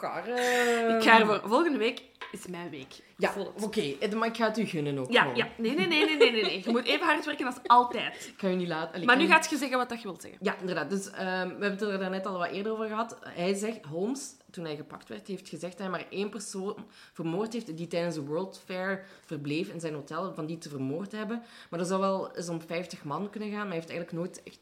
Garre. 0.00 0.96
Ik 0.96 1.02
ga 1.02 1.20
ervoor... 1.20 1.40
Volgende 1.44 1.78
week 1.78 2.02
is 2.32 2.46
mijn 2.46 2.70
week. 2.70 3.02
Ja, 3.16 3.32
oké. 3.62 3.80
eh, 3.80 4.12
Maar 4.12 4.28
ik 4.28 4.36
ga 4.36 4.46
het 4.46 4.58
u 4.58 4.64
gunnen 4.64 4.98
ook 4.98 5.10
Ja, 5.12 5.20
gewoon. 5.20 5.36
ja. 5.36 5.48
Nee, 5.56 5.74
nee, 5.74 5.86
nee, 5.86 6.04
nee, 6.04 6.16
nee, 6.16 6.42
nee. 6.42 6.62
Je 6.64 6.70
moet 6.70 6.84
even 6.84 7.06
hard 7.06 7.24
werken 7.24 7.46
als 7.46 7.56
altijd. 7.66 8.26
Ik 8.34 8.40
ga 8.40 8.48
je 8.48 8.56
niet 8.56 8.68
laten... 8.68 8.94
Allee, 8.94 9.06
Maar 9.06 9.16
nu 9.16 9.26
gaat 9.26 9.50
je 9.50 9.56
zeggen 9.56 9.78
wat 9.78 9.88
dat 9.88 9.98
je 10.02 10.04
wilt 10.08 10.22
zeggen. 10.22 10.40
Ja, 10.42 10.56
inderdaad. 10.60 10.90
Dus 10.90 11.10
ehm, 11.10 11.18
we 11.18 11.26
hebben 11.48 11.70
het 11.70 11.80
er 11.82 11.98
daarnet 11.98 12.26
al 12.26 12.38
wat 12.38 12.50
eerder 12.50 12.72
over 12.72 12.86
gehad. 12.88 13.16
Hij 13.24 13.54
zegt, 13.54 13.84
Holmes, 13.84 14.34
toen 14.50 14.64
hij 14.64 14.76
gepakt 14.76 15.08
werd, 15.08 15.26
heeft 15.26 15.48
gezegd 15.48 15.72
dat 15.72 15.80
hij 15.80 15.90
maar 15.90 16.06
één 16.10 16.28
persoon 16.30 16.76
vermoord 17.12 17.52
heeft 17.52 17.76
die 17.76 17.86
tijdens 17.86 18.14
de 18.14 18.22
World 18.24 18.60
Fair 18.64 19.04
verbleef 19.24 19.68
in 19.68 19.80
zijn 19.80 19.94
hotel, 19.94 20.34
van 20.34 20.46
die 20.46 20.58
te 20.58 20.68
vermoord 20.68 21.12
hebben. 21.12 21.42
Maar 21.70 21.78
dat 21.78 21.88
zou 21.88 22.00
wel 22.00 22.36
eens 22.36 22.48
om 22.48 22.60
50 22.66 23.04
man 23.04 23.30
kunnen 23.30 23.48
gaan, 23.48 23.58
maar 23.58 23.66
hij 23.68 23.76
heeft 23.76 23.90
eigenlijk 23.90 24.18
nooit 24.18 24.42
echt 24.42 24.60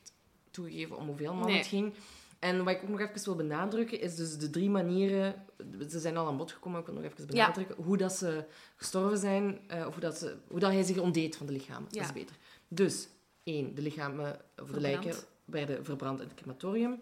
toegegeven 0.50 0.96
om 0.96 1.06
hoeveel 1.06 1.34
man 1.34 1.46
Nee. 1.46 1.56
het 1.56 1.66
ging. 1.66 1.94
En 2.44 2.64
wat 2.64 2.74
ik 2.74 2.82
ook 2.82 2.88
nog 2.88 3.00
even 3.00 3.24
wil 3.24 3.36
benadrukken, 3.36 4.00
is 4.00 4.14
dus 4.16 4.36
de 4.38 4.50
drie 4.50 4.70
manieren... 4.70 5.44
Ze 5.90 5.98
zijn 5.98 6.16
al 6.16 6.26
aan 6.26 6.36
bod 6.36 6.52
gekomen, 6.52 6.72
maar 6.72 6.80
ik 6.80 6.94
wil 6.94 7.02
nog 7.02 7.12
even 7.12 7.24
Ja. 7.36 7.44
benadrukken 7.44 7.84
hoe 7.84 7.96
dat 7.96 8.12
ze 8.12 8.44
gestorven 8.76 9.18
zijn, 9.18 9.60
eh, 9.66 9.86
of 9.86 9.92
hoe, 9.92 10.00
dat 10.02 10.16
ze, 10.18 10.36
hoe 10.48 10.60
dat 10.60 10.72
hij 10.72 10.82
zich 10.82 10.98
ontdeed 10.98 11.36
van 11.36 11.46
de 11.46 11.52
lichamen. 11.52 11.88
Dat 11.90 12.02
is 12.04 12.12
beter. 12.12 12.36
Dus, 12.68 13.08
één, 13.42 13.74
de 13.74 13.82
lichamen, 13.82 14.40
of 14.62 14.70
de 14.70 14.80
lijken 14.80 15.14
werden 15.44 15.84
verbrand 15.84 16.20
in 16.20 16.26
het 16.26 16.36
crematorium. 16.36 17.00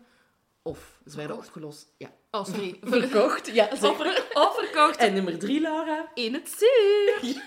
Of 0.63 0.79
ze 1.07 1.17
werden 1.17 1.37
Verkocht. 1.37 1.47
opgelost. 1.47 1.93
Ja. 1.97 2.11
Oh, 2.31 2.45
sorry. 2.45 2.79
Verkocht, 3.01 3.47
ja. 3.55 3.69
zeker. 3.75 3.89
Over, 3.89 4.27
overkocht 4.35 4.97
En 4.97 5.15
nummer 5.15 5.39
drie, 5.39 5.61
Laura. 5.61 6.11
in 6.15 6.35
het 6.35 6.49
zuur. 6.59 7.43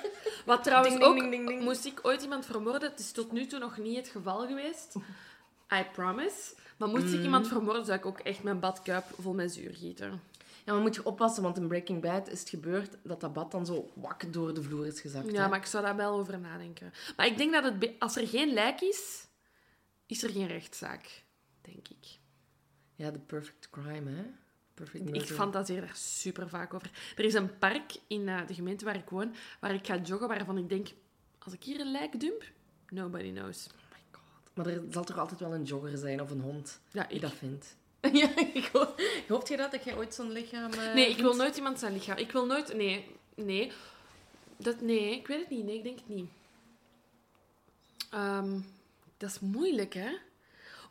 Wat 0.46 0.64
trouwens 0.64 0.94
Ding, 0.94 1.06
ook... 1.06 1.20
ding, 1.20 1.30
ding, 1.32 1.48
ding. 1.48 1.62
Moest 1.62 1.86
ik 1.86 2.00
ooit 2.02 2.22
iemand 2.22 2.46
vermoorden, 2.46 2.90
het 2.90 3.00
is 3.00 3.12
tot 3.12 3.32
nu 3.32 3.46
toe 3.46 3.60
nog 3.60 3.78
niet 3.78 3.98
het 3.98 4.08
geval 4.08 4.48
geweest. 4.48 4.96
I 5.74 5.84
promise. 5.94 6.54
Maar 6.78 6.90
moest 6.90 7.14
ik 7.14 7.24
iemand 7.24 7.48
vermoorden, 7.48 7.86
zou 7.86 7.98
ik 7.98 8.06
ook 8.06 8.20
echt 8.20 8.44
mijn 8.44 8.60
badkuip 8.60 9.06
vol 9.20 9.34
met 9.34 9.54
zuur 9.54 9.74
gieten. 9.74 10.22
Ja, 10.66 10.74
maar 10.74 10.82
moet 10.82 10.96
je 10.96 11.06
oppassen, 11.06 11.44
want 11.44 11.58
in 11.58 11.68
Breaking 11.68 12.02
Bad 12.02 12.30
is 12.30 12.40
het 12.40 12.50
gebeurd 12.50 12.98
dat 13.04 13.22
dat 13.22 13.34
bad 13.34 13.52
dan 13.52 13.66
zo 13.66 13.92
wak 13.94 14.34
door 14.34 14.54
de 14.54 14.64
vloer 14.64 14.86
is 14.86 15.02
gezakt. 15.02 15.32
Ja, 15.32 15.44
hè. 15.44 15.50
maar 15.50 15.60
ik 15.60 15.66
zou 15.66 15.84
daar 15.84 15.96
wel 15.96 16.20
over 16.20 16.40
nadenken. 16.40 16.94
Maar 17.18 17.26
ik 17.26 17.38
denk 17.38 17.54
dat 17.54 17.64
het... 17.64 17.92
Als 18.00 18.16
er 18.16 18.28
geen 18.28 18.54
lijk 18.54 18.82
is, 18.82 19.28
is 20.06 20.24
er 20.24 20.30
geen 20.30 20.48
rechtszaak. 20.48 21.24
Denk 21.62 21.88
ik. 21.88 22.20
Ja, 22.96 23.12
de 23.12 23.20
perfect 23.20 23.70
crime, 23.70 24.12
hè. 24.12 24.24
Perfect 24.74 25.16
Ik 25.16 25.26
fantaseer 25.26 25.82
daar 25.82 25.96
super 25.96 26.50
vaak 26.50 26.74
over. 26.74 26.92
Er 27.16 27.24
is 27.24 27.34
een 27.34 27.58
park 27.58 27.96
in 28.08 28.30
eh, 28.30 28.48
de 28.48 28.54
gemeente 28.54 28.86
waar 28.86 28.96
ik 28.96 29.10
woon, 29.10 29.36
waar 29.60 29.74
ik 29.74 29.86
ga 29.86 29.98
joggen, 29.98 30.28
waarvan 30.28 30.58
ik 30.58 30.70
denk, 30.70 30.88
als 31.40 31.54
ik 31.54 31.64
hier 31.64 31.80
een 31.80 31.92
lijk 31.92 32.20
dump, 32.20 32.44
nobody 32.90 33.32
knows. 33.32 33.68
Maar 34.56 34.66
er 34.68 34.82
zal 34.90 35.04
toch 35.04 35.18
altijd 35.18 35.40
wel 35.40 35.54
een 35.54 35.64
jogger 35.64 35.98
zijn 35.98 36.22
of 36.22 36.32
een 36.32 36.42
hond 36.42 36.80
Ja, 36.92 37.04
die 37.04 37.16
ik. 37.16 37.22
dat 37.22 37.34
vindt. 37.34 37.76
ja, 38.22 38.30
ik 38.54 38.70
hoop, 38.74 39.02
hoopt 39.28 39.48
je 39.48 39.58
dat, 39.58 39.72
dat 39.72 39.84
jij 39.84 39.96
ooit 39.98 40.14
zo'n 40.14 40.32
lichaam... 40.32 40.72
eh, 40.72 40.94
Nee, 40.94 41.04
ik 41.10 41.16
vindt? 41.16 41.22
wil 41.22 41.36
nooit 41.36 41.58
iemand 41.58 41.80
zijn 41.80 41.94
lichaam. 41.94 42.18
Ik 42.18 42.32
wil 42.32 42.46
nooit... 42.46 42.74
Nee, 42.76 43.06
nee. 43.36 43.72
Dat, 44.58 44.82
nee, 44.82 45.16
ik 45.16 45.28
weet 45.28 45.40
het 45.40 45.50
niet. 45.50 45.66
Nee, 45.66 45.78
ik 45.78 45.84
denk 45.84 45.98
het 46.00 46.08
niet. 46.16 46.30
Ehm, 48.12 48.60
dat 49.18 49.30
is 49.30 49.40
moeilijk, 49.40 49.94
hè? 49.94 50.10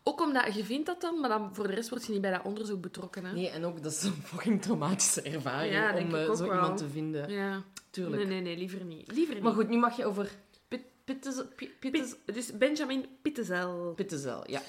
Ook 0.02 0.20
omdat 0.20 0.54
je 0.54 0.64
vindt 0.64 0.86
dat 0.86 1.00
dan, 1.00 1.20
maar 1.20 1.28
dan 1.28 1.54
voor 1.54 1.66
de 1.68 1.74
rest 1.74 1.88
word 1.88 2.06
je 2.06 2.12
niet 2.12 2.20
bij 2.20 2.30
dat 2.30 2.44
onderzoek 2.44 2.80
betrokken, 2.80 3.24
hè? 3.24 3.32
Nee, 3.32 3.48
en 3.48 3.64
ook, 3.64 3.82
dat 3.82 3.92
is 3.92 4.02
een 4.02 4.12
fucking 4.24 4.62
traumatische 4.62 5.22
ervaring 5.22 5.72
Ja, 5.72 5.96
om 5.98 6.14
eh, 6.14 6.24
zo 6.34 6.46
wel. 6.46 6.54
iemand 6.54 6.76
te 6.78 6.88
vinden. 6.88 7.30
Ja. 7.30 7.62
Tuurlijk. 7.90 8.16
Nee, 8.16 8.26
nee, 8.26 8.40
nee, 8.40 8.56
liever 8.56 8.84
niet. 8.84 9.12
Liever 9.12 9.34
niet. 9.34 9.42
Maar 9.42 9.52
goed, 9.52 9.68
nu 9.68 9.76
mag 9.76 9.96
je 9.96 10.04
over 10.06 10.30
Pit, 11.04 11.20
Pittes, 11.20 11.44
Pi- 11.56 11.70
Pittes, 11.80 12.14
Pit- 12.24 12.34
dus 12.34 12.58
Benjamin 12.58 13.06
Pittezel. 13.22 13.92
Pittezel, 13.96 14.50
ja. 14.50 14.60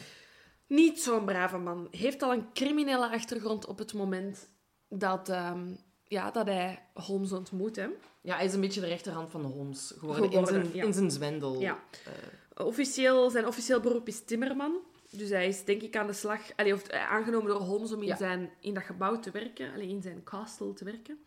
Niet 0.67 0.99
zo'n 1.01 1.25
brave 1.25 1.57
man. 1.57 1.88
Heeft 1.91 2.21
al 2.21 2.33
een 2.33 2.53
criminele 2.53 3.09
achtergrond 3.09 3.65
op 3.65 3.77
het 3.77 3.93
moment 3.93 4.49
dat, 4.89 5.29
ehm, 5.29 5.67
ja, 6.03 6.31
dat 6.31 6.45
hij 6.47 6.86
Holmes 6.93 7.31
ontmoet. 7.31 7.75
Hè. 7.75 7.88
Ja, 8.21 8.36
hij 8.36 8.45
is 8.45 8.53
een 8.53 8.61
beetje 8.61 8.81
de 8.81 8.88
rechterhand 8.88 9.31
van 9.31 9.43
Holmes 9.43 9.93
geworden, 9.97 10.23
Geworden, 10.31 10.55
in, 10.55 10.61
zijn, 10.63 10.75
ja. 10.75 10.83
in 10.83 10.93
zijn 10.93 11.11
zwendel. 11.11 11.59
Ja. 11.59 11.79
Eh, 12.05 12.65
Officieel, 12.65 13.29
zijn 13.29 13.47
officieel 13.47 13.79
beroep 13.79 14.07
is 14.07 14.23
timmerman. 14.25 14.77
Dus 15.11 15.29
hij 15.29 15.47
is 15.47 15.63
denk 15.65 15.81
ik 15.81 15.95
aan 15.97 16.07
de 16.07 16.13
slag... 16.13 16.41
Allee, 16.55 16.73
of, 16.73 16.88
eh, 16.88 17.11
aangenomen 17.11 17.47
door 17.47 17.59
Holmes 17.61 17.91
om 17.91 18.01
in, 18.01 18.07
Ja. 18.07 18.15
zijn, 18.15 18.49
in 18.59 18.73
dat 18.73 18.83
gebouw 18.83 19.19
te 19.19 19.31
werken. 19.31 19.73
Allee, 19.73 19.88
in 19.88 20.01
zijn 20.01 20.23
castle 20.23 20.73
te 20.73 20.83
werken. 20.83 21.17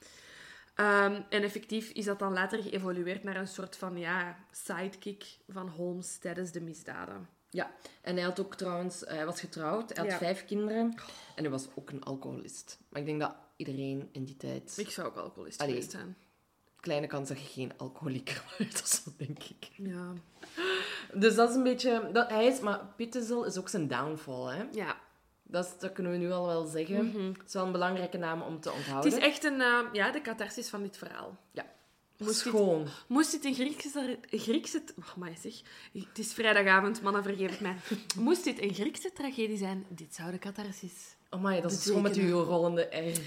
Ehm, 0.79 1.21
en 1.29 1.43
effectief 1.43 1.91
is 1.91 2.05
dat 2.05 2.19
dan 2.19 2.33
later 2.33 2.63
geëvolueerd 2.63 3.23
naar 3.23 3.37
een 3.37 3.49
soort 3.49 3.77
van 3.77 3.97
ja, 3.99 4.37
sidekick 4.51 5.25
van 5.49 5.69
Holmes 5.69 6.17
tijdens 6.19 6.51
de 6.51 6.61
misdaden. 6.61 7.29
ja, 7.51 7.71
en 8.01 8.15
hij 8.17 8.25
had 8.25 8.41
ook 8.41 8.55
trouwens, 8.55 9.01
hij 9.07 9.25
was 9.27 9.41
getrouwd, 9.41 9.89
hij 9.89 10.03
had 10.03 10.13
Ja. 10.13 10.19
vijf 10.19 10.45
kinderen 10.45 10.95
en 11.35 11.43
hij 11.43 11.51
was 11.51 11.67
ook 11.75 11.91
een 11.91 12.03
alcoholist. 12.05 12.79
Maar 12.89 13.01
ik 13.01 13.07
denk 13.07 13.21
dat 13.21 13.35
iedereen 13.57 14.09
in 14.13 14.25
die 14.25 14.37
tijd, 14.37 14.75
Ik 14.77 14.91
zou 14.91 15.07
ook 15.07 15.17
alcoholist 15.17 15.61
Allee. 15.61 15.73
geweest 15.73 15.91
zijn. 15.91 16.17
kleine 16.81 17.07
kans 17.07 17.29
dat 17.29 17.39
je 17.41 17.47
geen 17.47 17.73
alcoholieker 17.77 18.45
wordt, 18.59 18.81
of 18.83 18.87
zo, 18.87 19.11
denk 19.17 19.43
ik. 19.45 19.71
Ja. 19.77 20.13
Dus 21.15 21.35
dat 21.35 21.49
is 21.51 21.55
een 21.57 21.63
beetje, 21.63 22.11
dat, 22.13 22.29
hij 22.31 22.47
is, 22.47 22.61
maar 22.61 22.81
Pittezel 22.97 23.45
is 23.45 23.57
ook 23.59 23.69
zijn 23.69 23.89
downfall, 23.89 24.57
hè. 24.57 24.65
ja. 24.73 24.97
Dat, 25.51 25.65
is, 25.65 25.71
dat 25.79 25.93
kunnen 25.93 26.13
we 26.13 26.19
nu 26.19 26.31
al 26.31 26.47
wel 26.47 26.67
zeggen. 26.67 27.33
Het 27.39 27.47
is 27.47 27.53
wel 27.53 27.67
een 27.67 27.73
belangrijke 27.73 28.19
naam 28.19 28.43
om 28.43 28.61
te 28.61 28.69
Het 28.69 28.79
onthouden. 28.79 29.13
is 29.13 29.19
echt 29.19 29.45
een, 29.45 29.61
eh, 29.61 29.79
ja, 29.93 30.11
de 30.11 30.21
catharsis 30.21 30.69
van 30.69 30.83
dit 30.83 30.97
verhaal. 30.97 31.37
Ja. 31.53 31.67
Moest 32.19 32.45
dit, 32.45 32.53
Schoon. 32.53 32.87
moest 33.07 33.31
dit 33.31 33.45
een 33.45 33.55
Griekse... 33.55 34.19
Griekse 34.31 34.83
oh, 34.99 35.17
maar 35.17 35.31
zeg. 35.43 35.53
Het 35.93 36.19
is 36.19 36.33
vrijdagavond, 36.33 37.03
mannen, 37.03 37.23
vergeef 37.23 37.51
het 37.51 37.61
mij. 37.61 37.77
Moest 38.17 38.45
dit 38.45 38.63
een 38.63 38.75
Griekse 38.75 39.13
tragedie 39.13 39.57
zijn, 39.57 39.87
dit 39.89 40.15
zou 40.15 40.31
de 40.31 40.39
catharsis. 40.39 41.17
Oh 41.31 41.45
my, 41.45 41.61
dat 41.61 41.73
is 41.73 41.85
gewoon 41.85 42.03
met 42.03 42.17
uw 42.17 42.43
rollende 42.43 42.83
R 42.83 43.21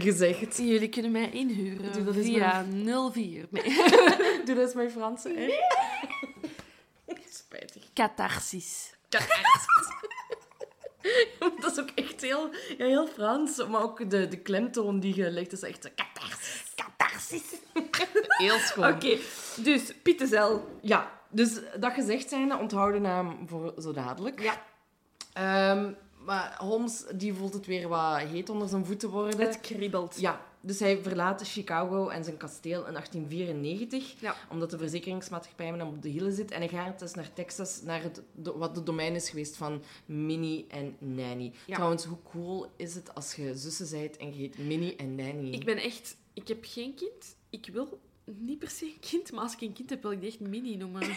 gezegd. 0.00 0.56
Jullie 0.56 0.88
kunnen 0.88 1.10
mij 1.10 1.30
inhuren 1.30 1.92
Doe 1.92 2.04
dat 2.04 2.14
eens 2.16 2.26
via 2.26 2.64
04. 3.12 3.46
Nee. 3.50 3.62
Doe 4.44 4.54
dat 4.54 4.58
eens 4.58 4.74
mijn 4.74 4.90
Franse 4.90 5.28
R. 5.28 5.50
Spijtig. 7.30 7.82
Catharsis. 7.94 8.94
dat 11.60 11.72
is 11.72 11.80
ook 11.80 11.90
echt 11.94 12.20
heel, 12.20 12.50
ja, 12.78 12.86
heel 12.86 13.06
Frans. 13.06 13.66
Maar 13.66 13.82
ook 13.82 14.10
de, 14.10 14.28
de 14.28 14.38
klemtoon 14.38 15.00
die 15.00 15.16
je 15.16 15.30
legt 15.30 15.52
is 15.52 15.62
echt. 15.62 15.90
Catharsis. 15.94 16.74
Catharsis. 16.74 17.42
Heel 18.46 18.58
schoon. 18.58 18.92
Oké, 18.92 19.18
dus 19.56 19.92
Pietezel. 20.02 20.78
Ja, 20.80 21.10
dus 21.28 21.60
dat 21.80 21.92
gezegd 21.92 22.28
zijnde, 22.28 22.58
onthoud 22.58 22.92
de 22.92 23.00
naam 23.00 23.38
voor 23.46 23.74
zo 23.78 23.92
dadelijk. 23.92 24.40
Ja. 24.40 24.62
Ehm, 25.32 25.92
maar 26.24 26.54
Holmes 26.58 27.04
die 27.14 27.34
voelt 27.34 27.54
het 27.54 27.66
weer 27.66 27.88
wat 27.88 28.18
heet 28.18 28.50
onder 28.50 28.68
zijn 28.68 28.86
voeten 28.86 29.10
worden. 29.10 29.40
Het 29.40 29.60
kriebelt. 29.60 30.20
Ja, 30.20 30.40
dus 30.66 30.78
hij 30.78 30.98
verlaat 31.02 31.48
Chicago 31.48 32.08
en 32.08 32.24
zijn 32.24 32.36
kasteel 32.36 32.86
in 32.86 32.92
1894, 32.92 34.20
Ja. 34.20 34.36
omdat 34.50 34.70
de 34.70 34.78
verzekeringsmaatschappij 34.78 35.66
hem 35.66 35.80
op 35.80 36.02
de 36.02 36.08
hielen 36.08 36.32
zit. 36.32 36.50
En 36.50 36.58
hij 36.58 36.68
gaat 36.68 36.98
dus 36.98 37.14
naar 37.14 37.32
Texas, 37.32 37.82
naar 37.82 38.02
het, 38.02 38.22
de- 38.34 38.52
wat 38.56 38.74
de 38.74 38.82
domein 38.82 39.14
is 39.14 39.28
geweest 39.30 39.56
van 39.56 39.82
Minnie 40.06 40.66
en 40.68 40.96
Nanny. 40.98 41.52
Ja. 41.66 41.74
Trouwens, 41.74 42.04
hoe 42.04 42.18
cool 42.30 42.66
is 42.76 42.94
het 42.94 43.14
als 43.14 43.34
je 43.34 43.54
zussen 43.56 43.90
bent 44.00 44.16
en 44.16 44.26
je 44.26 44.34
heet 44.40 44.58
Minnie 44.58 44.96
en 44.96 45.14
Nanny? 45.14 45.50
Ik 45.50 45.64
ben 45.64 45.76
echt... 45.76 46.16
Ik 46.34 46.48
heb 46.48 46.58
geen 46.68 46.94
kind. 46.94 47.36
Ik 47.50 47.68
wil 47.72 48.00
niet 48.24 48.58
per 48.58 48.70
se 48.70 48.84
een 48.84 48.96
kind, 49.00 49.32
maar 49.32 49.42
als 49.42 49.52
ik 49.54 49.60
een 49.60 49.72
kind 49.72 49.90
heb, 49.90 50.02
wil 50.02 50.10
ik 50.10 50.20
die 50.20 50.28
echt 50.28 50.40
Mini 50.40 50.76
noemen. 50.76 51.02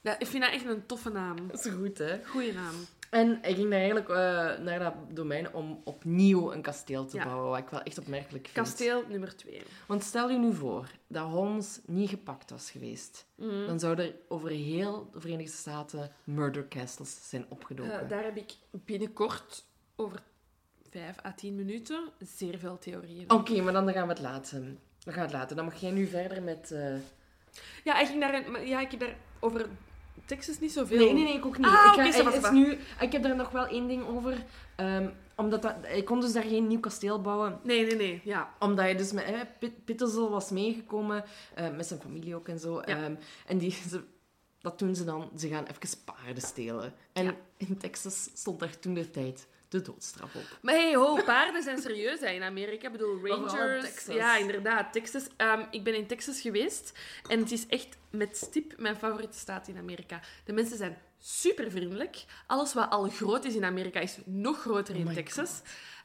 ja, 0.00 0.18
ik 0.18 0.26
vind 0.26 0.42
dat 0.42 0.52
echt 0.52 0.64
een 0.66 0.86
toffe 0.86 1.10
naam. 1.10 1.36
Dat 1.48 1.64
is 1.66 1.72
goed, 1.72 1.98
hè? 1.98 2.24
Goeie 2.26 2.52
naam. 2.52 2.74
En 3.10 3.38
hij 3.42 3.54
ging 3.54 3.70
daar 3.70 3.78
eigenlijk 3.78 4.08
eh, 4.08 4.64
naar 4.64 4.78
dat 4.78 4.94
domein 5.08 5.52
om 5.54 5.80
opnieuw 5.84 6.52
een 6.52 6.62
kasteel 6.62 7.04
te 7.06 7.16
Ja. 7.16 7.24
bouwen, 7.24 7.48
wat 7.50 7.58
ik 7.58 7.68
wel 7.68 7.82
echt 7.82 7.98
opmerkelijk 7.98 8.44
vind. 8.48 8.66
Kasteel 8.66 9.04
nummer 9.08 9.36
2. 9.36 9.62
Want 9.86 10.02
stel 10.02 10.30
je 10.30 10.38
nu 10.38 10.54
voor 10.54 10.90
dat 11.06 11.26
Holmes 11.28 11.80
niet 11.86 12.08
gepakt 12.08 12.50
was 12.50 12.70
geweest. 12.70 13.26
Mhm. 13.34 13.66
Dan 13.66 13.78
zouden 13.80 14.04
er 14.04 14.14
over 14.28 14.50
heel 14.50 15.08
de 15.12 15.20
Verenigde 15.20 15.52
Staten 15.56 16.12
murder 16.24 16.68
castles 16.68 17.28
zijn 17.28 17.44
opgedoken. 17.48 18.00
Eh, 18.00 18.08
daar 18.08 18.24
heb 18.24 18.36
ik 18.36 18.52
binnenkort, 18.70 19.64
over 19.96 20.22
5 20.90 21.24
à 21.24 21.32
10 21.34 21.54
minuten, 21.54 22.08
zeer 22.18 22.58
veel 22.58 22.78
theorieën. 22.78 23.30
Oké, 23.30 23.60
maar 23.62 23.72
dan 23.72 23.92
gaan 23.92 24.06
we 24.06 24.12
het 24.12 24.22
laten. 24.22 24.78
Dan 25.04 25.14
gaan 25.14 25.22
we 25.26 25.28
het 25.30 25.38
laten. 25.40 25.56
Dan 25.56 25.64
mag 25.64 25.80
jij 25.80 25.90
nu 25.90 26.06
verder 26.06 26.42
met... 26.42 26.70
eh, 26.70 26.94
Ja, 27.84 28.00
ik, 28.00 28.06
ging 28.06 28.20
daar, 28.20 28.66
ja, 28.66 28.80
ik 28.80 28.90
heb 28.90 29.00
daar 29.00 29.16
over 29.40 29.66
Texas 30.24 30.58
niet 30.60 30.72
zoveel. 30.72 30.98
Nee, 30.98 31.12
nee, 31.12 31.22
nee, 31.24 31.34
ik 31.34 31.46
ook 31.46 31.56
niet. 31.58 31.66
Ah, 31.66 31.72
ik, 31.72 32.14
ga- 32.14 32.32
is 32.32 32.50
nu, 32.50 32.78
ik 33.00 33.12
heb 33.12 33.22
daar 33.22 33.36
nog 33.36 33.50
wel 33.50 33.66
één 33.66 33.88
ding 33.88 34.06
over. 34.06 34.44
Ehm, 34.76 35.08
omdat 35.36 35.62
dat, 35.62 35.74
hij 35.82 36.02
kon 36.02 36.20
dus 36.20 36.32
daar 36.32 36.42
geen 36.42 36.66
nieuw 36.66 36.80
kasteel 36.80 37.20
bouwen. 37.20 37.58
Nee, 37.62 37.86
nee, 37.86 37.96
nee. 37.96 38.20
Ja. 38.24 38.54
Omdat 38.58 38.84
hij 38.84 38.96
dus 38.96 39.12
met 39.12 39.24
eh, 39.24 39.40
Pit- 39.84 40.00
was 40.30 40.50
meegekomen, 40.50 41.24
eh, 41.54 41.70
met 41.76 41.86
zijn 41.86 42.00
familie 42.00 42.34
ook 42.34 42.48
en 42.48 42.58
zo. 42.58 42.74
Ja. 42.74 42.82
Ehm, 42.84 43.14
en 43.46 43.58
die, 43.58 43.70
ze, 43.88 44.02
dat 44.60 44.78
doen 44.78 44.94
ze 44.94 45.04
dan, 45.04 45.30
ze 45.36 45.48
gaan 45.48 45.64
even 45.64 45.98
paarden 46.04 46.42
stelen. 46.42 46.92
En 47.12 47.24
Ja. 47.24 47.34
in 47.56 47.76
Texas 47.78 48.30
stond 48.34 48.60
daar 48.60 48.78
toen 48.78 48.94
de 48.94 49.10
tijd 49.10 49.46
de 49.70 49.82
doodstraf 49.82 50.34
op. 50.34 50.58
Maar 50.62 50.74
hey, 50.74 50.94
ho, 50.94 51.22
paarden 51.24 51.62
zijn 51.62 51.78
serieus 51.78 52.20
hè, 52.20 52.28
in 52.28 52.42
Amerika. 52.42 52.86
Ik 52.86 52.92
bedoel, 52.92 53.26
Rangers. 53.26 53.84
Texas. 53.84 54.14
Ja, 54.14 54.36
inderdaad, 54.36 54.92
Texas. 54.92 55.26
Ehm, 55.36 55.64
ik 55.70 55.84
ben 55.84 55.94
in 55.94 56.06
Texas 56.06 56.40
geweest 56.40 56.98
en 57.28 57.38
het 57.38 57.52
is 57.52 57.66
echt 57.66 57.96
met 58.10 58.36
stip 58.36 58.74
mijn 58.78 58.96
favoriete 58.96 59.38
staat 59.38 59.68
in 59.68 59.76
Amerika. 59.76 60.20
De 60.44 60.52
mensen 60.52 60.76
zijn 60.76 60.98
super 61.18 61.70
vriendelijk. 61.70 62.24
Alles 62.46 62.74
wat 62.74 62.90
al 62.90 63.08
groot 63.08 63.44
is 63.44 63.54
in 63.54 63.64
Amerika 63.64 64.00
is 64.00 64.18
nog 64.24 64.60
groter 64.60 64.94
in 64.96 65.06
Oh 65.06 65.14
Texas. 65.14 65.60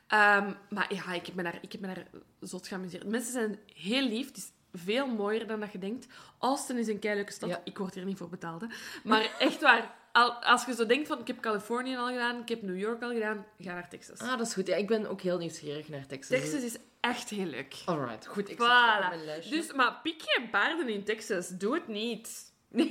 Ehm, 0.07 0.51
maar 0.70 0.93
ja, 0.93 1.13
ik 1.13 1.26
heb, 1.26 1.36
me 1.36 1.43
daar, 1.43 1.57
ik 1.61 1.72
heb 1.72 1.82
me 1.82 1.88
daar 1.88 2.07
zot 2.39 2.68
geamuseerd. 2.68 3.03
De 3.03 3.09
mensen 3.09 3.32
zijn 3.32 3.59
heel 3.74 4.07
lief. 4.07 4.28
Het 4.28 4.38
is 4.38 4.51
veel 4.74 5.07
mooier 5.07 5.47
dan 5.47 5.59
dat 5.59 5.72
je 5.72 5.80
denkt. 5.80 6.07
Austin 6.39 6.78
is 6.78 6.88
een 6.88 6.99
keileuke 6.99 7.32
stad. 7.32 7.49
Ja. 7.49 7.61
Ik 7.63 7.78
word 7.78 7.93
hier 7.93 8.05
niet 8.05 8.18
voor 8.18 8.30
betaald. 8.30 8.61
Hè. 8.61 8.68
Maar 9.03 9.36
echt 9.39 9.61
waar. 9.61 9.95
Al- 10.16 10.43
Als 10.43 10.66
je 10.66 10.74
zo 10.74 10.86
denkt 10.86 11.07
van, 11.07 11.20
ik 11.20 11.28
heb 11.28 11.39
Californië 11.39 11.95
al 11.97 12.07
gedaan, 12.07 12.41
ik 12.41 12.49
heb 12.49 12.61
New 12.61 12.78
York 12.80 13.01
al 13.01 13.11
gedaan, 13.13 13.45
ga 13.59 13.74
naar 13.74 13.89
Texas. 13.89 14.20
Ah, 14.20 14.38
dat 14.38 14.47
is 14.47 14.53
goed. 14.53 14.68
Ja, 14.68 14.76
ik 14.76 14.88
ben 14.88 15.07
ook 15.07 15.22
heel 15.22 15.38
nieuwsgierig 15.38 15.89
naar 15.89 16.05
Texas. 16.07 16.39
Texas 16.39 16.61
is 16.63 16.78
echt 16.99 17.30
heel 17.30 17.45
leuk. 17.45 17.76
Alright, 17.86 18.28
goed. 18.28 18.49
Ik 18.49 18.55
Voilà. 18.57 19.09
mijn 19.09 19.26
lijstje. 19.26 19.55
Dus, 19.55 19.74
maar 19.74 19.99
piek 20.03 20.22
geen 20.26 20.49
paarden 20.49 20.89
in 20.89 21.03
Texas. 21.03 21.47
Doe 21.49 21.74
het 21.74 21.88
niet. 21.88 22.51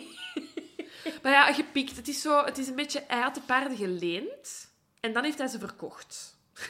maar 1.23 1.33
ja, 1.33 1.53
gepikt. 1.53 1.97
Het 1.97 2.09
is 2.09 2.21
zo... 2.21 2.45
Het 2.45 2.59
is 2.59 2.69
een 2.69 2.75
beetje... 2.75 3.05
Hij 3.09 3.21
had 3.21 3.35
de 3.35 3.41
paarden 3.41 3.77
geleend. 3.77 4.71
En 5.01 5.13
dan 5.13 5.25
heeft 5.25 5.39
hij 5.39 5.47
ze 5.49 5.59
verkocht. 5.59 6.37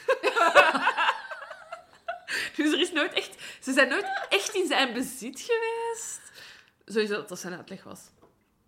dus 2.57 2.73
er 2.73 2.81
is 2.81 2.93
nooit 2.93 3.13
echt... 3.13 3.35
Ze 3.63 3.73
zijn 3.73 3.89
nooit 3.89 4.27
echt 4.29 4.55
in 4.55 4.67
zijn 4.67 4.93
bezit 4.93 5.41
geweest. 5.51 6.21
Sowieso 6.87 7.15
dat 7.15 7.29
dat 7.29 7.39
zijn 7.39 7.55
uitleg 7.55 7.85
was. 7.85 8.01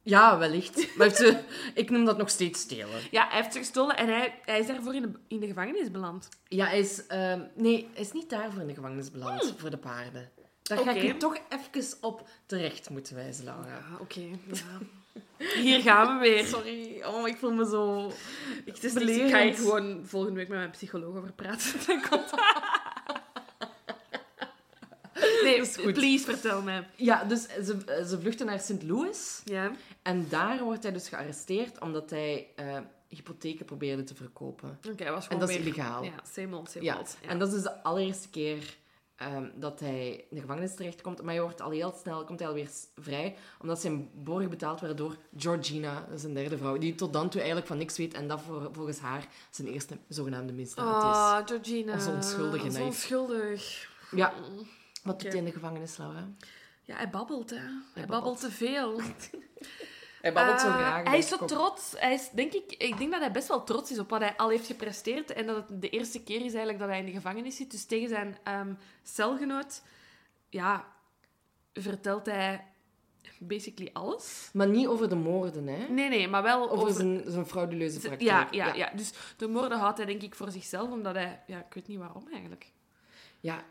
Ja, 0.06 0.38
wellicht. 0.38 0.96
Maar 0.96 1.06
heeft 1.06 1.18
ze- 1.18 1.40
ik 1.74 1.90
noem 1.90 2.04
dat 2.04 2.16
nog 2.18 2.30
steeds 2.30 2.60
stelen. 2.60 3.00
Ja, 3.10 3.26
hij 3.28 3.36
heeft 3.40 3.52
ze 3.52 3.58
gestolen 3.58 3.96
en 3.96 4.08
hij, 4.08 4.40
hij 4.44 4.58
is 4.60 4.66
daarvoor 4.66 4.94
in 4.94 5.02
de, 5.02 5.10
in 5.28 5.40
de 5.40 5.46
gevangenis 5.46 5.90
beland. 5.90 6.28
Ja, 6.48 6.64
hij 6.66 6.78
is... 6.78 7.06
ehm, 7.06 7.40
nee, 7.54 7.88
hij 7.92 8.02
is 8.02 8.12
niet 8.12 8.30
daarvoor 8.30 8.60
in 8.60 8.66
de 8.66 8.74
gevangenis 8.74 9.10
beland, 9.10 9.54
voor 9.56 9.70
de 9.70 9.76
paarden. 9.76 10.30
Daar 10.62 10.78
ga 10.78 10.90
ik 10.90 11.02
je 11.02 11.16
toch 11.16 11.36
even 11.48 11.96
op 12.00 12.28
terecht 12.46 12.90
moeten 12.90 13.14
wijzen, 13.14 13.44
Laura. 13.44 13.68
Ja, 13.68 13.84
oké. 14.00 14.20
Ja. 14.52 14.78
Hier 15.60 15.80
gaan 15.80 16.18
we 16.18 16.28
weer. 16.28 16.44
Sorry, 16.46 17.02
oh, 17.04 17.28
ik 17.28 17.36
voel 17.36 17.52
me 17.52 17.64
zo... 17.66 18.06
Ik, 18.64 18.74
het 18.74 18.84
is 18.84 18.92
Belerend. 18.92 19.28
ik 19.28 19.34
ga 19.34 19.42
hier 19.42 19.54
gewoon 19.54 20.00
volgende 20.04 20.36
week 20.36 20.48
met 20.48 20.58
mijn 20.58 20.70
psycholoog 20.70 21.16
over 21.16 21.32
praten. 21.32 21.72
Dan 21.86 22.02
komt. 22.10 22.30
Nee, 25.44 25.56
Dat 25.58 25.66
is 25.66 25.76
goed. 25.76 25.92
please, 25.92 26.24
vertel 26.24 26.62
mij. 26.62 26.86
Ja, 26.96 27.24
dus 27.24 27.42
ze, 27.42 28.02
ze 28.08 28.18
vluchten 28.20 28.46
naar 28.46 28.60
St. 28.60 28.82
Louis. 28.82 29.40
Ja. 29.44 29.70
En 30.02 30.26
daar 30.28 30.62
wordt 30.62 30.82
hij 30.82 30.92
dus 30.92 31.08
gearresteerd 31.08 31.80
omdat 31.80 32.10
hij 32.10 32.46
eh, 32.56 32.78
hypotheken 33.08 33.64
probeerde 33.64 34.04
te 34.04 34.14
verkopen. 34.14 34.78
Oké, 34.90 35.04
was 35.10 35.14
En 35.14 35.22
gewoon 35.22 35.40
dat 35.40 35.48
is 35.48 35.56
illegaal. 35.56 36.02
Ja, 36.04 36.12
same 36.34 36.56
old, 36.56 36.70
same 36.70 36.84
Ja, 36.84 36.98
old. 36.98 37.16
Ja. 37.22 37.28
en 37.28 37.38
dat 37.38 37.48
is 37.48 37.54
dus 37.54 37.62
de 37.62 37.82
allereerste 37.82 38.28
keer 38.28 38.76
ehm, 39.16 39.48
dat 39.54 39.80
hij 39.80 40.10
in 40.10 40.24
de 40.36 40.40
gevangenis 40.40 40.74
terechtkomt. 40.74 41.22
Maar 41.22 41.34
hij 41.34 41.42
wordt 41.42 41.60
al 41.60 41.70
heel 41.70 41.94
snel 42.02 42.24
komt 42.24 42.38
hij 42.38 42.48
alweer 42.48 42.68
vrij, 42.96 43.36
omdat 43.60 43.80
zijn 43.80 44.10
borgen 44.14 44.50
betaald 44.50 44.80
werden 44.80 44.98
door 44.98 45.16
Georgina, 45.36 46.06
zijn 46.14 46.34
derde 46.34 46.58
vrouw, 46.58 46.78
die 46.78 46.94
tot 46.94 47.12
dan 47.12 47.28
toe 47.28 47.38
eigenlijk 47.40 47.68
van 47.68 47.78
niks 47.78 47.96
weet 47.96 48.14
en 48.14 48.28
dat 48.28 48.40
voor, 48.40 48.68
volgens 48.72 48.98
haar 48.98 49.26
zijn 49.50 49.68
eerste 49.68 49.98
zogenaamde 50.08 50.52
misdaad 50.52 50.86
is. 51.02 51.02
Oh, 51.02 51.38
Georgina. 51.46 51.92
Als 51.94 52.06
onschuldige 52.06 52.66
Als 52.66 52.76
onschuldig. 52.78 53.88
Ja, 54.10 54.32
wat 55.06 55.14
Oké. 55.14 55.22
doet 55.22 55.32
hij 55.32 55.40
in 55.40 55.46
de 55.48 55.52
gevangenis, 55.52 55.96
Laura? 55.96 56.28
Ja, 56.82 56.96
hij 56.96 57.10
babbelt, 57.10 57.50
hè. 57.50 57.56
Hij, 57.56 57.66
babbelt. 57.94 58.08
babbelt 58.08 58.40
te 58.40 58.50
veel. 58.50 59.00
Hij 60.20 60.32
babbelt 60.34 60.60
zo 60.60 60.66
Eh, 60.66 60.74
graag. 60.74 61.08
Hij 61.08 61.18
is 61.18 61.28
zo 61.28 61.44
trots. 61.44 61.94
Hij 61.96 62.14
is, 62.14 62.30
denk 62.30 62.52
ik, 62.52 62.72
ik 62.72 62.98
denk 62.98 63.10
dat 63.10 63.20
hij 63.20 63.30
best 63.30 63.48
wel 63.48 63.64
trots 63.64 63.90
is 63.90 63.98
op 63.98 64.10
wat 64.10 64.20
hij 64.20 64.36
al 64.36 64.48
heeft 64.48 64.66
gepresteerd. 64.66 65.32
En 65.32 65.46
dat 65.46 65.56
het 65.56 65.80
de 65.82 65.88
eerste 65.88 66.22
keer 66.22 66.36
is 66.36 66.42
eigenlijk 66.42 66.78
dat 66.78 66.88
hij 66.88 66.98
in 66.98 67.06
de 67.06 67.12
gevangenis 67.12 67.56
zit. 67.56 67.70
Dus 67.70 67.84
tegen 67.84 68.08
zijn 68.08 68.38
ehm, 68.44 68.74
celgenoot 69.02 69.82
ja, 70.48 70.86
vertelt 71.72 72.26
hij 72.26 72.64
basically 73.38 73.90
alles. 73.92 74.50
Maar 74.52 74.68
niet 74.68 74.86
over 74.86 75.08
de 75.08 75.14
moorden, 75.14 75.66
hè? 75.66 75.86
Nee, 75.88 76.08
nee, 76.08 76.28
maar 76.28 76.42
wel 76.42 76.70
Over, 76.70 76.76
over... 76.84 76.92
zijn, 76.94 77.22
zijn 77.26 77.46
frauduleuze 77.46 77.98
praktijk. 77.98 78.22
ja, 78.30 78.48
ja, 78.50 78.74
ja, 78.74 78.90
dus 78.94 79.12
de 79.36 79.48
moorden 79.48 79.78
houdt 79.78 79.96
hij 79.96 80.06
denk 80.06 80.22
ik 80.22 80.34
voor 80.34 80.50
zichzelf, 80.50 80.90
omdat 80.90 81.14
hij... 81.14 81.42
Ja, 81.46 81.58
ik 81.58 81.74
weet 81.74 81.86
niet 81.88 81.98
waarom 81.98 82.28
eigenlijk. 82.32 82.72
Ja, 83.40 83.64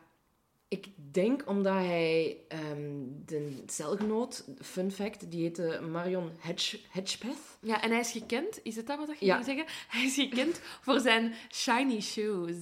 ik 0.67 0.87
denk 1.11 1.43
omdat 1.49 1.73
hij 1.73 2.37
ehm, 2.47 2.91
de 3.25 3.63
celgenoot, 3.65 4.45
fun 4.61 4.91
fact, 4.91 5.31
die 5.31 5.41
heette 5.41 5.79
Marion 5.91 6.31
Hedge, 6.39 6.79
Hedgepeth. 6.89 7.37
Ja, 7.61 7.81
en 7.81 7.89
hij 7.89 7.99
is 7.99 8.11
gekend, 8.11 8.59
is 8.63 8.75
het 8.75 8.87
dat 8.87 8.97
wat 8.97 9.19
je 9.19 9.25
Ja. 9.25 9.33
ging 9.33 9.45
zeggen? 9.45 9.65
Hij 9.87 10.03
is 10.03 10.13
gekend 10.15 10.59
voor 10.81 10.99
zijn 10.99 11.33
shiny 11.53 12.01
shoes. 12.01 12.55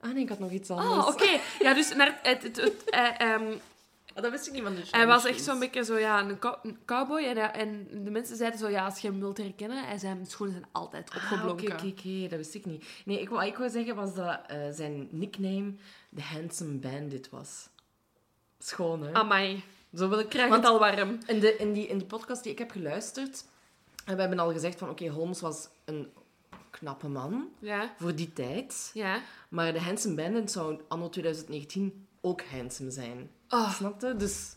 Ah 0.00 0.12
nee, 0.12 0.22
ik 0.22 0.28
had 0.28 0.38
nog 0.38 0.50
iets 0.50 0.70
anders. 0.70 1.06
Oh, 1.06 1.12
oké. 1.12 1.40
Ja, 1.60 1.74
dus 1.74 1.94
naar 1.94 2.20
het, 2.22 2.42
het, 2.42 2.56
het, 2.56 2.82
hij, 2.86 3.16
ehm, 3.16 3.52
Ah, 4.16 4.22
dat 4.22 4.30
wist 4.30 4.46
ik 4.46 4.52
niet 4.52 4.62
van 4.62 4.74
de 4.74 4.82
hij 4.90 5.06
was 5.06 5.24
echt 5.24 5.42
zo'n 5.42 5.58
beetje 5.58 5.84
zo, 5.84 5.98
ja, 5.98 6.20
een, 6.20 6.38
cow- 6.38 6.58
een 6.62 6.78
cowboy. 6.84 7.22
En, 7.24 7.36
hij- 7.36 7.50
en 7.50 7.88
de 8.04 8.10
mensen 8.10 8.36
zeiden 8.36 8.58
zo, 8.58 8.68
ja, 8.68 8.84
als 8.84 8.98
je 8.98 9.08
hem 9.08 9.18
wilt 9.20 9.36
herkennen, 9.38 9.84
hij 9.86 9.98
zijn 9.98 10.26
schoenen 10.26 10.56
zijn 10.56 10.68
altijd 10.72 11.10
Ah, 11.10 11.16
oké, 11.16 11.24
opgeblonken. 11.34 11.72
oké, 11.72 11.86
oké, 11.86 12.28
dat 12.28 12.38
wist 12.38 12.54
ik 12.54 12.64
niet. 12.66 12.84
Nee, 13.04 13.20
ik, 13.20 13.28
wat 13.28 13.42
ik 13.44 13.56
wou 13.56 13.70
zeggen 13.70 13.94
was 13.94 14.14
dat 14.14 14.40
eh, 14.46 14.58
zijn 14.72 15.08
nickname 15.10 15.72
The 16.14 16.22
Handsome 16.22 16.72
Bandit 16.78 17.28
was. 17.30 17.68
Schoon, 18.58 19.02
hè? 19.02 19.12
Amai, 19.12 19.62
Zo 19.94 20.08
wil 20.08 20.18
ik 20.18 20.28
krijg 20.28 20.48
want 20.48 20.62
het 20.62 20.72
al 20.72 20.78
warm. 20.78 21.18
In, 21.26 21.40
de, 21.40 21.56
in, 21.56 21.72
die, 21.72 21.86
in 21.86 21.98
die 21.98 22.06
podcast 22.06 22.42
die 22.42 22.52
ik 22.52 22.58
heb 22.58 22.70
geluisterd, 22.70 23.44
en 24.04 24.14
we 24.14 24.20
hebben 24.20 24.38
al 24.38 24.52
gezegd 24.52 24.78
van, 24.78 24.88
oké, 24.90 25.08
Holmes 25.08 25.40
was 25.40 25.68
een 25.84 26.12
knappe 26.70 27.08
man 27.08 27.48
Ja, 27.58 27.94
voor 27.98 28.14
die 28.14 28.32
tijd. 28.32 28.90
ja. 28.94 29.20
Maar 29.48 29.72
de 29.72 29.80
Handsome 29.80 30.14
Bandit 30.14 30.50
zou 30.50 30.80
anno 30.88 31.08
2019 31.08 32.06
ook 32.20 32.42
handsome 32.42 32.90
zijn. 32.90 33.30
Oh, 33.48 33.74
Snapte? 33.74 34.16
Dus 34.16 34.54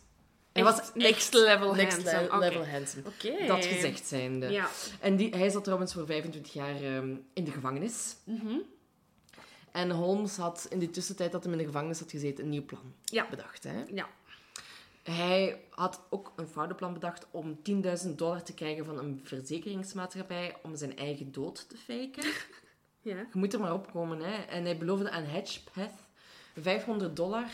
hij 0.51 0.63
Echt 0.63 0.77
was 0.79 0.91
next 0.93 1.33
level 1.33 1.73
next 1.73 1.95
handsome. 1.97 2.21
le- 2.27 2.35
Oké. 2.35 2.37
level 2.37 2.67
handsome. 2.67 3.03
Dat 3.47 3.65
gezegd 3.65 4.07
zijnde. 4.07 4.47
Ja. 4.51 4.69
En 4.99 5.15
die, 5.15 5.35
hij 5.35 5.49
zat 5.49 5.63
trouwens 5.63 5.93
voor 5.93 6.05
25 6.05 6.53
jaar 6.53 6.75
ehm, 6.83 7.15
in 7.33 7.43
de 7.43 7.51
gevangenis. 7.51 8.15
Mhm. 8.23 8.55
En 9.71 9.91
Holmes 9.91 10.37
had 10.37 10.67
in 10.69 10.79
die 10.79 10.89
tussentijd 10.89 11.31
dat 11.31 11.43
hij 11.43 11.51
in 11.51 11.57
de 11.57 11.65
gevangenis 11.65 11.99
had 11.99 12.11
gezeten 12.11 12.43
een 12.43 12.49
nieuw 12.49 12.65
plan 12.65 12.93
Ja. 13.03 13.27
bedacht. 13.29 13.63
Hè? 13.63 13.83
Ja. 13.93 14.09
Hij 15.03 15.61
had 15.69 16.01
ook 16.09 16.33
een 16.35 16.47
fraudeplan 16.47 16.93
bedacht 16.93 17.25
om 17.31 17.59
10.000 17.63 18.09
dollar 18.15 18.43
te 18.43 18.53
krijgen 18.53 18.85
van 18.85 18.97
een 18.97 19.21
verzekeringsmaatschappij 19.23 20.55
om 20.63 20.75
zijn 20.75 20.97
eigen 20.97 21.31
dood 21.31 21.69
te 21.69 21.77
faken. 21.77 22.31
Ja. 23.01 23.15
Je 23.15 23.25
moet 23.39 23.53
er 23.53 23.59
maar 23.59 23.73
opkomen, 23.73 24.19
hè. 24.19 24.35
En 24.43 24.63
hij 24.63 24.77
beloofde 24.77 25.09
aan 25.09 25.23
Hedgepath 25.23 25.91
500 26.61 27.15
dollar 27.15 27.49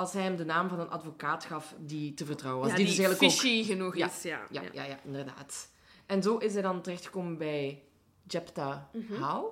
als 0.00 0.12
hij 0.12 0.22
hem 0.22 0.36
de 0.36 0.44
naam 0.44 0.68
van 0.68 0.80
een 0.80 0.88
advocaat 0.90 1.44
gaf 1.44 1.74
die 1.78 2.14
te 2.14 2.24
vertrouwen 2.24 2.62
was. 2.62 2.70
Ja, 2.70 2.76
die, 2.76 2.86
die 2.86 2.96
dus 2.96 3.04
eigenlijk 3.04 3.32
ook... 3.34 3.40
fishy 3.40 3.64
genoeg 3.64 3.96
Ja, 3.96 4.06
is. 4.06 4.22
Ja. 4.22 4.46
Ja, 4.50 4.62
ja, 4.72 4.84
ja, 4.84 4.98
inderdaad. 5.04 5.70
En 6.06 6.22
zo 6.22 6.36
is 6.36 6.52
hij 6.52 6.62
dan 6.62 6.82
terechtgekomen 6.82 7.38
bij 7.38 7.82
Jepta 8.26 8.90
Howe. 9.18 9.50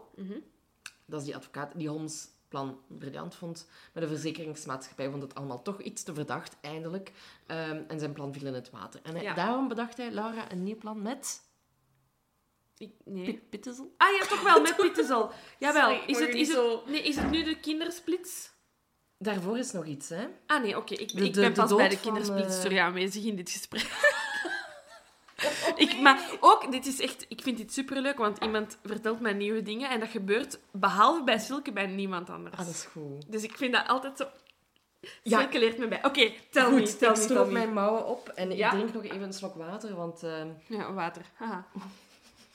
Dat 1.07 1.21
is 1.21 1.27
die 1.27 1.37
advocaat 1.37 1.73
die 1.77 1.89
Holmes' 1.89 2.29
plan 2.49 2.81
briljant 2.87 3.35
vond. 3.35 3.69
Maar 3.93 4.03
de 4.03 4.09
verzekeringsmaatschappij 4.09 5.11
vond 5.11 5.23
het 5.23 5.35
allemaal 5.35 5.63
toch 5.63 5.81
iets 5.81 6.03
te 6.03 6.15
verdacht, 6.15 6.57
eindelijk. 6.61 7.13
Ehm, 7.47 7.83
en 7.89 7.99
zijn 7.99 8.13
plan 8.13 8.33
viel 8.33 8.47
in 8.47 8.55
het 8.55 8.71
water. 8.71 9.01
En 9.03 9.15
hij- 9.17 9.35
daarom 9.35 9.69
bedacht 9.69 9.97
hij, 9.97 10.11
Laura, 10.11 10.53
een 10.53 10.63
nieuw 10.63 10.77
plan 10.77 11.03
met 11.03 11.43
Ik, 12.79 12.93
nee. 13.05 13.43
Ah 13.97 14.09
ja, 14.21 14.27
toch 14.29 14.43
wel, 14.43 14.61
met 14.61 14.77
Pittezel. 14.77 15.31
Jawel. 15.59 15.89
Sorry, 15.91 16.03
is, 16.11 16.19
het, 16.19 16.35
is, 16.35 16.49
het, 16.49 16.57
zo- 16.57 16.83
nee, 16.87 17.03
is 17.03 17.17
het 17.17 17.31
nu 17.31 17.43
de 17.45 17.61
kindersplits? 17.61 18.51
Daarvoor 19.19 19.59
is 19.59 19.73
nog 19.73 19.87
iets, 19.87 20.09
hè. 20.09 20.27
Ah 20.47 20.63
nee, 20.63 20.77
oké. 20.77 20.95
Ik, 20.95 21.13
ik 21.13 21.33
ben 21.33 21.53
pas 21.53 21.75
bij 21.75 21.89
de 21.89 21.95
van, 21.99 22.03
kindersplits 22.03 22.65
eh, 22.65 22.85
aanwezig 22.85 23.25
in 23.25 23.37
dit 23.37 23.51
gesprek. 23.51 23.87
ik, 25.77 26.01
maar 26.01 26.31
ook, 26.41 26.73
dit 26.73 26.87
is 26.87 27.01
echt, 27.01 27.25
ik 27.29 27.43
vind 27.43 27.57
dit 27.57 27.73
superleuk, 27.73 28.19
want 28.19 28.43
iemand 28.43 28.79
vertelt 28.85 29.21
mij 29.21 29.33
nieuwe 29.33 29.63
dingen 29.63 29.91
en 29.91 30.01
dat 30.01 30.09
gebeurt 30.09 30.59
behalve 30.71 31.25
bij 31.25 31.39
Silke 31.39 31.73
bij 31.73 31.87
niemand 31.87 32.31
anders. 32.31 32.57
Ah, 32.57 32.65
dat 32.67 32.75
is 32.75 32.85
goed. 32.85 33.33
Dus 33.33 33.43
ik 33.43 33.57
vind 33.57 33.73
dat 33.73 33.89
altijd 33.89 34.17
zo... 34.17 34.27
Ja. 35.23 35.39
Silke 35.39 35.59
leert 35.59 35.79
me 35.79 35.89
bij. 35.89 36.05
Oké, 36.05 36.33
tel 36.51 36.71
Goed, 36.71 36.81
me, 36.81 36.97
tel 36.97 37.11
ik 37.11 37.17
me, 37.17 37.23
stroop 37.23 37.51
mijn 37.51 37.73
mouwen 37.73 38.07
op 38.07 38.29
en 38.29 38.57
Ja. 38.57 38.67
ik 38.73 38.79
drink 38.79 38.93
nog 38.95 39.05
even 39.05 39.23
een 39.23 39.33
slok 39.33 39.55
water, 39.55 39.95
want... 39.95 40.23
ehm, 40.23 40.49
Ja, 40.67 40.93
water. 40.93 41.23
Haha. 41.35 41.67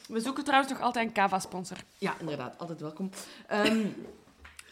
We 0.07 0.20
zoeken 0.20 0.43
trouwens 0.43 0.72
nog 0.72 0.82
altijd 0.82 1.07
een 1.07 1.14
Cava-sponsor. 1.14 1.78
Ja, 1.97 2.16
inderdaad. 2.20 2.57
Altijd 2.57 2.82
welkom. 2.82 3.09
Ehm, 3.47 3.86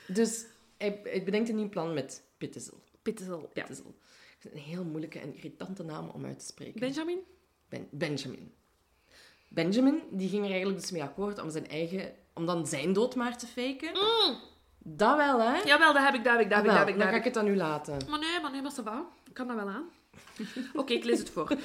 dus 0.07 0.45
hij, 0.81 0.99
hij 1.03 1.23
bedenkt 1.23 1.49
een 1.49 1.55
nieuw 1.55 1.69
plan 1.69 1.93
met 1.93 2.23
Pittezel. 2.37 2.83
Pittezel. 3.01 3.39
Ja. 3.39 3.47
Pittezel. 3.63 3.95
Een 4.51 4.59
heel 4.59 4.83
moeilijke 4.83 5.19
en 5.19 5.35
irritante 5.35 5.83
naam 5.83 6.09
om 6.09 6.25
uit 6.25 6.39
te 6.39 6.45
spreken. 6.45 6.79
Benjamin? 6.79 7.19
Ben- 7.69 7.87
Benjamin. 7.91 8.53
Benjamin 9.47 10.01
die 10.11 10.29
ging 10.29 10.43
er 10.43 10.49
eigenlijk 10.49 10.81
dus 10.81 10.91
mee 10.91 11.03
akkoord 11.03 11.41
om, 11.41 11.49
zijn 11.49 11.67
eigen, 11.69 12.13
om 12.33 12.45
dan 12.45 12.67
zijn 12.67 12.93
dood 12.93 13.15
maar 13.15 13.37
te 13.37 13.47
faken. 13.47 13.93
Dat 14.77 15.17
wel, 15.17 15.39
hè? 15.39 15.61
Jawel, 15.61 15.93
dat 15.93 16.03
heb 16.03 16.13
ik, 16.13 16.23
dat 16.23 16.33
heb 16.33 16.41
ik, 16.41 16.49
dat 16.49 16.57
heb 16.57 16.65
ik, 16.65 16.71
dat 16.71 16.77
heb 16.77 16.87
ik. 16.87 16.97
dan 16.97 17.07
ga 17.07 17.15
ik 17.15 17.23
het 17.23 17.37
aan 17.37 17.47
u 17.47 17.55
laten. 17.55 17.97
Maar 18.09 18.19
nee, 18.19 18.39
maar 18.41 18.51
nee, 18.51 18.61
maar 18.61 18.71
ça 18.71 18.83
va. 18.83 19.05
Ik 19.25 19.33
kan 19.33 19.47
dat 19.47 19.55
wel 19.55 19.69
aan. 19.69 19.89
Oké, 20.81 20.93
ik 20.93 21.03
lees 21.03 21.19
het 21.19 21.29
voor. 21.29 21.57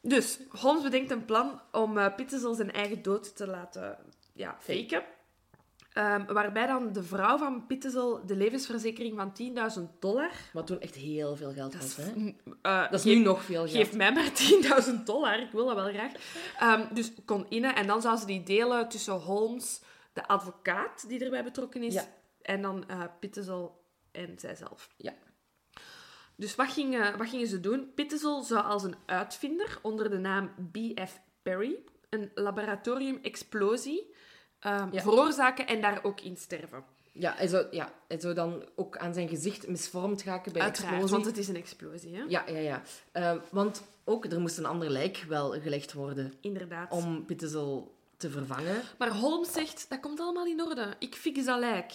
Dus, 0.00 0.38
Holmes 0.48 0.82
bedenkt 0.82 1.10
een 1.10 1.24
plan 1.24 1.60
om 1.72 1.98
uh, 1.98 2.14
Pittezel 2.14 2.54
zijn 2.54 2.72
eigen 2.72 3.02
dood 3.02 3.36
te 3.36 3.46
laten 3.46 3.98
ja, 4.32 4.56
faken. 4.60 5.02
Ehm, 5.98 6.24
waarbij 6.32 6.66
dan 6.66 6.92
de 6.92 7.02
vrouw 7.02 7.38
van 7.38 7.66
Pittezel 7.66 8.26
de 8.26 8.36
levensverzekering 8.36 9.16
van 9.16 9.32
10.000 9.78 9.98
dollar... 9.98 10.30
Wat 10.52 10.66
toen 10.66 10.80
echt 10.80 10.94
heel 10.94 11.36
veel 11.36 11.52
geld 11.52 11.76
was, 11.76 11.96
hè? 11.96 12.02
eh, 12.62 12.82
Dat 12.90 12.92
is 12.92 13.02
geef- 13.02 13.16
nu 13.16 13.22
nog 13.22 13.42
veel 13.44 13.66
geld. 13.66 13.70
Geef 13.86 13.96
mij 13.96 14.12
maar 14.12 14.30
10.000 14.88 15.02
dollar, 15.04 15.40
ik 15.40 15.50
wil 15.52 15.66
dat 15.66 15.74
wel 15.74 15.88
graag. 15.92 16.12
Ehm, 16.58 16.94
dus 16.94 17.12
kon 17.24 17.46
innen 17.48 17.74
en 17.74 17.86
dan 17.86 18.00
zou 18.02 18.16
ze 18.18 18.26
die 18.26 18.42
delen 18.42 18.88
tussen 18.88 19.12
Holmes, 19.14 19.80
de 20.12 20.26
advocaat 20.28 21.08
die 21.08 21.24
erbij 21.24 21.44
betrokken 21.44 21.82
is, 21.82 21.94
Ja. 21.94 22.04
en 22.42 22.62
dan 22.62 22.84
Pittezel 23.20 23.84
en 24.12 24.34
zijzelf. 24.38 24.88
Ja. 24.96 25.14
Dus 26.36 26.54
wat 26.54 26.68
gingen, 26.72 27.18
wat 27.18 27.28
gingen 27.28 27.46
ze 27.46 27.60
doen? 27.60 27.92
Pittezel 27.94 28.42
zou 28.42 28.64
als 28.64 28.82
een 28.82 28.96
uitvinder 29.06 29.78
onder 29.82 30.10
de 30.10 30.18
naam 30.18 30.50
B.F. 30.72 31.20
Perry 31.42 31.76
een 32.10 32.30
laboratorium-explosie 32.34 34.14
ehm, 34.60 34.88
Ja. 34.92 35.00
veroorzaken 35.02 35.66
en 35.66 35.80
daar 35.80 36.04
ook 36.04 36.20
in 36.20 36.36
sterven. 36.36 36.84
Ja 37.12 37.34
hij, 37.36 37.46
zou, 37.46 37.66
ja, 37.70 37.92
hij 38.08 38.20
zou 38.20 38.34
dan 38.34 38.64
ook 38.74 38.96
aan 38.96 39.14
zijn 39.14 39.28
gezicht 39.28 39.68
misvormd 39.68 40.22
raken 40.22 40.52
bij 40.52 40.62
Uiteraard, 40.62 40.92
explosie. 40.92 41.14
want 41.16 41.26
het 41.28 41.38
is 41.38 41.48
een 41.48 41.56
explosie, 41.56 42.16
hè? 42.16 42.22
Ja, 42.28 42.44
ja, 42.46 42.58
ja. 42.58 42.82
Eh, 43.12 43.34
want 43.50 43.82
ook, 44.04 44.24
er 44.24 44.40
moest 44.40 44.58
een 44.58 44.66
ander 44.66 44.90
lijk 44.90 45.24
wel 45.28 45.50
gelegd 45.60 45.92
worden 45.92 46.34
Inderdaad. 46.40 46.92
om 46.92 47.24
Pittezel 47.24 47.96
te 48.16 48.30
vervangen. 48.30 48.82
Maar 48.98 49.10
Holmes 49.16 49.52
zegt, 49.52 49.86
dat 49.88 50.00
komt 50.00 50.20
allemaal 50.20 50.46
in 50.46 50.62
orde. 50.62 50.94
Ik 50.98 51.14
fix 51.14 51.44
dat 51.44 51.58
lijk. 51.58 51.92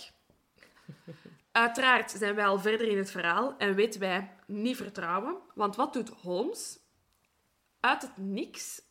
Uiteraard 1.52 2.12
zijn 2.12 2.36
wij 2.36 2.46
al 2.46 2.60
verder 2.60 2.88
in 2.88 2.98
het 2.98 3.12
verhaal 3.12 3.56
en 3.58 3.76
weten 3.76 4.00
wij 4.00 4.32
niet 4.48 4.78
vertrouwen. 4.78 5.36
Want 5.56 5.76
wat 5.76 5.94
doet 5.94 6.10
Holmes? 6.10 6.80
Uit 7.80 8.02
het 8.02 8.18
niks, 8.18 8.82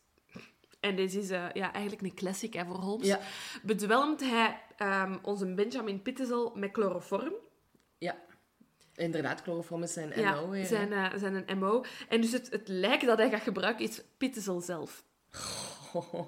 en 0.82 0.96
dit 0.96 1.14
is 1.14 1.30
eh, 1.30 1.44
ja, 1.52 1.72
eigenlijk 1.72 2.02
een 2.02 2.14
classic 2.14 2.54
hè, 2.54 2.64
voor 2.64 2.76
Holmes, 2.76 3.06
Ja. 3.06 3.20
bedwelmt 3.62 4.20
hij 4.20 4.60
ehm, 4.76 5.18
onze 5.22 5.54
Benjamin 5.54 6.02
Pittezel 6.02 6.52
met 6.54 6.70
chloroform. 6.72 7.32
Ja. 7.98 8.16
Inderdaad, 8.94 9.42
chloroform 9.42 9.82
is 9.82 9.92
zijn 9.92 10.08
MO. 10.08 10.20
ja, 10.22 10.48
hè. 10.50 10.64
zijn, 10.64 10.92
eh, 10.92 11.06
zijn 11.16 11.44
een 11.50 11.58
MO. 11.58 11.84
En 12.08 12.20
dus 12.20 12.32
het, 12.32 12.50
het 12.50 12.68
lijk 12.68 13.04
dat 13.06 13.18
hij 13.18 13.30
gaat 13.30 13.42
gebruiken 13.42 13.84
is 13.84 14.02
Pittezel 14.18 14.60
zelf. 14.60 15.02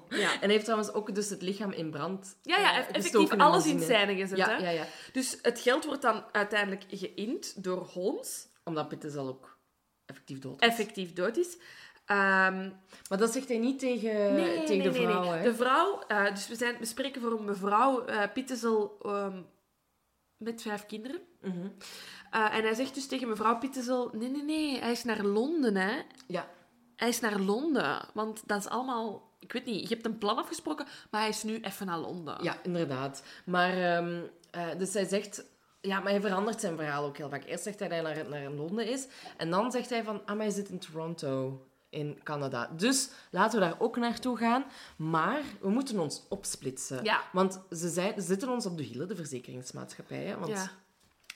Ja. 0.09 0.33
En 0.33 0.39
hij 0.39 0.49
heeft 0.49 0.63
trouwens 0.63 0.93
ook 0.93 1.15
dus 1.15 1.29
het 1.29 1.41
lichaam 1.41 1.71
in 1.71 1.89
brand 1.91 2.37
Ja, 2.41 2.59
ja, 2.59 2.71
eh, 2.73 2.95
effectief 2.95 3.29
alles 3.31 3.65
in 3.65 3.79
scène 3.79 4.15
gezet. 4.15 4.37
Ja, 4.37 4.47
hè? 4.47 4.55
ja, 4.63 4.69
ja. 4.69 4.85
Dus 5.11 5.37
het 5.41 5.59
geld 5.59 5.85
wordt 5.85 6.01
dan 6.01 6.23
uiteindelijk 6.31 6.83
geïnd 6.89 7.63
door 7.63 7.77
Holmes, 7.77 8.47
Omdat 8.63 8.87
Pittezel 8.87 9.27
ook 9.27 9.57
effectief 10.05 10.39
dood 10.39 10.59
was. 10.59 10.69
effectief 10.69 11.13
dood 11.13 11.37
is. 11.37 11.57
Ehm, 12.05 12.69
Maar 13.09 13.17
dat 13.17 13.31
zegt 13.31 13.47
hij 13.47 13.57
niet 13.57 13.79
tegen, 13.79 14.33
nee, 14.33 14.63
tegen 14.63 14.77
nee, 14.77 14.81
de 14.81 14.93
vrouw, 14.93 15.23
nee. 15.23 15.31
hè? 15.31 15.43
De 15.43 15.55
vrouw, 15.55 16.01
eh, 16.07 16.29
dus 16.29 16.47
we, 16.47 16.55
zijn, 16.55 16.75
we 16.79 16.85
spreken 16.85 17.21
voor 17.21 17.31
een 17.31 17.45
mevrouw 17.45 18.05
ehm, 18.05 19.41
met 20.37 20.61
vijf 20.61 20.85
kinderen. 20.85 21.19
Mhm. 21.41 21.67
Eh, 22.31 22.55
en 22.55 22.63
hij 22.63 22.73
zegt 22.73 22.93
dus 22.93 23.07
tegen 23.07 23.27
mevrouw 23.27 23.57
Pittezel, 23.57 24.09
nee, 24.13 24.29
nee, 24.29 24.43
nee, 24.43 24.79
hij 24.79 24.91
is 24.91 25.03
naar 25.03 25.23
Londen, 25.23 25.75
hè. 25.75 26.01
Ja. 26.27 26.47
Hij 26.95 27.07
is 27.07 27.19
naar 27.19 27.39
Londen, 27.39 28.05
want 28.13 28.41
dat 28.45 28.59
is 28.59 28.67
allemaal... 28.67 29.33
Ik 29.39 29.51
weet 29.51 29.65
niet, 29.65 29.81
je 29.81 29.93
hebt 29.93 30.05
een 30.05 30.17
plan 30.17 30.37
afgesproken, 30.37 30.85
maar 31.11 31.21
hij 31.21 31.29
is 31.29 31.43
nu 31.43 31.59
even 31.61 31.85
naar 31.85 31.97
Londen. 31.97 32.43
ja, 32.43 32.57
inderdaad. 32.63 33.23
Maar, 33.45 33.77
ehm, 33.77 34.21
eh, 34.51 34.67
dus 34.77 34.93
hij 34.93 35.05
zegt... 35.05 35.45
Ja, 35.81 35.99
maar 35.99 36.11
hij 36.11 36.21
verandert 36.21 36.59
zijn 36.59 36.75
verhaal 36.75 37.05
ook 37.05 37.17
heel 37.17 37.29
vaak. 37.29 37.45
Eerst 37.45 37.63
zegt 37.63 37.79
hij 37.79 37.87
dat 37.87 38.03
hij 38.03 38.13
naar, 38.13 38.29
naar 38.29 38.51
Londen 38.51 38.87
is. 38.87 39.07
En 39.37 39.49
dan 39.49 39.71
zegt 39.71 39.89
hij 39.89 40.03
van... 40.03 40.21
Ah, 40.25 40.27
maar 40.27 40.45
hij 40.45 40.49
zit 40.49 40.69
in 40.69 40.79
Toronto, 40.79 41.65
in 41.95 42.19
Canada. 42.23 42.69
Dus 42.77 43.09
laten 43.29 43.59
we 43.59 43.65
daar 43.65 43.79
ook 43.79 43.97
naartoe 43.97 44.37
gaan. 44.37 44.65
Maar 44.97 45.41
we 45.61 45.69
moeten 45.69 45.99
ons 45.99 46.23
opsplitsen. 46.29 47.03
Ja. 47.03 47.21
Want 47.31 47.59
ze, 47.71 47.89
ze 47.89 48.13
zitten 48.17 48.49
ons 48.49 48.65
op 48.65 48.77
de 48.77 48.83
hielen, 48.83 49.07
de 49.07 49.15
verzekeringsmaatschappijen. 49.15 50.39
Want 50.39 50.51
Ja. 50.51 50.69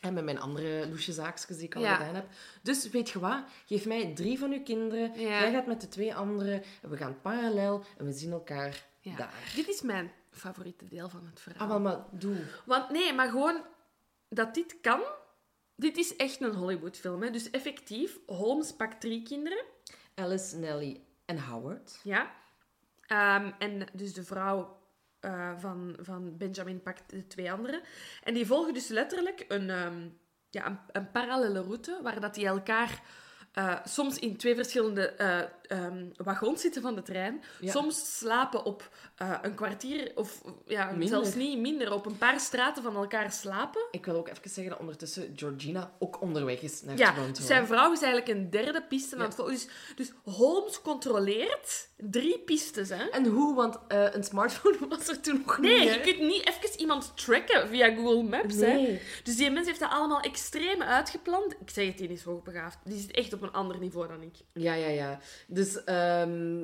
En 0.02 0.14
met 0.14 0.24
mijn 0.24 0.40
andere 0.40 0.88
loesje 0.90 1.14
zaakjes 1.14 1.58
die 1.58 1.66
ik 1.66 1.76
al 1.76 1.82
Ja. 1.82 1.96
gedaan 1.96 2.16
heb. 2.16 2.26
Dus 2.62 2.90
weet 2.90 3.10
je 3.10 3.20
wat? 3.20 3.44
Geef 3.66 3.86
mij 3.86 4.14
drie 4.16 4.40
van 4.40 4.52
uw 4.52 4.64
kinderen. 4.64 5.20
Ja. 5.20 5.28
Jij 5.40 5.52
gaat 5.52 5.66
met 5.68 5.82
de 5.82 5.88
twee 5.88 6.16
anderen. 6.16 6.64
En 6.82 6.90
we 6.90 6.98
gaan 6.98 7.22
parallel 7.22 7.84
en 7.98 8.06
we 8.06 8.12
zien 8.12 8.32
elkaar 8.32 8.86
Ja. 9.00 9.16
daar. 9.16 9.52
Dit 9.56 9.68
is 9.68 9.82
mijn 9.82 10.12
favoriete 10.32 10.86
deel 10.88 11.10
van 11.10 11.26
het 11.30 11.40
verhaal. 11.40 11.62
Ah, 11.68 11.70
maar, 11.70 11.82
maar 11.82 12.06
doe. 12.12 12.36
Want 12.66 12.90
nee, 12.90 13.14
maar 13.14 13.30
gewoon 13.30 13.62
dat 14.30 14.54
dit 14.54 14.76
kan. 14.82 15.02
Dit 15.76 15.98
is 15.98 16.16
echt 16.16 16.42
een 16.42 16.54
Hollywoodfilm. 16.56 17.22
Hè? 17.24 17.30
Dus 17.30 17.50
effectief, 17.50 18.18
Holmes 18.26 18.74
pakt 18.76 19.02
drie 19.02 19.24
kinderen. 19.24 19.64
Alice, 20.20 20.58
Nelly 20.58 21.02
en 21.26 21.40
Howard. 21.40 22.00
Ja. 22.04 22.32
Ehm, 23.08 23.52
en 23.60 23.88
dus 23.94 24.14
de 24.14 24.24
vrouw 24.24 24.78
eh, 25.20 25.52
van, 25.58 25.96
van 26.02 26.38
Benjamin 26.38 26.82
pakt 26.82 27.10
de 27.10 27.28
twee 27.28 27.52
anderen. 27.52 27.82
En 28.24 28.34
die 28.34 28.46
volgen 28.46 28.74
dus 28.74 28.88
letterlijk 28.88 29.46
een, 29.48 29.70
ehm, 29.70 30.08
ja, 30.50 30.66
een, 30.66 30.80
een 30.92 31.12
parallele 31.12 31.62
route, 31.62 32.00
waar 32.04 32.20
dat 32.20 32.34
die 32.34 32.46
elkaar 32.46 33.02
eh, 33.52 33.76
soms 33.84 34.20
in 34.20 34.38
twee 34.38 34.56
verschillende 34.56 35.08
eh, 35.10 35.40
ehm, 35.70 36.06
wagons 36.18 36.62
zitten 36.62 36.82
van 36.82 36.96
de 36.96 37.02
trein. 37.02 37.44
Ja. 37.60 37.72
Soms 37.72 38.18
slapen 38.18 38.66
op 38.66 38.90
eh, 39.16 39.38
een 39.42 39.56
kwartier, 39.56 40.12
of 40.16 40.42
ja, 40.68 40.86
Minder. 40.90 41.08
zelfs 41.08 41.36
niet 41.36 41.60
minder, 41.60 41.94
op 41.94 42.06
een 42.06 42.18
paar 42.18 42.40
straten 42.40 42.84
van 42.84 42.96
elkaar 42.96 43.32
slapen. 43.32 43.82
Ik 43.92 44.06
wil 44.06 44.16
ook 44.16 44.28
even 44.28 44.50
zeggen 44.50 44.70
dat 44.70 44.80
ondertussen 44.80 45.34
Georgina 45.36 45.92
ook 46.00 46.22
onderweg 46.22 46.62
is 46.62 46.82
naar 46.82 46.98
Ja, 46.98 47.14
Toronto. 47.14 47.44
zijn 47.44 47.68
vrouw 47.68 47.92
is 47.92 48.02
eigenlijk 48.02 48.40
een 48.40 48.50
derde 48.50 48.84
piste 48.84 49.16
aan 49.16 49.22
het 49.22 49.36
volgen. 49.36 49.54
Dus, 49.54 49.68
dus 49.96 50.12
Holmes 50.24 50.82
controleert 50.82 51.88
drie 51.98 52.40
pistes, 52.40 52.90
hè? 52.90 53.04
En 53.10 53.26
hoe? 53.26 53.56
Want 53.56 53.78
eh, 53.88 54.14
een 54.14 54.24
smartphone 54.24 54.78
was 54.90 55.08
er 55.08 55.22
toen 55.22 55.44
nog 55.46 55.58
Nee, 55.58 55.80
niet. 55.80 55.84
je 55.84 55.90
hè? 55.90 56.00
kunt 56.02 56.20
niet 56.20 56.48
even 56.48 56.80
iemand 56.80 57.12
tracken 57.18 57.68
via 57.68 57.96
Google 57.96 58.24
Maps. 58.24 58.56
Hè? 58.56 58.74
Nee. 58.74 59.02
Dus 59.24 59.36
die 59.36 59.52
mens 59.52 59.68
heeft 59.68 59.80
dat 59.80 59.92
allemaal 59.92 60.20
extreem 60.22 60.82
uitgepland. 60.82 61.52
Ik 61.62 61.70
zeg 61.70 61.86
het, 61.88 61.98
die 61.98 62.10
is 62.10 62.24
hoogbegaafd. 62.24 62.78
Die 62.84 63.00
zit 63.00 63.12
echt 63.12 63.34
op 63.34 63.42
een 63.42 63.52
ander 63.52 63.80
niveau 63.80 64.08
dan 64.08 64.22
ik. 64.22 64.36
Ja, 64.54 64.74
ja, 64.74 64.88
ja. 64.88 65.20
Dus, 65.60 65.84
ehm, 65.84 66.64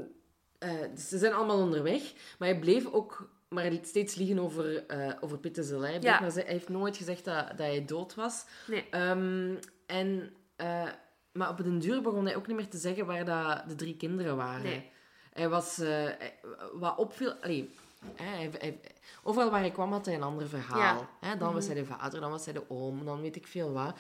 eh, 0.60 0.70
dus 0.94 1.10
ze 1.10 1.18
zijn 1.18 1.34
allemaal 1.34 1.60
onderweg. 1.60 2.14
Maar 2.40 2.48
hij 2.50 2.60
bleef 2.60 2.86
ook 2.92 3.30
maar 3.50 3.72
steeds 3.82 4.16
liegen 4.16 4.40
over, 4.40 4.86
eh 4.86 5.12
over 5.20 5.38
Pittezel. 5.38 5.82
hè. 5.82 5.88
Hij, 5.92 6.02
Ja. 6.02 6.24
hij 6.24 6.44
heeft 6.48 6.70
nooit 6.70 6.98
gezegd 6.98 7.26
dat, 7.26 7.48
dat 7.48 7.58
hij 7.58 7.86
dood 7.86 8.16
was. 8.16 8.46
Nee. 8.68 8.88
Ehm, 8.92 9.56
en 9.86 10.34
eh, 10.56 10.84
maar 11.32 11.50
op 11.50 11.58
den 11.58 11.80
duur 11.80 12.02
begon 12.02 12.26
hij 12.26 12.36
ook 12.36 12.48
niet 12.48 12.56
meer 12.56 12.68
te 12.68 12.78
zeggen 12.78 13.06
waar 13.06 13.26
dat 13.26 13.64
de 13.70 13.76
drie 13.76 13.96
kinderen 13.98 14.36
waren. 14.36 14.64
Nee. 14.64 14.92
Hij 15.34 15.50
was... 15.50 15.76
hij- 15.78 16.34
wat 16.74 16.98
opviel... 16.98 17.34
Allee, 17.42 17.76
hij, 18.16 18.50
hij- 18.58 18.80
overal 19.24 19.50
waar 19.50 19.60
hij 19.60 19.72
kwam 19.72 19.92
had 19.92 20.06
hij 20.06 20.16
een 20.16 20.24
ander 20.24 20.48
verhaal. 20.48 20.80
Ja. 20.80 20.94
Mhm. 20.94 21.04
Hè, 21.32 21.38
dan 21.38 21.54
was 21.54 21.66
hij 21.66 21.76
de 21.76 21.86
vader, 21.86 22.20
dan 22.20 22.32
was 22.32 22.46
hij 22.46 22.54
de 22.54 22.70
oom, 22.70 23.06
dan 23.06 23.22
weet 23.22 23.36
ik 23.36 23.48
veel 23.48 23.72
wat. 23.72 23.96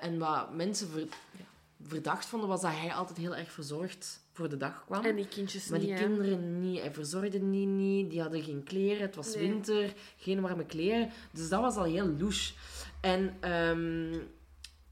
En 0.00 0.18
wat 0.18 0.54
mensen 0.54 0.88
ver- 0.88 1.00
ja, 1.32 1.44
verdacht 1.82 2.26
vonden, 2.26 2.48
was 2.48 2.60
dat 2.60 2.70
hij 2.74 2.92
altijd 2.94 3.18
heel 3.18 3.36
erg 3.36 3.50
verzorgd 3.52 4.20
voor 4.32 4.48
de 4.48 4.56
dag 4.56 4.84
kwam. 4.84 5.04
En 5.04 5.16
die 5.16 5.28
kindjes 5.28 5.68
Maar 5.68 5.78
niet, 5.78 5.88
die 5.88 5.96
hè. 5.96 6.02
kinderen 6.04 6.60
niet. 6.60 6.80
Hij 6.80 6.92
verzorgde 6.92 7.50
die 7.50 7.66
niet. 7.66 8.10
Die 8.10 8.20
hadden 8.20 8.42
geen 8.42 8.62
kleren. 8.64 9.00
Het 9.02 9.16
was 9.16 9.34
Nee. 9.34 9.48
winter. 9.48 9.94
Geen 10.16 10.40
warme 10.40 10.64
kleren. 10.66 11.10
Dus 11.32 11.48
dat 11.48 11.60
was 11.60 11.76
al 11.76 11.84
heel 11.84 12.06
louche. 12.18 12.54
En 13.00 13.36
ehm, 13.40 14.18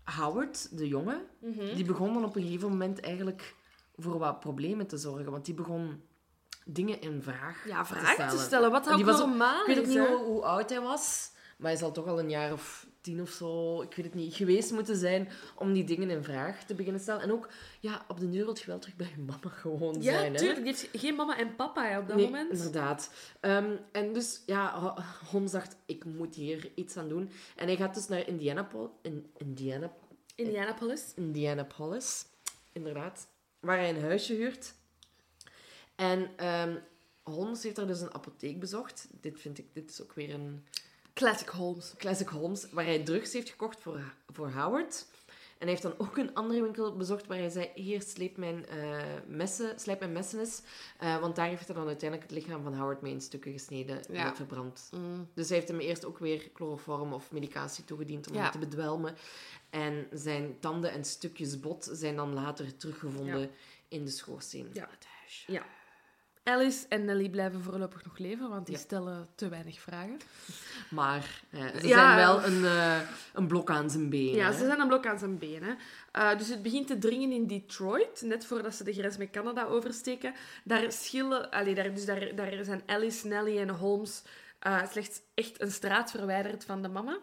Howard, 0.04 0.78
de 0.78 0.88
jongen, 0.88 1.20
Mhm. 1.40 1.74
die 1.74 1.84
begon 1.84 2.12
dan 2.14 2.24
op 2.24 2.36
een 2.36 2.42
gegeven 2.42 2.68
moment 2.68 3.00
eigenlijk 3.00 3.54
voor 3.96 4.18
wat 4.18 4.40
problemen 4.40 4.86
te 4.86 4.96
zorgen. 4.96 5.30
Want 5.30 5.44
die 5.44 5.54
begon 5.54 6.02
dingen 6.64 7.00
in 7.00 7.22
vraag 7.22 7.68
Ja, 7.68 7.82
te 7.82 7.86
vragen 7.94 8.12
stellen. 8.14 8.36
te 8.36 8.42
stellen. 8.42 8.70
Wat 8.70 8.88
ook 8.88 8.96
die 8.96 9.04
normaal 9.04 9.60
Ik 9.60 9.66
weet 9.66 9.78
ook 9.78 9.86
niet 9.86 9.98
hoe, 9.98 10.24
hoe 10.24 10.42
oud 10.42 10.70
hij 10.70 10.80
was. 10.80 11.30
Maar 11.58 11.70
hij 11.70 11.78
zal 11.80 11.92
toch 11.92 12.06
al 12.06 12.18
een 12.18 12.30
jaar 12.30 12.52
of 12.52 12.86
tien 13.04 13.20
of 13.20 13.30
zo, 13.30 13.82
ik 13.82 13.94
weet 13.94 14.04
het 14.04 14.14
niet, 14.14 14.34
geweest 14.34 14.72
moeten 14.72 14.96
zijn 14.96 15.28
om 15.56 15.72
die 15.72 15.84
dingen 15.84 16.10
in 16.10 16.24
vraag 16.24 16.64
te 16.64 16.74
beginnen 16.74 17.00
stellen. 17.00 17.22
En 17.22 17.32
ook, 17.32 17.48
ja, 17.80 18.04
op 18.08 18.20
de 18.20 18.30
duur 18.30 18.44
wil 18.44 18.56
je 18.58 18.66
wel 18.66 18.78
terug 18.78 18.96
bij 18.96 19.08
je 19.16 19.22
mama 19.22 19.48
gewoon 19.48 19.94
Ja, 20.02 20.18
zijn. 20.18 20.32
hè. 20.32 20.38
tuurlijk. 20.38 20.64
Die 20.64 20.74
heeft 20.74 20.88
geen 20.92 21.14
mama 21.14 21.38
en 21.38 21.56
papa 21.56 21.88
hè, 21.88 21.98
op 21.98 22.06
dat 22.08 22.16
Nee, 22.16 22.24
moment. 22.24 22.52
inderdaad. 22.52 23.10
Ehm, 23.40 23.76
en 23.92 24.12
dus, 24.12 24.42
ja, 24.46 24.78
Ho- 24.80 25.02
Holmes 25.30 25.50
dacht, 25.50 25.76
ik 25.86 26.04
moet 26.04 26.34
hier 26.34 26.70
iets 26.74 26.96
aan 26.96 27.08
doen. 27.08 27.30
En 27.56 27.66
hij 27.66 27.76
gaat 27.76 27.94
dus 27.94 28.08
naar 28.08 28.28
Indianapol 28.28 28.98
in, 29.02 29.26
Indiana, 29.36 29.92
Indianapolis. 30.34 31.12
Indianapolis, 31.16 32.24
inderdaad, 32.72 33.26
waar 33.60 33.78
hij 33.78 33.88
een 33.88 34.00
huisje 34.00 34.34
huurt. 34.34 34.74
En 35.94 36.30
ehm, 36.36 36.76
Holmes 37.22 37.62
heeft 37.62 37.76
daar 37.76 37.86
dus 37.86 38.00
een 38.00 38.14
apotheek 38.14 38.60
bezocht. 38.60 39.08
Dit 39.20 39.40
vind 39.40 39.58
ik, 39.58 39.66
dit 39.72 39.90
is 39.90 40.02
ook 40.02 40.12
weer 40.12 40.34
een 40.34 40.64
Classic 41.14 41.48
Holmes. 41.48 41.94
classic 41.98 42.28
Holmes, 42.28 42.66
waar 42.70 42.84
hij 42.84 43.02
drugs 43.04 43.32
heeft 43.32 43.50
gekocht 43.50 43.80
voor, 43.80 44.00
voor 44.32 44.50
Howard. 44.50 45.06
En 45.58 45.70
hij 45.70 45.78
heeft 45.80 45.82
dan 45.82 45.94
ook 46.08 46.16
een 46.16 46.34
andere 46.34 46.62
winkel 46.62 46.96
bezocht 46.96 47.26
waar 47.26 47.38
hij 47.38 47.48
zei, 47.48 47.70
hier, 47.74 48.02
sleep 48.02 48.36
mijn, 48.36 48.66
eh, 48.66 48.98
messen, 49.26 49.80
slijp 49.80 49.98
mijn 50.00 50.12
messen 50.12 50.38
eens. 50.38 50.62
Eh, 50.98 51.20
want 51.20 51.36
daar 51.36 51.46
heeft 51.48 51.66
hij 51.66 51.76
dan 51.76 51.86
uiteindelijk 51.86 52.30
het 52.30 52.38
lichaam 52.40 52.62
van 52.62 52.74
Howard 52.74 53.00
mee 53.02 53.12
in 53.12 53.20
stukken 53.20 53.52
gesneden 53.52 54.06
en 54.06 54.16
het 54.26 54.36
verbrand. 54.36 54.88
Mm. 54.90 55.28
Dus 55.34 55.48
hij 55.48 55.56
heeft 55.56 55.68
hem 55.68 55.80
eerst 55.80 56.04
ook 56.04 56.18
weer 56.18 56.50
chloroform 56.54 57.12
of 57.12 57.30
medicatie 57.32 57.84
toegediend 57.84 58.28
om 58.28 58.34
Ja. 58.34 58.42
hem 58.42 58.50
te 58.52 58.58
bedwelmen. 58.58 59.14
En 59.70 60.06
zijn 60.12 60.56
tanden 60.60 60.90
en 60.90 61.04
stukjes 61.04 61.60
bot 61.60 61.88
zijn 61.92 62.16
dan 62.16 62.32
later 62.34 62.76
teruggevonden 62.76 63.40
Ja. 63.40 63.48
in 63.88 64.04
de 64.04 64.10
schoorsteen 64.10 64.70
Ja. 64.72 64.82
van 64.82 64.90
het. 64.90 65.06
Ja. 65.46 65.66
Alice 66.44 66.86
en 66.88 67.04
Nelly 67.04 67.28
blijven 67.28 67.62
voorlopig 67.62 68.04
nog 68.04 68.18
leven, 68.18 68.48
want 68.48 68.66
die 68.66 68.74
Ja. 68.74 68.80
stellen 68.80 69.28
te 69.34 69.48
weinig 69.48 69.80
vragen. 69.80 70.18
Maar 70.90 71.42
eh, 71.50 71.60
ze 71.80 71.86
Ja. 71.86 71.96
zijn 71.96 72.16
wel 72.16 72.44
een, 72.44 72.64
eh, 72.64 73.00
een 73.32 73.46
blok 73.46 73.70
aan 73.70 73.90
zijn 73.90 74.08
benen. 74.10 74.34
Ja, 74.34 74.52
ze 74.52 74.64
zijn 74.66 74.80
een 74.80 74.88
blok 74.88 75.06
aan 75.06 75.18
zijn 75.18 75.38
benen. 75.38 75.78
Eh, 76.12 76.38
dus 76.38 76.48
het 76.48 76.62
begint 76.62 76.86
te 76.86 76.98
dringen 76.98 77.32
in 77.32 77.46
Detroit, 77.46 78.22
net 78.24 78.46
voordat 78.46 78.74
ze 78.74 78.84
de 78.84 78.92
grens 78.92 79.16
met 79.16 79.30
Canada 79.30 79.64
oversteken. 79.64 80.34
Daar 80.64 80.92
schillen, 80.92 81.50
allee, 81.50 81.74
daar, 81.74 81.94
dus 81.94 82.04
daar, 82.04 82.34
daar 82.34 82.64
zijn 82.64 82.82
Alice, 82.86 83.26
Nelly 83.26 83.58
en 83.58 83.68
Holmes 83.70 84.22
slechts 84.90 85.20
echt 85.34 85.60
een 85.60 85.70
straat 85.72 86.10
verwijderd 86.10 86.64
van 86.64 86.82
de 86.82 86.88
mama. 86.88 87.18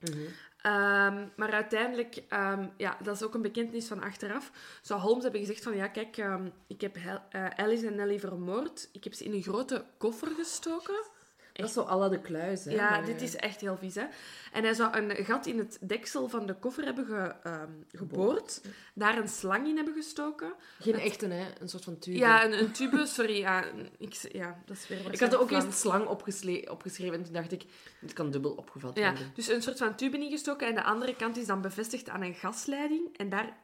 Mhm. 0.00 0.18
Ehm, 0.60 1.28
maar 1.36 1.52
uiteindelijk, 1.52 2.22
ehm, 2.28 2.68
ja, 2.76 2.96
dat 3.02 3.14
is 3.14 3.22
ook 3.22 3.34
een 3.34 3.42
bekentenis 3.42 3.86
van 3.88 4.02
achteraf, 4.02 4.50
zou 4.82 5.00
Holmes 5.00 5.22
hebben 5.22 5.40
gezegd 5.40 5.62
van, 5.62 5.76
ja, 5.76 5.88
kijk, 5.88 6.16
ehm, 6.16 6.48
ik 6.66 6.80
heb 6.80 6.94
Hel- 6.98 7.22
eh, 7.30 7.46
Alice 7.48 7.86
en 7.86 7.94
Nelly 7.94 8.20
vermoord. 8.20 8.88
Ik 8.92 9.04
heb 9.04 9.14
ze 9.14 9.24
in 9.24 9.32
een 9.32 9.42
grote 9.42 9.84
koffer 9.98 10.28
gestoken. 10.28 11.14
Dat 11.56 11.68
is 11.68 11.74
zo 11.74 11.96
la 11.98 12.08
de 12.08 12.20
kluis, 12.20 12.64
hè. 12.64 12.70
Ja, 12.70 12.90
maar, 12.90 13.04
dit 13.04 13.16
eh, 13.16 13.22
is 13.22 13.36
echt 13.36 13.60
heel 13.60 13.76
vies, 13.76 13.94
hè. 13.94 14.04
En 14.52 14.64
hij 14.64 14.74
zou 14.74 14.96
een 14.96 15.24
gat 15.24 15.46
in 15.46 15.58
het 15.58 15.78
deksel 15.80 16.28
van 16.28 16.46
de 16.46 16.54
koffer 16.54 16.84
hebben 16.84 17.06
ge, 17.06 17.34
ehm, 17.42 17.70
geboord, 17.92 18.60
daar 18.94 19.18
een 19.18 19.28
slang 19.28 19.66
in 19.66 19.76
hebben 19.76 19.94
gestoken. 19.94 20.52
Geen 20.78 20.98
echte, 20.98 21.26
hè. 21.26 21.46
Een 21.60 21.68
soort 21.68 21.84
van 21.84 21.98
tube. 21.98 22.18
Ja, 22.18 22.44
een, 22.44 22.58
een 22.58 22.72
tube, 22.72 23.06
sorry. 23.06 23.36
Ja, 23.36 23.64
ik, 23.98 24.14
ja, 24.32 24.62
dat 24.64 24.76
is 24.76 24.88
weer 24.88 25.12
Ik 25.12 25.20
had 25.20 25.32
er 25.32 25.40
ook 25.40 25.50
eerst 25.50 25.72
slang 25.72 26.06
opgeschreven 26.06 27.12
en 27.12 27.22
toen 27.24 27.32
dacht 27.32 27.52
ik, 27.52 27.64
dit 28.00 28.12
kan 28.12 28.30
dubbel 28.30 28.52
opgevat 28.52 28.96
Ja, 28.96 29.10
worden. 29.10 29.30
dus 29.34 29.48
een 29.48 29.62
soort 29.62 29.78
van 29.78 29.94
tube 29.94 30.18
ingestoken 30.18 30.66
en 30.66 30.74
de 30.74 30.82
andere 30.82 31.16
kant 31.16 31.36
is 31.36 31.46
dan 31.46 31.60
bevestigd 31.60 32.08
aan 32.08 32.22
een 32.22 32.34
gasleiding. 32.34 33.16
En 33.16 33.28
daar, 33.28 33.56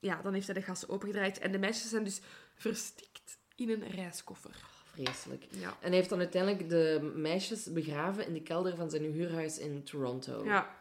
ja, 0.00 0.22
dan 0.22 0.32
heeft 0.32 0.46
hij 0.46 0.54
de 0.54 0.62
gas 0.62 0.88
opengedraaid. 0.88 1.38
En 1.38 1.52
de 1.52 1.58
meisjes 1.58 1.90
zijn 1.90 2.04
dus 2.04 2.20
verstikt 2.54 3.38
in 3.54 3.70
een 3.70 3.90
reiskoffer. 3.90 4.69
Vreselijk. 5.04 5.46
Ja. 5.50 5.68
En 5.68 5.88
hij 5.88 5.96
heeft 5.96 6.08
dan 6.08 6.18
uiteindelijk 6.18 6.68
de 6.68 7.12
meisjes 7.14 7.72
begraven 7.72 8.26
in 8.26 8.32
de 8.32 8.42
kelder 8.42 8.76
van 8.76 8.90
zijn 8.90 9.02
huurhuis 9.12 9.58
in 9.58 9.82
Toronto. 9.84 10.44
Ja, 10.44 10.78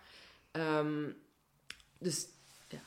Ehm, 0.52 1.04
dus 1.98 2.28
ja, 2.68 2.80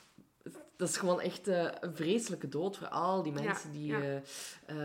dat 0.75 0.89
is 0.89 0.97
gewoon 0.97 1.21
echt 1.21 1.47
eh, 1.47 1.67
een 1.79 1.95
vreselijke 1.95 2.49
dood 2.49 2.77
voor 2.77 2.87
al 2.87 3.23
die 3.23 3.31
mensen 3.31 3.71
die... 3.71 3.87
ja. 3.87 3.99
eh, 3.99 4.15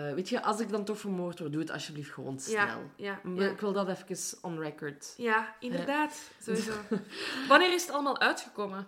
eh, 0.09 0.15
weet 0.15 0.29
je, 0.29 0.43
als 0.43 0.61
ik 0.61 0.69
dan 0.69 0.85
toch 0.85 0.99
vermoord 0.99 1.39
word, 1.39 1.53
doe 1.53 1.61
het 1.61 1.70
alsjeblieft 1.70 2.11
gewoon 2.12 2.41
snel. 2.41 2.57
ja, 2.57 2.79
ja, 2.97 3.20
Maar 3.23 3.45
ja. 3.45 3.51
Ik 3.51 3.61
wil 3.61 3.73
dat 3.73 3.89
even 3.89 4.39
on 4.43 4.59
record. 4.61 5.15
Ja, 5.16 5.57
inderdaad. 5.61 6.20
Sowieso. 6.43 6.73
Wanneer 7.49 7.73
is 7.75 7.83
het 7.83 7.91
allemaal 7.93 8.20
uitgekomen? 8.20 8.87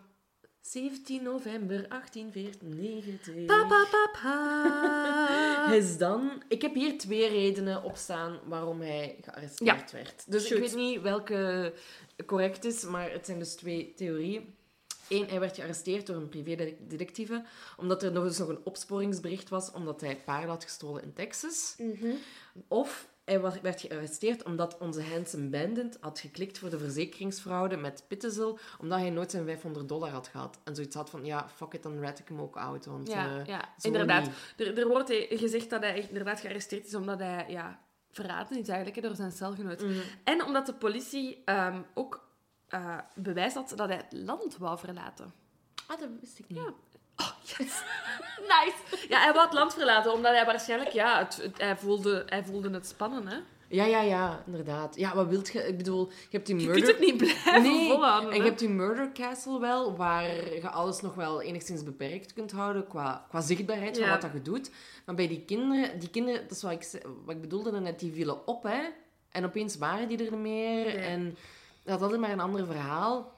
17 0.61 1.23
november 1.23 1.89
1894. 1.89 3.47
Papa, 3.47 3.87
papa. 3.91 5.73
is 5.73 5.99
dan... 5.99 6.43
Ik 6.49 6.63
heb 6.63 6.75
hier 6.75 6.99
twee 6.99 7.29
redenen 7.29 7.83
op 7.83 7.97
staan 7.97 8.39
waarom 8.45 8.81
hij 8.81 9.17
gearresteerd 9.21 9.93
werd. 9.93 10.25
Dus 10.31 10.47
Shoot. 10.47 10.59
ik 10.59 10.65
weet 10.65 10.75
niet 10.75 11.01
welke 11.01 11.73
correct 12.27 12.65
is, 12.65 12.85
maar 12.85 13.11
het 13.11 13.27
zijn 13.27 13.39
dus 13.39 13.55
twee 13.55 13.93
theorieën. 13.97 14.55
Eén, 15.09 15.29
hij 15.29 15.41
werd 15.41 15.55
gearresteerd 15.55 16.07
door 16.07 16.17
een 16.17 16.29
privédetectieve, 16.29 17.45
omdat 17.77 18.03
er 18.03 18.13
nog 18.13 18.25
eens 18.25 18.39
nog 18.39 18.49
een 18.49 18.65
opsporingsbericht 18.65 19.49
was, 19.49 19.73
omdat 19.73 20.01
hij 20.01 20.17
paarden 20.17 20.51
had 20.51 20.65
gestolen 20.65 21.03
in 21.03 21.13
Texas. 21.13 21.75
Mhm. 21.79 22.15
Of 22.69 23.09
hij 23.31 23.63
werd 23.63 23.81
gearresteerd 23.81 24.43
omdat 24.43 24.79
onze 24.79 25.03
Hansen 25.03 25.51
Bandit 25.51 25.99
had 26.01 26.21
geklikt 26.21 26.59
voor 26.59 26.71
de 26.71 26.79
verzekeringsfraude 26.79 27.77
met 27.77 28.05
Pittezel, 28.09 28.59
omdat 28.79 28.99
hij 28.99 29.11
nooit 29.11 29.31
zijn 29.31 29.45
500 29.45 29.89
dollar 29.89 30.11
had 30.11 30.29
gehad. 30.29 30.59
En 30.65 30.75
zoiets 30.75 30.97
had 30.97 31.11
van, 31.11 31.25
ja, 31.25 31.49
fuck 31.49 31.73
it, 31.73 31.83
dan 31.83 32.01
red 32.01 32.19
ik 32.19 32.29
hem 32.29 32.41
ook 32.41 32.57
uit. 32.57 32.87
Want, 32.87 33.09
Ja, 33.09 33.39
eh, 33.39 33.47
ja 33.47 33.69
inderdaad. 33.81 34.29
Er, 34.57 34.79
er 34.79 34.89
wordt 34.89 35.11
eh, 35.11 35.39
gezegd 35.39 35.71
dat 35.71 35.83
hij 35.83 36.07
inderdaad 36.09 36.41
gearresteerd 36.41 36.87
is 36.87 36.95
omdat 36.95 37.19
hij 37.19 37.45
ja, 37.49 37.81
verraden 38.11 38.59
is 38.59 38.69
eigenlijk 38.69 39.03
door 39.03 39.15
zijn 39.15 39.33
celgenoot. 39.33 39.83
Mhm. 39.83 40.01
En 40.25 40.45
omdat 40.45 40.67
de 40.67 40.75
politie 40.75 41.43
ehm, 41.45 41.83
ook 41.95 42.29
eh, 42.69 42.99
bewijs 43.15 43.55
had 43.55 43.73
dat 43.77 43.89
hij 43.89 43.97
het 43.97 44.13
land 44.13 44.57
wou 44.57 44.79
verlaten. 44.79 45.33
Ah, 45.87 45.99
dat 46.01 46.09
wist 46.21 46.39
ik 46.39 46.49
niet. 46.49 46.59
Ja. 46.59 46.75
Oh, 47.21 47.31
yes. 47.45 47.83
nice. 48.55 49.07
Ja, 49.09 49.21
hij 49.21 49.33
wou 49.33 49.45
het 49.45 49.55
land 49.55 49.75
verlaten 49.75 50.13
omdat 50.13 50.35
hij 50.35 50.45
waarschijnlijk... 50.45 50.91
Ja, 50.91 51.19
het, 51.19 51.37
het- 51.43 51.59
hij, 51.61 51.77
voelde, 51.77 52.23
hij 52.27 52.45
voelde 52.45 52.71
het 52.71 52.87
spannen, 52.87 53.27
hè. 53.27 53.37
Ja, 53.69 53.85
ja, 53.85 54.01
ja, 54.01 54.43
inderdaad. 54.47 54.97
Ja, 54.97 55.15
wat 55.15 55.27
wilt 55.29 55.49
je? 55.53 55.67
Ik 55.69 55.77
bedoel, 55.77 56.09
je 56.09 56.15
hebt 56.31 56.47
die 56.47 56.59
Je 56.59 56.67
murder... 56.67 56.83
kunt 56.83 56.97
het 56.97 57.07
niet 57.07 57.17
blijven 57.17 57.63
Nee, 57.63 57.89
volhouden. 57.91 58.31
en 58.31 58.37
je 58.37 58.43
hebt 58.43 58.59
die 58.59 58.69
murder 58.69 59.13
castle 59.13 59.61
wel, 59.61 59.97
waar 59.97 60.25
je 60.25 60.69
alles 60.71 61.01
nog 61.01 61.15
wel 61.15 61.43
enigszins 61.43 61.83
beperkt 61.83 62.33
kunt 62.33 62.53
houden 62.53 62.87
qua, 62.87 63.27
qua 63.29 63.41
zichtbaarheid 63.41 63.99
van 63.99 64.09
wat 64.09 64.21
dat 64.21 64.33
je 64.33 64.43
doet. 64.43 64.71
Maar 65.07 65.15
bij 65.15 65.29
die 65.29 65.41
kinderen, 65.45 65.99
die 65.99 66.09
kinderen, 66.11 66.43
dat 66.43 66.51
is 66.51 66.63
wat 66.63 66.73
ik, 66.73 67.03
wat 67.25 67.35
ik 67.35 67.41
bedoelde 67.41 67.81
net, 67.81 67.99
die 68.01 68.13
vielen 68.13 68.47
op, 68.47 68.63
hè. 68.63 68.81
En 69.31 69.45
opeens 69.45 69.77
waren 69.77 70.09
die 70.09 70.17
er 70.25 70.31
niet 70.31 70.41
meer. 70.41 70.85
Nee. 70.85 70.97
En 70.97 71.37
dat 71.85 72.01
had 72.01 72.19
maar 72.19 72.31
een 72.31 72.41
ander 72.41 72.67
verhaal. 72.67 73.33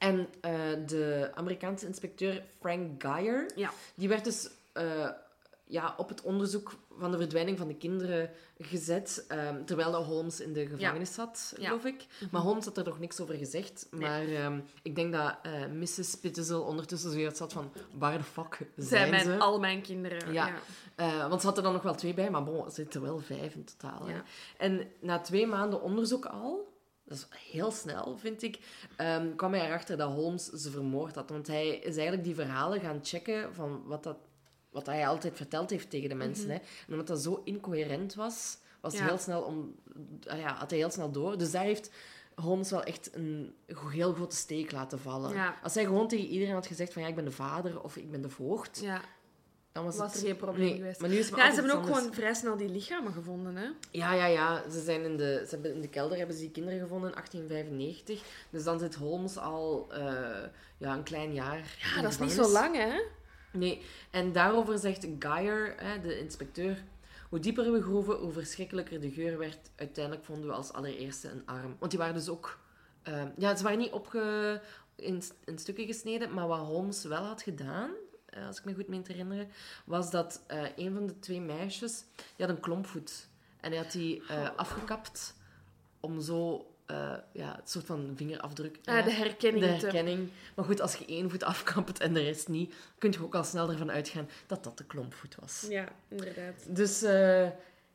En 0.00 0.28
eh, 0.40 0.52
de 0.86 1.30
Amerikaanse 1.34 1.86
inspecteur 1.86 2.42
Frank 2.60 3.02
Geyer, 3.02 3.50
Ja. 3.54 3.70
die 3.94 4.08
werd 4.08 4.24
dus 4.24 4.50
eh, 4.72 5.08
ja, 5.64 5.94
op 5.96 6.08
het 6.08 6.22
onderzoek 6.22 6.72
van 6.98 7.10
de 7.10 7.16
verdwijning 7.16 7.58
van 7.58 7.68
de 7.68 7.74
kinderen 7.76 8.30
gezet, 8.58 9.24
ehm, 9.28 9.64
terwijl 9.64 9.94
Holmes 10.04 10.40
in 10.40 10.52
de 10.52 10.66
gevangenis 10.66 11.14
zat, 11.14 11.54
Ja. 11.56 11.66
geloof 11.66 11.84
ik. 11.84 12.06
Maar 12.30 12.40
Holmes 12.40 12.64
had 12.64 12.76
er 12.76 12.84
nog 12.84 12.98
niks 12.98 13.20
over 13.20 13.34
gezegd. 13.34 13.86
Nee. 13.90 14.00
Maar 14.00 14.26
ehm, 14.28 14.60
ik 14.82 14.94
denk 14.94 15.12
dat 15.12 15.34
eh, 15.42 15.66
Mrs. 15.66 16.14
Pittezel 16.20 16.62
ondertussen 16.62 17.10
zoiets 17.10 17.38
zat 17.38 17.52
van, 17.52 17.72
waar 17.98 18.18
de 18.18 18.24
fuck 18.24 18.56
Zijn 18.76 18.86
zijn, 18.88 19.10
mijn, 19.10 19.24
ze? 19.24 19.38
al 19.38 19.58
mijn 19.60 19.82
kinderen. 19.82 20.32
Ja. 20.32 20.52
Ja. 20.96 21.28
Want 21.28 21.40
ze 21.40 21.46
had 21.46 21.56
er 21.56 21.62
dan 21.62 21.72
nog 21.72 21.82
wel 21.82 21.94
twee 21.94 22.14
bij, 22.14 22.30
maar 22.30 22.44
bon, 22.44 22.64
er 22.64 22.70
zitten 22.70 23.02
wel 23.02 23.18
vijf 23.18 23.54
in 23.54 23.64
totaal. 23.64 24.06
hè. 24.06 24.20
En 24.58 24.88
na 25.00 25.18
twee 25.20 25.46
maanden 25.46 25.82
onderzoek 25.82 26.26
al, 26.26 26.69
dat 27.10 27.18
is 27.18 27.26
heel 27.52 27.70
snel, 27.70 28.16
vind 28.18 28.42
ik, 28.42 28.58
ehm, 28.96 29.34
kwam 29.36 29.52
hij 29.52 29.66
erachter 29.66 29.96
dat 29.96 30.12
Holmes 30.12 30.44
ze 30.46 30.70
vermoord 30.70 31.14
had. 31.14 31.30
Want 31.30 31.46
hij 31.46 31.68
is 31.68 31.94
eigenlijk 31.94 32.24
die 32.24 32.34
verhalen 32.34 32.80
gaan 32.80 32.98
checken 33.02 33.54
van 33.54 33.82
wat, 33.84 34.02
dat, 34.02 34.16
wat 34.70 34.86
hij 34.86 35.06
altijd 35.08 35.36
verteld 35.36 35.70
heeft 35.70 35.90
tegen 35.90 36.08
de 36.08 36.14
mensen. 36.14 36.48
hè. 36.50 36.54
En 36.54 36.62
omdat 36.90 37.06
dat 37.06 37.20
zo 37.22 37.40
incoherent 37.44 38.14
was, 38.14 38.58
was 38.80 38.94
Ja. 38.94 39.04
heel 39.06 39.18
snel 39.18 39.42
om, 39.42 39.74
ah 40.26 40.38
ja, 40.38 40.54
had 40.54 40.70
hij 40.70 40.78
heel 40.78 40.90
snel 40.90 41.10
door. 41.10 41.38
Dus 41.38 41.50
daar 41.50 41.64
heeft 41.64 41.90
Holmes 42.34 42.70
wel 42.70 42.82
echt 42.82 43.14
een 43.14 43.54
heel 43.90 44.12
grote 44.12 44.36
steek 44.36 44.72
laten 44.72 44.98
vallen. 45.00 45.32
Ja. 45.34 45.54
Als 45.62 45.74
hij 45.74 45.84
gewoon 45.84 46.08
tegen 46.08 46.26
iedereen 46.26 46.54
had 46.54 46.66
gezegd 46.66 46.92
van 46.92 47.02
ja, 47.02 47.08
ik 47.08 47.14
ben 47.14 47.24
de 47.24 47.30
vader 47.30 47.82
of 47.82 47.96
ik 47.96 48.10
ben 48.10 48.22
de 48.22 48.28
voogd, 48.28 48.80
Ja, 48.82 49.00
dan 49.72 49.84
was, 49.84 49.96
was 49.96 50.12
het... 50.12 50.20
er 50.20 50.26
geen 50.26 50.36
probleem 50.36 50.66
Nee, 50.66 50.76
geweest. 50.76 51.00
Maar 51.00 51.10
nu 51.10 51.16
is 51.16 51.26
het 51.30 51.38
Ja, 51.38 51.48
ze 51.48 51.54
hebben 51.60 51.76
ook 51.76 51.84
gewoon 51.84 52.14
vrij 52.14 52.34
snel 52.34 52.56
die 52.56 52.68
lichamen 52.68 53.12
gevonden, 53.12 53.56
hè? 53.56 53.66
Ja, 53.90 54.12
ja, 54.14 54.26
ja. 54.26 54.70
Ze 54.70 54.80
zijn 54.80 55.02
in 55.04 55.16
de, 55.16 55.42
ze 55.44 55.50
hebben 55.50 55.74
in 55.74 55.80
de 55.80 55.88
kelder 55.88 56.18
hebben 56.18 56.36
ze 56.36 56.42
die 56.42 56.50
kinderen 56.50 56.80
gevonden 56.80 57.08
in 57.08 57.14
1895. 57.14 58.22
Dus 58.50 58.64
dan 58.64 58.78
zit 58.78 58.94
Holmes 58.94 59.36
al 59.38 59.86
eh, 59.90 60.02
ja, 60.78 60.94
een 60.94 61.02
klein 61.02 61.34
jaar 61.34 61.76
Ja, 61.94 62.02
dat 62.02 62.10
is 62.10 62.18
niet 62.18 62.30
zo 62.32 62.48
lang, 62.48 62.76
hè? 62.76 63.00
Nee, 63.52 63.82
en 64.10 64.32
daarover 64.32 64.78
zegt 64.78 65.06
Geyer, 65.18 65.74
hè, 65.76 66.00
de 66.00 66.18
inspecteur, 66.18 66.84
hoe 67.28 67.38
dieper 67.38 67.72
we 67.72 67.82
groeven, 67.82 68.14
hoe 68.16 68.32
verschrikkelijker 68.32 69.00
de 69.00 69.10
geur 69.10 69.38
werd. 69.38 69.58
Uiteindelijk 69.76 70.24
vonden 70.24 70.46
we 70.46 70.52
als 70.52 70.72
allereerste 70.72 71.28
een 71.28 71.46
arm. 71.46 71.76
Want 71.78 71.90
die 71.90 72.00
waren 72.00 72.14
dus 72.14 72.28
ook... 72.28 72.58
eh, 73.02 73.22
ja, 73.36 73.56
ze 73.56 73.62
waren 73.62 73.78
niet 73.78 73.92
opge... 73.92 74.60
In, 74.96 75.22
in 75.44 75.58
stukken 75.58 75.86
gesneden, 75.86 76.34
maar 76.34 76.46
wat 76.48 76.58
Holmes 76.58 77.04
wel 77.04 77.22
had 77.22 77.42
gedaan, 77.42 77.90
als 78.46 78.58
ik 78.58 78.64
me 78.64 78.74
goed 78.74 78.88
meen 78.88 79.02
te 79.02 79.12
herinneren, 79.12 79.48
was 79.84 80.10
dat 80.10 80.42
eh, 80.46 80.62
een 80.76 80.94
van 80.94 81.06
de 81.06 81.18
twee 81.18 81.40
meisjes, 81.40 82.04
die 82.36 82.46
had 82.46 82.48
een 82.48 82.60
klompvoet. 82.60 83.28
En 83.60 83.70
hij 83.72 83.80
had 83.80 83.92
die 83.92 84.22
eh, 84.28 84.48
afgekapt 84.56 85.34
om 86.00 86.20
zo... 86.20 86.66
eh, 86.86 87.14
ja, 87.32 87.56
het 87.56 87.70
soort 87.70 87.84
van 87.86 88.12
vingerafdruk... 88.16 88.78
Ah, 88.84 89.04
de 89.04 89.10
herkenning. 89.12 89.64
de 89.64 89.76
te- 89.76 89.86
herkenning. 89.86 90.28
Maar 90.54 90.64
goed, 90.64 90.80
als 90.80 90.94
je 90.96 91.04
één 91.06 91.30
voet 91.30 91.42
afkapt 91.44 92.00
en 92.00 92.14
de 92.14 92.22
rest 92.22 92.48
niet, 92.48 92.74
kun 92.98 93.12
je 93.12 93.22
ook 93.22 93.34
al 93.34 93.44
snel 93.44 93.70
ervan 93.70 93.90
uitgaan 93.90 94.28
dat 94.46 94.64
dat 94.64 94.78
de 94.78 94.84
klompvoet 94.84 95.34
was. 95.40 95.66
Ja, 95.68 95.88
inderdaad. 96.08 96.76
Dus 96.76 97.02
eh, 97.02 97.48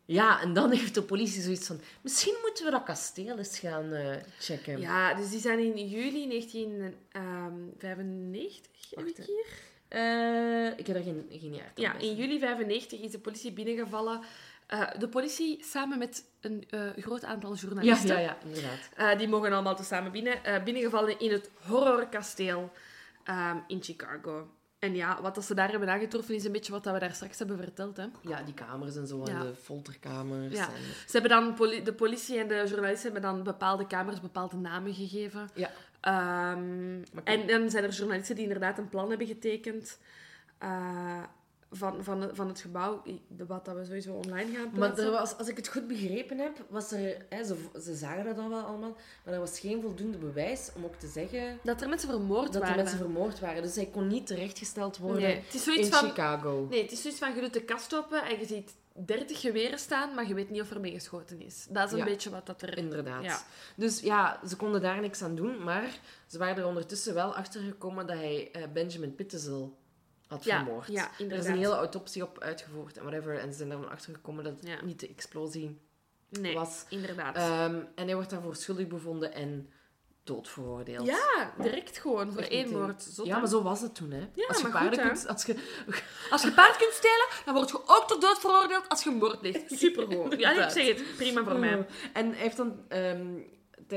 ja, 0.06 0.42
en 0.42 0.54
dan 0.54 0.72
heeft 0.72 0.94
de 0.94 1.02
politie 1.04 1.42
zoiets 1.42 1.68
van: 1.68 1.80
misschien 2.02 2.36
moeten 2.42 2.66
we 2.66 2.72
dat 2.72 2.84
kasteel 2.84 3.38
eens 3.38 3.60
gaan 3.60 3.94
eh, 3.94 4.16
checken. 4.40 4.80
Ja, 4.80 5.14
dus 5.14 5.30
die 5.30 5.40
zijn 5.40 5.60
in 5.60 5.88
juli 5.88 6.28
1995, 6.28 8.90
heb 8.96 9.06
ik 9.08 9.18
hier? 9.18 9.46
Eh, 10.00 10.78
ik 10.80 10.88
heb 10.88 10.96
er 10.96 11.04
geen, 11.04 11.26
geen 11.30 11.54
jaar 11.54 11.72
Ja, 11.76 11.94
in 11.98 12.16
juli 12.16 12.40
95 12.40 13.00
is 13.02 13.12
de 13.12 13.20
politie 13.20 13.52
binnengevallen. 13.52 14.20
Eh, 14.68 14.82
de 15.00 15.08
politie 15.08 15.64
samen 15.64 15.98
met 15.98 16.24
een 16.42 16.64
eh, 16.70 16.82
groot 16.98 17.24
aantal 17.24 17.54
Ja, 17.54 17.60
journalisten. 17.60 18.08
ja, 18.16 18.20
ja, 18.20 18.38
inderdaad. 18.44 18.90
Eh, 18.96 19.18
die 19.18 19.28
mogen 19.28 19.52
allemaal 19.54 19.76
tezamen 19.76 20.12
binnen. 20.12 20.64
binnengevallen 20.64 21.20
in 21.20 21.32
het 21.32 21.50
horrorkasteel 21.68 22.72
ehm, 23.24 23.58
in 23.68 23.84
Chicago. 23.84 24.50
En 24.80 24.96
ja, 24.96 25.22
wat 25.22 25.36
dat 25.36 25.46
ze 25.46 25.54
daar 25.56 25.70
hebben 25.72 25.90
aangetroffen 25.90 26.36
is 26.36 26.46
een 26.46 26.52
beetje 26.52 26.72
wat 26.72 26.84
dat 26.84 26.94
we 26.94 27.00
daar 27.00 27.14
straks 27.14 27.38
hebben 27.40 27.58
verteld. 27.58 27.98
Hè. 27.98 28.06
Ja, 28.22 28.42
die 28.44 28.54
kamers 28.54 28.96
en 28.96 29.08
zo, 29.08 29.22
Ja. 29.26 29.32
en 29.32 29.40
de 29.40 29.56
folterkamers. 29.56 30.54
Ja. 30.56 30.66
En, 30.68 30.82
Ze 30.84 31.12
hebben 31.12 31.30
dan, 31.32 31.54
poli- 31.54 31.84
de 31.84 31.94
politie 31.94 32.40
en 32.40 32.48
de 32.48 32.64
journalisten 32.68 33.12
hebben 33.12 33.22
dan 33.32 33.44
bepaalde 33.44 33.88
kamers 33.88 34.22
bepaalde 34.22 34.56
namen 34.56 34.94
gegeven. 34.94 35.50
ja. 35.54 35.72
Ehm, 36.06 36.98
Maar 37.00 37.24
en 37.24 37.48
dan 37.48 37.70
zijn 37.70 37.84
er 37.84 37.90
journalisten 37.90 38.36
die 38.36 38.44
inderdaad 38.44 38.78
een 38.78 38.90
plan 38.90 39.10
hebben 39.10 39.28
getekend 39.28 39.98
eh, 40.58 41.24
van, 41.72 42.04
van, 42.04 42.30
van 42.34 42.48
het 42.48 42.60
gebouw, 42.60 43.02
wat 43.48 43.66
dat 43.66 43.76
we 43.76 43.86
sowieso 43.86 44.14
online 44.14 44.52
gaan 44.56 44.64
Maar 44.64 44.72
plaatsen. 44.74 45.06
er 45.06 45.12
was, 45.12 45.38
als 45.38 45.48
ik 45.48 45.58
het 45.58 45.68
goed 45.68 45.88
begrepen 45.88 46.38
heb, 46.38 46.66
was 46.70 46.92
er... 46.92 47.26
Hè, 47.30 47.44
ze, 47.44 47.56
ze 47.82 47.96
zagen 47.96 48.26
dat 48.26 48.36
dan 48.36 48.50
wel 48.50 48.62
allemaal, 48.62 48.96
maar 49.26 49.34
er 49.34 49.40
was 49.40 49.60
geen 49.60 49.82
voldoende 49.82 50.18
bewijs 50.18 50.70
om 50.76 50.84
ook 50.86 50.96
te 50.96 51.08
zeggen 51.08 51.60
Dat 51.64 51.82
er 51.82 51.90
mensen 51.90 52.10
vermoord 52.10 52.54
dat 52.54 52.62
waren. 52.62 52.70
er 52.78 52.82
mensen 52.82 52.98
vermoord 53.00 53.40
waren. 53.40 53.62
Dus 53.62 53.76
hij 53.76 53.86
kon 53.92 54.08
niet 54.08 54.28
terechtgesteld 54.28 54.98
worden 54.98 55.22
Nee, 55.22 55.36
het 55.36 55.54
is 55.54 55.64
zoiets 55.64 55.86
in 55.88 55.94
van... 55.94 56.10
Chicago. 56.10 56.68
Nee, 56.70 56.82
het 56.82 56.92
is 56.92 57.02
zoiets 57.02 57.20
van, 57.20 57.36
je 57.36 57.42
doet 57.42 57.54
de 57.54 57.64
kast 57.64 57.96
open 57.96 58.24
en 58.24 58.40
je 58.40 58.46
ziet 58.46 58.72
30 59.06 59.40
geweren 59.42 59.80
staan, 59.80 60.14
maar 60.16 60.28
je 60.28 60.34
weet 60.34 60.50
niet 60.50 60.62
of 60.62 60.72
er 60.72 60.80
mee 60.80 60.92
geschoten 60.92 61.42
is. 61.42 61.68
Dat 61.70 61.86
is 61.86 61.92
een 61.92 61.98
Ja. 61.98 62.04
beetje 62.06 62.30
wat 62.30 62.46
dat 62.46 62.62
er... 62.62 62.78
Inderdaad. 62.78 63.24
Ja. 63.24 63.40
Dus 63.76 64.00
ja, 64.00 64.40
ze 64.48 64.56
konden 64.56 64.82
daar 64.82 65.02
niks 65.02 65.22
aan 65.22 65.36
doen, 65.36 65.64
maar 65.64 66.00
ze 66.28 66.38
waren 66.38 66.58
er 66.58 66.66
ondertussen 66.68 67.14
wel 67.14 67.36
achter 67.36 67.62
gekomen 67.62 68.08
dat 68.08 68.18
hij 68.18 68.52
eh, 68.52 68.64
Benjamin 68.74 69.16
Pittezel 69.16 69.78
had 70.28 70.44
Ja, 70.44 70.64
vermoord. 70.64 70.88
ja, 70.88 71.10
er 71.20 71.32
is 71.32 71.46
een 71.46 71.58
hele 71.58 71.76
autopsie 71.76 72.24
op 72.24 72.40
uitgevoerd 72.40 72.98
en 72.98 73.04
whatever. 73.04 73.40
En 73.40 73.52
ze 73.52 73.58
zijn 73.58 73.72
er 73.72 73.78
dan 73.82 73.90
achter 73.90 74.14
gekomen 74.14 74.44
dat 74.44 74.60
het 74.62 74.82
niet 74.86 75.00
de 75.00 75.08
explosie 75.08 75.80
Nee, 76.30 76.54
was. 76.54 76.86
inderdaad. 76.90 77.36
Ehm, 77.36 77.76
en 77.96 78.06
hij 78.06 78.16
wordt 78.16 78.30
daarvoor 78.30 78.56
schuldig 78.56 78.88
bevonden 78.88 79.34
en 79.34 79.70
dood 80.26 80.50
veroordeeld. 80.50 81.06
ja, 81.06 81.54
direct 81.58 81.98
gewoon 81.98 82.34
voor 82.34 82.42
één 82.42 82.72
moord. 82.72 83.20
Ja, 83.24 83.38
maar 83.38 83.48
zo 83.48 83.62
was 83.62 83.82
het 83.82 83.96
toen, 83.96 84.12
hè. 84.12 84.28
als 84.48 84.62
je 84.62 84.70
paarden 84.70 85.00
goed, 85.00 85.08
kunt... 85.08 85.28
Als 85.28 85.46
je... 85.46 85.56
Als 86.30 86.42
je 86.42 86.52
paard 86.52 86.78
kunt 86.78 86.94
stelen, 86.94 87.28
dan 87.46 87.54
word 87.54 87.70
je 87.70 87.82
ook 87.86 88.04
tot 88.08 88.22
dood 88.22 88.40
veroordeeld 88.40 88.90
als 88.90 89.04
je 89.04 89.10
moord 89.10 89.40
pleegt. 89.40 89.72
Supergoed. 89.80 90.40
Ja, 90.40 90.64
ik 90.66 90.70
zeg 90.70 90.88
het. 90.88 91.04
Prima 91.18 91.44
voor 91.44 91.60
mij. 91.60 91.88
En 92.14 92.30
hij 92.30 92.42
heeft 92.42 92.58
dan, 92.58 92.80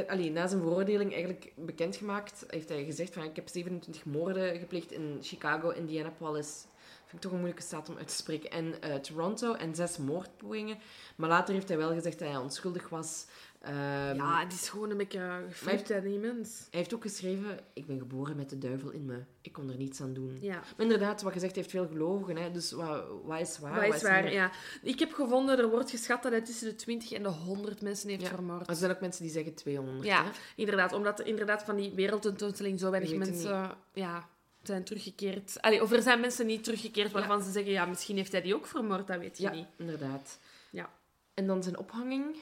allee, 0.09 0.30
na 0.30 0.46
zijn 0.46 0.60
veroordeling 0.60 1.12
eigenlijk 1.12 1.52
bekendgemaakt, 1.56 2.44
heeft 2.48 2.68
hij 2.68 2.84
gezegd 2.84 3.14
van 3.14 3.22
ik 3.22 3.36
heb 3.36 3.48
27 3.48 4.05
moorden 4.05 4.59
gepleegd 4.59 4.92
in 4.92 5.18
Chicago, 5.22 5.70
Indianapolis, 5.70 6.66
vind 7.09 7.12
ik 7.12 7.20
toch 7.20 7.32
een 7.32 7.38
moeilijke 7.38 7.62
staat 7.66 7.88
om 7.88 7.96
uit 7.96 8.09
te 8.09 8.14
spreken, 8.14 8.50
en 8.50 8.82
eh, 8.82 8.94
Toronto, 8.94 9.55
en 9.55 9.74
zes 9.74 9.96
moordpogingen. 9.96 10.78
Maar 11.16 11.28
later 11.28 11.55
heeft 11.55 11.68
hij 11.68 11.78
wel 11.78 11.92
gezegd 11.92 12.18
dat 12.18 12.28
hij 12.28 12.36
onschuldig 12.36 12.88
was. 12.88 13.26
Ehm, 13.68 14.16
Ja, 14.16 14.40
het 14.40 14.52
is 14.52 14.68
gewoon 14.68 14.90
een 14.90 14.96
beetje 14.96 15.44
geflipt 15.48 15.92
aan 15.92 16.00
die 16.02 16.18
mens. 16.18 16.58
Hij 16.70 16.78
heeft 16.80 16.94
ook 16.94 17.02
geschreven, 17.02 17.58
ik 17.72 17.86
ben 17.86 17.98
geboren 17.98 18.36
met 18.36 18.50
de 18.50 18.58
duivel 18.58 18.90
in 18.90 19.04
me. 19.04 19.18
Ik 19.40 19.52
kon 19.52 19.70
er 19.70 19.76
niets 19.76 20.00
aan 20.00 20.12
doen. 20.14 20.38
Ja. 20.40 20.54
Maar 20.54 20.64
inderdaad, 20.86 21.22
wat 21.22 21.34
hij 21.34 21.50
heeft 21.54 21.70
veel 21.70 21.86
gelogen. 21.86 22.36
Hè? 22.36 22.50
Dus 22.50 22.72
wat, 22.72 23.04
wat 23.24 23.40
is 23.40 23.58
waar? 23.58 23.84
Dat 23.86 23.94
is 23.94 24.02
waar, 24.02 24.32
ja. 24.32 24.50
Ik 24.82 24.98
heb 24.98 25.12
gevonden, 25.12 25.58
er 25.58 25.70
wordt 25.70 25.90
geschat 25.90 26.22
dat 26.22 26.32
hij 26.32 26.40
tussen 26.40 26.68
de 26.68 26.74
20 26.74 27.12
en 27.12 27.22
de 27.22 27.28
100 27.28 27.82
mensen 27.82 28.08
heeft 28.08 28.22
Ja. 28.22 28.28
vermoord. 28.28 28.58
Maar 28.60 28.68
er 28.68 28.74
zijn 28.76 28.90
ook 28.90 29.00
mensen 29.00 29.22
die 29.22 29.32
zeggen 29.32 29.54
200. 29.54 30.04
Ja, 30.04 30.24
Hè? 30.24 30.30
inderdaad. 30.56 30.92
Omdat 30.92 31.18
er 31.18 31.26
inderdaad 31.26 31.62
van 31.62 31.76
die 31.76 31.92
wereldtentoonstelling 31.94 32.80
zo 32.80 32.90
weinig 32.90 33.14
mensen 33.14 33.76
ja, 33.92 34.28
zijn 34.62 34.84
teruggekeerd. 34.84 35.60
Allee, 35.60 35.82
of 35.82 35.92
er 35.92 36.02
zijn 36.02 36.20
mensen 36.20 36.46
niet 36.46 36.64
teruggekeerd 36.64 37.12
waarvan 37.12 37.42
ze 37.42 37.50
zeggen, 37.50 37.72
ja, 37.72 37.84
misschien 37.86 38.16
heeft 38.16 38.32
hij 38.32 38.42
die 38.42 38.54
ook 38.54 38.66
vermoord, 38.66 39.06
dat 39.06 39.18
weet 39.18 39.36
je 39.36 39.42
Ja, 39.42 39.50
niet. 39.50 39.66
inderdaad. 39.76 40.38
Ja. 40.70 40.90
En 41.34 41.46
dan 41.46 41.62
zijn 41.62 41.78
ophanging. 41.78 42.36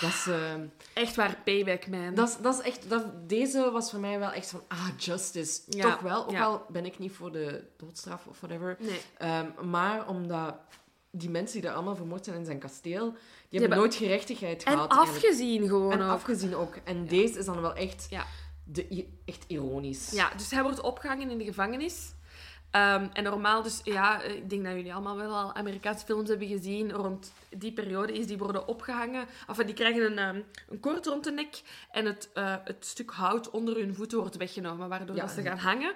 Dat 0.00 0.10
is, 0.10 0.26
eh, 0.26 0.52
Echt 0.94 1.16
waar, 1.16 1.36
payback, 1.44 1.86
man. 1.86 2.14
dat 2.14 2.28
is, 2.28 2.36
dat 2.36 2.54
is 2.54 2.60
echt... 2.60 2.88
Dat, 2.90 3.28
deze 3.28 3.70
was 3.70 3.90
voor 3.90 4.00
mij 4.00 4.18
wel 4.18 4.30
echt 4.32 4.50
van... 4.50 4.62
Ah, 4.68 4.88
justice. 4.98 5.60
Ja, 5.68 5.82
Toch 5.90 6.00
wel. 6.00 6.24
Ook 6.24 6.30
ja. 6.30 6.44
al 6.44 6.62
ben 6.68 6.84
ik 6.86 6.98
niet 6.98 7.12
voor 7.12 7.32
de 7.32 7.64
doodstraf 7.76 8.26
of 8.26 8.40
whatever. 8.40 8.76
Nee. 8.80 9.00
Ehm, 9.18 9.46
maar 9.70 10.08
omdat 10.08 10.54
die 11.10 11.30
mensen 11.30 11.52
die 11.60 11.62
daar 11.66 11.74
allemaal 11.76 11.96
vermoord 11.96 12.24
zijn 12.24 12.36
in 12.36 12.44
zijn 12.44 12.58
kasteel... 12.58 13.10
Die, 13.10 13.60
hebben 13.60 13.60
hebben- 13.60 13.78
nooit 13.78 13.94
gerechtigheid 13.94 14.62
En 14.62 14.72
gehad. 14.72 14.90
eigenlijk. 14.92 15.24
afgezien 15.24 15.68
gewoon 15.68 15.92
En 15.92 16.02
ook. 16.02 16.10
afgezien 16.10 16.54
ook. 16.54 16.76
En 16.84 17.06
deze 17.06 17.38
is 17.38 17.44
dan 17.44 17.60
wel 17.60 17.74
echt, 17.74 18.06
Ja. 18.10 18.24
de, 18.64 19.06
echt 19.24 19.44
ironisch. 19.46 20.10
Ja, 20.10 20.30
dus 20.36 20.50
hij 20.50 20.62
wordt 20.62 20.80
opgehangen 20.80 21.30
in 21.30 21.38
de 21.38 21.44
gevangenis. 21.44 22.13
Ehm, 22.74 23.06
en 23.12 23.22
normaal, 23.22 23.62
dus 23.62 23.80
ja, 23.84 24.22
eh, 24.22 24.34
ik 24.34 24.50
denk 24.50 24.64
dat 24.64 24.72
jullie 24.74 24.92
allemaal 24.94 25.16
wel 25.16 25.34
al 25.36 25.54
Amerikaanse 25.54 26.04
films 26.04 26.28
hebben 26.28 26.48
gezien. 26.48 26.92
Rond 26.92 27.32
die 27.50 27.72
periode 27.72 28.12
is 28.12 28.26
die 28.26 28.38
worden 28.38 28.68
opgehangen. 28.68 29.26
Of 29.46 29.56
die 29.56 29.74
krijgen 29.74 30.02
een, 30.10 30.18
ehm, 30.18 30.42
een 30.68 30.80
koord 30.80 31.06
rond 31.06 31.24
de 31.24 31.30
nek. 31.30 31.62
En 31.90 32.04
het, 32.04 32.30
eh, 32.34 32.54
het 32.64 32.86
stuk 32.86 33.10
hout 33.10 33.50
onder 33.50 33.76
hun 33.76 33.94
voeten 33.94 34.18
wordt 34.18 34.36
weggenomen, 34.36 34.88
waardoor 34.88 35.16
Ja. 35.16 35.22
dat 35.22 35.30
ze 35.30 35.42
gaan 35.42 35.58
hangen. 35.58 35.92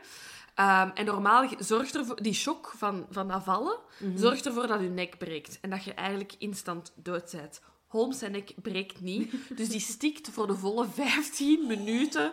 Ehm, 0.54 0.90
en 0.94 1.04
normaal 1.04 1.48
zorgt 1.58 1.96
ervoor, 1.96 2.22
die 2.22 2.34
shock 2.34 2.72
van, 2.76 3.06
van 3.10 3.28
dat 3.28 3.42
vallen, 3.42 3.76
zorgt 4.14 4.46
ervoor 4.46 4.66
dat 4.66 4.80
je 4.80 4.88
nek 4.88 5.18
breekt. 5.18 5.58
En 5.60 5.70
dat 5.70 5.84
je 5.84 5.94
eigenlijk 5.94 6.34
instant 6.38 6.92
dood 6.94 7.30
bent. 7.32 7.60
Holmes 7.86 8.18
zijn 8.18 8.32
nek 8.32 8.52
breekt 8.62 9.00
niet. 9.00 9.32
Dus 9.58 9.68
die 9.68 9.80
stikt 9.80 10.28
voor 10.30 10.46
de 10.46 10.54
volle 10.56 10.86
15 10.88 11.66
minuten 11.66 12.32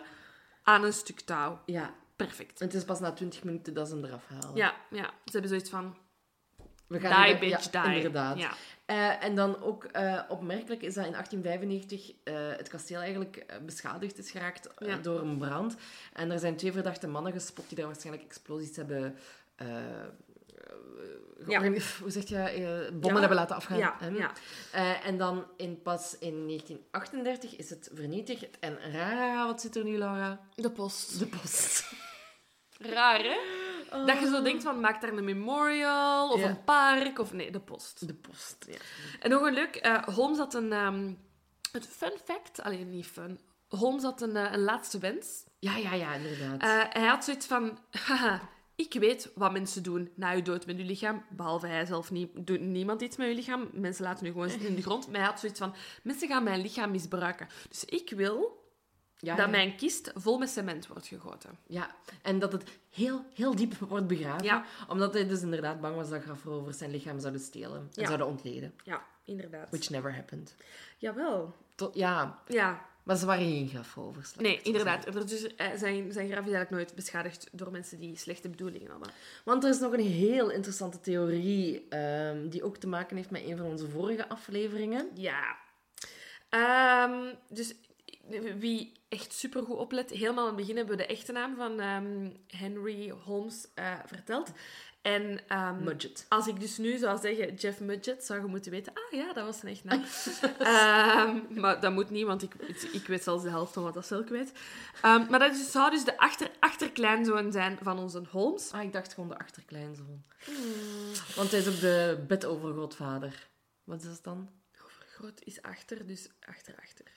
aan 0.62 0.84
een 0.84 0.92
stuk 0.92 1.20
touw. 1.20 1.58
Ja. 1.64 1.94
Perfect. 2.16 2.58
Het 2.58 2.74
is 2.74 2.84
pas 2.84 3.00
na 3.00 3.12
20 3.12 3.44
minuten 3.44 3.74
dat 3.74 3.88
ze 3.88 3.94
hem 3.94 4.04
eraf 4.04 4.24
halen. 4.28 4.56
Ja, 4.56 4.74
ja. 4.90 5.04
Ze 5.04 5.30
hebben 5.30 5.48
zoiets 5.50 5.70
van... 5.70 5.96
We 6.86 6.98
Die, 6.98 7.08
hier- 7.08 7.38
bitch, 7.38 7.70
ja, 7.72 7.84
die. 7.86 7.96
Inderdaad. 7.96 8.38
Ja. 8.38 8.50
Eh, 8.86 9.24
en 9.24 9.34
dan 9.34 9.62
ook 9.62 9.84
eh, 9.84 10.20
opmerkelijk 10.28 10.82
is 10.82 10.94
dat 10.94 11.04
in 11.06 11.12
1895 11.12 12.12
eh, 12.24 12.34
het 12.56 12.68
kasteel 12.68 13.00
eigenlijk 13.00 13.46
beschadigd 13.64 14.18
is 14.18 14.30
geraakt 14.30 14.68
Ja. 14.78 14.96
door 14.96 15.20
een 15.20 15.38
brand. 15.38 15.76
En 16.12 16.30
er 16.30 16.38
zijn 16.38 16.56
twee 16.56 16.72
verdachte 16.72 17.06
mannen 17.08 17.32
gespot 17.32 17.68
die 17.68 17.76
daar 17.76 17.86
waarschijnlijk 17.86 18.24
explosies 18.26 18.76
hebben... 18.76 19.16
Ja. 21.46 21.62
Hoe 22.00 22.10
zeg 22.10 22.28
je? 22.28 22.88
bommen 22.92 23.12
Ja. 23.12 23.18
hebben 23.18 23.36
laten 23.38 23.56
afgaan. 23.56 23.78
Ja, 23.78 23.96
ja. 24.12 24.32
En 25.02 25.18
dan 25.18 25.44
in, 25.56 25.82
pas 25.82 26.18
in 26.18 26.46
1938 26.46 27.56
is 27.56 27.70
het 27.70 27.90
vernietigd. 27.94 28.46
En 28.60 28.92
raar, 28.92 29.46
wat 29.46 29.60
zit 29.60 29.76
er 29.76 29.84
nu, 29.84 29.98
Laura? 29.98 30.40
De 30.54 30.70
post. 30.70 31.18
De 31.18 31.26
post. 31.26 31.84
Raar, 32.78 33.22
hè? 33.22 33.36
Dat 34.06 34.18
je 34.20 34.26
zo 34.26 34.42
denkt 34.42 34.62
van, 34.62 34.80
maak 34.80 35.00
daar 35.00 35.12
een 35.12 35.24
memorial 35.24 36.30
of 36.32 36.40
Ja. 36.40 36.48
een 36.48 36.64
park. 36.64 37.18
Of 37.18 37.32
nee, 37.32 37.50
de 37.50 37.60
post. 37.60 38.06
De 38.06 38.14
post, 38.14 38.66
ja. 38.68 38.76
En 39.20 39.30
nog 39.30 39.42
een 39.42 39.54
leuk... 39.54 39.76
eh, 39.76 40.02
Holmes 40.02 40.38
had 40.38 40.54
een... 40.54 40.70
het 41.72 41.86
fun 41.86 42.12
fact... 42.24 42.62
Alleen 42.62 42.90
niet 42.90 43.06
fun. 43.06 43.40
Holmes 43.68 44.02
had 44.02 44.20
een, 44.22 44.36
eh, 44.36 44.52
een 44.52 44.62
laatste 44.62 44.98
wens. 44.98 45.44
Ja, 45.58 45.76
ja, 45.76 45.94
ja, 45.94 46.14
inderdaad. 46.14 46.60
Eh, 46.62 46.92
hij 47.00 47.08
had 47.08 47.24
zoiets 47.24 47.46
van... 47.46 47.78
Haha, 48.06 48.40
ik 48.74 48.92
weet 48.92 49.30
wat 49.34 49.52
mensen 49.52 49.82
doen 49.82 50.10
na 50.14 50.30
je 50.30 50.42
dood 50.42 50.66
met 50.66 50.76
je 50.78 50.84
lichaam. 50.84 51.24
Behalve 51.30 51.66
hij 51.66 51.84
zelf 51.86 52.10
niet. 52.10 52.30
Doet 52.46 52.60
niemand 52.60 53.00
iets 53.00 53.16
met 53.16 53.28
je 53.28 53.34
lichaam. 53.34 53.68
Mensen 53.72 54.04
laten 54.04 54.24
nu 54.24 54.30
gewoon 54.30 54.48
zitten 54.50 54.68
in 54.68 54.74
de 54.74 54.82
grond. 54.82 55.06
Maar 55.08 55.20
hij 55.20 55.28
had 55.28 55.40
zoiets 55.40 55.58
van... 55.58 55.74
Mensen 56.02 56.28
gaan 56.28 56.42
mijn 56.42 56.60
lichaam 56.60 56.90
misbruiken. 56.90 57.48
Dus 57.68 57.84
ik 57.84 58.10
wil 58.10 58.64
Ja, 59.18 59.34
dat 59.36 59.44
ja. 59.44 59.50
mijn 59.50 59.76
kist 59.76 60.10
vol 60.14 60.38
met 60.38 60.48
cement 60.50 60.86
wordt 60.86 61.06
gegoten. 61.06 61.50
Ja, 61.66 61.94
en 62.22 62.38
dat 62.38 62.52
het 62.52 62.70
heel, 62.90 63.24
heel 63.34 63.54
diep 63.54 63.74
wordt 63.78 64.06
begraven. 64.06 64.44
Ja. 64.44 64.64
Omdat 64.88 65.14
hij 65.14 65.26
dus 65.26 65.42
inderdaad 65.42 65.80
bang 65.80 65.96
was 65.96 66.08
dat 66.08 66.22
grafrovers 66.22 66.78
zijn 66.78 66.90
lichaam 66.90 67.20
zouden 67.20 67.40
stelen. 67.40 67.90
En 67.94 68.06
zouden 68.06 68.26
ontleden. 68.26 68.74
Ja, 68.84 69.02
inderdaad. 69.24 69.70
Which 69.70 69.90
never 69.90 70.14
happened. 70.14 70.54
Jawel. 70.98 71.54
Tot, 71.74 71.94
ja, 71.94 72.38
Ja, 72.46 72.86
maar 73.02 73.16
ze 73.16 73.26
waren 73.26 73.44
geen 73.44 73.68
grafrovers. 73.68 74.34
nee, 74.34 74.60
inderdaad. 74.62 75.06
Er 75.06 75.26
Dus, 75.26 75.54
eh, 75.56 75.66
zijn, 75.76 76.12
zijn 76.12 76.30
graf 76.30 76.46
is 76.46 76.52
eigenlijk 76.52 76.70
nooit 76.70 76.94
beschadigd 76.94 77.48
door 77.52 77.70
mensen 77.70 77.98
die 77.98 78.16
slechte 78.16 78.48
bedoelingen 78.48 78.90
hadden. 78.90 79.10
Want 79.44 79.64
er 79.64 79.70
is 79.70 79.78
nog 79.78 79.92
een 79.92 80.00
heel 80.00 80.50
interessante 80.50 81.00
theorie 81.00 81.86
ehm, 81.88 82.48
die 82.48 82.62
ook 82.64 82.76
te 82.76 82.86
maken 82.86 83.16
heeft 83.16 83.30
met 83.30 83.42
een 83.42 83.56
van 83.56 83.66
onze 83.66 83.88
vorige 83.88 84.28
afleveringen. 84.28 85.08
Ja. 85.14 85.56
Ehm, 86.48 87.34
dus 87.48 87.74
wie 88.58 88.92
echt 89.08 89.32
supergoed 89.32 89.76
oplet, 89.76 90.10
helemaal 90.10 90.48
aan 90.48 90.56
het 90.56 90.56
begin 90.56 90.76
hebben 90.76 90.96
we 90.96 91.02
de 91.02 91.08
echte 91.08 91.32
naam 91.32 91.56
van 91.56 91.80
ehm, 91.80 92.30
Henry 92.46 93.10
Holmes 93.24 93.68
eh, 93.74 93.92
verteld. 94.06 94.52
En 95.02 95.40
Mudgett. 95.82 96.26
als 96.28 96.46
ik 96.46 96.60
dus 96.60 96.78
nu 96.78 96.96
zou 96.98 97.18
zeggen 97.18 97.54
Jeff 97.54 97.80
Mudgett, 97.80 98.24
zou 98.24 98.40
je 98.40 98.46
moeten 98.46 98.70
weten, 98.70 98.92
ah 98.92 99.18
ja, 99.18 99.32
dat 99.32 99.44
was 99.44 99.58
zijn 99.58 99.72
echt 99.72 99.84
naam. 99.84 100.04
Ehm, 100.58 101.60
maar 101.60 101.80
dat 101.80 101.92
moet 101.92 102.10
niet, 102.10 102.26
want 102.26 102.42
ik, 102.42 102.54
ik 102.92 103.06
weet 103.06 103.22
zelfs 103.22 103.42
de 103.42 103.48
helft 103.48 103.72
van 103.72 103.82
wat 103.82 103.94
dat 103.94 104.06
zelf 104.06 104.28
weet. 104.28 104.52
Maar 105.02 105.38
dat 105.38 105.54
is, 105.54 105.70
zou 105.70 105.90
dus 105.90 106.04
de 106.04 106.18
achter, 106.18 106.50
achterkleinzoon 106.60 107.52
zijn 107.52 107.78
van 107.82 107.98
onze 107.98 108.22
Holmes. 108.30 108.72
Ah, 108.72 108.82
ik 108.82 108.92
dacht 108.92 109.14
gewoon 109.14 109.28
de 109.28 109.38
achterkleinzoon. 109.38 110.24
Want 111.34 111.50
hij 111.50 111.60
is 111.60 111.68
ook 111.68 111.80
de 111.80 112.24
bedovergrootvader. 112.28 113.48
Wat 113.84 114.02
is 114.02 114.08
dat 114.08 114.24
dan? 114.24 114.50
Groot 115.16 115.40
is 115.44 115.62
achter, 115.62 116.06
dus 116.06 116.28
achter, 116.40 116.74
achter. 116.82 117.15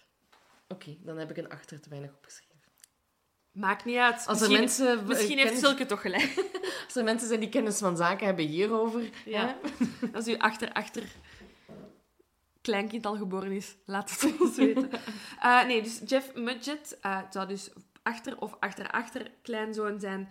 Oké, 0.73 0.97
dan 1.03 1.17
heb 1.17 1.29
ik 1.29 1.37
een 1.37 1.49
achter 1.49 1.81
te 1.81 1.89
weinig 1.89 2.11
opgeschreven. 2.13 2.47
Maakt 3.51 3.85
niet 3.85 3.97
uit. 3.97 4.27
Als 4.27 4.41
er 4.41 4.49
misschien 4.51 4.85
mensen, 4.85 5.07
misschien 5.07 5.29
eh, 5.37 5.43
heeft 5.43 5.49
kennis- 5.53 5.59
Silke 5.69 5.85
toch 5.85 6.01
gelijk. 6.01 6.33
als 6.85 6.95
er 6.95 7.03
mensen 7.03 7.27
zijn 7.27 7.39
die 7.39 7.49
kennis 7.49 7.77
van 7.77 7.97
zaken 7.97 8.25
hebben 8.25 8.45
hierover, 8.45 9.09
Ja. 9.25 9.57
hè? 9.61 10.07
Als 10.17 10.25
uw 10.25 10.37
achter, 10.37 10.71
achter 10.73 11.03
kleinkind 12.61 13.05
al 13.05 13.17
geboren 13.17 13.51
is, 13.51 13.75
laat 13.85 14.09
het 14.21 14.39
ons 14.39 14.55
weten. 14.65 14.89
Eh, 15.41 15.65
nee, 15.65 15.81
dus 15.81 16.01
Jeff 16.05 16.35
Mudgett 16.35 16.99
eh, 16.99 17.21
zou 17.29 17.47
dus 17.47 17.69
achter 18.03 18.39
of 18.41 18.55
achter-achter 18.59 19.31
kleinzoon 19.41 19.99
zijn 19.99 20.29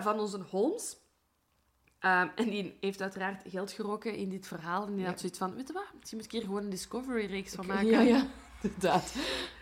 van 0.00 0.18
onze 0.20 0.38
Holmes. 0.50 0.96
Ehm, 1.98 2.28
en 2.34 2.50
die 2.50 2.76
heeft 2.80 3.00
uiteraard 3.02 3.42
geld 3.48 3.72
geroken 3.72 4.14
in 4.14 4.28
dit 4.28 4.46
verhaal. 4.46 4.86
En 4.86 4.92
die 4.92 5.02
Ja. 5.02 5.08
had 5.10 5.20
zoiets 5.20 5.38
van, 5.38 5.54
weet 5.54 5.66
je 5.66 5.72
wat, 5.72 5.84
misschien 5.98 6.16
moet 6.18 6.26
ik 6.26 6.32
hier 6.32 6.42
gewoon 6.42 6.62
een 6.62 6.70
Discovery-reeks 6.70 7.54
van 7.54 7.66
maken. 7.66 7.86
Ja, 7.86 8.00
ja, 8.00 8.26
inderdaad. 8.62 9.14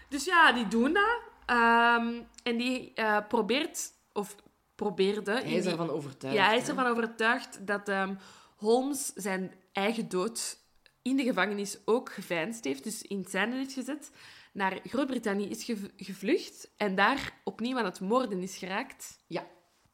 Dus 0.08 0.24
ja, 0.24 0.52
die 0.52 0.68
doen 0.68 0.92
dat. 0.92 1.20
Ehm, 1.46 2.22
en 2.42 2.56
die 2.56 2.92
eh, 2.94 3.18
probeert, 3.28 3.92
of 4.12 4.36
probeerde... 4.74 5.32
Hij 5.32 5.42
is 5.52 5.62
die- 5.62 5.70
ervan 5.70 5.90
overtuigd. 5.90 6.36
ja, 6.36 6.46
hij 6.46 6.56
is 6.56 6.62
hè. 6.62 6.68
ervan 6.68 6.86
overtuigd 6.86 7.66
dat 7.66 7.88
ehm, 7.88 8.14
Holmes 8.56 9.12
zijn 9.14 9.54
eigen 9.72 10.08
dood 10.08 10.58
in 11.02 11.16
de 11.16 11.22
gevangenis 11.22 11.78
ook 11.84 12.12
geveinsd 12.12 12.64
heeft, 12.64 12.84
dus 12.84 13.02
in 13.02 13.18
het 13.18 13.32
heeft 13.32 13.72
gezet, 13.72 14.10
naar 14.52 14.78
Groot-Brittannië 14.84 15.48
is 15.48 15.64
gev- 15.64 15.90
gevlucht 15.96 16.70
en 16.76 16.94
daar 16.94 17.40
opnieuw 17.44 17.78
aan 17.78 17.84
het 17.84 18.00
moorden 18.00 18.42
is 18.42 18.56
geraakt. 18.56 19.18
Ja. 19.26 19.46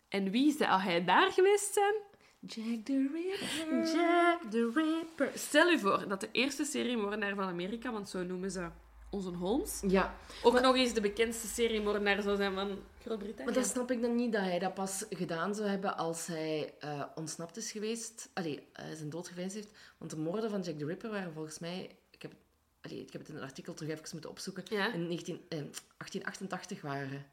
En 0.08 0.30
wie 0.30 0.56
zou 0.56 0.80
hij 0.80 1.04
daar 1.04 1.32
geweest 1.32 1.72
zijn? 1.74 1.94
Jack 2.40 2.84
the 2.84 3.10
Ripper. 3.12 3.94
Jack 3.94 4.50
the 4.50 4.70
Ripper. 4.74 5.30
Stel 5.34 5.70
u 5.70 5.78
voor 5.78 6.08
dat 6.08 6.20
de 6.20 6.28
eerste 6.32 6.64
seriemoordenaar 6.64 7.34
van 7.34 7.44
Amerika, 7.48 7.92
want 7.92 8.08
zo 8.08 8.22
noemen 8.24 8.50
ze 8.50 8.68
onze 9.12 9.28
Holmes, 9.30 9.82
Ja, 9.86 10.14
ook 10.42 10.60
nog 10.60 10.76
eens 10.76 10.92
de 10.94 11.00
bekendste 11.00 11.46
seriemoordenaar 11.46 12.22
zou 12.22 12.36
zijn 12.36 12.54
van 12.54 12.78
Groot-Brittannië. 13.02 13.44
maar 13.44 13.54
dan 13.54 13.64
snap 13.64 13.90
ik 13.90 14.02
dan 14.02 14.14
niet 14.14 14.32
dat 14.32 14.40
hij 14.42 14.58
dat 14.58 14.74
pas 14.74 15.04
gedaan 15.10 15.54
zou 15.54 15.68
hebben 15.68 15.96
als 15.96 16.26
hij 16.26 16.74
eh, 16.80 17.02
ontsnapt 17.14 17.56
is 17.56 17.72
geweest. 17.72 18.28
Allee, 18.34 18.66
eh, 18.72 18.84
zijn 18.96 19.10
dood 19.10 19.28
geveinsd 19.28 19.54
heeft. 19.54 19.70
Want 19.98 20.10
de 20.10 20.16
moorden 20.16 20.50
van 20.50 20.60
Jack 20.60 20.78
the 20.78 20.86
Ripper 20.86 21.10
waren 21.10 21.32
volgens 21.32 21.58
mij... 21.58 21.96
Ik 22.10 22.22
heb, 22.22 22.32
allee, 22.80 23.00
ik 23.00 23.12
heb 23.12 23.20
het 23.20 23.30
in 23.30 23.36
een 23.36 23.42
artikel 23.42 23.74
terug 23.74 23.92
even 23.92 24.08
moeten 24.12 24.30
opzoeken. 24.30 24.62
Ja. 24.68 24.92
In 24.92 25.06
19, 25.08 25.34
eh, 25.48 25.58
1888 25.58 26.80
waren. 26.80 27.26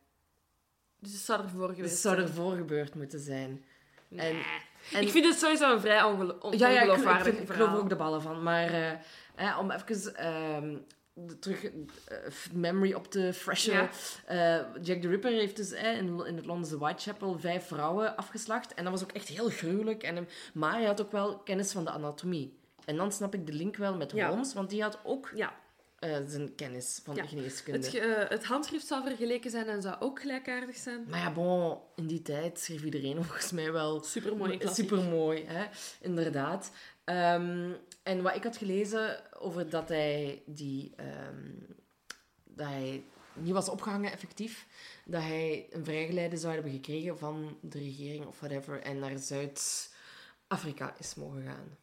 Dus 0.99 1.11
het 1.11 1.21
zou 1.21 1.41
ervoor 1.41 1.67
Dus 1.67 1.75
geweest 1.75 1.93
het 1.93 2.01
zou 2.01 2.17
ervoor 2.17 2.55
gebeurd 2.55 2.95
moeten 2.95 3.19
zijn. 3.19 3.63
Nee. 4.07 4.43
en- 4.93 5.01
Ik 5.01 5.09
vind 5.09 5.25
het 5.25 5.39
sowieso 5.39 5.73
een 5.73 5.79
vrij 5.81 6.03
ongelo 6.03 6.37
on- 6.41 6.57
Ja, 6.57 6.67
ja, 6.69 6.81
ik, 6.81 6.83
ik, 6.85 6.89
ongeloofwaardig 6.89 7.35
ik 7.39 7.49
geloof 7.49 7.73
ook 7.73 7.89
de 7.89 7.95
ballen 7.95 8.21
van. 8.21 8.43
Maar 8.43 8.99
eh, 9.35 9.57
om 9.59 9.71
even 9.71 10.15
ehm, 10.15 10.77
terug 11.39 11.63
eh, 11.63 11.71
memory 12.53 12.93
op 12.93 13.11
te 13.11 13.33
freshen. 13.33 13.73
Ja. 13.73 13.89
Eh, 14.25 14.65
Jack 14.81 15.01
the 15.01 15.07
Ripper 15.07 15.31
heeft 15.31 15.55
dus 15.55 15.71
in, 15.71 16.25
in 16.25 16.35
het 16.35 16.45
Londense 16.45 16.77
Whitechapel 16.77 17.39
vijf 17.39 17.67
vrouwen 17.67 18.15
afgeslacht. 18.15 18.73
En 18.73 18.83
dat 18.83 18.93
was 18.93 19.03
ook 19.03 19.11
echt 19.11 19.27
heel 19.27 19.49
gruwelijk. 19.49 20.03
En, 20.03 20.15
hem- 20.15 20.27
maar 20.53 20.73
hij 20.73 20.85
had 20.85 21.01
ook 21.01 21.11
wel 21.11 21.37
kennis 21.37 21.71
van 21.71 21.83
de 21.83 21.89
anatomie. 21.91 22.57
En 22.85 22.95
dan 22.95 23.11
snap 23.11 23.33
ik 23.33 23.45
de 23.45 23.53
link 23.53 23.75
wel 23.75 23.95
met 23.95 24.11
Ja. 24.11 24.27
Holmes, 24.29 24.53
want 24.53 24.69
die 24.69 24.81
had 24.81 24.99
ook 25.03 25.31
Ja, 25.35 25.53
eh, 25.99 26.17
zijn 26.27 26.55
kennis 26.55 26.99
van 27.03 27.15
Ja. 27.15 27.25
geneeskunde. 27.25 27.85
het, 27.85 27.95
eh, 27.95 28.29
het 28.29 28.45
handschrift 28.45 28.87
zou 28.87 29.03
vergeleken 29.03 29.51
zijn 29.51 29.67
en 29.67 29.81
zou 29.81 29.95
ook 29.99 30.19
gelijkaardig 30.21 30.75
zijn. 30.75 31.05
Maar 31.09 31.19
ja, 31.19 31.31
bon, 31.31 31.77
in 31.95 32.07
die 32.07 32.21
tijd 32.21 32.59
schreef 32.59 32.83
iedereen 32.83 33.15
volgens 33.23 33.51
mij 33.51 33.71
wel 33.71 34.03
Supermooi. 34.03 34.59
Supermooi, 34.63 35.43
hè? 35.47 35.65
inderdaad. 36.01 36.71
Ehm, 37.09 37.73
en 38.03 38.21
wat 38.21 38.35
ik 38.35 38.43
had 38.43 38.57
gelezen 38.57 39.33
over 39.41 39.69
dat 39.69 39.89
hij, 39.89 40.43
die, 40.45 40.93
ehm, 40.95 41.53
dat 42.43 42.67
hij 42.67 43.03
niet 43.33 43.53
was 43.53 43.69
opgehangen 43.69 44.11
effectief, 44.11 44.67
dat 45.05 45.21
hij 45.21 45.67
een 45.69 45.85
vrijgeleide 45.85 46.37
zou 46.37 46.53
hebben 46.53 46.71
gekregen 46.71 47.17
van 47.17 47.57
de 47.61 47.79
regering 47.79 48.25
of 48.25 48.39
whatever 48.39 48.81
en 48.81 48.99
naar 48.99 49.17
Zuid-Afrika 49.17 50.95
is 50.97 51.15
mogen 51.15 51.43
gaan. 51.43 51.77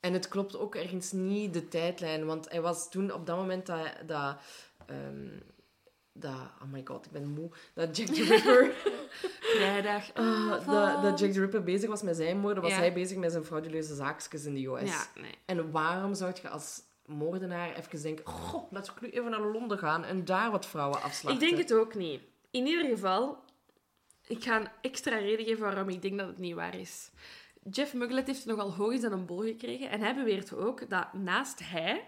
En 0.00 0.12
het 0.12 0.28
klopt 0.28 0.56
ook 0.56 0.74
ergens 0.74 1.12
niet 1.12 1.54
de 1.54 1.68
tijdlijn, 1.68 2.26
want 2.26 2.50
hij 2.50 2.60
was 2.60 2.90
toen 2.90 3.12
op 3.12 3.26
dat 3.26 3.36
moment 3.36 3.66
dat... 3.66 3.92
dat 4.06 4.40
ehm, 4.86 5.38
dat, 6.20 6.32
oh 6.62 6.72
my 6.72 6.80
god, 6.84 7.06
ik 7.06 7.10
ben 7.12 7.28
moe. 7.28 7.50
Dat 7.74 7.96
Jack 7.96 8.06
the 8.06 8.24
Ripper 8.24 8.72
Vrijdag. 9.56 10.12
Ah, 10.14 10.66
dat, 10.66 11.02
dat 11.02 11.18
Jack 11.18 11.30
the 11.32 11.40
Ripper 11.40 11.62
bezig 11.62 11.88
was 11.88 12.02
met 12.02 12.16
zijn 12.16 12.38
moorden, 12.38 12.62
was 12.62 12.72
Ja. 12.72 12.78
hij 12.78 12.92
bezig 12.92 13.16
met 13.18 13.30
zijn 13.32 13.44
frauduleuze 13.44 13.94
zaakjes 13.94 14.44
in 14.44 14.54
de 14.54 14.66
US. 14.66 14.88
Ja, 14.90 15.20
nee. 15.20 15.34
En 15.44 15.70
waarom 15.70 16.14
zou 16.14 16.32
je 16.42 16.48
als 16.48 16.82
moordenaar 17.06 17.74
even 17.76 18.02
denken, 18.02 18.26
goh, 18.26 18.72
laat 18.72 18.88
ik 18.88 19.00
nu 19.00 19.08
even 19.10 19.30
naar 19.30 19.40
Londen 19.40 19.78
gaan 19.78 20.04
en 20.04 20.24
daar 20.24 20.50
wat 20.50 20.66
vrouwen 20.66 20.98
Ik 20.98 21.04
afslachten? 21.04 21.40
denk 21.48 21.58
het 21.58 21.72
ook 21.72 21.94
niet. 21.94 22.20
In 22.50 22.66
ieder 22.66 22.84
geval, 22.88 23.38
ik 24.26 24.44
ga 24.44 24.60
een 24.60 24.68
extra 24.80 25.16
reden 25.18 25.46
geven 25.46 25.62
waarom 25.62 25.88
ik 25.88 26.02
denk 26.02 26.18
dat 26.18 26.26
het 26.26 26.38
niet 26.38 26.54
waar 26.54 26.76
is. 26.78 27.10
Jeff 27.70 27.94
Muglet 27.94 28.26
heeft 28.26 28.46
nogal 28.46 28.72
hoog 28.74 28.92
in 28.92 29.00
zijn 29.00 29.26
bol 29.26 29.42
gekregen 29.42 29.90
en 29.90 30.00
hij 30.00 30.14
beweert 30.14 30.54
ook 30.54 30.90
dat 30.90 31.12
naast 31.12 31.60
hij 31.64 32.04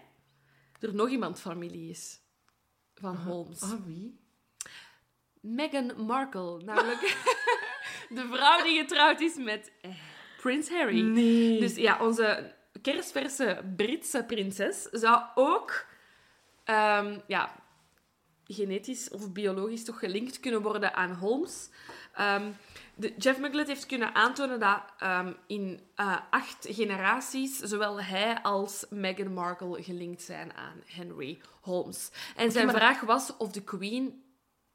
er 0.79 0.95
nog 0.95 1.09
iemand 1.09 1.39
familie 1.39 1.89
is 1.89 2.19
van 2.95 3.15
Holmes. 3.15 3.61
Ah, 3.61 3.85
wie? 3.85 4.19
Meghan 5.41 6.05
Markle, 6.05 6.61
namelijk 6.63 7.01
de 8.09 8.27
vrouw 8.31 8.63
die 8.63 8.79
getrouwd 8.79 9.19
is 9.19 9.35
met 9.37 9.71
eh, 9.81 9.91
Prins 10.41 10.69
Harry. 10.69 11.01
Nee. 11.01 11.59
Dus 11.59 11.75
ja, 11.75 11.97
onze 12.01 12.53
kerstverse 12.81 13.63
Britse 13.75 14.23
prinses 14.23 14.81
zou 14.81 15.21
ook 15.35 15.85
ehm, 16.63 17.19
ja, 17.27 17.55
genetisch 18.47 19.09
of 19.09 19.31
biologisch 19.31 19.83
toch 19.83 19.99
gelinkt 19.99 20.39
kunnen 20.39 20.61
worden 20.61 20.93
aan 20.93 21.13
Holmes. 21.13 21.69
Ehm, 22.13 22.51
de, 22.95 23.13
Jeff 23.17 23.39
Muglet 23.39 23.67
heeft 23.67 23.85
kunnen 23.85 24.15
aantonen 24.15 24.59
dat 24.59 24.81
ehm, 24.97 25.33
in 25.47 25.81
eh, 25.95 26.17
acht 26.29 26.67
generaties 26.69 27.59
zowel 27.59 28.01
hij 28.01 28.41
als 28.41 28.85
Meghan 28.89 29.33
Markle 29.33 29.83
gelinkt 29.83 30.21
zijn 30.21 30.53
aan 30.53 30.81
Henry 30.85 31.41
Holmes. 31.61 32.09
En 32.35 32.51
zijn 32.51 32.69
vraag 32.69 33.01
was 33.01 33.37
of 33.37 33.51
de 33.51 33.61
Queen 33.61 34.23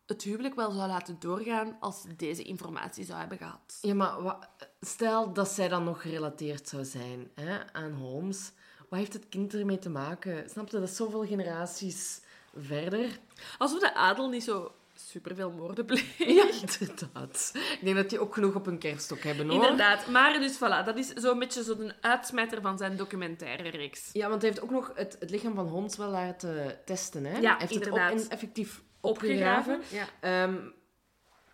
het 0.07 0.23
huwelijk 0.23 0.55
wel 0.55 0.71
zou 0.71 0.89
laten 0.89 1.17
doorgaan 1.19 1.77
als 1.81 2.03
ze 2.03 2.17
deze 2.17 2.43
informatie 2.43 3.05
zou 3.05 3.19
hebben 3.19 3.39
gehad. 3.39 3.79
Ja, 3.81 3.95
maar 3.95 4.49
stel 4.81 5.33
dat 5.33 5.49
zij 5.49 5.69
dan 5.69 5.85
nog 5.85 6.03
gerelateerd 6.03 6.69
zou 6.69 6.85
zijn 6.85 7.31
hè, 7.35 7.73
aan 7.73 7.93
Holmes. 7.93 8.53
Wat 8.89 8.99
heeft 8.99 9.13
het 9.13 9.29
kind 9.29 9.55
ermee 9.55 9.79
te 9.79 9.91
maken? 9.91 10.51
Snap 10.51 10.69
je, 10.69 10.79
dat 10.79 10.89
is 10.89 10.97
zoveel 10.97 11.27
generaties 11.27 12.21
verder. 12.57 13.19
Alsof 13.59 13.81
de 13.81 13.95
adel 13.95 14.29
niet 14.29 14.45
zo 14.45 14.73
superveel 15.01 15.51
moorden 15.51 15.85
pleegt. 15.91 16.17
Ja, 16.19 16.47
inderdaad. 16.79 17.51
Ik 17.55 17.79
denk 17.83 17.97
dat 17.97 18.11
die 18.11 18.19
ook 18.19 18.35
genoeg 18.35 18.55
op 18.55 18.65
hun 18.65 18.79
kerststok 18.79 19.21
hebben, 19.21 19.47
hoor. 19.49 19.55
Inderdaad. 19.63 20.07
Maar 20.07 20.33
dus 20.41 20.57
voilà, 20.57 20.85
dat 20.85 20.97
is 20.97 21.09
zo'n 21.13 21.39
beetje 21.39 21.63
zo'n 21.63 21.93
uitsmijter 22.01 22.61
van 22.61 22.79
zijn 22.79 22.97
documentaire 22.97 23.69
reeks. 23.69 24.11
Ja, 24.13 24.29
want 24.29 24.43
hij 24.43 24.51
heeft 24.51 24.63
ook 24.63 24.71
nog 24.71 24.93
het, 24.95 25.17
het 25.21 25.31
lichaam 25.31 25.55
van 25.55 25.67
Holmes 25.67 25.97
wel 25.97 26.11
laten 26.11 26.79
testen. 26.85 27.25
Hè? 27.25 27.39
Ja, 27.39 27.51
hij 27.51 27.57
heeft 27.59 27.73
inderdaad. 27.73 28.11
het 28.13 28.19
ook 28.19 28.25
in- 28.25 28.31
effectief 28.31 28.83
opgegraven. 29.01 29.81
Ja. 29.89 30.07
Ehm, 30.21 30.57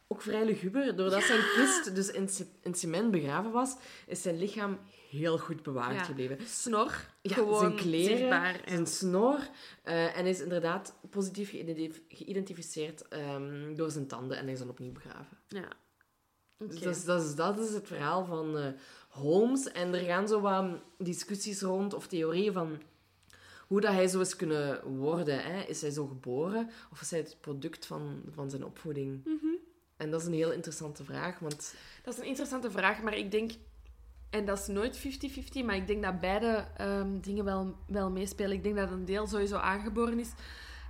ook 0.09 0.23
vrij 0.23 0.45
luguber. 0.45 0.97
Doordat 0.97 1.23
zijn 1.23 1.41
kist 1.57 1.95
dus 1.95 2.11
in, 2.11 2.29
in 2.63 2.75
cement 2.75 3.11
begraven 3.11 3.51
was, 3.51 3.77
is 4.07 4.23
zijn 4.23 4.39
lichaam 4.39 4.79
heel 5.15 5.39
goed 5.39 5.63
bewaard 5.63 5.95
Ja. 5.95 6.03
gebleven. 6.03 6.39
Snor, 6.47 7.07
Ja, 7.23 7.35
gewoon 7.35 7.59
zijn 7.61 7.75
kleren, 7.77 8.17
zichtbaar. 8.19 8.61
En... 8.61 8.71
zijn 8.71 8.87
snor. 8.87 9.39
eh, 9.83 10.19
en 10.19 10.27
is 10.27 10.41
inderdaad 10.41 10.95
positief 11.11 11.51
geïdentif- 11.51 12.03
geïdentificeerd 12.09 13.09
ehm, 13.09 13.75
door 13.75 13.91
zijn 13.91 14.07
tanden. 14.07 14.37
En 14.39 14.45
hij 14.45 14.53
is 14.53 14.59
dan 14.59 14.69
opnieuw 14.69 14.93
begraven. 14.93 15.39
Ja. 15.49 15.69
Dus 16.59 16.81
dat 16.81 16.97
is, 16.97 17.05
dat, 17.05 17.23
is, 17.25 17.35
dat 17.35 17.59
is 17.59 17.73
het 17.75 17.87
verhaal 17.87 18.25
van 18.25 18.59
eh, 18.59 18.67
Holmes. 19.09 19.73
En 19.73 19.95
er 19.95 20.05
gaan 20.05 20.29
zo 20.29 20.41
wat 20.41 20.65
discussies 20.99 21.61
rond, 21.61 21.95
of 21.95 22.07
theorieën 22.07 22.53
van 22.53 22.83
hoe 23.67 23.81
dat 23.81 23.93
hij 23.93 24.09
zo 24.09 24.21
is 24.21 24.37
kunnen 24.37 24.97
worden. 24.97 25.43
Hè? 25.45 25.61
Is 25.63 25.81
hij 25.81 25.91
zo 25.91 26.07
geboren? 26.07 26.71
Of 26.93 27.01
is 27.01 27.11
hij 27.11 27.21
het 27.21 27.37
product 27.41 27.87
van, 27.87 28.23
van 28.35 28.51
zijn 28.51 28.65
opvoeding? 28.65 29.25
Mhm. 29.25 29.47
En 29.97 30.11
dat 30.11 30.21
is 30.21 30.27
een 30.27 30.33
heel 30.33 30.53
interessante 30.53 31.05
vraag, 31.05 31.39
want... 31.39 31.75
Dat 32.03 32.15
is 32.15 32.21
een 32.21 32.27
interessante 32.27 32.71
vraag, 32.71 33.03
maar 33.03 33.17
ik 33.17 33.31
denk... 33.31 33.53
En 34.35 34.45
dat 34.45 34.59
is 34.59 34.67
nooit 34.67 34.99
50-50, 34.99 35.65
maar 35.65 35.77
ik 35.77 35.87
denk 35.87 36.03
dat 36.03 36.21
beide 36.21 36.67
ehm, 36.77 37.21
dingen 37.21 37.45
wel, 37.45 37.77
wel 37.87 38.11
meespelen. 38.11 38.53
Ik 38.53 38.63
denk 38.63 38.77
dat 38.77 38.91
een 38.91 39.05
deel 39.05 39.27
sowieso 39.27 39.57
aangeboren 39.57 40.19
is. 40.19 40.31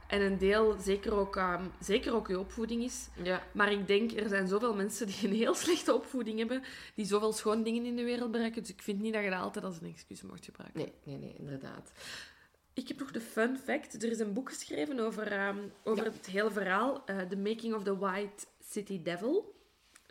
En 0.07 0.21
een 0.21 0.39
deel 0.39 0.77
zeker 0.81 1.15
ook, 1.15 1.41
zeker 1.81 2.15
ook 2.15 2.29
je 2.29 2.39
opvoeding 2.39 2.83
is. 2.83 3.09
Ja. 3.23 3.43
Maar 3.53 3.73
ik 3.73 3.87
denk, 3.87 4.13
er 4.13 4.29
zijn 4.29 4.49
zoveel 4.49 4.75
mensen 4.75 5.07
die 5.07 5.17
een 5.23 5.33
heel 5.35 5.55
slechte 5.65 5.95
opvoeding 5.95 6.39
hebben, 6.39 6.63
die 6.95 7.05
zoveel 7.05 7.33
schoon 7.33 7.63
dingen 7.63 7.85
in 7.85 7.97
de 7.97 8.05
wereld 8.05 8.31
bereiken. 8.31 8.63
Dus 8.63 8.71
ik 8.71 8.83
vind 8.83 9.01
niet 9.01 9.13
dat 9.13 9.25
je 9.25 9.31
dat 9.31 9.41
altijd 9.41 9.65
als 9.65 9.81
een 9.81 9.89
excuus 9.89 10.23
mocht 10.23 10.45
gebruiken. 10.45 10.81
Nee, 10.81 10.93
nee, 11.05 11.19
nee, 11.19 11.35
inderdaad. 11.39 11.93
Ik 12.75 12.89
heb 12.89 12.99
nog 12.99 13.11
de 13.11 13.21
fun 13.21 13.59
fact. 13.59 14.03
Er 14.03 14.11
is 14.11 14.19
een 14.19 14.33
boek 14.33 14.49
geschreven 14.49 15.01
over, 15.01 15.27
ehm, 15.33 15.59
over 15.85 16.05
Ja. 16.05 16.11
het 16.11 16.27
hele 16.27 16.51
verhaal. 16.51 17.03
eh, 17.07 17.19
The 17.21 17.37
Making 17.37 17.75
of 17.75 17.83
the 17.83 17.99
White 17.99 18.47
City 18.71 19.03
Devil. 19.03 19.55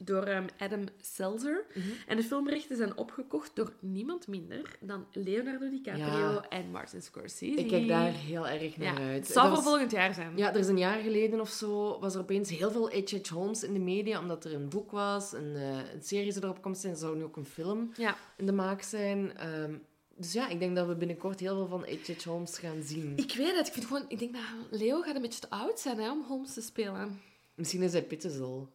Door 0.04 0.24
ehm, 0.24 0.48
Adam 0.58 0.84
Seltzer. 1.02 1.66
Mhm. 1.74 1.88
En 2.08 2.18
de 2.18 2.24
filmrechten 2.24 2.76
zijn 2.78 2.98
opgekocht 2.98 3.56
door 3.56 3.74
niemand 3.80 4.28
minder 4.28 4.78
dan 4.80 5.06
Leonardo 5.12 5.70
DiCaprio 5.70 6.06
Ja. 6.32 6.46
en 6.50 6.72
Martin 6.72 7.02
Scorsese. 7.02 7.60
Ik 7.60 7.68
kijk 7.68 7.88
daar 7.88 8.12
heel 8.12 8.48
erg 8.48 8.76
ja. 8.76 8.92
naar 8.94 9.02
uit. 9.02 9.24
Het 9.24 9.34
zal 9.34 9.54
voor 9.54 9.64
volgend 9.64 9.92
jaar 9.92 10.14
zijn. 10.14 10.38
Ja, 10.38 10.50
er 10.54 10.60
is 10.60 10.68
een 10.68 10.78
jaar 10.78 11.02
geleden 11.02 11.40
of 11.42 11.50
zo, 11.50 12.00
was 12.00 12.14
er 12.16 12.22
opeens 12.22 12.50
heel 12.50 12.72
veel 12.72 12.90
H.H. 12.90 13.28
Holmes 13.30 13.64
in 13.64 13.74
de 13.74 13.80
media, 13.80 14.20
omdat 14.20 14.46
er 14.46 14.54
een 14.54 14.70
boek 14.70 14.92
was, 14.92 15.34
een, 15.34 15.56
eh, 15.56 15.94
een 15.94 16.04
serie 16.04 16.34
erop 16.36 16.62
komen 16.62 16.80
zijn, 16.80 16.94
er 16.94 17.00
zou 17.00 17.18
nu 17.18 17.24
ook 17.24 17.38
een 17.38 17.46
film 17.46 17.92
Ja. 17.98 18.18
in 18.38 18.46
de 18.46 18.52
maak 18.52 18.82
zijn. 18.82 19.38
Ehm, 19.38 19.74
dus 20.18 20.34
ja, 20.34 20.48
ik 20.50 20.60
denk 20.60 20.76
dat 20.76 20.88
we 20.88 20.96
binnenkort 20.96 21.40
heel 21.40 21.56
veel 21.56 21.68
van 21.68 21.86
H.H. 21.86 22.24
Holmes 22.24 22.58
gaan 22.58 22.82
zien. 22.82 23.14
Ik 23.16 23.34
weet 23.36 23.56
het. 23.58 23.68
Ik, 23.68 23.74
vind 23.74 23.86
gewoon, 23.86 24.06
ik 24.08 24.20
denk 24.20 24.34
dat 24.34 24.42
Leo 24.80 25.02
gaat 25.02 25.16
een 25.16 25.22
beetje 25.22 25.40
te 25.40 25.50
oud 25.50 25.80
zijn 25.80 26.00
hè, 26.00 26.12
om 26.12 26.24
Holmes 26.28 26.54
te 26.54 26.62
spelen. 26.62 27.22
Misschien 27.56 27.82
is 27.82 27.92
hij 27.92 28.04
Pittezel. 28.04 28.70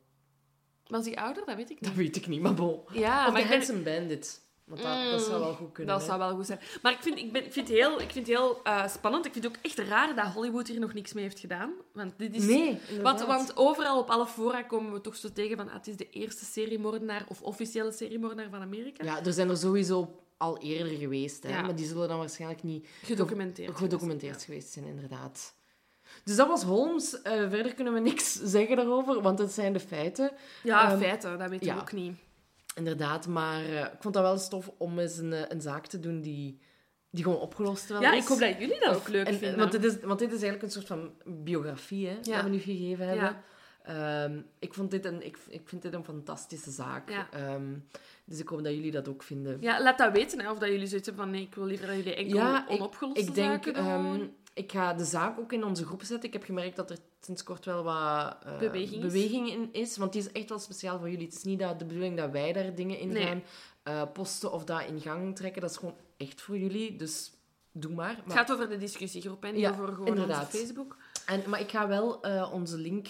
Was 0.89 1.05
hij 1.05 1.17
ouder? 1.17 1.45
Dat 1.47 1.57
weet 1.57 1.71
ik 1.71 1.81
niet. 1.81 1.85
Dat 1.85 1.95
weet 1.95 2.17
ik 2.17 2.27
niet, 2.27 2.41
maar 2.41 2.55
bon. 2.55 2.81
Ja, 2.93 3.27
of 3.27 3.33
maar 3.33 3.41
de 3.43 3.49
ben- 3.49 3.57
Handsome 3.57 3.79
Bandit. 3.81 4.47
Want 4.65 4.83
dat, 4.83 5.11
dat 5.11 5.21
zou 5.23 5.41
wel 5.41 5.55
goed 5.55 5.73
kunnen. 5.73 5.93
Dat 5.93 6.03
hè. 6.03 6.09
zou 6.09 6.19
wel 6.19 6.35
goed 6.35 6.47
zijn. 6.47 6.61
Maar 6.83 6.93
ik 6.93 6.99
vind, 7.01 7.19
ik 7.19 7.33
ben, 7.33 7.45
ik 7.45 7.53
vind 7.53 7.69
het 7.69 7.77
heel, 7.77 7.93
ik 8.01 8.11
vind 8.11 8.27
het 8.27 8.37
heel 8.37 8.61
eh, 8.65 8.89
spannend. 8.89 9.27
Ik 9.27 9.33
vind 9.33 9.45
het 9.45 9.57
ook 9.57 9.63
echt 9.65 9.79
raar 9.79 10.15
dat 10.15 10.27
Hollywood 10.27 10.69
hier 10.69 10.81
nog 10.81 10.95
niks 10.95 11.13
mee 11.13 11.25
heeft 11.25 11.39
gedaan. 11.41 11.73
Want 11.93 12.13
dit 12.17 12.35
is... 12.37 12.45
Nee, 12.45 12.79
Want, 13.03 13.25
want 13.25 13.57
overal 13.57 13.99
op 13.99 14.11
alle 14.11 14.27
fora 14.27 14.63
komen 14.63 14.93
we 14.93 15.01
toch 15.01 15.17
zo 15.17 15.29
tegen 15.33 15.57
van 15.57 15.69
ah, 15.69 15.75
het 15.75 15.87
is 15.87 15.97
de 15.97 16.11
eerste 16.11 16.45
seriemoordenaar 16.45 17.25
of 17.29 17.43
officiële 17.43 17.93
seriemoordenaar 17.93 18.51
van 18.51 18.61
Amerika. 18.61 19.05
Ja, 19.05 19.25
er 19.25 19.33
zijn 19.33 19.49
er 19.51 19.57
sowieso 19.57 20.23
al 20.37 20.59
eerder 20.59 20.97
geweest, 20.99 21.43
hè, 21.43 21.49
Ja. 21.49 21.63
maar 21.63 21.77
die 21.77 21.87
zullen 21.87 22.09
dan 22.09 22.19
waarschijnlijk 22.19 22.63
niet 22.63 22.87
Gedocumenteerd. 23.03 23.77
gedocumenteerd 23.77 24.43
geweest 24.43 24.73
zijn, 24.73 24.85
inderdaad. 24.85 25.55
Dus 26.25 26.37
dat 26.37 26.49
was 26.49 26.63
Holmes. 26.63 27.23
Eh, 27.23 27.33
verder 27.33 27.75
kunnen 27.75 27.93
we 27.93 28.01
niks 28.01 28.33
zeggen 28.55 28.77
daarover, 28.77 29.23
want 29.23 29.39
het 29.39 29.53
zijn 29.53 29.73
de 29.73 29.81
feiten. 29.81 30.31
Ja, 30.63 30.91
Ehm, 30.91 30.99
feiten, 31.01 31.39
dat 31.39 31.51
weet 31.51 31.61
je 31.65 31.71
ja. 31.71 31.77
ook 31.79 31.93
niet. 31.93 32.17
Inderdaad, 32.75 33.27
maar 33.27 33.65
eh, 33.65 33.79
ik 33.81 33.97
vond 34.01 34.15
dat 34.15 34.23
wel 34.23 34.39
stof 34.39 34.71
om 34.79 34.99
eens 34.99 35.17
een, 35.19 35.33
eh, 35.33 35.41
een 35.49 35.61
zaak 35.61 35.87
te 35.87 36.01
doen 36.01 36.21
die, 36.21 36.59
die 37.11 37.23
gewoon 37.25 37.39
opgelost 37.41 37.89
wel 37.89 38.01
Ja, 38.01 38.13
is. 38.13 38.23
ik 38.23 38.29
hoop 38.29 38.39
dat 38.39 38.59
jullie 38.59 38.81
dat 38.81 38.95
ook 38.95 39.09
leuk 39.09 39.27
en- 39.27 39.39
vinden. 39.39 39.59
Want 39.59 39.73
dit, 39.73 39.85
is, 39.85 40.01
want 40.01 40.19
dit 40.19 40.29
is 40.33 40.43
eigenlijk 40.43 40.63
een 40.63 40.71
soort 40.71 40.87
van 40.87 41.11
biografie 41.25 42.07
hè, 42.07 42.17
Ja. 42.23 42.35
dat 42.35 42.45
we 42.45 42.51
nu 42.51 42.59
gegeven 42.59 43.09
hebben. 43.09 43.37
Ehm, 43.83 44.41
ik, 44.59 44.75
vond 44.75 44.91
dit 44.91 45.05
een, 45.05 45.25
ik, 45.27 45.39
ik 45.49 45.69
vind 45.69 45.83
dit 45.83 45.95
een 45.95 46.05
fantastische 46.05 46.71
zaak. 46.71 47.11
Ja. 47.11 47.29
Ehm, 47.31 47.75
dus 48.25 48.39
ik 48.41 48.49
hoop 48.49 48.65
dat 48.65 48.73
jullie 48.75 48.91
dat 48.91 49.09
ook 49.09 49.23
vinden. 49.23 49.57
Ja, 49.61 49.83
laat 49.83 49.99
dat 49.99 50.13
weten, 50.13 50.41
hè, 50.41 50.51
of 50.51 50.59
dat 50.59 50.69
jullie 50.69 50.87
zoiets 50.87 51.07
hebben 51.07 51.25
van 51.25 51.33
nee, 51.35 51.43
ik 51.43 51.55
wil 51.55 51.65
liever 51.65 51.87
dat 51.87 51.97
jullie 51.97 52.15
enkel 52.15 52.37
Ja, 52.37 52.63
ik- 52.69 52.71
onopgeloste 52.71 53.21
Ik 53.21 53.35
denk, 53.35 53.65
zaken. 53.65 54.35
Ik 54.59 54.73
ga 54.73 54.95
de 54.95 55.05
zaak 55.05 55.39
ook 55.39 55.53
in 55.53 55.65
onze 55.65 55.85
groep 55.87 56.03
zetten. 56.03 56.27
Ik 56.29 56.33
heb 56.35 56.45
gemerkt 56.45 56.77
dat 56.77 56.91
er 56.91 56.99
sinds 57.21 57.43
kort 57.43 57.65
wel 57.65 57.83
wat 57.83 58.37
eh, 58.45 58.59
Beweging 58.59 59.49
in 59.51 59.69
is. 59.73 59.97
Want 59.97 60.13
die 60.13 60.21
is 60.23 60.33
echt 60.33 60.49
wel 60.49 60.59
speciaal 60.59 60.99
voor 60.99 61.11
jullie. 61.11 61.27
Het 61.27 61.35
is 61.37 61.43
niet 61.45 61.59
dat 61.59 61.79
de 61.79 61.85
bedoeling 61.85 62.17
dat 62.17 62.31
wij 62.31 62.53
daar 62.53 62.75
dingen 62.75 62.99
in 62.99 63.09
Nee. 63.09 63.23
gaan 63.27 63.43
eh, 63.83 64.03
posten 64.13 64.53
of 64.53 64.65
dat 64.65 64.85
in 64.89 65.01
gang 65.01 65.37
trekken. 65.37 65.61
Dat 65.61 65.71
is 65.71 65.77
gewoon 65.77 65.97
echt 66.17 66.41
voor 66.41 66.59
jullie. 66.59 66.97
Dus 66.97 67.33
doe 67.73 67.93
maar. 67.93 68.21
Het 68.25 68.33
gaat 68.33 68.53
over 68.53 68.69
de 68.69 68.77
discussiegroep 68.77 69.45
en 69.45 69.53
niet 69.53 69.61
Ja, 69.61 69.71
over 69.71 69.89
gewoon 69.89 70.07
inderdaad. 70.07 70.45
onze 70.47 70.57
Facebook. 70.59 70.97
En, 71.27 71.43
maar 71.47 71.61
ik 71.61 71.71
ga 71.71 71.89
wel 71.89 72.23
eh, 72.23 72.51
onze 72.53 72.77
link 72.79 73.07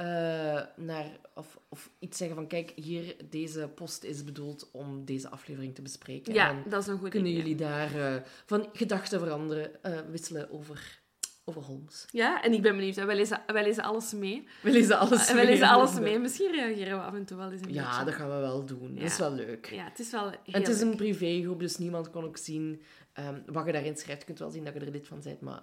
eh, 0.00 0.62
naar... 0.76 1.06
Of, 1.34 1.58
of 1.68 1.90
iets 1.98 2.16
zeggen 2.18 2.36
van, 2.36 2.46
kijk, 2.46 2.72
hier, 2.74 3.16
deze 3.30 3.68
post 3.74 4.04
is 4.04 4.24
bedoeld 4.24 4.68
om 4.72 5.04
deze 5.04 5.28
aflevering 5.30 5.74
te 5.74 5.82
bespreken. 5.82 6.34
Ja, 6.34 6.50
En 6.50 6.62
dat 6.68 6.82
is 6.82 6.88
een 6.88 6.98
goed 6.98 7.08
kunnen 7.08 7.30
idee. 7.30 7.42
jullie 7.42 7.56
daar 7.56 8.14
eh, 8.14 8.22
van 8.46 8.68
gedachten 8.72 9.18
veranderen, 9.20 9.82
eh, 9.82 9.98
wisselen 10.10 10.50
over, 10.50 11.00
over 11.44 11.62
Holmes. 11.62 12.06
Ja, 12.10 12.42
en 12.42 12.52
ik 12.52 12.62
ben 12.62 12.76
benieuwd. 12.76 12.96
hè. 12.96 13.04
Wij 13.04 13.16
lezen, 13.16 13.42
wij 13.46 13.62
lezen 13.64 13.82
alles 13.82 14.12
mee. 14.12 14.46
We 14.62 14.70
lezen 14.70 14.98
alles 14.98 15.28
en 15.28 15.34
wij 15.34 15.44
mee, 15.44 15.52
lezen 15.52 15.68
alles 15.68 15.98
mee. 15.98 16.18
Misschien 16.18 16.52
reageren 16.52 16.98
we 16.98 17.04
af 17.04 17.14
en 17.14 17.24
toe 17.24 17.36
wel 17.36 17.50
eens 17.52 17.62
een 17.62 17.72
Ja, 17.72 17.88
beetje. 17.88 18.04
dat 18.04 18.14
gaan 18.14 18.28
we 18.30 18.36
wel 18.40 18.64
doen. 18.64 18.94
Ja. 18.94 19.00
Dat 19.00 19.10
is 19.10 19.18
wel 19.18 19.32
leuk. 19.32 19.66
Ja, 19.70 19.84
het 19.84 19.98
is 19.98 20.10
wel 20.10 20.28
heel 20.28 20.38
En 20.44 20.60
het 20.60 20.68
is 20.68 20.80
een 20.80 20.96
privégroep, 20.96 21.60
dus 21.60 21.76
niemand 21.78 22.10
kan 22.10 22.24
ook 22.24 22.36
zien 22.36 22.82
ehm, 23.12 23.40
wat 23.46 23.66
je 23.66 23.72
daarin 23.72 23.96
schrijft. 23.96 24.20
Je 24.20 24.26
kunt 24.26 24.38
wel 24.38 24.50
zien 24.50 24.64
dat 24.64 24.74
je 24.74 24.80
er 24.80 24.90
lid 24.90 25.06
van 25.06 25.20
bent, 25.24 25.40
maar, 25.40 25.62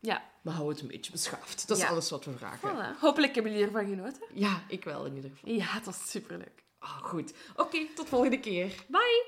Ja, 0.00 0.22
maar 0.42 0.54
hou 0.54 0.68
het 0.68 0.80
een 0.80 0.86
beetje 0.86 1.12
beschaafd. 1.12 1.68
Dat 1.68 1.76
is 1.76 1.82
Ja. 1.82 1.88
alles 1.90 2.10
wat 2.10 2.24
we 2.24 2.32
vragen. 2.36 2.70
voilà. 2.70 3.00
Hopelijk 3.00 3.34
hebben 3.34 3.52
jullie 3.52 3.66
ervan 3.66 3.84
genoten. 3.88 4.22
Ja, 4.34 4.62
ik 4.68 4.84
wel 4.84 5.04
in 5.04 5.14
ieder 5.14 5.30
geval. 5.30 5.52
Ja, 5.54 5.64
het 5.64 5.84
was 5.84 6.10
superleuk. 6.10 6.64
Ah, 6.78 6.96
goed. 7.02 7.32
Oké, 7.56 7.78
tot 7.94 8.08
volgende 8.08 8.40
keer. 8.40 8.74
Bye! 8.88 9.26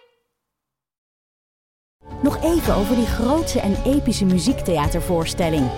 Nog 2.22 2.42
even 2.42 2.74
over 2.74 2.94
die 2.97 3.06
grootse 3.06 3.60
en 3.60 3.82
epische 3.84 4.24
muziektheatervoorstelling. 4.24 5.68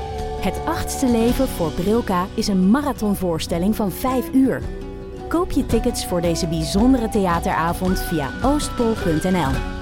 Het 0.40 0.58
achtste 0.64 1.06
leven 1.06 1.48
voor 1.48 1.70
Brilka 1.72 2.26
is 2.34 2.48
een 2.48 2.70
marathonvoorstelling 2.70 3.76
van 3.76 3.92
5 3.92 4.32
uur. 4.32 4.62
Koop 5.28 5.50
je 5.50 5.66
tickets 5.66 6.06
voor 6.06 6.20
deze 6.20 6.46
bijzondere 6.48 7.08
theateravond 7.08 8.00
via 8.00 8.30
oostpol.nl. 8.42 9.81